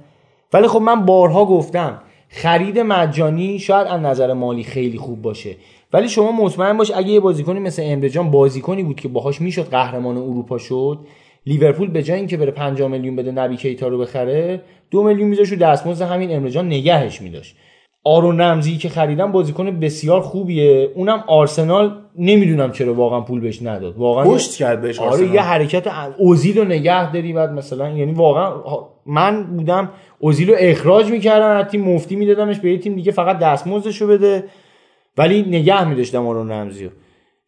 [0.52, 5.56] ولی خب من بارها گفتم خرید مجانی شاید از نظر مالی خیلی خوب باشه.
[5.92, 10.16] ولی شما مطمئن باش اگه یه بازیکنی مثل امرجان بازیکنی بود که باهاش می‌شد قهرمان
[10.16, 10.98] اروپا شد
[11.46, 14.60] لیورپول به جای اینکه بره 5 میلیون بده نبی کیتا رو بخره
[14.90, 17.56] دو میلیون میذاش رو دستمزد همین امرجان نگهش میداشت.
[18.04, 20.90] آرون رمزی که خریدم بازیکن بسیار خوبیه.
[20.94, 23.96] اونم آرسنال نمی‌دونم چرا واقعا پول بهش نداد.
[23.96, 25.34] واقعا پشت کرد بهش آره آرسنال.
[25.34, 25.86] یه حرکت
[26.18, 28.52] اوزیل رو نگه داری بعد مثلا یعنی واقعا
[29.06, 33.38] من بودم اوزیل رو اخراج می‌کردم از تیم مفتی میدادمش به یه تیم دیگه فقط
[33.38, 34.44] دستمزدش رو بده.
[35.18, 36.90] ولی نگه میداشتم آرون رمزی رو.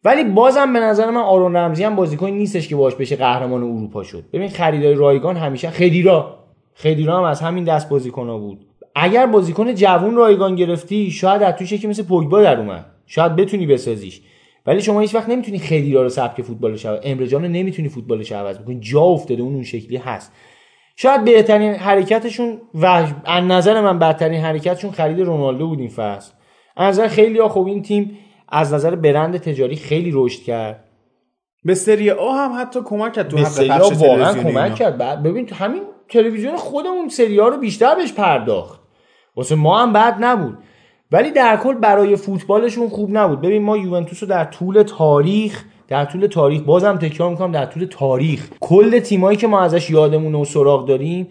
[0.05, 4.03] ولی بازم به نظر من آرون رمزی هم بازیکن نیستش که باش بشه قهرمان اروپا
[4.03, 4.23] شد.
[4.33, 6.39] ببین خریدای رایگان همیشه خدیرا.
[6.75, 8.65] خدیرا هم از همین دست بازیکن بود.
[8.95, 12.85] اگر بازیکن جوون رایگان گرفتی شاید از توش یکی مثل پوگبا در اومد.
[13.05, 14.21] شاید بتونی بسازیش.
[14.65, 18.79] ولی شما هیچ وقت نمی‌تونی خدیرا رو سبک فوتبالش عوض امرجان نمی‌تونی فوتبالش عوض بکنی.
[18.79, 20.31] جا افتاده اون اون شکلی هست.
[20.95, 22.85] شاید بهترین حرکتشون و
[23.25, 26.31] از نظر من بدترین حرکتشون خرید رونالدو بود این فصل.
[26.77, 28.17] از نظر خیلی ها خب این تیم
[28.49, 30.83] از نظر برند تجاری خیلی رشد کرد.
[31.63, 34.69] به سری آ هم حتی کمک کرد تو به سری واقعا کمک اینا.
[34.69, 35.23] کرد.
[35.23, 38.82] ببین تو همین تلویزیون خودمون سری رو بیشتر بهش پرداخت.
[39.35, 40.57] واسه ما هم بد نبود.
[41.11, 43.41] ولی در کل برای فوتبالشون خوب نبود.
[43.41, 47.85] ببین ما یوونتوس رو در طول تاریخ در طول تاریخ بازم تکرار می‌کنم در طول
[47.85, 48.49] تاریخ.
[48.59, 51.27] کل تیمایی که ما ازش یادمون و سراغ داریم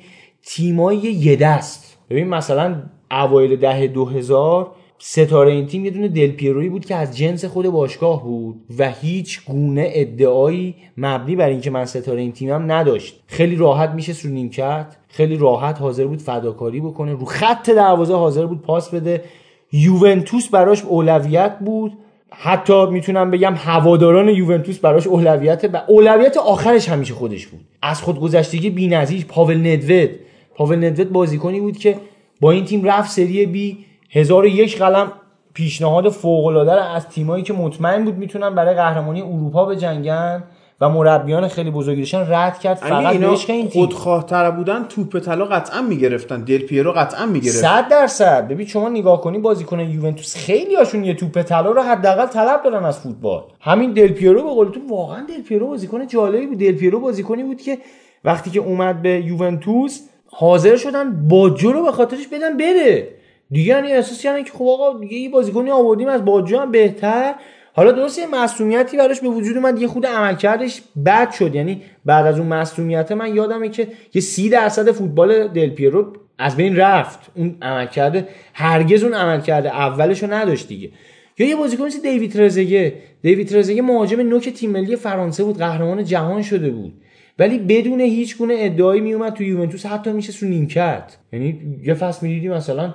[0.47, 1.99] تیمایی یه دست.
[2.11, 7.17] ببین مثلا اوایل دهه 2000 ستاره این تیم یه دونه دل پیروی بود که از
[7.17, 12.73] جنس خود باشگاه بود و هیچ گونه ادعایی مبنی بر اینکه من ستاره این تیمم
[12.73, 13.23] نداشت.
[13.27, 17.13] خیلی راحت میشه رو نیمکت خیلی راحت حاضر بود فداکاری بکنه.
[17.13, 19.25] رو خط دروازه حاضر بود پاس بده.
[19.73, 21.93] یوونتوس براش اولویت بود.
[22.31, 27.61] حتی می‌تونم بگم هواداران یوونتوس براش اولویت و اولویت آخرش همیشه خودش بود.
[27.83, 30.11] از خودگذشتگی بی‌نظیر پاول ندوید
[30.55, 31.97] پاول ندوید بازیکنی بود که
[32.41, 33.85] با این تیم رفت سری بی.
[34.11, 35.13] هزار یک قلم
[35.55, 40.45] پیشنهاد فوق العاده از تیمایی که مطمئن بود می‌تونن برای قهرمانی اروپا بجنگن.
[40.83, 43.83] و مربیان خیلی بزرگی داشتن رد کرد اگه فقط اینا به عشق این تیم.
[43.83, 48.49] خودخواه بودن توپ طلا قطعا می‌گرفتن دل پیرو قطعا می‌گرفت صد درصد.
[48.49, 52.85] ببین شما نگاه کنی بازیکن یوونتوس خیلی هاشون یه توپ طلا رو حداقل طلب دارن
[52.85, 53.43] از فوتبال.
[53.61, 56.59] همین دل پیرو به قول تو واقعا دل پیرو بازیکن جالبی بود.
[56.59, 57.79] دل پیرو بازیکنی بود که
[58.25, 63.09] وقتی که اومد به یوونتوس حاضر شدن باجو رو به خاطرش بدن بره.
[63.51, 67.35] دیگه یعنی احساس کردن که خب آقا دیگه یه بازیکنی آوردیم از باجو هم بهتر.
[67.75, 71.55] حالا درست یه مسئولیتی براش به وجود اومد یه خود عملکردش بد شد.
[71.55, 76.57] یعنی بعد از اون مسئولیت من یادمه که یه سی درصد فوتبال دل پیرو از
[76.57, 77.19] بین رفت.
[77.35, 80.91] اون عملکرد هرگز اون عملکرد اولش رو نداشت دیگه.
[81.39, 86.05] یا یه بازیکن مثل دیوید ترزگه دیوید ترزگه مهاجم نوک تیم ملی فرانسه بود قهرمان
[86.05, 86.93] جهان شده بود.
[87.39, 91.17] ولی بدون هیچ گونه ادعایی میومد تو یوونتوس حتی میشه رو نیمکت.
[91.33, 92.95] یعنی یه فصل می‌دیدی مثلا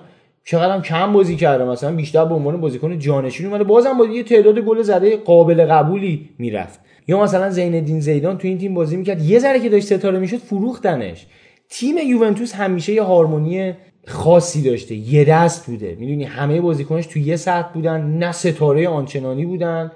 [0.49, 1.63] چقدر هم کم بازی کرده.
[1.63, 3.63] مثلا بیشتر به عنوان بازیکن جانشین اومده.
[3.63, 6.79] بازم با یه تعداد گل زده قابل قبولی می‌رفت.
[7.07, 9.21] یا مثلا زین الدین زیدان تو این تیم بازی می‌کرد.
[9.21, 11.25] یه ذره که داشت ستاره می‌شد فروختنش.
[11.69, 13.73] تیم یوونتوس همیشه یه هارمونی
[14.07, 14.95] خاصی داشته.
[14.95, 15.97] یه دست بوده.
[15.99, 18.01] می‌دونی همه بازیکنش تو یه سطح بودن.
[18.01, 19.91] نه ستاره آنچنانی بودن.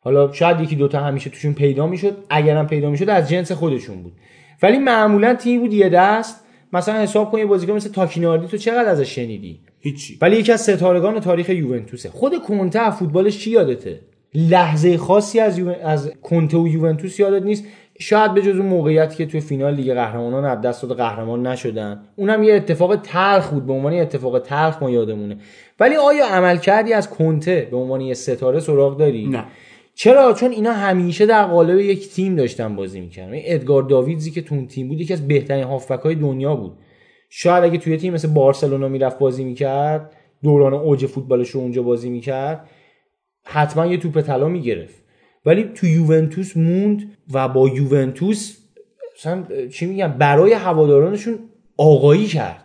[0.00, 2.16] حالا شاید یکی دوتا همیشه توشون پیدا می‌شد.
[2.30, 4.12] اگرم پیدا می‌شد از جنس خودشون بود.
[4.62, 6.41] ولی معمولا تیم بود یه دست.
[6.72, 10.18] مثلا حساب کن یه بازیکن مثل تاکیناردی تو چقدر ازش شنیدی؟ هیچی.
[10.20, 12.10] ولی یکی از ستارگان تاریخ یوونتوسه.
[12.10, 14.00] خود کنته از فوتبالش چی یادته؟
[14.34, 15.74] لحظه خاصی از یو...
[15.84, 17.64] از کنته و یوونتوس یادت نیست؟
[17.98, 22.02] شاید به جز اون موقعیتی که توی فینال لیگ قهرمانان از دست داد قهرمان نشدن.
[22.16, 25.36] اونم یه اتفاق تلخ بود به عنوان یه اتفاق تلخ ما یادمونه.
[25.80, 29.44] ولی آیا عمل کردی از کنته به عنوان یه ستاره سراغ داری؟ نه.
[29.94, 33.32] چرا؟ چون اینا همیشه در قالب یک تیم داشتن بازی می‌کردن.
[33.34, 36.78] ادگار داویدزی که تو اون تیم بود یکی از بهترین هافبک های دنیا بود.
[37.30, 42.10] شاید اگه توی تیم مثل بارسلونا می‌رفت بازی می‌کرد دوران اوج فوتبالش رو اونجا بازی
[42.10, 42.70] می‌کرد
[43.44, 45.02] حتما یه توپ طلا می‌گرفت.
[45.46, 48.56] ولی تو یوونتوس موند و با یوونتوس
[49.16, 51.38] مثلا چی میگم برای هوادارانشون
[51.76, 52.61] آقایی کرد.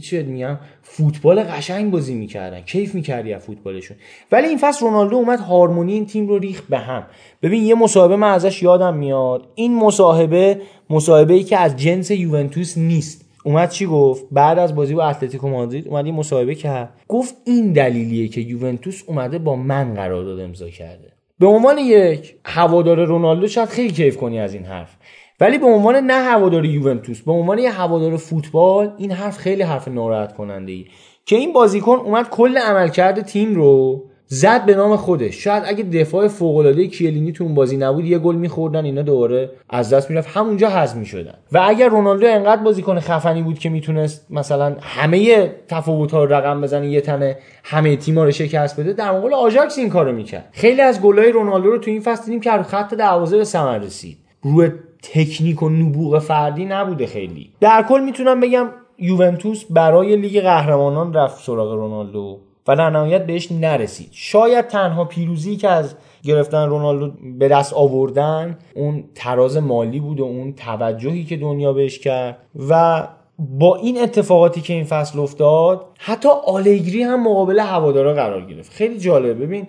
[0.00, 3.96] چی بهت میگم؟ فوتبال قشنگ بازی می‌کردن کیف می‌کردی از فوتبالشون.
[4.32, 7.06] ولی این فصل رونالدو اومد هارمونی این تیم رو ریخت به هم.
[7.42, 9.48] ببین یه مصاحبه من ازش یادم میاد.
[9.54, 13.24] این مصاحبه مصاحبه ای که از جنس یوونتوس نیست.
[13.44, 16.88] اومد چی گفت؟ بعد از بازی با اتلتیکو مادرید اومد یه مصاحبه کرد.
[17.08, 21.12] گفت این دلیلیه که یوونتوس اومده با من قرارداد امضا کرده.
[21.38, 24.96] به عنوان یک هوادار رونالدو شاید خیلی کیف کنی از این حرف.
[25.40, 29.88] ولی به عنوان نه هوادار یوونتوس به عنوان یه هوادار فوتبال این حرف خیلی حرف
[29.88, 30.86] ناراحت کننده ای
[31.26, 35.44] که این بازیکن اومد کل عملکرد تیم رو زد به نام خودش.
[35.44, 39.50] شاید اگه دفاع فوق العاده کیلینی تو اون بازی نبود یه گل میخوردن اینا دوباره
[39.70, 40.36] از دست می‌رفت.
[40.36, 41.34] همونجا حذف می‌شدن.
[41.52, 46.60] و اگر رونالدو انقدر بازیکن خفنی بود که می‌تونست مثلا همه تفاوت ها رو رقم
[46.60, 50.48] بزنه یه تنه همه تیم‌ها رو شکست بده در مقابل آژاکس این کارو می‌کرد.
[50.52, 54.18] خیلی از گلای رونالدو رو تو این فصل دیدیم که خط دروازه به ثمر رسید.
[54.42, 54.70] روی
[55.12, 57.50] تکنیک و نبوغ فردی نبوده خیلی.
[57.60, 63.52] در کل می‌تونم بگم یوونتوس برای لیگ قهرمانان رفت سراغ رونالدو و در نهایت بهش
[63.52, 64.08] نرسید.
[64.12, 70.24] شاید تنها پیروزی که از گرفتن رونالدو به دست آوردن اون تراز مالی بود و
[70.24, 73.02] اون توجهی که دنیا بهش کرد و
[73.38, 78.72] با این اتفاقاتی که این فصل افتاد حتی آلگری هم مقابل هوادارا قرار گرفت.
[78.72, 79.66] خیلی جالب ببین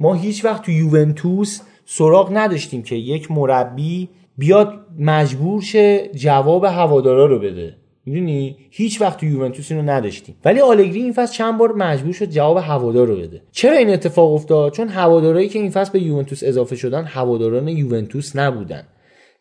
[0.00, 7.26] ما هیچ وقت تو یوونتوس سراغ نداشتیم که یک مربی بیاد مجبور شه جواب هوادارا
[7.26, 7.76] رو بده.
[8.06, 10.34] می‌دونی؟ هیچ وقت تو یوونتوس اینو نداشتیم.
[10.44, 13.42] ولی آلگری این فصل چند بار مجبور شد جواب هوادار رو بده.
[13.52, 18.36] چرا این اتفاق افتاد؟ چون هوادارایی که این فصل به یوونتوس اضافه شدن هواداران یوونتوس
[18.36, 18.82] نبودن.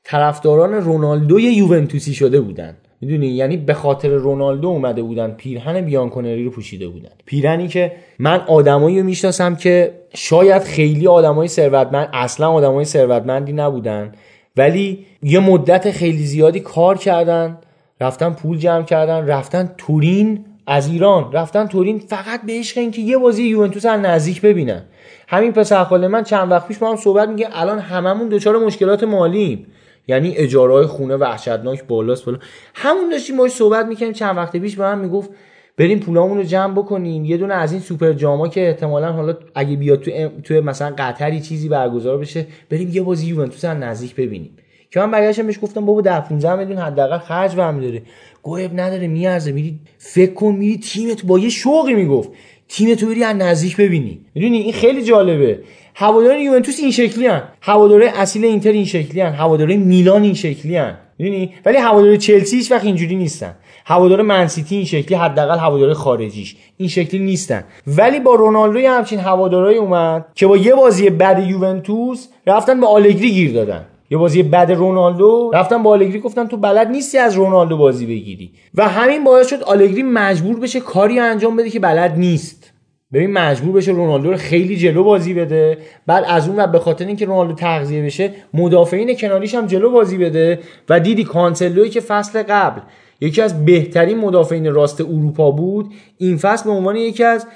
[0.04, 2.78] طرفداران رونالدوی یوونتوسی شده بودن.
[3.02, 7.10] می‌دونی؟ یعنی به خاطر رونالدو اومده بودن پیرهن بیانکونری رو پوشیده بودن.
[7.26, 14.12] پیرهنی که من آدمایی رو می‌شناسم که شاید خیلی آدمای ثروتمند اصلا آدمای ثروتمندی نبودن.
[14.58, 17.58] ولی یه مدت خیلی زیادی کار کردن
[18.02, 21.32] رفتن پول جمع کردن رفتن تورین از ایران.
[21.32, 24.84] رفتن تورین فقط به عشق اینکه یه بازی یوونتوس از نزدیک ببینن.
[25.28, 29.68] همین پسر من چند وقت پیش با هم صحبت میگه الان هممون دچار مشکلات مالیم.
[30.08, 32.38] یعنی اجاره خونه وحشتناک بالاست بالا.
[32.74, 35.30] همون داشتیم باش صحبت می‌کنیم چند وقت پیش به من می‌گفت
[35.78, 37.26] بریم پولامون رو جمع بکنیم.
[37.26, 41.42] یه دونه از این سوپر جاما که احتمالا حالا اگه بیاد تو تو مثلا قطری
[41.42, 44.52] چیزی برگزار بشه بریم یه بازی یوونتوس از نزدیک ببینیم.
[44.92, 48.02] که من برگشتم بهش گفتم بابا 10 15 میلیون حداقل خرج برمیداره
[48.42, 52.30] گوهب نداره میارزه میری فکر کن میری تیمت با یه شوقی می‌گفت.
[52.68, 54.20] تیمت رو بری از نزدیک ببینی.
[54.36, 55.60] می‌دونی؟ این خیلی جالبه.
[55.96, 57.44] هواداران یوونتوس این شکلی هن.
[57.62, 59.34] هواداره اصیل اینتر این شکلی هن.
[59.34, 60.98] هواداره میلان این شکلی هن.
[61.18, 63.56] می‌دونی؟ ولی هواداره چلسی هیچ وقت اینجوری نیستن.
[63.86, 66.56] هوادار منسیتی این شکلی حداقل هوادار خارجیش.
[66.78, 67.64] این شکلی نیستن.
[67.88, 72.88] ولی با رونالدو یه همچین هوادارایی اومد که با یه بازی بد یوونتوس رفتن به
[72.88, 73.86] آلگری گیر دادن.
[74.10, 78.52] یه بازی بد رونالدو رفتن با آلگری گفتن تو بلد نیستی از رونالدو بازی بگیری.
[78.76, 82.74] و همین باعث شد آلگری مجبور بشه کاری انجام بده که بلد نیست.
[83.14, 85.78] ببین مجبور بشه رونالدو رو خیلی جلو بازی بده.
[86.08, 90.18] بعد از اون و به خاطر اینکه رونالدو تغذیه بشه مدافعین کناریش هم جلو بازی
[90.18, 90.60] بده.
[90.90, 92.82] و دیدی کانسلوی که فصل قبل
[93.24, 95.94] یکی از بهترین مدافعین راست اروپا بود.
[96.18, 97.48] این فصل به عنوان یکی از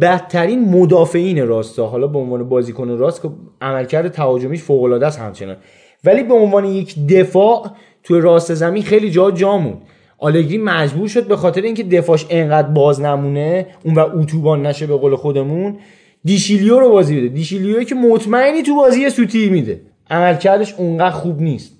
[0.00, 3.28] بدترین مدافعین راست حالا به عنوان بازیکن راست که
[3.60, 5.56] عملکرد تهاجمیش فوق العاده است همچنان.
[6.04, 7.70] ولی به عنوان یک دفاع
[8.02, 9.76] توی راست زمین خیلی جا جامون
[10.18, 14.96] آلگری مجبور شد به خاطر اینکه دفاعش انقدر باز نمونه اون و اتوبان نشه به
[14.96, 15.78] قول خودمون
[16.24, 17.28] دیشیلیو رو بازی بده.
[17.28, 19.80] دیشیلیو که مطمئنی تو بازی سوتی میده.
[20.10, 21.75] عملکردش اونقدر خوب نیست.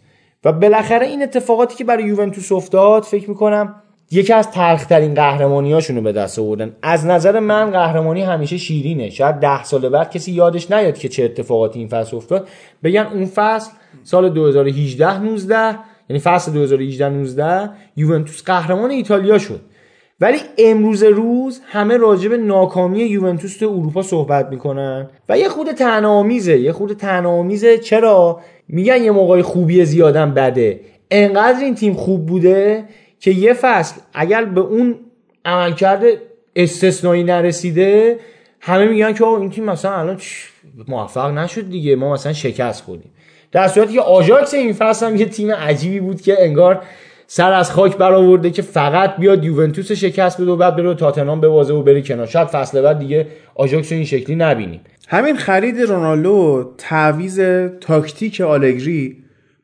[0.47, 3.75] و بالاخره این اتفاقاتی که برای یوونتوس افتاد فکر می‌کنم
[4.11, 6.77] یکی از تلخترین قهرمانیاشونو به دست آوردن.
[6.83, 9.11] از نظر من قهرمانی همیشه شیرینه.
[9.11, 12.49] شاید ده سال بعد کسی یادش نیاد که چه اتفاقاتی این فصل افتاد.
[12.85, 13.71] بگن اون فصل
[14.05, 19.61] سال 2018 19 یعنی فصل 2018 19 یوونتوس قهرمان ایتالیا شد.
[20.21, 25.09] ولی امروز روز همه راجع به ناکامی یوونتوس تو اروپا صحبت می‌کنن.
[25.29, 27.79] و یه خود تنامیزه یه خود تنامیزه.
[27.79, 30.81] چرا؟ میگن یه موقع خوبی زیادم بده.
[31.11, 32.85] انقدر این تیم خوب بوده
[33.21, 34.95] که یه فصل اگر به اون
[35.45, 36.03] عملکرد
[36.57, 38.19] استثنایی نرسیده
[38.61, 40.21] همه میگن که این تیم مثلا الان
[40.89, 43.11] موفق نشد دیگه ما مثلا شکست خوردیم.
[43.53, 46.83] در صورتی که آژاکس این فصل هم یه تیم عجیبی بود که انگار
[47.27, 51.75] سر از خاک برآورده که فقط بیاد یوونتوس شکست بده و بعد بره تاتنهام ببازه
[51.75, 52.27] و بره کنار.
[52.27, 54.81] شاید فصل بعد دیگه آژاکس این شکلی نبینیم.
[55.09, 57.41] همین خرید رونالدو تعویز
[57.81, 59.17] تاکتیک آلگری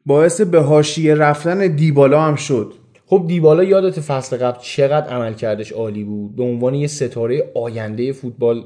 [0.07, 2.73] باعث به حاشیه رفتن دیبالا هم شد.
[3.07, 8.13] خب دیبالا یادت فصل قبل چقدر عمل کردش عالی بود؟ به عنوان یه ستاره آینده
[8.13, 8.65] فوتبال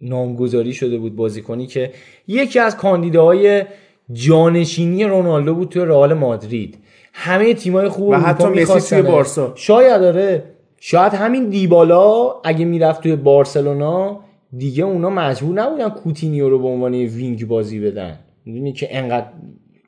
[0.00, 1.90] نامگذاری شده بود بازیکنی که
[2.28, 3.64] یکی از کاندیداهای
[4.12, 6.78] جانشینی رونالدو بود توی رئال مادرید.
[7.12, 9.52] همه تیمای خوب و حتی مسی توی بارسا.
[9.54, 10.44] شاید داره
[10.80, 14.20] شاید همین دیبالا اگه می‌رفت توی بارسلونا
[14.56, 18.18] دیگه اونا مجبور نبودن کوتینیو رو به عنوان wing بازی بدن.
[18.44, 19.26] می‌دونی که انقدر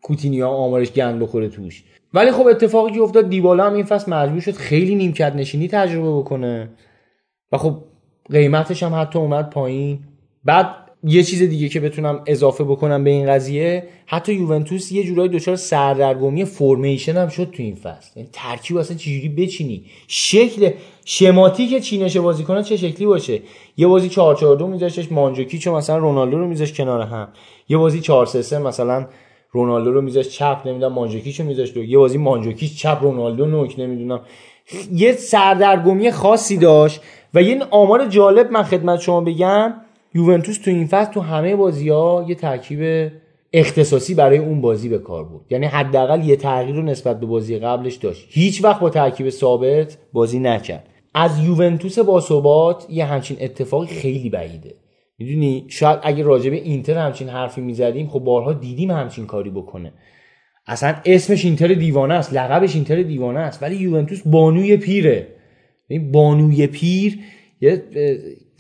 [0.02, 1.84] کوتینیو آمارش گند بخوره توش.
[2.14, 6.18] ولی خب اتفاقی که افتاد دیبالا هم این فصل مجبور شد خیلی نیمکت نشینی تجربه
[6.18, 6.68] بکنه.
[7.52, 7.78] و خب
[8.30, 9.98] قیمتش هم حتی اومد پایین.
[10.44, 10.66] بعد
[11.04, 15.56] یه چیز دیگه که بتونم اضافه بکنم به این قضیه حتی یوونتوس یه جورایی دچار
[15.56, 18.10] سردرگمی formation هم شد تو این فصل.
[18.16, 20.70] یعنی ترکیب اصلا چجوری بچینی؟ شکل
[21.04, 23.40] شماتیک چینش بازیکنان چه شکلی باشه؟
[23.76, 27.28] یه بازی 4 4 2 میذاشتش مانجوکیچ و مثلا رونالدو رو میذاش کنار هم.
[27.68, 29.06] یه بازی 4 3 3 مثلا
[29.50, 34.20] رونالدو رو میذاش چپ نمی‌دونم مانجوکیچ رو میذاشت یه بازی مانجوکیچ چپ رونالدو نوک نمی‌دونم.
[34.92, 37.00] یه سردرگمی خاصی داشت
[37.34, 39.74] و یه آمار جالب من خدمت شما بگم.
[40.14, 43.10] یوونتوس تو این فصل تو همه بازی ها یه ترکیب
[43.52, 47.58] اختصاصی برای اون بازی به کار بود یعنی حداقل یه تغییر رو نسبت به بازی
[47.58, 48.26] قبلش داشت.
[48.30, 50.86] هیچ وقت با ترکیب ثابت بازی نکرد.
[51.14, 54.74] از یوونتوس با ثبات یه همچین اتفاقی خیلی بعیده.
[55.18, 59.92] می‌دونی؟ شاید اگه راجع به اینتر همچین حرفی می‌زدیم خب بارها دیدیم همچین کاری بکنه.
[60.66, 65.26] اصلا اسمش اینتر دیوانه است لقبش اینتر دیوانه است ولی یوونتوس بانوی پیره.
[65.89, 67.18] این بانوی پیر
[67.60, 67.82] یه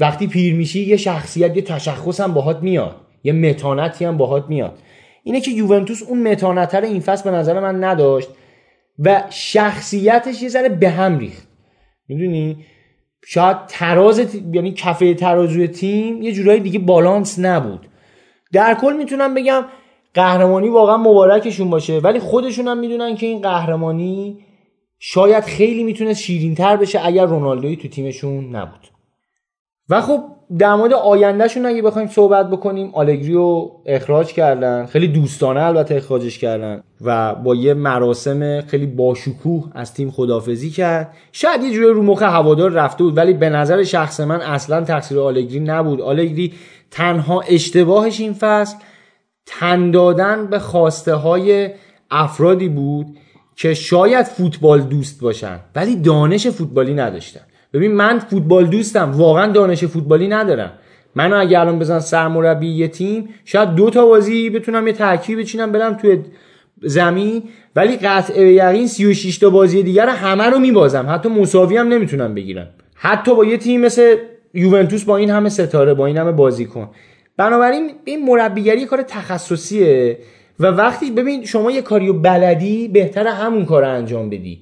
[0.00, 2.96] وقتی پیر میشی یه شخصیت یه تشخص هم باهات میاد.
[3.24, 4.78] یه متانتی هم باهات میاد.
[5.24, 8.28] اینه که یوونتوس اون متانت رو این فصل به نظر من نداشت
[8.98, 11.48] و شخصیتش یه ذره به هم ریخت.
[12.08, 12.56] می‌دونی؟
[13.24, 17.86] شاید تراز یعنی کفه ترازوی تیم یه جورایی دیگه بالانس نبود.
[18.52, 19.64] در کل می‌تونم بگم
[20.14, 24.38] قهرمانی واقعا مبارکشون باشه ولی خودشون هم می‌دونن که این قهرمانی
[24.98, 28.99] شاید خیلی می‌تونست شیرینتر بشه اگر رونالدوی تو تیمشون نبود.
[29.90, 30.20] و خب
[30.58, 34.86] در مورد آیندهشون اگه بخوایم صحبت بکنیم آلگری رو اخراج کردن.
[34.86, 36.82] خیلی دوستانه البته اخراجش کردن.
[37.00, 41.12] و با یه مراسم خیلی باشکوه از تیم خدافزی کرد.
[41.32, 45.18] شاید یه جوری رو مخ هوادار رفته بود ولی به نظر شخص من اصلا تقصیر
[45.18, 46.00] آلگری نبود.
[46.00, 46.52] آلگری
[46.90, 48.76] تنها اشتباهش این فصل
[49.46, 51.70] تن دادن به خواسته های
[52.10, 53.06] افرادی بود
[53.56, 57.40] که شاید فوتبال دوست باشن ولی دانش فوتبالی نداشتن.
[57.72, 59.12] ببین من فوتبال دوستم.
[59.12, 60.72] واقعا دانش فوتبالی ندارم.
[61.14, 65.72] منو اگه الان بزن سرمربی یه تیم شاید دو تا بازی بتونم یه ترکیب بچینم
[65.72, 66.18] برم توی
[66.82, 67.42] زمین.
[67.76, 71.06] ولی قطع یقین 36 تا بازی دیگر رو همه رو میبازم.
[71.08, 72.68] حتی مساوی هم نمی‌تونم بگیرم.
[72.94, 74.16] حتی با یه تیم مثل
[74.54, 76.90] یوونتوس با این همه ستاره با این همه بازیکن.
[77.36, 80.18] بنابراین این مربیگری کار تخصصیه
[80.60, 84.58] و وقتی ببین شما یه کاریو بلدی بهتر همون کار انجام بدی.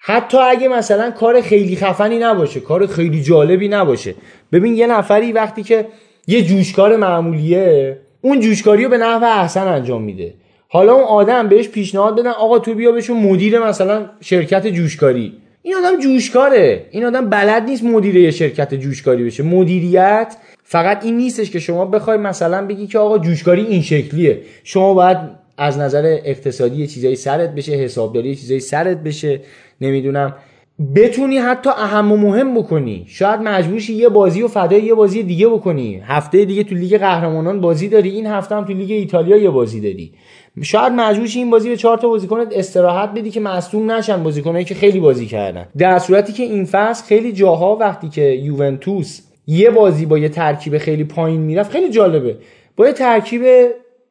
[0.00, 4.14] حتی اگه مثلا کار خیلی خفنی نباشه کار خیلی جالبی نباشه.
[4.52, 5.86] ببین یه نفری وقتی که
[6.26, 10.34] یه جوشکار معمولیه اون جوشکاری رو به نحو احسن انجام میده.
[10.68, 15.32] حالا اون آدم بهش پیشنهاد بدن آقا تو بیا بشون مدیر مثلا شرکت جوشکاری.
[15.62, 16.86] این آدم جوشکاره.
[16.90, 19.42] این آدم بلد نیست مدیر یه شرکت جوشکاری بشه.
[19.42, 24.40] مدیریت فقط این نیستش که شما بخوای مثلا بگی که آقا جوشکاری این شکلیه.
[24.64, 25.18] شما باید
[25.58, 29.40] از نظر اقتصادی چیزایی سرت بشه حسابداری چیزایی سرت بشه.
[29.80, 30.34] نمی‌دونم.
[30.94, 33.04] بتونی حتی اهم و مهم بکنی.
[33.08, 36.02] شاید مجبورشی یه بازی و فدای یه بازی دیگه بکنی.
[36.04, 38.10] هفته دیگه تو لیگ قهرمانان بازی داری.
[38.10, 40.12] این هفته هم تو لیگ ایتالیا یه بازی داری.
[40.62, 44.74] شاید مجبورشی این بازی به چهار تا بازیکنت استراحت بدی که مصدوم نشن بازیکنایی که
[44.74, 45.66] خیلی بازی کردن.
[45.78, 50.78] در صورتی که این فصل خیلی جاها وقتی که یوونتوس یه بازی با یه ترکیب
[50.78, 52.36] خیلی پایین می‌رفت خیلی جالبه.
[52.76, 53.42] با یه ترکیب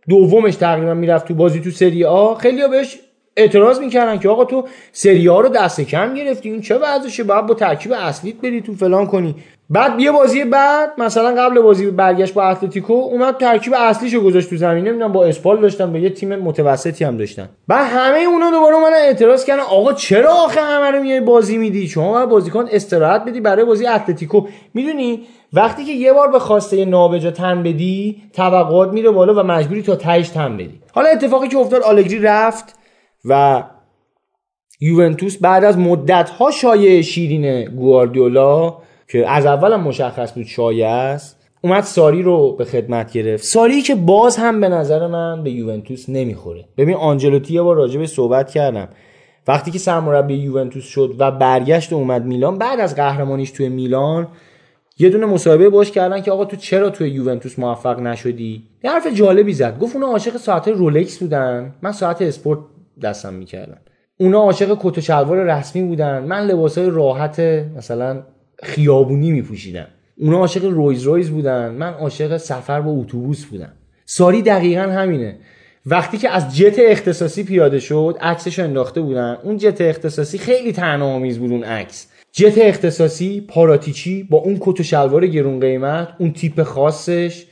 [0.09, 2.99] دومش تقریبا می‌رفت تو بازی تو سری آ خیلی بهش
[3.37, 7.45] اعتراض می‌کردن که آقا تو سری ها رو دست کم گرفتی این چه وضعشه باید
[7.45, 9.35] با ترکیب اصلیت بری تو فلان کنی.
[9.69, 14.57] بعد یه بازی بعد مثلا قبل بازی برگشت با اتلتیکو اومد ترکیب اصلیشو گذاشت تو
[14.57, 17.49] زمین نمی‌دونم با اسپال داشتن به یه تیم متوسطی هم داشتن.
[17.67, 21.87] بعد همه اونا دوباره من اعتراض کردن آقا چرا آخه همه رو میای بازی میدی؟
[21.87, 24.41] شما باید بازیکن استراحت بدی برای بازی اتلتیکو.
[24.73, 25.21] می‌دونی؟
[25.53, 29.95] وقتی که یه بار به خواسته نابجا تن بدی توقعات میره بالا و مجبوری تا
[29.95, 30.79] تهش تن بدی.
[30.93, 32.76] حالا اتفاقی که افتاد آلگری رفت.
[33.25, 33.63] و
[34.79, 40.87] یوونتوس بعد از مدت ها شایع شیرین گواردیولا که از اول هم مشخص بود شایع
[40.87, 43.43] است اومد ساری رو به خدمت گرفت.
[43.43, 46.65] ساری که باز هم به نظر من به یوونتوس نمی‌خوره.
[46.77, 48.87] ببین آنجلوتی یه راجع به صحبت کردم.
[49.47, 54.27] وقتی که سرمربی یوونتوس شد و برگشت و اومد میلان بعد از قهرمانیش توی میلان
[54.99, 59.07] یه دونه مصاحبه باش کردن که آقا تو چرا توی یوونتوس موفق نشدی؟ یه حرف
[59.07, 59.79] جالبی زد.
[59.79, 61.75] گفت اونا عاشق ساعت رولکس بودن.
[61.81, 62.59] من ساعت اسپورت
[63.03, 63.77] دستم می‌کردم
[64.19, 66.23] اونا عاشق کت و شلوار رسمی بودن.
[66.23, 67.39] من لباسای راحت
[67.77, 68.23] مثلا
[68.63, 69.87] خیابونی میپوشیدم.
[70.17, 71.71] اونا عاشق رویز رویز بودن.
[71.71, 73.73] من عاشق سفر با اتوبوس بودم.
[74.05, 75.35] ساری دقیقا همینه.
[75.85, 79.37] وقتی که از جت اختصاصی پیاده شد عکسش انداخته بودن.
[79.43, 82.07] اون جت اختصاصی خیلی طعنه‌آمیز بود اون عکس.
[82.31, 87.45] جت اختصاصی پاراتیچی با اون کت و شلوار گرون قیمت اون تیپ خاصش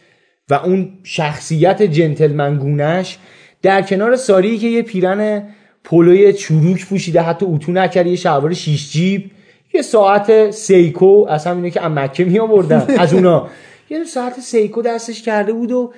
[0.50, 3.18] و اون شخصیت جنتلمن گونش
[3.66, 5.44] در کنار ساری که یه پیرن
[5.84, 9.32] پلوی چروک پوشیده حتی اتو نکرد یه شلوار شیش جیب
[9.74, 13.48] یه ساعت سیکو اصلا اینه که از مکه می آوردن از اونا.
[13.90, 15.94] یه ساعت سیکو دستش کرده بود و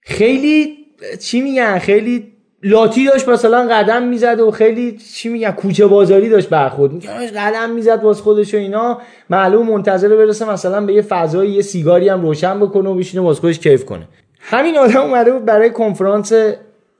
[0.00, 0.76] خیلی
[1.20, 6.48] چی میگن؟ خیلی لاتی داشت مثلا قدم می‌زد و خیلی چی میگن؟ کوچه بازاری داشت
[6.48, 7.36] برخورد می‌کرد.
[7.36, 9.00] قدم می‌زد واس خودش و اینا.
[9.30, 13.40] معلوم منتظر برسه مثلا به یه فضایی یه سیگاری هم روشن بکنه و بشینه واس
[13.40, 14.08] خودش کیف کنه.
[14.40, 16.32] همین آدم اومده بود برای کنفرانس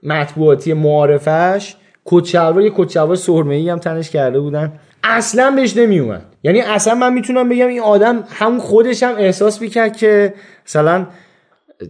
[0.03, 4.73] مطبوعاتی معارفش کچلوار یه کچلوار سرمه‌ای هم تنش کرده بودن.
[5.05, 9.97] اصلا بهش نمیومد یعنی اصلا من می‌تونم بگم این آدم همون خودش هم احساس می‌کرد
[9.97, 10.35] که
[10.67, 11.07] مثلا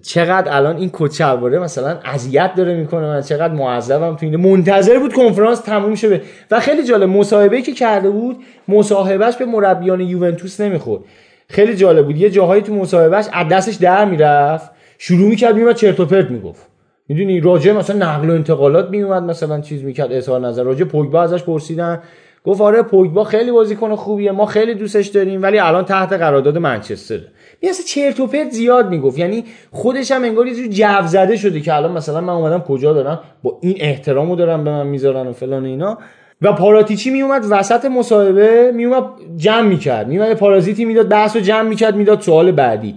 [0.03, 5.13] چقدر الان این کچلواره مثلا اذیت داره می‌کنه من چقدر معذبم تو این منتظر بود
[5.13, 8.37] کنفرانس تموم شه و خیلی جالب مصاحبه که کرده بود
[8.69, 11.03] مصاحبهش به مربیان یوونتوس نمی‌خورد.
[11.49, 12.17] خیلی جالب بود.
[12.17, 16.70] یه جاهایی تو مصاحبهش از دستش در می‌رفت شروع می‌کرد میومد چرت و پرت می‌گفت.
[17.11, 20.63] می‌دونی راجع مثلا نقل و انتقالات میومد مثلا چیز می‌کرد اظهار نظر.
[20.63, 22.03] راجع پوگبا ازش پرسیدن.
[22.45, 27.25] گفت آره پوگبا خیلی بازیکن خوبیه ما خیلی دوستش داریم ولی الان تحت قرارداد منچستره.
[27.63, 29.19] یه اصلا چرت و پرت زیاد می‌گفت.
[29.19, 33.21] یعنی خودش هم انگار یه جو زده شده که الان مثلا من اومدم کجا دارم؟
[33.43, 35.99] با این احترامو دارم به من می‌ذارن و فلان اینا.
[36.43, 39.05] و پاراتیچی میومد وسط مصاحبه میومد
[39.37, 40.09] جمع می‌کرد.
[40.09, 42.95] میومد پارازیتی می‌داد بحث رو جمع می‌کرد می‌داد سوال بعدی.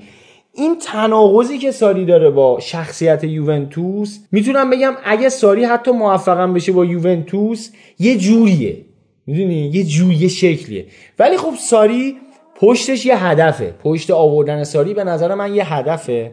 [0.56, 6.72] این تناقضی که ساری داره با شخصیت یوونتوس می‌تونم بگم اگه ساری حتی موفقم بشه
[6.72, 8.86] با یوونتوس یه جوریه.
[9.28, 10.86] می‌دونی؟ یه جوری یه شکلیه.
[11.20, 12.18] ولی خب ساری
[12.56, 13.74] پشتش یه هدفه.
[13.84, 16.32] پشت آوردن ساری به نظر من یه هدفه.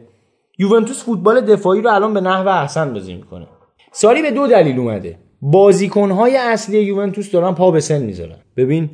[0.58, 3.47] یوونتوس فوتبال دفاعی رو الان به نحو احسن بازی می‌کنه.
[3.92, 5.18] ساری به دو دلیل اومده.
[5.42, 8.36] بازیکنهای اصلی یوونتوس دارن پا به سن می‌ذارن.
[8.57, 8.90] ببین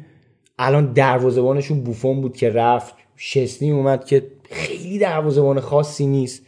[0.59, 2.95] الان دروازه‌بانشون بوفون بود که رفت.
[3.19, 6.43] شسنی اومد که خیلی دروازه‌بان خاصی نیست.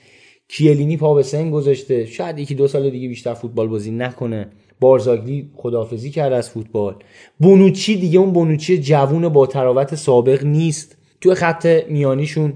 [0.49, 2.07] کیلینی پا به سن گذاشته.
[2.07, 4.49] شاید یکی دو سال دیگه بیشتر فوتبال بازی نکنه.
[4.81, 6.95] بارزاگلی خدافزی کرده از فوتبال.
[7.39, 10.97] بونوچی دیگه اون بونوچی جوون با تراوت سابق نیست.
[11.21, 12.53] تو خط میانیشون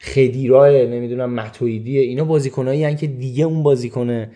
[0.00, 2.00] خدیراه نمی‌دونم متویدیه.
[2.00, 4.26] اینا بازیکنایی که دیگه اون بازیکن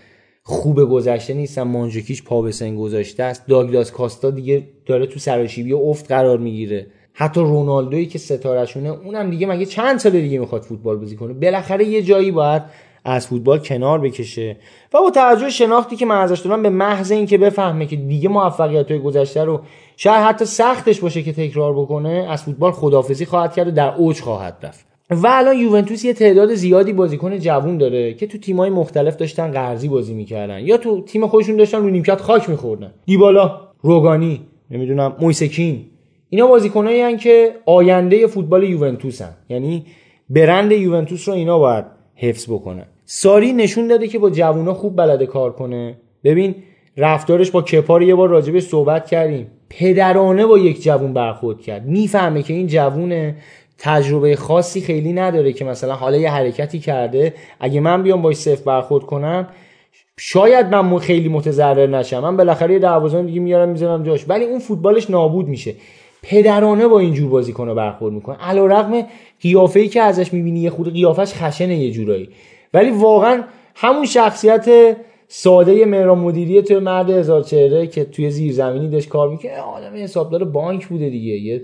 [0.43, 1.63] خوب گذشته نیستن.
[1.63, 3.47] مانجوکیش پا به سن گذاشته است.
[3.47, 6.87] داگلاس کاستا دیگه داره تو سراشیبی افت قرار می‌گیره.
[7.19, 11.85] حتی رونالدویی که ستارهشونه اونم دیگه مگه چند سال دیگه می‌خواد فوتبال بازی کنه؟ بالاخره
[11.85, 12.63] یه جایی باید
[13.05, 14.57] از فوتبال کنار بکشه.
[14.95, 18.91] و با توجه شناختی که من ازش دارم به محض اینکه بفهمه که دیگه موفقیت
[18.91, 19.61] های گذشته رو
[19.97, 24.21] شاید حتی سختش باشه که تکرار بکنه از فوتبال خدافزی خواهد کرد و در اوج
[24.21, 24.87] خواهد رفت.
[25.11, 29.89] و الان یوونتوس یه تعداد زیادی بازیکن جوون داره که تو تیمای مختلف داشتن قرضی
[29.89, 30.61] بازی می‌کردن.
[30.61, 32.93] یا تو تیم خودشون داشتن رو نیمکت خاک میخوردن.
[33.07, 35.85] دیبالا روگانی نمی‌دونم مویسکین
[36.29, 39.87] اینا بازیکنایی هن که آینده فوتبال یوونتوسن یعنی
[40.31, 42.87] برند یوونتوس رو اینا باید حفظ بکنن.
[43.05, 45.97] ساری نشون داده که با جوونا خوب بلده کار کنه.
[46.25, 46.55] ببین
[46.97, 49.51] رفتارش با کپار یه بار راجبش صحبت کردیم.
[49.71, 51.87] پدرانه با یک جوون برخورد کرد.
[51.87, 53.37] می‌فهمه که این جوونه
[53.79, 57.35] تجربه خاصی خیلی نداره که مثلا حالا یه حرکتی کرده.
[57.61, 59.49] اگه من بیام باش صفر برخورد کنم
[60.19, 62.21] شاید من خیلی متضرر نشم.
[62.21, 64.25] من بالاخره یه دروازه‌بان دیگه میارم می‌ذارم جاش.
[64.29, 65.75] ولی اون فوتبالش نابود میشه.
[66.23, 68.37] پدرانه با اینجور بازیکن‌ها برخورد می‌کنه.
[68.37, 69.07] علیرغم
[69.41, 72.29] قیافه‌ای که ازش می‌بینی یه خورده قیافش خشنه یه جورایی.
[72.75, 74.97] ولی واقعا همون شخصیت
[75.29, 80.45] ساده مهران مدیری تو مرد هزار چهره که توی زیرزمینی داشت کار می‌کنه آدم حسابدار
[80.45, 81.33] بانک بوده دیگه.
[81.33, 81.63] یه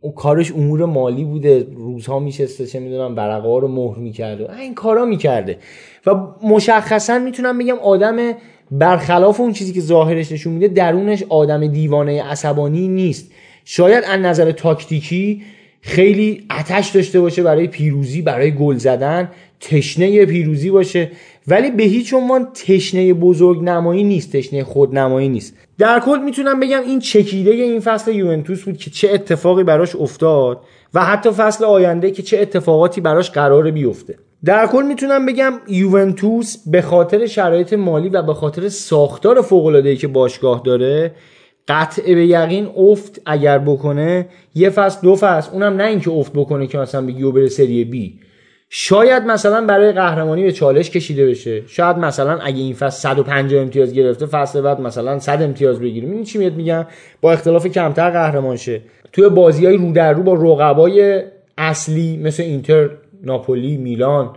[0.00, 1.66] اون کارش امور مالی بوده.
[1.76, 4.58] روزها میشسته چه می‌دونم برقا رو مهر می‌کرده.
[4.58, 5.58] این کارا می‌کرده.
[6.06, 8.16] و مشخصا می‌تونم بگم آدم
[8.72, 13.30] برخلاف اون چیزی که ظاهرش نشون میده درونش آدم دیوانه عصبانی نیست.
[13.64, 15.42] شاید از نظر تاکتیکی
[15.80, 19.30] خیلی آتش داشته باشه برای پیروزی برای گل زدن.
[19.60, 21.10] تشنه پیروزی باشه.
[21.48, 25.54] ولی به هیچ عنوان تشنه بزرگ نمایی نیست تشنه خودنمایی نیست.
[25.78, 30.60] در کل می‌تونم بگم این چکیده این فصل یوونتوس بود که چه اتفاقی براش افتاد
[30.94, 34.18] و حتی فصل آینده که چه اتفاقاتی براش قراره بیفته.
[34.44, 40.08] در کل می‌تونم بگم یوونتوس به خاطر شرایط مالی و به خاطر ساختار فوق که
[40.08, 41.14] باشگاه داره
[41.68, 46.66] قطع به یقین افت اگر بکنه یه فصل دو فصل اونم نه اینکه افت بکنه
[46.66, 48.18] که مثلا بگی بره سری بی.
[48.68, 51.66] شاید مثلا برای قهرمانی به چالش کشیده بشه.
[51.66, 56.24] شاید مثلا اگه این فصل 150 امتیاز گرفته فصل بعد مثلا 100 امتیاز بگیره این
[56.24, 56.86] چی میاد میگم
[57.20, 58.80] با اختلاف کمتر قهرمان شه.
[59.12, 61.22] توی بازی های رو در رو با رقبای
[61.58, 62.90] اصلی مثل اینتر
[63.22, 64.30] ناپولی میلان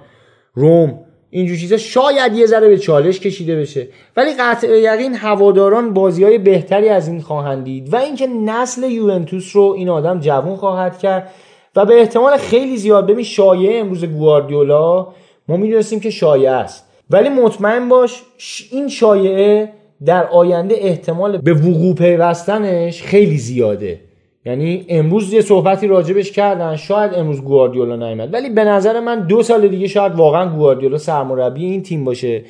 [0.53, 0.99] روم
[1.29, 3.87] اینجور چیزا شاید یه ذره به چالش کشیده بشه.
[4.17, 9.55] ولی قطع یقین هواداران بازی های بهتری از این خواهند دید و اینکه نسل یوونتوس
[9.55, 11.31] رو این آدم جوون خواهد کرد
[11.75, 15.07] و به احتمال خیلی زیاد ببین شایعه امروز گواردیولا
[15.47, 16.85] ما می‌دونستیم که شایعه است.
[17.09, 18.23] ولی مطمئن باش
[18.71, 19.73] این شایعه
[20.05, 23.99] در آینده احتمال به وقوع پیوستنش خیلی زیاده.
[24.45, 29.43] یعنی امروز یه صحبتی راجبش کردن شاید امروز گواردیولا نیامد ولی به نظر من دو
[29.43, 32.43] سال دیگه شاید واقعا گواردیولا سرمربی این تیم باشه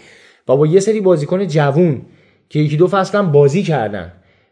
[0.48, 2.02] و با یه سری بازیکن جوون
[2.50, 4.12] که یکی دو فصل هم بازی کردن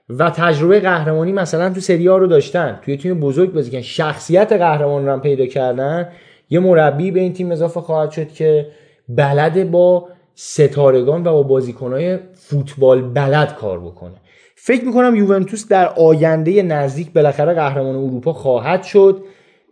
[0.09, 5.05] و تجربه قهرمانی مثلا تو سری رو داشتن توی تیم بزرگ بازی کردن شخصیت قهرمان
[5.05, 6.09] رو هم پیدا کردن
[6.49, 8.67] یه مربی به این تیم اضافه خواهد شد که
[9.09, 14.22] بلد با ستارگان و با بازیکنهای فوتبال بلد کار بکنه.
[14.65, 19.23] فکر می‌کنم یوونتوس در آینده نزدیک بالاخره قهرمان اروپا خواهد شد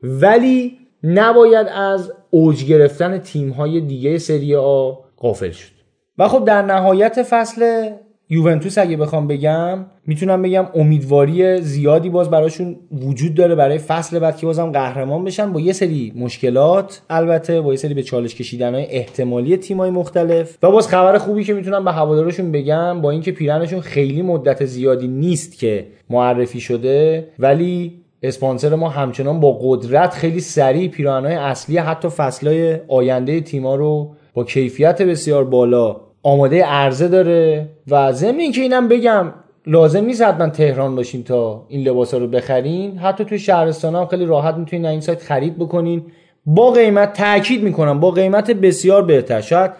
[0.03, 5.71] ولی نباید از اوج گرفتن تیم‌های دیگه سری آ غافل شد.
[6.17, 7.89] و خب در نهایت فصل
[8.34, 14.38] یوونتوس اگه بخوام بگم می‌تونم بگم امیدواری زیادی باز براشون وجود داره برای فصل بعد
[14.38, 17.01] که بازم قهرمان بشن با یه سری مشکلات.
[17.10, 20.58] البته با یه سری به چالش کشیدن های احتمالی تیمای مختلف.
[20.64, 25.08] و باز خبر خوبی که می‌تونم به هوادارشون بگم با اینکه پیرنشون خیلی مدت زیادی
[25.08, 27.93] نیست که معرفی شده ولی
[28.24, 34.43] اسپانسر ما همچنان با قدرت خیلی سریع پیراهنهای اصلی حتی فصلهای آینده تیما رو با
[34.43, 39.33] کیفیت بسیار بالا آماده عرضه داره و ضمن اینکه اینم بگم
[39.67, 42.98] لازم نیست حتما تهران باشین تا این لباس رو بخرین.
[42.98, 46.03] حتی توی شهرستان هم خیلی راحت می‌تونین این سایت خرید بکنین.
[46.45, 49.41] با قیمت تاکید می‌کنم با قیمت بسیار بهتر.
[49.41, 49.72] شاید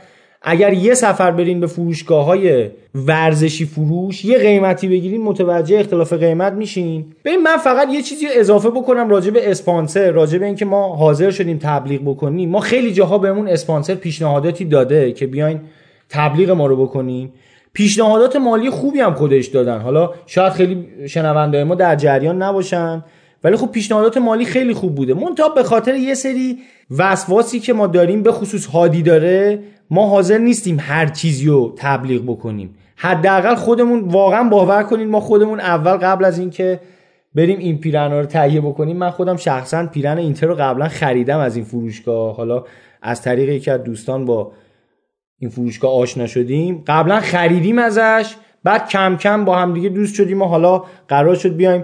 [0.42, 6.54] اگر یه سفر برین به فروشگاه های ورزشی فروش یه قیمتی بگیرین متوجه اختلاف قیمت
[6.54, 7.06] میشین.
[7.26, 11.32] ببین من فقط یه چیزی اضافه بکنم راجع به اسپانسر راجع به اینکه ما حاضر
[11.32, 12.50] شدیم تبلیغ بکنیم.
[12.50, 15.60] ما خیلی جاها بهمون اسپانسر پیشنهاداتی داده که بیاین
[16.12, 17.30] تبلیغ ما رو بکنین
[17.74, 19.80] پیشنهادات مالی خوبی هم خودش دادن.
[19.80, 23.04] حالا شاید خیلی شنونده ما در جریان نباشن
[23.44, 25.14] ولی خب پیشنهادات مالی خیلی خوب بوده.
[25.14, 26.58] منتها به خاطر یه سری
[26.98, 29.60] وسواسی که ما داریم به خصوص هادی داره
[29.90, 32.76] ما حاضر نیستیم هر چیزی رو تبلیغ بکنیم.
[32.96, 36.80] حداقل خودمون واقعا باور کنین ما خودمون اول قبل از اینکه
[37.36, 41.56] بریم این پیرن رو تهیه بکنیم من خودم شخصا پیرن اینتر رو قبلا خریدم از
[41.56, 42.36] این فروشگاه.
[42.36, 42.64] حالا
[43.02, 44.52] از طریق یکی از دوستان با
[45.42, 50.42] این فروشگاه آشنا شدیم قبلا خریدیم ازش بعد کم کم با هم دیگه دوست شدیم
[50.42, 51.84] و حالا قرار شد بیایم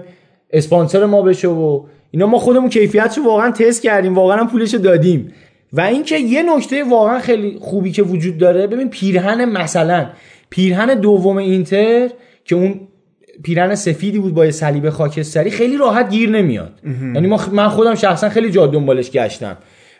[0.50, 2.26] اسپانسر ما بشه و اینا.
[2.26, 5.32] ما خودمون کیفیتشو واقعا تست کردیم واقعا هم پولشو دادیم.
[5.72, 10.06] و اینکه یه نکته واقعا خیلی خوبی که وجود داره ببین پیرهن مثلا
[10.50, 12.08] پیرهن دوم اینتر
[12.44, 12.80] که اون
[13.42, 16.80] پیرهن سفیدی بود با یه صلیب خاکستری خیلی راحت گیر نمیاد.
[17.14, 19.56] یعنی من خودم شخصا خیلی جا دنبالش گشتم.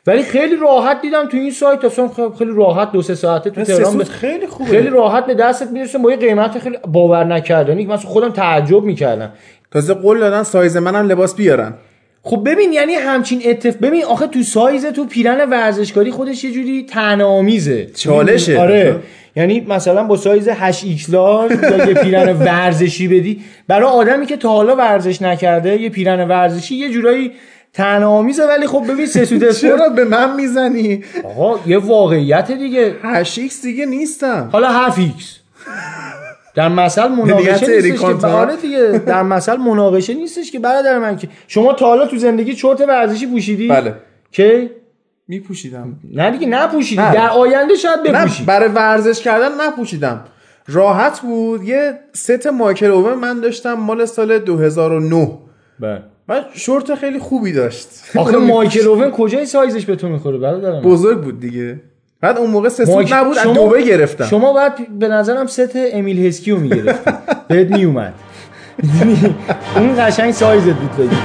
[0.08, 4.04] ولی خیلی راحت دیدم تو این سایت اصلا خیلی راحت دو سه ساعته تو تهران
[4.04, 4.70] خیلی خوبه.
[4.70, 8.82] خیلی راحت به دستت می‌رسه با یه قیمت خیلی باور نکردنی که مثلا خودم تعجب
[8.82, 9.32] می‌کردم.
[9.70, 11.74] تازه قول دادن سایز منم لباس بیارن.
[12.22, 16.82] خب ببین یعنی همچین اتف ببین آخه تو سایز تو پیرن ورزشکاری خودش یه جوری
[16.82, 18.58] طعنه‌آمیزه چالشه.
[18.58, 18.96] آره.
[19.36, 23.40] یعنی مثلا با سایز 8 X Large یا یه پیرن ورزشی بدی.
[23.68, 27.32] برای آدمی که تا حالا ورزش نکرده یه پیرن ورزشی یه جورایی
[27.72, 32.94] طعنه‌آمیزه ولی خب ببین سسود چرا به من می‌زنی؟ آقا یه واقعیت دیگه.
[33.02, 34.48] 8 X دیگه نیستم.
[34.52, 35.38] حالا 7 X.
[36.54, 38.26] در مثل مناقشه نیستش که.
[38.26, 42.54] آره دیگه در مثل مناقشه نیستش که برادر من که شما تا حالا تو زندگی
[42.54, 43.94] شرت ورزشی پوشیدی؟ بله.
[44.32, 44.70] که
[45.28, 45.96] میپوشیدم.
[46.14, 47.02] نه دیگه نپوشیدی.
[47.02, 47.14] نه.
[47.14, 48.44] در آینده شاید بپوشی.
[48.44, 50.24] برای ورزش کردن نپوشیدم.
[50.68, 51.64] راحت بود.
[51.64, 55.38] یه ست مایکل اوون من داشتم مال سال 2009
[55.80, 56.02] بله.
[56.28, 57.88] و شورت خیلی خوبی داشت.
[58.16, 61.80] آخه مایکل اوون کجای سایزش به تو می‌خوره برادر من؟ بزرگ بود دیگه.
[62.20, 64.24] بعد اون موقع سسود مایک- نبود از شما- دوبه گرفتم.
[64.26, 67.10] شما باید به نظرم ست امیل هسکیو می‌گرفتی.
[67.48, 68.14] بهت میومد
[68.82, 69.34] می‌دونی؟
[69.76, 71.16] اون قشنگ سایزت بود بگی.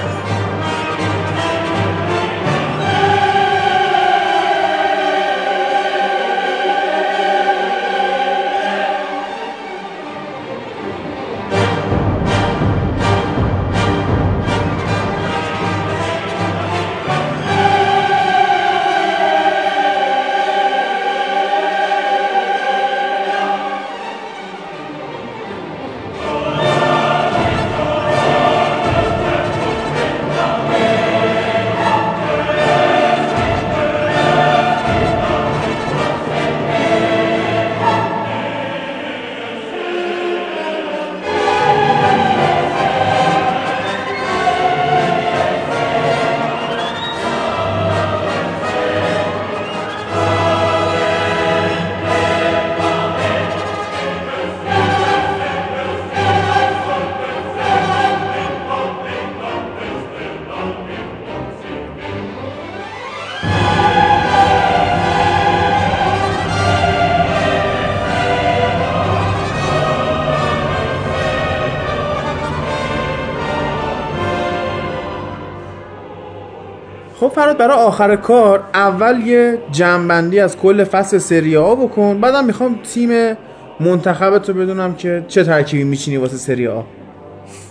[77.64, 83.38] برای آخر کار اول یه جمعبندی از کل فصل سری آ بکن بعدم می‌خوام تیم
[83.80, 86.82] منتخبت رو بدونم که چه ترکیبی میچینی واسه سری آ.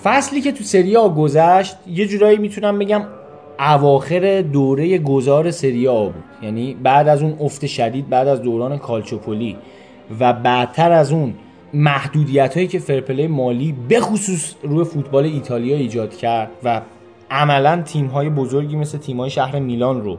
[0.04, 3.02] فصلی که تو سری آ گذشت یه جورایی می‌تونم بگم
[3.58, 6.24] اواخر دوره گذار سری آ بود.
[6.42, 9.56] یعنی بعد از اون افت شدید بعد از دوران کالچوپولی
[10.20, 11.34] و بعدتر از اون
[11.74, 16.80] محدودیت هایی که فرپلی مالی بخصوص روی فوتبال ایتالیا ایجاد کرد و
[17.32, 20.18] عملا تیم های بزرگی مثل تیم های شهر میلان رو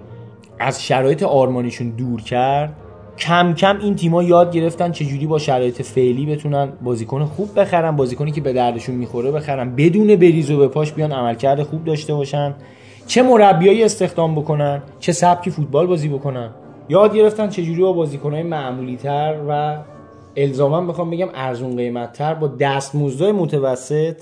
[0.59, 2.73] از شرایط آرمانیشون دور کرد.
[3.17, 8.31] کم کم این تیم‌ها یاد گرفتن چجوری با شرایط فعلی بتونن بازیکن خوب بخرن بازیکنی
[8.31, 12.55] که به دردشون می‌خوره بخرن بدون بریز و به پاش بیان عملکرد خوب داشته باشن.
[13.07, 16.49] چه مربیایی استخدام بکنن چه سبکی فوتبال بازی بکنن.
[16.89, 19.77] یاد گرفتن چجوری با بازیکنهای معمولی تر و
[20.35, 24.17] الزاما بخوام بگم ارزون قیمت تر با دستمزدهای متوسط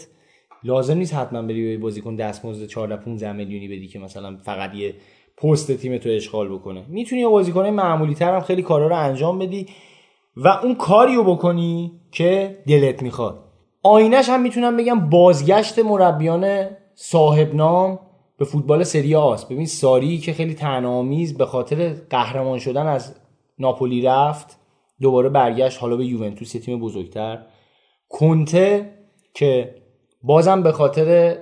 [0.63, 4.95] لازم نیست حتما بری به بازیکن دستمزد 14 15 میلیونی بدی که مثلا فقط یه
[5.37, 6.85] پست تیم تو اشغال بکنه.
[6.87, 9.67] می‌تونی با بازیکن معمولی تر هم خیلی کارا رو انجام بدی
[10.35, 13.43] و اون کاری رو بکنی که دلت می‌خواد.
[13.83, 17.99] آینش هم می‌تونم بگم بازگشت مربیان صاحب نام
[18.37, 19.49] به فوتبال سری آست.
[19.49, 23.15] ببین ساری که خیلی تنامیز به خاطر قهرمان شدن از
[23.59, 24.57] ناپولی رفت
[25.01, 27.45] دوباره برگشت حالا به یوونتوس تیم بزرگتر.
[28.09, 28.93] کنته
[29.33, 29.80] که
[30.23, 31.37] بازم به خاطر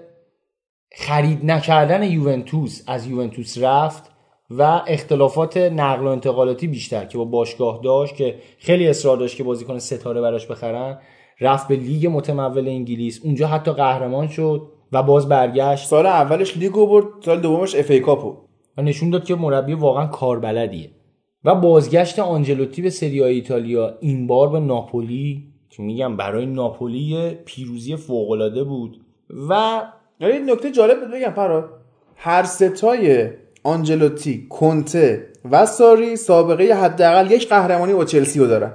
[0.91, 4.11] خرید نکردن یوونتوس از یوونتوس رفت
[4.49, 9.43] و اختلافات نقل و انتقالاتی بیشتر که با باشگاه داشت که خیلی اصرار داشت که
[9.43, 10.99] بازیکن ستاره براش بخرن
[11.39, 13.21] رفت به لیگ متمول انگلیس.
[13.23, 15.87] اونجا حتی قهرمان شد و باز برگشت.
[15.87, 18.35] سال اولش لیگو برد سال دومش FA Cup و
[18.77, 20.89] و نشون داد که مربی واقعا کاربلدیه.
[21.43, 25.53] و بازگشت آنجلوتی به سری ایتالیا این بار به ناپولی.
[25.69, 29.01] که میگم برای ناپولی یه پیروزی فوق‌العاده بود.
[29.49, 29.81] و
[30.19, 31.69] یعنی نکته جالب بود بگم فراد
[32.15, 33.29] هر ستای
[33.63, 38.73] آنجلوتی کنته و ساری سابقه حداقل یک قهرمانی با چلسی رو دارن.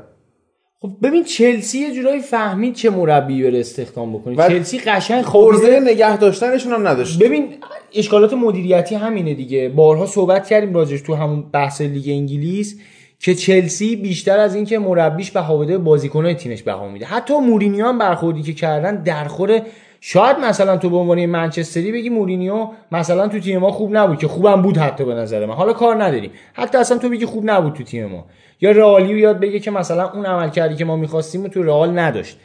[0.81, 4.37] خب ببین چلسی یه جورایی فهمید چه مربی بره استخدام بکنه.
[4.37, 7.19] و چلسی قشنگ خورده نگه داشتنشون هم نداشت.
[7.23, 7.55] ببین
[7.95, 9.69] اشکالات مدیریتی همینه دیگه.
[9.69, 12.81] بارها صحبت کردیم راجش تو همون بحث لیگ انگلیس.
[13.25, 17.07] که چلسی بیشتر از اینکه مربیش به حواده بازیکنهای تیمش بها میده.
[17.07, 19.63] حتی مورینیو هم برخوردی که کردن درخور
[20.01, 24.29] شاید مثلا تو به عنوان منچستری بگی مورینیو مثلا تو تیم ما خوب نبود که
[24.29, 25.55] خوبم بود حتی به نظر من.
[25.55, 26.31] حالا کار نداریم.
[26.53, 28.27] حتی اصلا تو بگی خوب نبود تو تیم ما.
[28.61, 31.99] یا رئالی رو یاد بگه که مثلا اون عمل کردی که ما می‌خواستیم تو رئال
[31.99, 32.39] نداشت.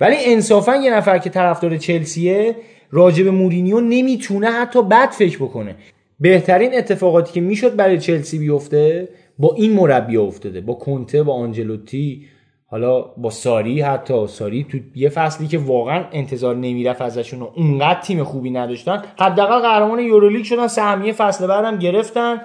[0.00, 2.56] ولی انصافا یه نفر که طرفدار چلسیه
[2.90, 5.74] راجب مورینیو نمی‌تونه حتی بد فکر بکنه.
[6.20, 9.08] بهترین اتفاقاتی که می‌شد برای چلسی بیفته
[9.40, 12.26] با این مربی افتاده با کنته با آنجلوتی
[12.66, 18.00] حالا با ساری حتی ساری تو یه فصلی که واقعا انتظار نمی‌رفت ازشون و اونقدر
[18.00, 22.40] تیم خوبی نداشتن حداقل قهرمان یورولیگ شدن سهمیه فصل بعدم گرفتن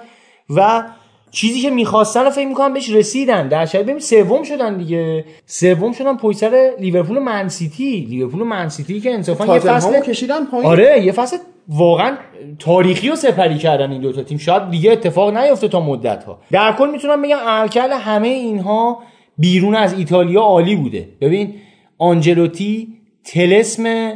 [0.56, 0.82] و
[1.30, 3.48] چیزی که می‌خواستن رو فکر می‌کنم بهش رسیدن.
[3.48, 5.24] در شاید ببین سوم شدن دیگه.
[5.46, 10.44] سوم شدن پشت سر لیورپول و منسیتی لیورپول و منسیتی که انصافا یه فصل کشیدن
[10.44, 10.66] پایین.
[10.66, 11.36] آره یه فصل
[11.68, 12.16] واقعا
[12.58, 14.38] تاریخی رو سپری کردن این دوتا تیم.
[14.38, 19.02] شاید دیگه اتفاق نیفته تا مدت ها در کل می‌تونم بگم عملکرد همه اینها
[19.38, 21.08] بیرون از ایتالیا عالی بوده.
[21.20, 21.54] ببین
[21.98, 22.88] آنجلوتی
[23.24, 24.12] تلسم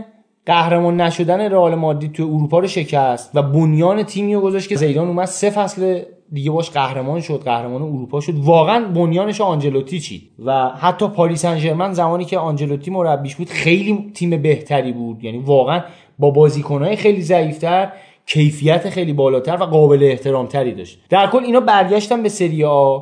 [0.46, 5.08] قهرمان نشدن رئال مادرید تو اروپا رو شکست و بنیان تیمی رو گذاشت که زیدان
[5.08, 8.34] اومد سه فصل دیگه باش قهرمان شد قهرمان اروپا شد.
[8.36, 14.10] واقعا بنیانش آنجلوتی چید و حتی پاریس سن ژرمن زمانی که آنجلوتی مربیش بود خیلی
[14.14, 15.24] تیم بهتری بود.
[15.24, 15.84] یعنی واقعا
[16.18, 17.92] با بازیکنهای خیلی ضعیفتر
[18.26, 21.00] کیفیت خیلی بالاتر و قابل احترامتری داشت.
[21.08, 22.98] در کل اینا برگشتن به سری آ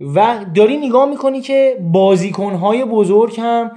[0.00, 3.70] و داری نگاه می‌کنی که بازیکنهای بزرگ هم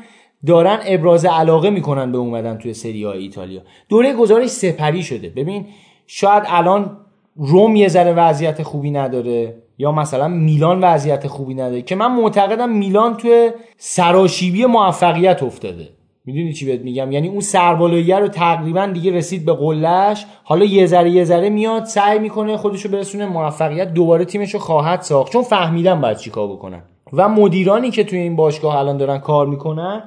[0.48, 3.62] دارن ابراز علاقه می‌کنن به اومدن توی سری آ ایتالیا.
[3.90, 5.30] دوره گزارش سپری شده.
[5.30, 5.66] ببین
[6.08, 6.98] شاید الان
[7.36, 12.70] روم یه ذره وضعیت خوبی نداره یا مثلا میلان وضعیت خوبی نداره که من معتقدم
[12.70, 15.90] میلان توی سراشیبی موفقیت افتاده.
[16.26, 20.86] می‌دونی چی بهت میگم؟ یعنی اون سربالاییه رو تقریبا دیگه رسید به قلهش حالا یه
[20.86, 25.32] ذره یه ذره میاد سعی می‌کنه خودشو برسونه موفقیت دوباره تیمشو خواهد ساخت.
[25.32, 26.82] چون فهمیدن باید چیکار بکنن.
[27.14, 30.04] و مدیرانی که توی این باشگاه الان دارن کار می‌کنن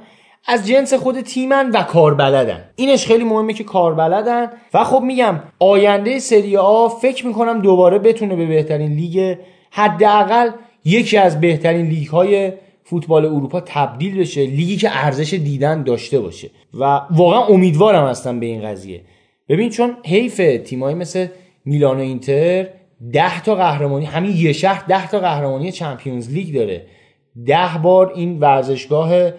[0.46, 2.64] از جنس خود تیمن و کاربلدن.
[2.76, 4.50] اینش خیلی مهمه که کاربلدن.
[4.74, 9.36] و خب میگم آینده سری آ فکر می‌کنم دوباره بتونه به بهترین لیگ
[9.70, 10.50] حداقل
[10.84, 12.52] یکی از بهترین لیگ های
[12.84, 16.50] فوتبال اروپا تبدیل بشه لیگی که ارزش دیدن داشته باشه.
[16.74, 19.00] و واقعا امیدوارم هستم به این قضیه.
[19.48, 21.26] ببین چون حیف تیمایی مثل
[21.64, 22.66] میلان و اینتر
[23.12, 26.86] ده تا قهرمانی همین یه شهر ده تا قهرمانی چمپیونز لیگ داره.
[27.46, 29.30] ده بار این ورزشگاه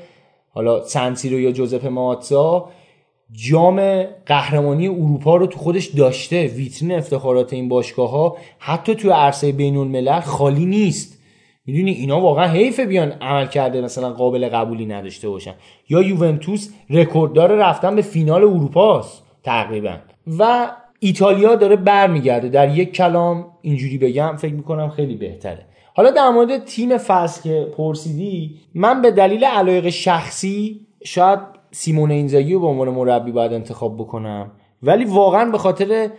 [0.55, 2.69] حالا سنسیرو یا جوزپ ماتزا
[3.31, 6.47] جام قهرمانی اروپا رو تو خودش داشته.
[6.47, 11.19] ویترین افتخارات این باشگاه ها حتی تو عرصه بین الملل خالی نیست.
[11.65, 15.53] می‌دونی اینا واقعا حیف بیان عمل کرده مثلا قابل قبولی نداشته باشن.
[15.89, 19.97] یا یوونتوس رکورددار رفتن به فینال اروپاست تقریبا.
[20.39, 22.49] و ایتالیا داره برمیگرده.
[22.49, 25.65] در یک کلام اینجوری بگم فکر می‌کنم خیلی بهتره.
[25.97, 31.39] حالا در مورد تیم فصل که پرسیدی من به دلیل علایق شخصی شاید
[31.71, 34.51] سیمون اینزاگی رو به عنوان مربی باید انتخاب بکنم
[34.83, 36.09] ولی واقعا به خاطر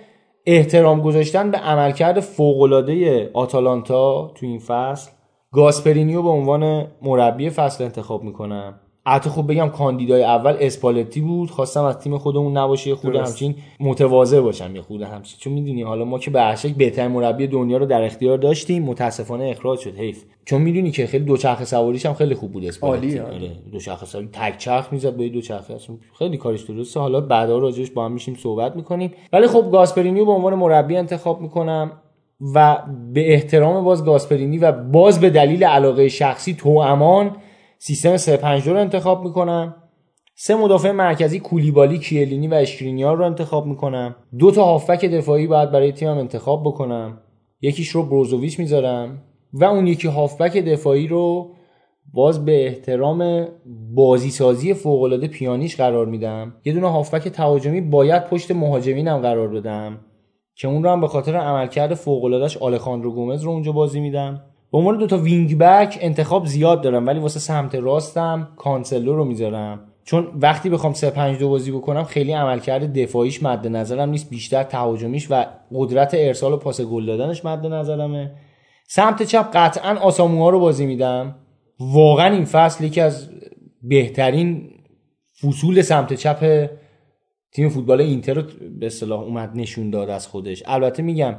[0.47, 5.11] احترام گذاشتن به عملکرد فوق‌العاده آتالانتا تو این فصل
[5.53, 8.81] گاسپرینی رو به عنوان مربی فصل انتخاب می‌کنم.
[9.09, 13.17] حتی خوب بگم کاندیدای اول اسپالتی بود خواستم از تیم خودمون نباشه خود.
[13.17, 15.39] همچین متواضع باشم یه خود همچین.
[15.41, 19.45] چون می‌دونی حالا ما که به شکل بهترین مربی دنیا رو در اختیار داشتیم متاسفانه
[19.45, 19.97] اخراج شد.
[19.99, 20.25] حیف.
[20.45, 23.19] چون می‌دونی که خیلی دوچرخه سواریش هم خیلی خوب بود اسپالتی.
[23.19, 24.29] آره، دوچرخه سواری.
[24.33, 27.01] تک چرخ می‌زد به دوچرخه اصلا خیلی کارش درسته.
[27.01, 29.11] حالا بعدا راجعش با هم میشیم صحبت می‌کنیم.
[29.33, 31.93] ولی خب گاسپرینیو به عنوان مربی انتخاب می‌کنم
[32.55, 32.79] و
[33.13, 37.37] به احترام باز گاسپرینی و باز به دلیل علاقه شخصی تو امان
[37.87, 39.75] سیستم 352 رو انتخاب می‌کنم.
[40.35, 44.17] سه مدافع مرکزی کولیبالی کیه‌لینی و اشکرینیار رو انتخاب می‌کنم.
[44.39, 47.19] دو تا هافبک دفاعی باید برای تیمم انتخاب بکنم.
[47.61, 51.51] یکیش رو بروزوویچ می‌ذارم و اون یکی هافبک دفاعی رو
[52.13, 53.49] باز به احترام
[53.95, 56.55] بازی سازی فوق العاده پیانیش قرار میدم.
[56.65, 60.01] یه دونه هافبک تهاجمی باید پشت مهاجمینم قرار بدم
[60.55, 64.43] که اون رو هم به خاطر عملکرد فوق العاده‌اش آلخاندرو گومز رو اونجا بازی میدم
[64.73, 69.25] به عنوان دو تا wing back انتخاب زیاد دارم ولی واسه سمت راستم کانسلو رو
[69.25, 69.93] می‌ذارم.
[70.05, 74.63] چون وقتی بخوام 3 5 2 بازی بکنم خیلی عملکرد دفاعیش مد نظرم نیست بیشتر
[74.63, 78.35] تهاجمیش و قدرت ارسال و پاس گل دادنش مد نظرمه.
[78.89, 81.37] سمت چپ قطعا آساموها رو بازی میدم.
[81.81, 83.31] واقعا این فصل یکی از
[83.83, 84.71] بهترین
[85.43, 86.71] فصول سمت چپ
[87.53, 88.43] تیم فوتبال اینتر
[88.81, 90.63] به اصطلاح اومد نشون داد از خودش.
[90.67, 91.35] البته میگم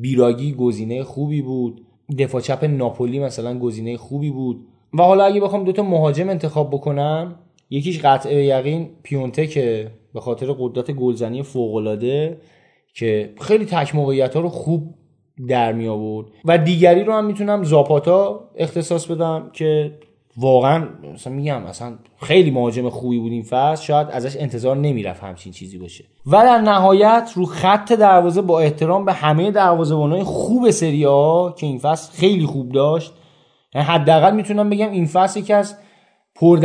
[0.00, 1.85] بیراگی گزینه خوبی بود.
[2.18, 4.66] دفاع چپ ناپولی مثلا گزینه خوبی بود.
[4.94, 7.34] و حالا اگه بخوام دوتا مهاجم انتخاب بکنم
[7.70, 12.40] یکیش قطع به یقین پیونته که به خاطر قدرت گلزنی فوق‌العاده
[12.94, 14.94] که خیلی تک موقعیت ها رو خوب
[15.48, 19.92] در می آورد و دیگری رو هم می‌تونم زاپاتا اختصاص بدم که
[20.36, 25.52] واقعا مثلا میگم اصلا خیلی مهاجم خوبی بود این فصل شاید ازش انتظار نمی‌رفت همچین
[25.52, 26.04] چیزی باشه.
[26.26, 31.66] و در نهایت رو خط دروازه با احترام به همه دروازه‌بانای خوب سری ها که
[31.66, 33.12] این فصل خیلی خوب داشت.
[33.74, 35.76] یعنی حداقل می‌تونم بگم این فصل یکی از
[36.34, 36.58] پر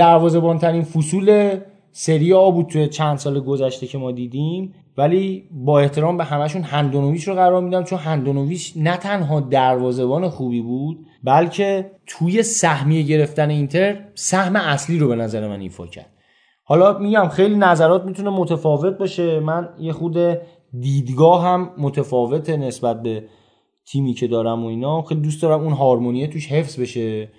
[0.61, 1.57] ترین فصول
[1.91, 4.73] سری آ بود توی چند سال گذشته که ما دیدیم.
[4.97, 10.61] ولی با احترام به همشون هندونویچ رو قرار میدم چون هندونویچ نه تنها دروازه‌بان خوبی
[10.61, 16.13] بود بلکه توی سهمیه گرفتن اینتر سهم اصلی رو به نظر من ایفا کرد.
[16.63, 19.39] حالا میگم خیلی نظرات می‌تونه متفاوت باشه.
[19.39, 20.17] من یه خود
[20.79, 23.23] دیدگاه هم متفاوته نسبت به
[23.85, 25.01] تیمی که دارم و اینا.
[25.01, 27.29] خیلی دوست دارم اون هارمونیه توش حفظ بشه.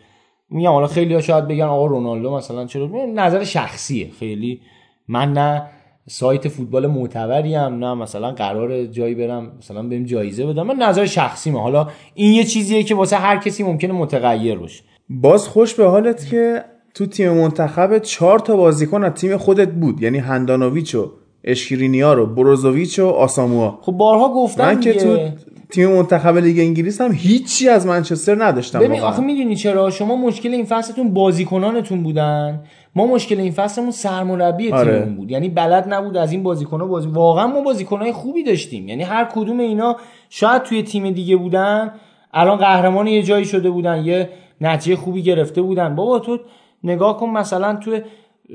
[0.51, 4.11] میگم حالا خیلی ها شاید بگن آقا رونالدو مثلا چرا؟ نظر شخصیه.
[4.11, 4.61] خیلی
[5.09, 5.71] من نه
[6.09, 10.63] سایت فوتبال معتبری هم نه مثلا قرار جایی برم مثلا بهم جایزه بدم.
[10.63, 11.61] من نظر شخصیمه.
[11.61, 14.83] حالا این یه چیزیه که واسه هر کسی ممکنه متغیر باشه.
[15.09, 16.65] باز خوش به حالت که
[16.95, 20.03] تو تیم منتخب چهار تا بازیکن از تیم خودت بود.
[20.03, 21.11] یعنی هندانویچ و
[21.45, 24.93] اشکرینیار و بروزوویچ و آساموا خب بارها گفتم من که.
[24.93, 25.19] تو
[25.71, 29.01] تیم منتخب لیگ انگلیس هم هیچی از منچستر نداشتم ببین.
[29.01, 32.65] آخه می‌دونی چرا؟ شما مشکل این فصلتون بازیکنانتون بودن.
[32.97, 34.93] ما مشکل این فصلمون سرمربی آره.
[34.93, 39.03] تیممون بود یعنی بلد نبود از این بازیکن‌ها بازی واقعا ما بازیکنهای خوبی داشتیم یعنی
[39.03, 39.97] هر کدوم اینا
[40.31, 41.93] شاید توی تیم دیگه بودن
[42.35, 44.29] الان قهرمان یه جایی شده بودن یه
[44.61, 46.39] نتیجه خوبی گرفته بودن بابا تو
[46.85, 47.79] نگاه کن مثلا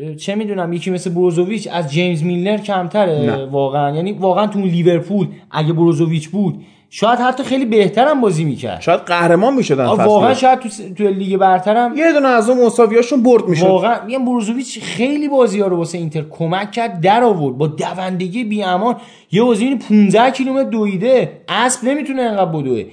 [0.02, 3.46] اه، چه می‌دونم یکی مثل بروزوویچ از جیمز میلنر کمتره نه.
[3.46, 8.82] واقعا یعنی واقعا تو لیورپول اگه بروزوویچ بود شاید حتی خیلی بهترم بازی می‌کرد.
[8.82, 11.98] شاید قهرمان می‌شدن واقعا شاید تو, تو لیگ برترم.
[11.98, 13.66] یه دونه از اون مساویاشون برد می‌شد.
[13.66, 17.58] واقعا میگم بروزوویچ خیلی بازی ها رو واسه اینتر کمک کرد در آورد.
[17.58, 18.96] با دوندگی بی امان
[19.32, 21.42] یه بازی 15 کیلومتر دویده.
[21.50, 22.84] اسب نمی‌تونه انقدر بدوه.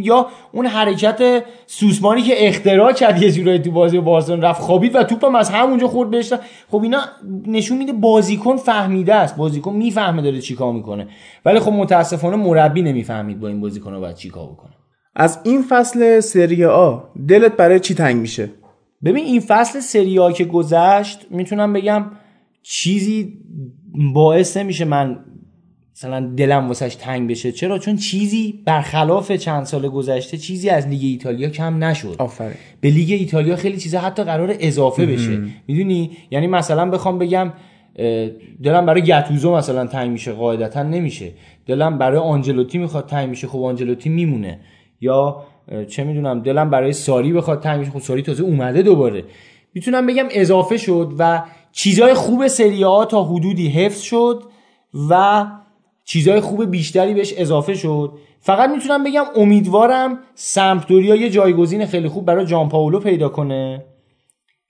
[0.00, 5.02] یا اون حرکت سوسمانی که اختراع کرد یه جورایی تو بازی بارسلون رفت خوابید و
[5.02, 6.32] توپم از همونجا خورد بهش
[6.70, 7.00] خب اینا
[7.46, 9.36] نشون میده بازیکن فهمیده است.
[9.36, 11.08] بازیکن می‌فهمه داره چیکار می‌کنه.
[11.44, 14.72] ولی خب متاسفانه مربی نمی‌فهمید با این بازیکن باید چیکار بکنه.
[15.16, 16.98] از این فصل سری آ
[17.28, 18.50] دلت برای چی تنگ میشه؟
[19.04, 22.10] ببین این فصل سری آ که گذشت می‌تونم بگم
[22.62, 23.38] چیزی
[24.14, 25.24] باعث نمیشه من
[25.96, 27.52] مثلا دلم واسش تنگ بشه.
[27.52, 32.14] چرا؟ چون چیزی برخلاف چند سال گذشته چیزی از لیگ ایتالیا کم نشد.
[32.18, 32.54] آفرین.
[32.80, 35.42] به لیگ ایتالیا خیلی چیزا حتی قرار اضافه بشه.
[35.68, 37.52] می‌دونی؟ یعنی مثلا بخوام بگم
[38.62, 41.32] دلم برای گتوزو مثلا تنگ میشه قاعدتا نمیشه.
[41.66, 44.60] دلم برای آنجلوتی می‌خواد تنگ میشه خب آنجلوتی میمونه.
[45.00, 45.42] یا
[45.88, 49.24] چه می‌دونم دلم برای ساری بخواد تنگ میشه خب ساری تازه اومده دوباره.
[49.74, 54.42] می‌تونم بگم اضافه شد و چیزای خوب سری تا حدودی حفظ شد
[55.10, 55.46] و
[56.04, 58.12] چیزای خوب بیشتری بهش اضافه شد.
[58.40, 63.84] فقط می‌تونم بگم امیدوارم سمپدوریا یه جایگزین خیلی خوب برای جان پاولو پیدا کنه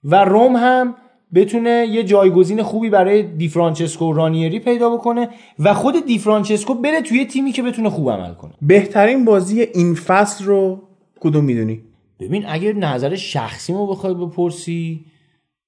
[0.03, 0.95] و روم هم
[1.35, 5.29] بتونه یه جایگزین خوبی برای دی فرانچسکو رانیری پیدا بکنه
[5.59, 8.53] و خود دی فرانچسکو بره توی تیمی که بتونه خوب عمل کنه.
[8.61, 10.81] بهترین بازی این فصل رو
[11.19, 11.81] کدوم می‌دونی؟
[12.19, 15.05] ببین اگر نظر شخصی ما بخوای بپرسی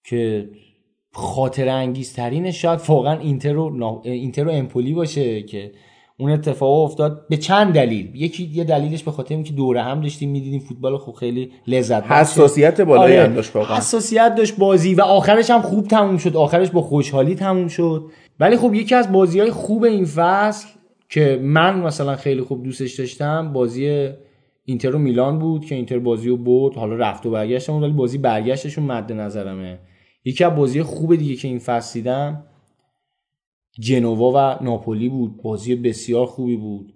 [0.03, 0.50] که
[1.18, 5.72] خاطر انگیزترینش شاید واقعا اینتر و, نا- اینتر و امپولی باشه که
[6.18, 7.26] اون اتفاق افتاد.
[7.30, 8.11] به چند دلیل.
[8.16, 12.14] یکی یه دلیلش به خاطر اینکه دوره هم داشتیم می‌دیدیم فوتبال خب خیلی لذت بخشه.
[12.16, 13.77] حساسیت بالایی هم داشت واقعا.
[13.77, 16.35] حساسیت داشت بازی و آخرش هم خوب تموم شد.
[16.35, 18.06] آخرش با خوشحالی تموم شد.
[18.40, 20.68] ولی خب یکی از بازی های خوب این فصل
[21.10, 24.10] که من مثلا خیلی خوب دوستش داشتم بازی
[24.66, 26.76] اینتر و میلان بود که اینتر بازی رو برد.
[26.76, 29.80] حالا رفت و برگشتمون ولی بازی برگشتشون مد نظرمه.
[30.26, 32.44] یکی از بازی خوب دیگه که این فصل دیدم
[33.80, 35.42] جنوا و ناپولی بود.
[35.42, 36.94] بازی بسیار خوبی بود.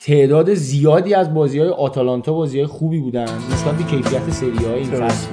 [0.00, 3.24] تعداد زیادی از بازی های آتالانتا بازی های خوبی بودن.
[3.52, 5.28] نسبت به کیفیت سری های این فصل.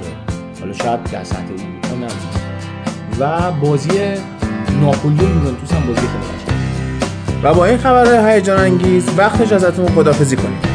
[0.60, 2.14] حالا شاید در سطح اروپا
[3.20, 3.88] و بازی
[4.80, 6.44] ناپولی و یوونتوس هم بازی خیلی.
[7.42, 10.73] و با این خبر هیجان انگیز وقتش ازتون خدافزی کنیم.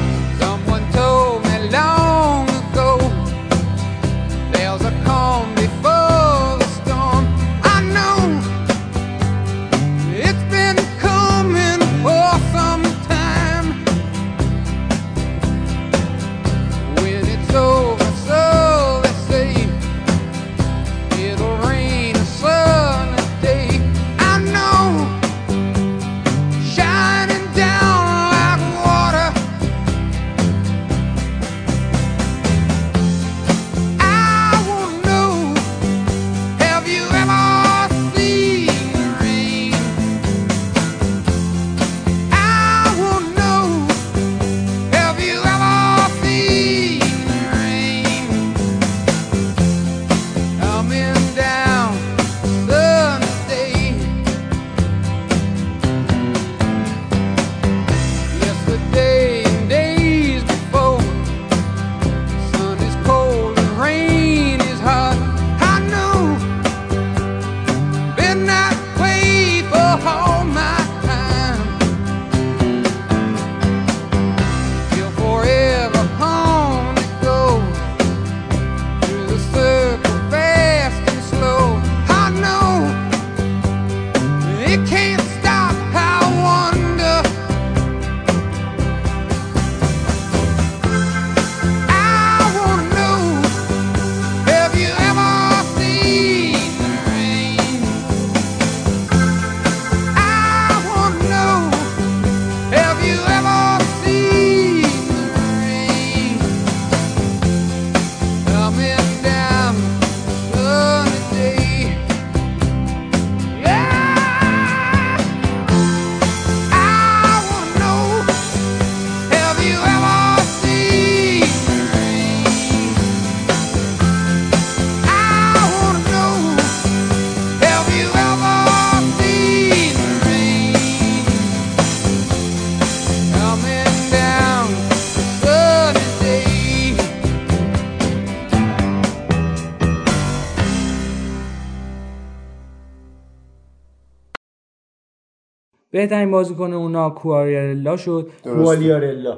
[145.99, 148.29] بهترین بازیکن اونا کواریارلا شد.
[148.43, 149.37] کوالیارلا.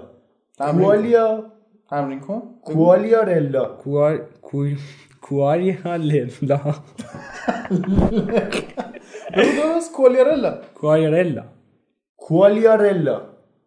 [0.57, 1.43] کوالیا
[1.89, 2.41] تمرین کن.
[2.61, 3.65] کوالیارلا.
[3.65, 4.77] کوار کوی
[5.21, 6.59] کواریارلا.
[9.33, 11.43] درست کولیارلا کواریارلا.
[12.17, 13.21] کوالیارلا.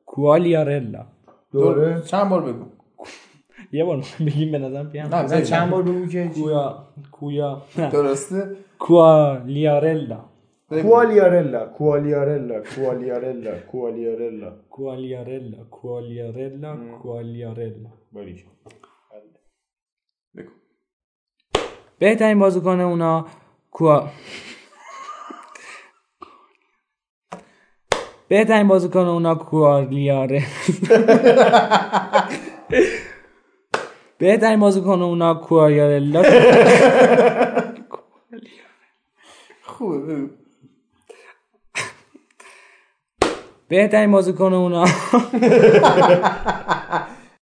[0.07, 1.03] کوالیارلا.
[1.53, 2.65] دوره چند بار بگو.
[3.73, 5.15] یه بار بگیم به نظرم پیام.
[5.15, 6.85] نه، چند بار بگو که کویا.
[7.13, 7.63] کویا.
[7.77, 8.57] درسته.
[8.79, 10.21] کوالیارلا.
[10.71, 17.91] کوالیارلا کوالیارلا کوالیارلا کوالیارلا کوالیارلا کوالیارلا کوالیارلا
[21.99, 23.27] بهترین بازیکن اونا
[23.71, 24.09] کوا
[28.29, 30.43] بهترین بازیکن اونا کوالیاره
[34.19, 36.23] بهترین بازیکن اونا کوالیارلا
[39.63, 40.44] خوبه
[43.69, 44.85] بهترین بازیکن اونا.